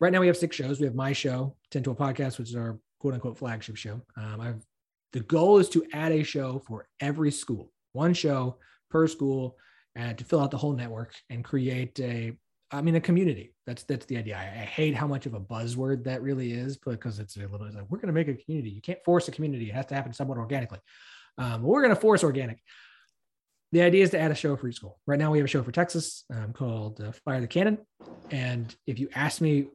right 0.00 0.12
now, 0.12 0.20
we 0.20 0.26
have 0.26 0.36
six 0.36 0.56
shows. 0.56 0.80
We 0.80 0.86
have 0.86 0.94
my 0.94 1.12
show, 1.12 1.56
1012 1.72 1.98
Podcast, 1.98 2.38
which 2.38 2.50
is 2.50 2.56
our 2.56 2.78
quote 2.98 3.14
unquote 3.14 3.38
flagship 3.38 3.76
show. 3.76 4.00
Um, 4.16 4.40
I've 4.40 4.64
the 5.12 5.20
goal 5.20 5.58
is 5.58 5.68
to 5.70 5.84
add 5.92 6.12
a 6.12 6.22
show 6.22 6.62
for 6.66 6.88
every 7.00 7.30
school, 7.30 7.70
one 7.92 8.14
show 8.14 8.58
per 8.90 9.06
school, 9.06 9.56
and 9.94 10.16
to 10.18 10.24
fill 10.24 10.40
out 10.40 10.50
the 10.50 10.58
whole 10.58 10.72
network 10.72 11.14
and 11.28 11.44
create 11.44 11.98
a, 12.00 12.32
I 12.70 12.80
mean, 12.80 12.94
a 12.94 13.00
community. 13.00 13.54
That's 13.66 13.82
that's 13.84 14.06
the 14.06 14.16
idea. 14.16 14.36
I, 14.36 14.62
I 14.62 14.64
hate 14.64 14.94
how 14.94 15.06
much 15.06 15.26
of 15.26 15.34
a 15.34 15.40
buzzword 15.40 16.04
that 16.04 16.22
really 16.22 16.52
is 16.52 16.78
because 16.78 17.18
it's 17.18 17.36
a 17.36 17.40
little 17.40 17.66
it's 17.66 17.76
like 17.76 17.84
we're 17.90 17.98
going 17.98 18.08
to 18.08 18.12
make 18.12 18.28
a 18.28 18.34
community. 18.34 18.70
You 18.70 18.80
can't 18.80 19.04
force 19.04 19.28
a 19.28 19.32
community; 19.32 19.68
it 19.68 19.74
has 19.74 19.86
to 19.86 19.94
happen 19.94 20.12
somewhat 20.12 20.38
organically. 20.38 20.80
Um, 21.38 21.62
we're 21.62 21.82
going 21.82 21.94
to 21.94 22.00
force 22.00 22.24
organic. 22.24 22.58
The 23.72 23.82
idea 23.82 24.04
is 24.04 24.10
to 24.10 24.18
add 24.18 24.30
a 24.30 24.34
show 24.34 24.54
for 24.56 24.68
each 24.68 24.76
school. 24.76 24.98
Right 25.06 25.18
now, 25.18 25.30
we 25.30 25.38
have 25.38 25.46
a 25.46 25.48
show 25.48 25.62
for 25.62 25.72
Texas 25.72 26.24
um, 26.32 26.52
called 26.52 27.00
uh, 27.00 27.12
Fire 27.24 27.40
the 27.40 27.46
Cannon. 27.46 27.78
And 28.30 28.74
if 28.86 28.98
you 28.98 29.08
ask 29.14 29.40
me 29.40 29.68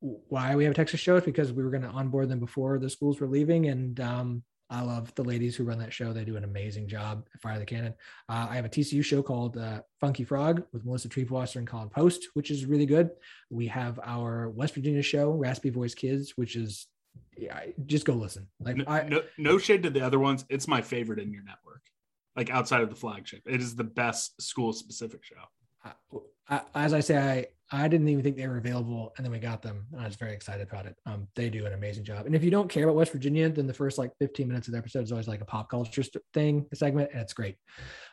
why 0.00 0.56
we 0.56 0.64
have 0.64 0.72
a 0.72 0.74
Texas 0.74 1.00
show, 1.00 1.16
it's 1.16 1.26
because 1.26 1.52
we 1.52 1.62
were 1.62 1.70
going 1.70 1.82
to 1.82 1.88
onboard 1.88 2.30
them 2.30 2.40
before 2.40 2.78
the 2.78 2.88
schools 2.88 3.20
were 3.20 3.28
leaving, 3.28 3.66
and 3.66 4.00
um, 4.00 4.42
I 4.68 4.82
love 4.82 5.14
the 5.14 5.22
ladies 5.22 5.54
who 5.54 5.64
run 5.64 5.78
that 5.78 5.92
show. 5.92 6.12
They 6.12 6.24
do 6.24 6.36
an 6.36 6.44
amazing 6.44 6.88
job 6.88 7.26
at 7.32 7.40
Fire 7.40 7.58
the 7.58 7.64
Cannon. 7.64 7.94
Uh, 8.28 8.48
I 8.50 8.56
have 8.56 8.64
a 8.64 8.68
TCU 8.68 9.04
show 9.04 9.22
called 9.22 9.56
uh, 9.56 9.82
Funky 10.00 10.24
Frog 10.24 10.64
with 10.72 10.84
Melissa 10.84 11.08
Triebwasser 11.08 11.56
and 11.56 11.66
Colin 11.66 11.88
Post, 11.88 12.28
which 12.34 12.50
is 12.50 12.66
really 12.66 12.86
good. 12.86 13.10
We 13.48 13.68
have 13.68 14.00
our 14.02 14.50
West 14.50 14.74
Virginia 14.74 15.02
show, 15.02 15.30
Raspy 15.30 15.70
Voice 15.70 15.94
Kids, 15.94 16.32
which 16.36 16.56
is 16.56 16.88
yeah, 17.36 17.60
just 17.86 18.04
go 18.04 18.14
listen. 18.14 18.48
Like 18.60 18.76
No, 18.76 18.84
I, 18.86 19.08
no, 19.08 19.22
no 19.38 19.58
shade 19.58 19.82
to 19.84 19.90
the 19.90 20.00
other 20.00 20.18
ones. 20.18 20.44
It's 20.48 20.66
my 20.66 20.82
favorite 20.82 21.18
in 21.18 21.32
your 21.32 21.44
network, 21.44 21.82
like 22.34 22.50
outside 22.50 22.82
of 22.82 22.90
the 22.90 22.96
flagship. 22.96 23.42
It 23.46 23.60
is 23.60 23.76
the 23.76 23.84
best 23.84 24.40
school 24.42 24.72
specific 24.72 25.22
show. 25.24 25.36
I, 25.84 25.92
I, 26.48 26.60
as 26.74 26.92
I 26.92 27.00
say, 27.00 27.46
I 27.72 27.88
didn't 27.88 28.08
even 28.08 28.22
think 28.22 28.36
they 28.36 28.46
were 28.46 28.58
available, 28.58 29.12
and 29.16 29.24
then 29.24 29.32
we 29.32 29.40
got 29.40 29.60
them, 29.60 29.86
and 29.92 30.00
I 30.00 30.06
was 30.06 30.14
very 30.14 30.32
excited 30.32 30.68
about 30.68 30.86
it. 30.86 30.94
Um, 31.04 31.26
they 31.34 31.50
do 31.50 31.66
an 31.66 31.72
amazing 31.72 32.04
job. 32.04 32.24
And 32.26 32.34
if 32.34 32.44
you 32.44 32.50
don't 32.50 32.70
care 32.70 32.84
about 32.84 32.94
West 32.94 33.10
Virginia, 33.10 33.48
then 33.48 33.66
the 33.66 33.74
first 33.74 33.98
like 33.98 34.12
15 34.20 34.46
minutes 34.46 34.68
of 34.68 34.72
the 34.72 34.78
episode 34.78 35.02
is 35.02 35.10
always 35.10 35.26
like 35.26 35.40
a 35.40 35.44
pop 35.44 35.68
culture 35.68 36.04
thing, 36.32 36.66
segment, 36.74 37.10
and 37.12 37.20
it's 37.20 37.32
great. 37.32 37.56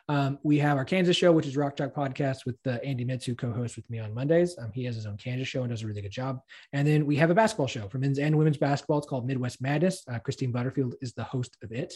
Um, 0.08 0.38
we 0.42 0.58
have 0.58 0.76
our 0.76 0.84
Kansas 0.84 1.16
show, 1.16 1.30
which 1.30 1.46
is 1.46 1.56
Rock 1.56 1.76
Chalk 1.76 1.94
Podcast 1.94 2.38
with 2.46 2.56
uh, 2.66 2.78
Andy 2.84 3.04
Mitz, 3.04 3.24
who 3.24 3.36
co-hosts 3.36 3.76
with 3.76 3.88
me 3.88 4.00
on 4.00 4.12
Mondays. 4.12 4.56
Um, 4.58 4.72
he 4.74 4.84
has 4.84 4.96
his 4.96 5.06
own 5.06 5.16
Kansas 5.16 5.46
show 5.46 5.62
and 5.62 5.70
does 5.70 5.82
a 5.82 5.86
really 5.86 6.02
good 6.02 6.10
job. 6.10 6.40
And 6.72 6.86
then 6.86 7.06
we 7.06 7.14
have 7.16 7.30
a 7.30 7.34
basketball 7.34 7.68
show 7.68 7.88
for 7.88 7.98
men's 7.98 8.18
and 8.18 8.36
women's 8.36 8.58
basketball. 8.58 8.98
It's 8.98 9.06
called 9.06 9.26
Midwest 9.26 9.62
Madness. 9.62 10.02
Uh, 10.10 10.18
Christine 10.18 10.50
Butterfield 10.50 10.96
is 11.00 11.14
the 11.14 11.24
host 11.24 11.56
of 11.62 11.70
it. 11.70 11.94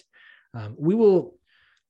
Um, 0.55 0.77
we 0.79 0.95
will. 0.95 1.35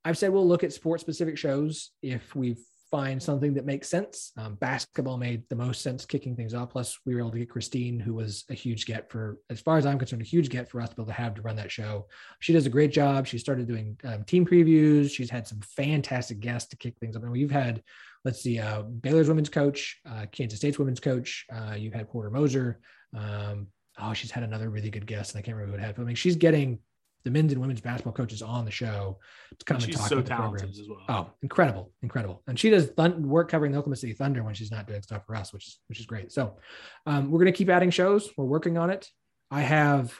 I've 0.03 0.17
said 0.17 0.31
we'll 0.31 0.47
look 0.47 0.63
at 0.63 0.73
sports 0.73 1.01
specific 1.01 1.37
shows 1.37 1.91
if 2.01 2.35
we 2.35 2.55
find 2.91 3.21
something 3.21 3.53
that 3.53 3.65
makes 3.65 3.87
sense. 3.87 4.31
Um, 4.37 4.55
basketball 4.55 5.17
made 5.17 5.43
the 5.49 5.55
most 5.55 5.81
sense 5.81 6.05
kicking 6.05 6.35
things 6.35 6.53
off. 6.53 6.71
Plus, 6.71 6.99
we 7.05 7.13
were 7.13 7.21
able 7.21 7.31
to 7.31 7.39
get 7.39 7.49
Christine, 7.49 7.99
who 7.99 8.13
was 8.13 8.45
a 8.49 8.53
huge 8.53 8.85
get 8.85 9.09
for, 9.09 9.39
as 9.49 9.59
far 9.59 9.77
as 9.77 9.85
I'm 9.85 9.99
concerned, 9.99 10.21
a 10.21 10.25
huge 10.25 10.49
get 10.49 10.69
for 10.69 10.81
us 10.81 10.89
to 10.89 10.95
be 10.95 11.01
able 11.01 11.07
to 11.07 11.13
have 11.13 11.35
to 11.35 11.41
run 11.41 11.55
that 11.57 11.71
show. 11.71 12.07
She 12.39 12.53
does 12.53 12.65
a 12.65 12.69
great 12.69 12.91
job. 12.91 13.27
She 13.27 13.37
started 13.37 13.67
doing 13.67 13.97
um, 14.03 14.23
team 14.23 14.45
previews. 14.45 15.11
She's 15.11 15.29
had 15.29 15.47
some 15.47 15.59
fantastic 15.61 16.39
guests 16.39 16.69
to 16.69 16.77
kick 16.77 16.97
things 16.99 17.15
up. 17.15 17.23
And 17.23 17.31
we've 17.31 17.51
had, 17.51 17.83
let's 18.25 18.41
see, 18.41 18.59
uh, 18.59 18.83
Baylor's 18.83 19.29
women's 19.29 19.49
coach, 19.49 19.99
uh, 20.09 20.25
Kansas 20.31 20.59
State's 20.59 20.79
women's 20.79 20.99
coach. 20.99 21.45
Uh, 21.53 21.75
you've 21.75 21.93
had 21.93 22.09
Porter 22.09 22.29
Moser. 22.29 22.79
Um, 23.15 23.67
oh, 23.99 24.13
she's 24.13 24.31
had 24.31 24.43
another 24.43 24.69
really 24.69 24.89
good 24.89 25.05
guest, 25.05 25.33
and 25.33 25.39
I 25.39 25.41
can't 25.41 25.55
remember 25.57 25.77
who 25.77 25.83
it 25.83 25.85
had. 25.85 25.95
But 25.95 26.03
I 26.03 26.05
mean, 26.05 26.15
she's 26.15 26.35
getting 26.35 26.79
the 27.25 27.31
men's 27.31 27.51
and 27.51 27.59
women's 27.61 27.81
basketball 27.81 28.13
coaches 28.13 28.41
on 28.41 28.63
the 28.65 28.71
show 28.71 29.19
to 29.57 29.65
come 29.65 29.75
And 29.77 29.83
and 29.85 29.93
talk 29.93 30.07
so 30.07 30.17
about 30.19 30.25
the 30.29 30.35
programs. 30.35 30.79
as 30.79 30.87
well. 30.87 30.99
Oh, 31.09 31.29
incredible, 31.41 31.91
incredible. 32.01 32.41
And 32.47 32.57
she 32.57 32.69
does 32.69 32.87
thun- 32.87 33.27
work 33.27 33.49
covering 33.49 33.71
the 33.71 33.77
Oklahoma 33.77 33.97
City 33.97 34.13
Thunder 34.13 34.43
when 34.43 34.53
she's 34.53 34.71
not 34.71 34.87
doing 34.87 35.01
stuff 35.01 35.25
for 35.25 35.35
us, 35.35 35.51
which 35.53 35.67
is 35.67 35.79
which 35.87 35.99
is 35.99 36.05
great. 36.05 36.31
So 36.31 36.57
um, 37.05 37.29
we're 37.29 37.39
gonna 37.39 37.51
keep 37.51 37.69
adding 37.69 37.89
shows. 37.89 38.29
We're 38.37 38.45
working 38.45 38.77
on 38.77 38.89
it. 38.89 39.07
I 39.51 39.61
have, 39.61 40.13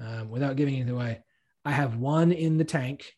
um, 0.00 0.28
without 0.30 0.56
giving 0.56 0.74
anything 0.74 0.94
away, 0.94 1.22
I 1.64 1.72
have 1.72 1.96
one 1.96 2.32
in 2.32 2.58
the 2.58 2.64
tank, 2.64 3.12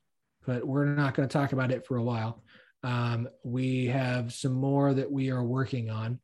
but 0.47 0.65
we're 0.67 0.85
not 0.85 1.15
going 1.15 1.29
to 1.29 1.33
talk 1.33 1.53
about 1.53 1.73
it 1.73 1.87
for 1.87 1.97
a 1.97 2.03
while. 2.03 2.43
Um, 2.85 3.29
we 3.43 3.87
have 3.87 4.33
some 4.33 4.53
more 4.53 4.95
that 4.95 5.11
we 5.11 5.31
are 5.31 5.43
working 5.43 5.91
on 5.91 6.21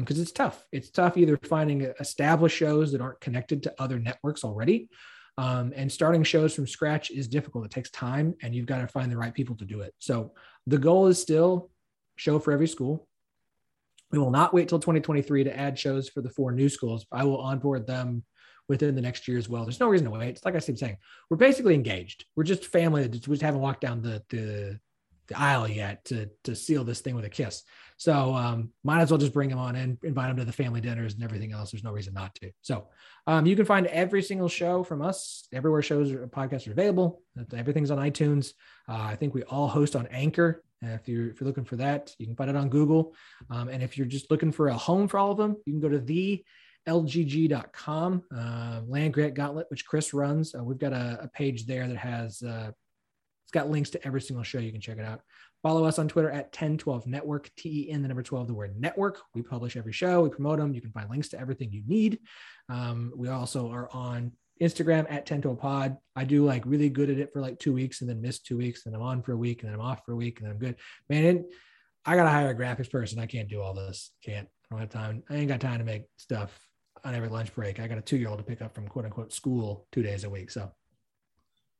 because 0.00 0.18
it's 0.18 0.32
tough. 0.32 0.64
It's 0.72 0.90
tough 0.90 1.16
either 1.16 1.38
finding 1.44 1.82
established 2.00 2.56
shows 2.56 2.92
that 2.92 3.00
aren't 3.00 3.20
connected 3.20 3.62
to 3.62 3.74
other 3.78 3.98
networks 3.98 4.42
already. 4.44 4.88
Um, 5.36 5.72
and 5.74 5.90
starting 5.90 6.22
shows 6.22 6.54
from 6.54 6.66
scratch 6.66 7.10
is 7.10 7.26
difficult. 7.26 7.64
It 7.64 7.70
takes 7.70 7.90
time 7.90 8.34
and 8.42 8.54
you've 8.54 8.66
got 8.66 8.78
to 8.78 8.88
find 8.88 9.10
the 9.10 9.16
right 9.16 9.34
people 9.34 9.56
to 9.56 9.64
do 9.64 9.80
it. 9.80 9.92
So 9.98 10.32
the 10.66 10.78
goal 10.78 11.08
is 11.08 11.20
still 11.20 11.70
show 12.16 12.38
for 12.38 12.52
every 12.52 12.68
school. 12.68 13.08
We 14.12 14.18
will 14.18 14.30
not 14.30 14.54
wait 14.54 14.68
till 14.68 14.78
2023 14.78 15.44
to 15.44 15.58
add 15.58 15.78
shows 15.78 16.08
for 16.08 16.20
the 16.20 16.30
four 16.30 16.52
new 16.52 16.68
schools. 16.68 17.04
I 17.10 17.24
will 17.24 17.40
onboard 17.40 17.86
them 17.86 18.22
within 18.68 18.94
the 18.94 19.02
next 19.02 19.26
year 19.26 19.38
as 19.38 19.48
well. 19.48 19.64
There's 19.64 19.80
no 19.80 19.88
reason 19.88 20.04
to 20.06 20.10
wait. 20.12 20.28
It's 20.28 20.44
like 20.44 20.54
I 20.54 20.60
keep 20.60 20.78
saying, 20.78 20.96
we're 21.28 21.36
basically 21.36 21.74
engaged. 21.74 22.24
We're 22.36 22.44
just 22.44 22.66
family 22.66 23.02
that 23.02 23.10
just, 23.10 23.28
we 23.28 23.34
just 23.34 23.42
haven't 23.42 23.60
walked 23.60 23.80
down 23.80 24.02
the, 24.02 24.22
the, 24.30 24.78
the 25.28 25.38
aisle 25.38 25.68
yet 25.68 26.04
to, 26.06 26.28
to 26.44 26.54
seal 26.54 26.84
this 26.84 27.00
thing 27.00 27.14
with 27.14 27.24
a 27.24 27.30
kiss. 27.30 27.62
So 27.96 28.34
um, 28.34 28.70
might 28.82 29.00
as 29.00 29.10
well 29.10 29.18
just 29.18 29.32
bring 29.32 29.48
them 29.48 29.58
on 29.58 29.76
in, 29.76 29.98
invite 30.02 30.28
them 30.28 30.36
to 30.38 30.44
the 30.44 30.52
family 30.52 30.80
dinners 30.80 31.14
and 31.14 31.22
everything 31.22 31.52
else. 31.52 31.70
There's 31.70 31.84
no 31.84 31.92
reason 31.92 32.14
not 32.14 32.34
to. 32.36 32.50
So 32.60 32.88
um, 33.26 33.46
you 33.46 33.56
can 33.56 33.64
find 33.64 33.86
every 33.86 34.22
single 34.22 34.48
show 34.48 34.82
from 34.82 35.00
us 35.00 35.48
everywhere 35.52 35.82
shows 35.82 36.10
or 36.12 36.26
podcasts 36.26 36.68
are 36.68 36.72
available. 36.72 37.22
Everything's 37.56 37.90
on 37.90 37.98
iTunes. 37.98 38.52
Uh, 38.88 39.00
I 39.00 39.16
think 39.16 39.34
we 39.34 39.42
all 39.44 39.68
host 39.68 39.96
on 39.96 40.06
Anchor. 40.08 40.62
And 40.82 40.92
if 40.92 41.08
you're 41.08 41.30
if 41.30 41.40
you're 41.40 41.46
looking 41.46 41.64
for 41.64 41.76
that, 41.76 42.14
you 42.18 42.26
can 42.26 42.36
find 42.36 42.50
it 42.50 42.56
on 42.56 42.68
Google. 42.68 43.14
Um, 43.48 43.68
and 43.68 43.82
if 43.82 43.96
you're 43.96 44.06
just 44.06 44.30
looking 44.30 44.52
for 44.52 44.68
a 44.68 44.74
home 44.74 45.08
for 45.08 45.18
all 45.18 45.30
of 45.30 45.38
them, 45.38 45.56
you 45.64 45.72
can 45.72 45.80
go 45.80 45.88
to 45.88 46.00
the 46.00 46.44
lgg.com 46.86 48.22
uh, 48.36 48.80
land 48.86 49.14
grant 49.14 49.32
gauntlet 49.34 49.66
which 49.70 49.86
chris 49.86 50.12
runs 50.12 50.54
uh, 50.54 50.62
we've 50.62 50.76
got 50.76 50.92
a, 50.92 51.18
a, 51.22 51.28
page 51.28 51.64
there 51.64 51.88
that 51.88 51.96
has 51.96 52.42
uh, 52.42 52.70
got 53.54 53.70
links 53.70 53.90
to 53.90 54.06
every 54.06 54.20
single 54.20 54.44
show 54.44 54.58
you 54.58 54.72
can 54.72 54.80
check 54.80 54.98
it 54.98 55.04
out. 55.04 55.20
Follow 55.62 55.84
us 55.84 55.98
on 55.98 56.08
twitter 56.08 56.30
at 56.30 56.52
Ten12 56.52 57.06
network 57.06 57.50
T 57.56 57.86
E 57.88 57.90
N, 57.90 58.02
the 58.02 58.08
number 58.08 58.22
12 58.22 58.48
the 58.48 58.54
word 58.54 58.78
network. 58.78 59.20
We 59.34 59.42
publish 59.42 59.76
every 59.76 59.92
show. 59.92 60.22
We 60.22 60.28
promote 60.28 60.58
them 60.58 60.74
you 60.74 60.82
can 60.82 60.92
find 60.92 61.08
links 61.08 61.28
to 61.30 61.40
everything 61.40 61.72
you 61.72 61.82
need. 61.86 62.18
Um, 62.68 63.12
we 63.16 63.28
also 63.28 63.70
are 63.70 63.88
on 63.92 64.32
instagram 64.60 65.10
at 65.10 65.26
Ten12 65.26 65.58
pod. 65.58 65.96
I 66.14 66.24
do 66.24 66.44
like 66.44 66.62
really 66.66 66.90
good 66.90 67.08
at 67.08 67.18
it 67.18 67.32
for 67.32 67.40
like 67.40 67.58
two 67.58 67.72
weeks 67.72 68.02
and 68.02 68.10
then 68.10 68.20
miss 68.20 68.40
two 68.40 68.58
weeks 68.58 68.86
and 68.86 68.94
i'm 68.94 69.02
on 69.02 69.22
for 69.22 69.32
a 69.32 69.36
week 69.36 69.62
and 69.62 69.70
then 69.70 69.78
i'm 69.78 69.84
off 69.84 70.04
for 70.04 70.12
a 70.12 70.16
week 70.16 70.38
and 70.38 70.46
then 70.46 70.52
i'm 70.52 70.60
good. 70.60 70.76
Man 71.08 71.24
it, 71.24 71.46
i 72.04 72.14
gotta 72.16 72.30
hire 72.30 72.50
a 72.50 72.54
graphics 72.54 72.90
person. 72.90 73.18
I 73.18 73.26
can't 73.26 73.48
do 73.48 73.62
all 73.62 73.74
this. 73.74 74.12
Can't. 74.22 74.48
I 74.70 74.74
don't 74.74 74.80
have 74.80 74.90
time. 74.90 75.22
I 75.30 75.36
ain't 75.36 75.48
got 75.48 75.60
time 75.60 75.78
to 75.78 75.84
make 75.84 76.04
stuff 76.16 76.58
on 77.04 77.14
every 77.14 77.28
lunch 77.28 77.54
break. 77.54 77.80
I 77.80 77.86
got 77.86 77.98
a 77.98 78.02
two 78.02 78.16
year 78.16 78.28
old 78.28 78.38
to 78.38 78.44
pick 78.44 78.62
up 78.62 78.74
from 78.74 78.88
quote 78.88 79.04
unquote 79.04 79.32
school 79.32 79.86
two 79.92 80.02
days 80.02 80.24
a 80.24 80.30
week. 80.30 80.50
So, 80.50 80.70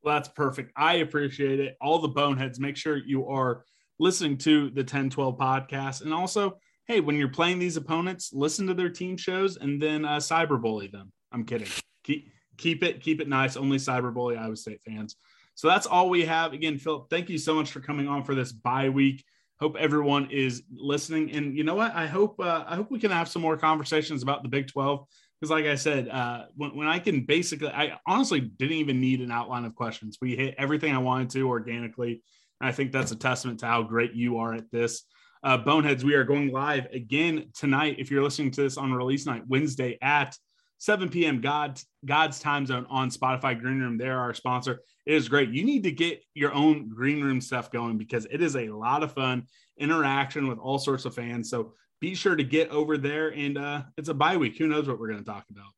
well, 0.04 0.14
that's 0.14 0.28
perfect. 0.28 0.72
I 0.76 0.96
appreciate 0.96 1.60
it. 1.60 1.76
All 1.80 1.98
the 1.98 2.08
boneheads, 2.08 2.60
make 2.60 2.76
sure 2.76 2.96
you 2.96 3.26
are 3.28 3.64
listening 3.98 4.36
to 4.38 4.70
the 4.70 4.84
Ten12 4.84 5.38
podcast. 5.38 6.02
And 6.02 6.12
also, 6.12 6.58
hey, 6.86 7.00
when 7.00 7.16
you're 7.16 7.28
playing 7.28 7.58
these 7.58 7.76
opponents, 7.76 8.30
listen 8.32 8.66
to 8.66 8.74
their 8.74 8.90
team 8.90 9.16
shows 9.16 9.56
and 9.56 9.80
then 9.80 10.04
uh, 10.04 10.16
cyberbully 10.16 10.90
them. 10.92 11.10
I'm 11.32 11.44
kidding. 11.44 11.68
Keep, 12.04 12.28
keep 12.58 12.84
it, 12.84 13.00
keep 13.00 13.20
it 13.20 13.28
nice. 13.28 13.56
Only 13.56 13.78
cyberbully 13.78 14.38
Iowa 14.38 14.56
State 14.56 14.80
fans. 14.86 15.16
So 15.54 15.68
that's 15.68 15.86
all 15.86 16.10
we 16.10 16.24
have. 16.24 16.52
Again, 16.52 16.78
Phillip, 16.78 17.08
thank 17.08 17.30
you 17.30 17.38
so 17.38 17.54
much 17.54 17.70
for 17.70 17.80
coming 17.80 18.08
on 18.08 18.24
for 18.24 18.34
this 18.34 18.52
bye 18.52 18.90
week 18.90 19.24
hope 19.60 19.76
everyone 19.78 20.28
is 20.30 20.62
listening 20.74 21.30
and 21.32 21.56
you 21.56 21.64
know 21.64 21.74
what 21.74 21.94
i 21.94 22.06
hope 22.06 22.38
uh, 22.40 22.64
i 22.66 22.74
hope 22.74 22.90
we 22.90 22.98
can 22.98 23.10
have 23.10 23.28
some 23.28 23.40
more 23.40 23.56
conversations 23.56 24.22
about 24.22 24.42
the 24.42 24.48
big 24.48 24.66
12 24.66 25.06
because 25.44 25.50
like 25.50 25.66
i 25.66 25.74
said 25.74 26.08
uh, 26.08 26.46
when, 26.56 26.74
when 26.74 26.88
i 26.88 26.98
can 26.98 27.24
basically 27.24 27.68
i 27.68 27.92
honestly 28.06 28.40
didn't 28.40 28.76
even 28.76 29.00
need 29.00 29.20
an 29.20 29.30
outline 29.30 29.64
of 29.64 29.74
questions 29.74 30.18
we 30.20 30.34
hit 30.34 30.54
everything 30.56 30.94
i 30.94 30.98
wanted 30.98 31.28
to 31.28 31.48
organically 31.48 32.22
and 32.60 32.68
i 32.68 32.72
think 32.72 32.90
that's 32.90 33.12
a 33.12 33.16
testament 33.16 33.60
to 33.60 33.66
how 33.66 33.82
great 33.82 34.14
you 34.14 34.38
are 34.38 34.54
at 34.54 34.70
this 34.70 35.04
uh, 35.42 35.58
boneheads 35.58 36.04
we 36.04 36.14
are 36.14 36.24
going 36.24 36.50
live 36.50 36.86
again 36.92 37.46
tonight 37.54 37.96
if 37.98 38.10
you're 38.10 38.22
listening 38.22 38.50
to 38.50 38.62
this 38.62 38.78
on 38.78 38.92
release 38.92 39.26
night 39.26 39.42
wednesday 39.46 39.98
at 40.00 40.34
7 40.78 41.08
p.m. 41.08 41.40
God, 41.40 41.80
God's 42.04 42.40
time 42.40 42.66
zone 42.66 42.84
on 42.90 43.08
Spotify 43.08 43.58
Green 43.58 43.80
Room. 43.80 43.96
They're 43.96 44.18
our 44.18 44.34
sponsor. 44.34 44.82
It 45.06 45.14
is 45.14 45.30
great. 45.30 45.48
You 45.48 45.64
need 45.64 45.84
to 45.84 45.92
get 45.92 46.22
your 46.34 46.52
own 46.52 46.90
Green 46.90 47.22
Room 47.22 47.40
stuff 47.40 47.70
going 47.70 47.96
because 47.96 48.26
it 48.30 48.42
is 48.42 48.54
a 48.54 48.68
lot 48.68 49.02
of 49.02 49.12
fun 49.12 49.44
interaction 49.78 50.46
with 50.46 50.58
all 50.58 50.78
sorts 50.78 51.06
of 51.06 51.14
fans. 51.14 51.48
So 51.48 51.72
be 52.04 52.14
sure 52.14 52.36
to 52.36 52.44
get 52.44 52.68
over 52.68 52.98
there. 52.98 53.32
And 53.32 53.56
uh, 53.56 53.82
it's 53.96 54.10
a 54.10 54.14
bye 54.14 54.36
week. 54.36 54.58
Who 54.58 54.66
knows 54.66 54.86
what 54.86 54.98
we're 54.98 55.08
going 55.08 55.24
to 55.24 55.30
talk 55.30 55.44
about? 55.50 55.70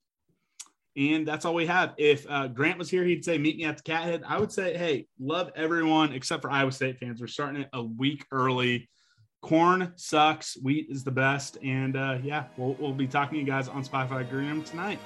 And 0.96 1.28
that's 1.28 1.44
all 1.44 1.54
we 1.54 1.66
have. 1.66 1.94
If 1.98 2.26
uh, 2.28 2.48
Grant 2.48 2.78
was 2.78 2.90
here, 2.90 3.04
he'd 3.04 3.24
say, 3.24 3.38
Meet 3.38 3.58
me 3.58 3.64
at 3.64 3.76
the 3.76 3.82
Cathead. 3.84 4.24
I 4.26 4.40
would 4.40 4.50
say, 4.50 4.76
Hey, 4.76 5.06
love 5.20 5.52
everyone 5.54 6.12
except 6.12 6.42
for 6.42 6.50
Iowa 6.50 6.72
State 6.72 6.98
fans. 6.98 7.20
We're 7.20 7.28
starting 7.28 7.62
it 7.62 7.68
a 7.72 7.82
week 7.82 8.26
early 8.32 8.88
corn 9.42 9.92
sucks 9.94 10.56
wheat 10.62 10.86
is 10.88 11.04
the 11.04 11.10
best 11.10 11.58
and 11.62 11.94
uh 11.94 12.18
yeah 12.22 12.46
we'll, 12.56 12.74
we'll 12.80 12.92
be 12.92 13.06
talking 13.06 13.34
to 13.34 13.38
you 13.38 13.46
guys 13.46 13.68
on 13.68 13.84
spotify 13.84 14.28
green 14.28 14.48
room 14.48 14.64
tonight 14.64 14.98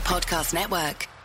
Podcast 0.00 0.54
Network. 0.54 1.15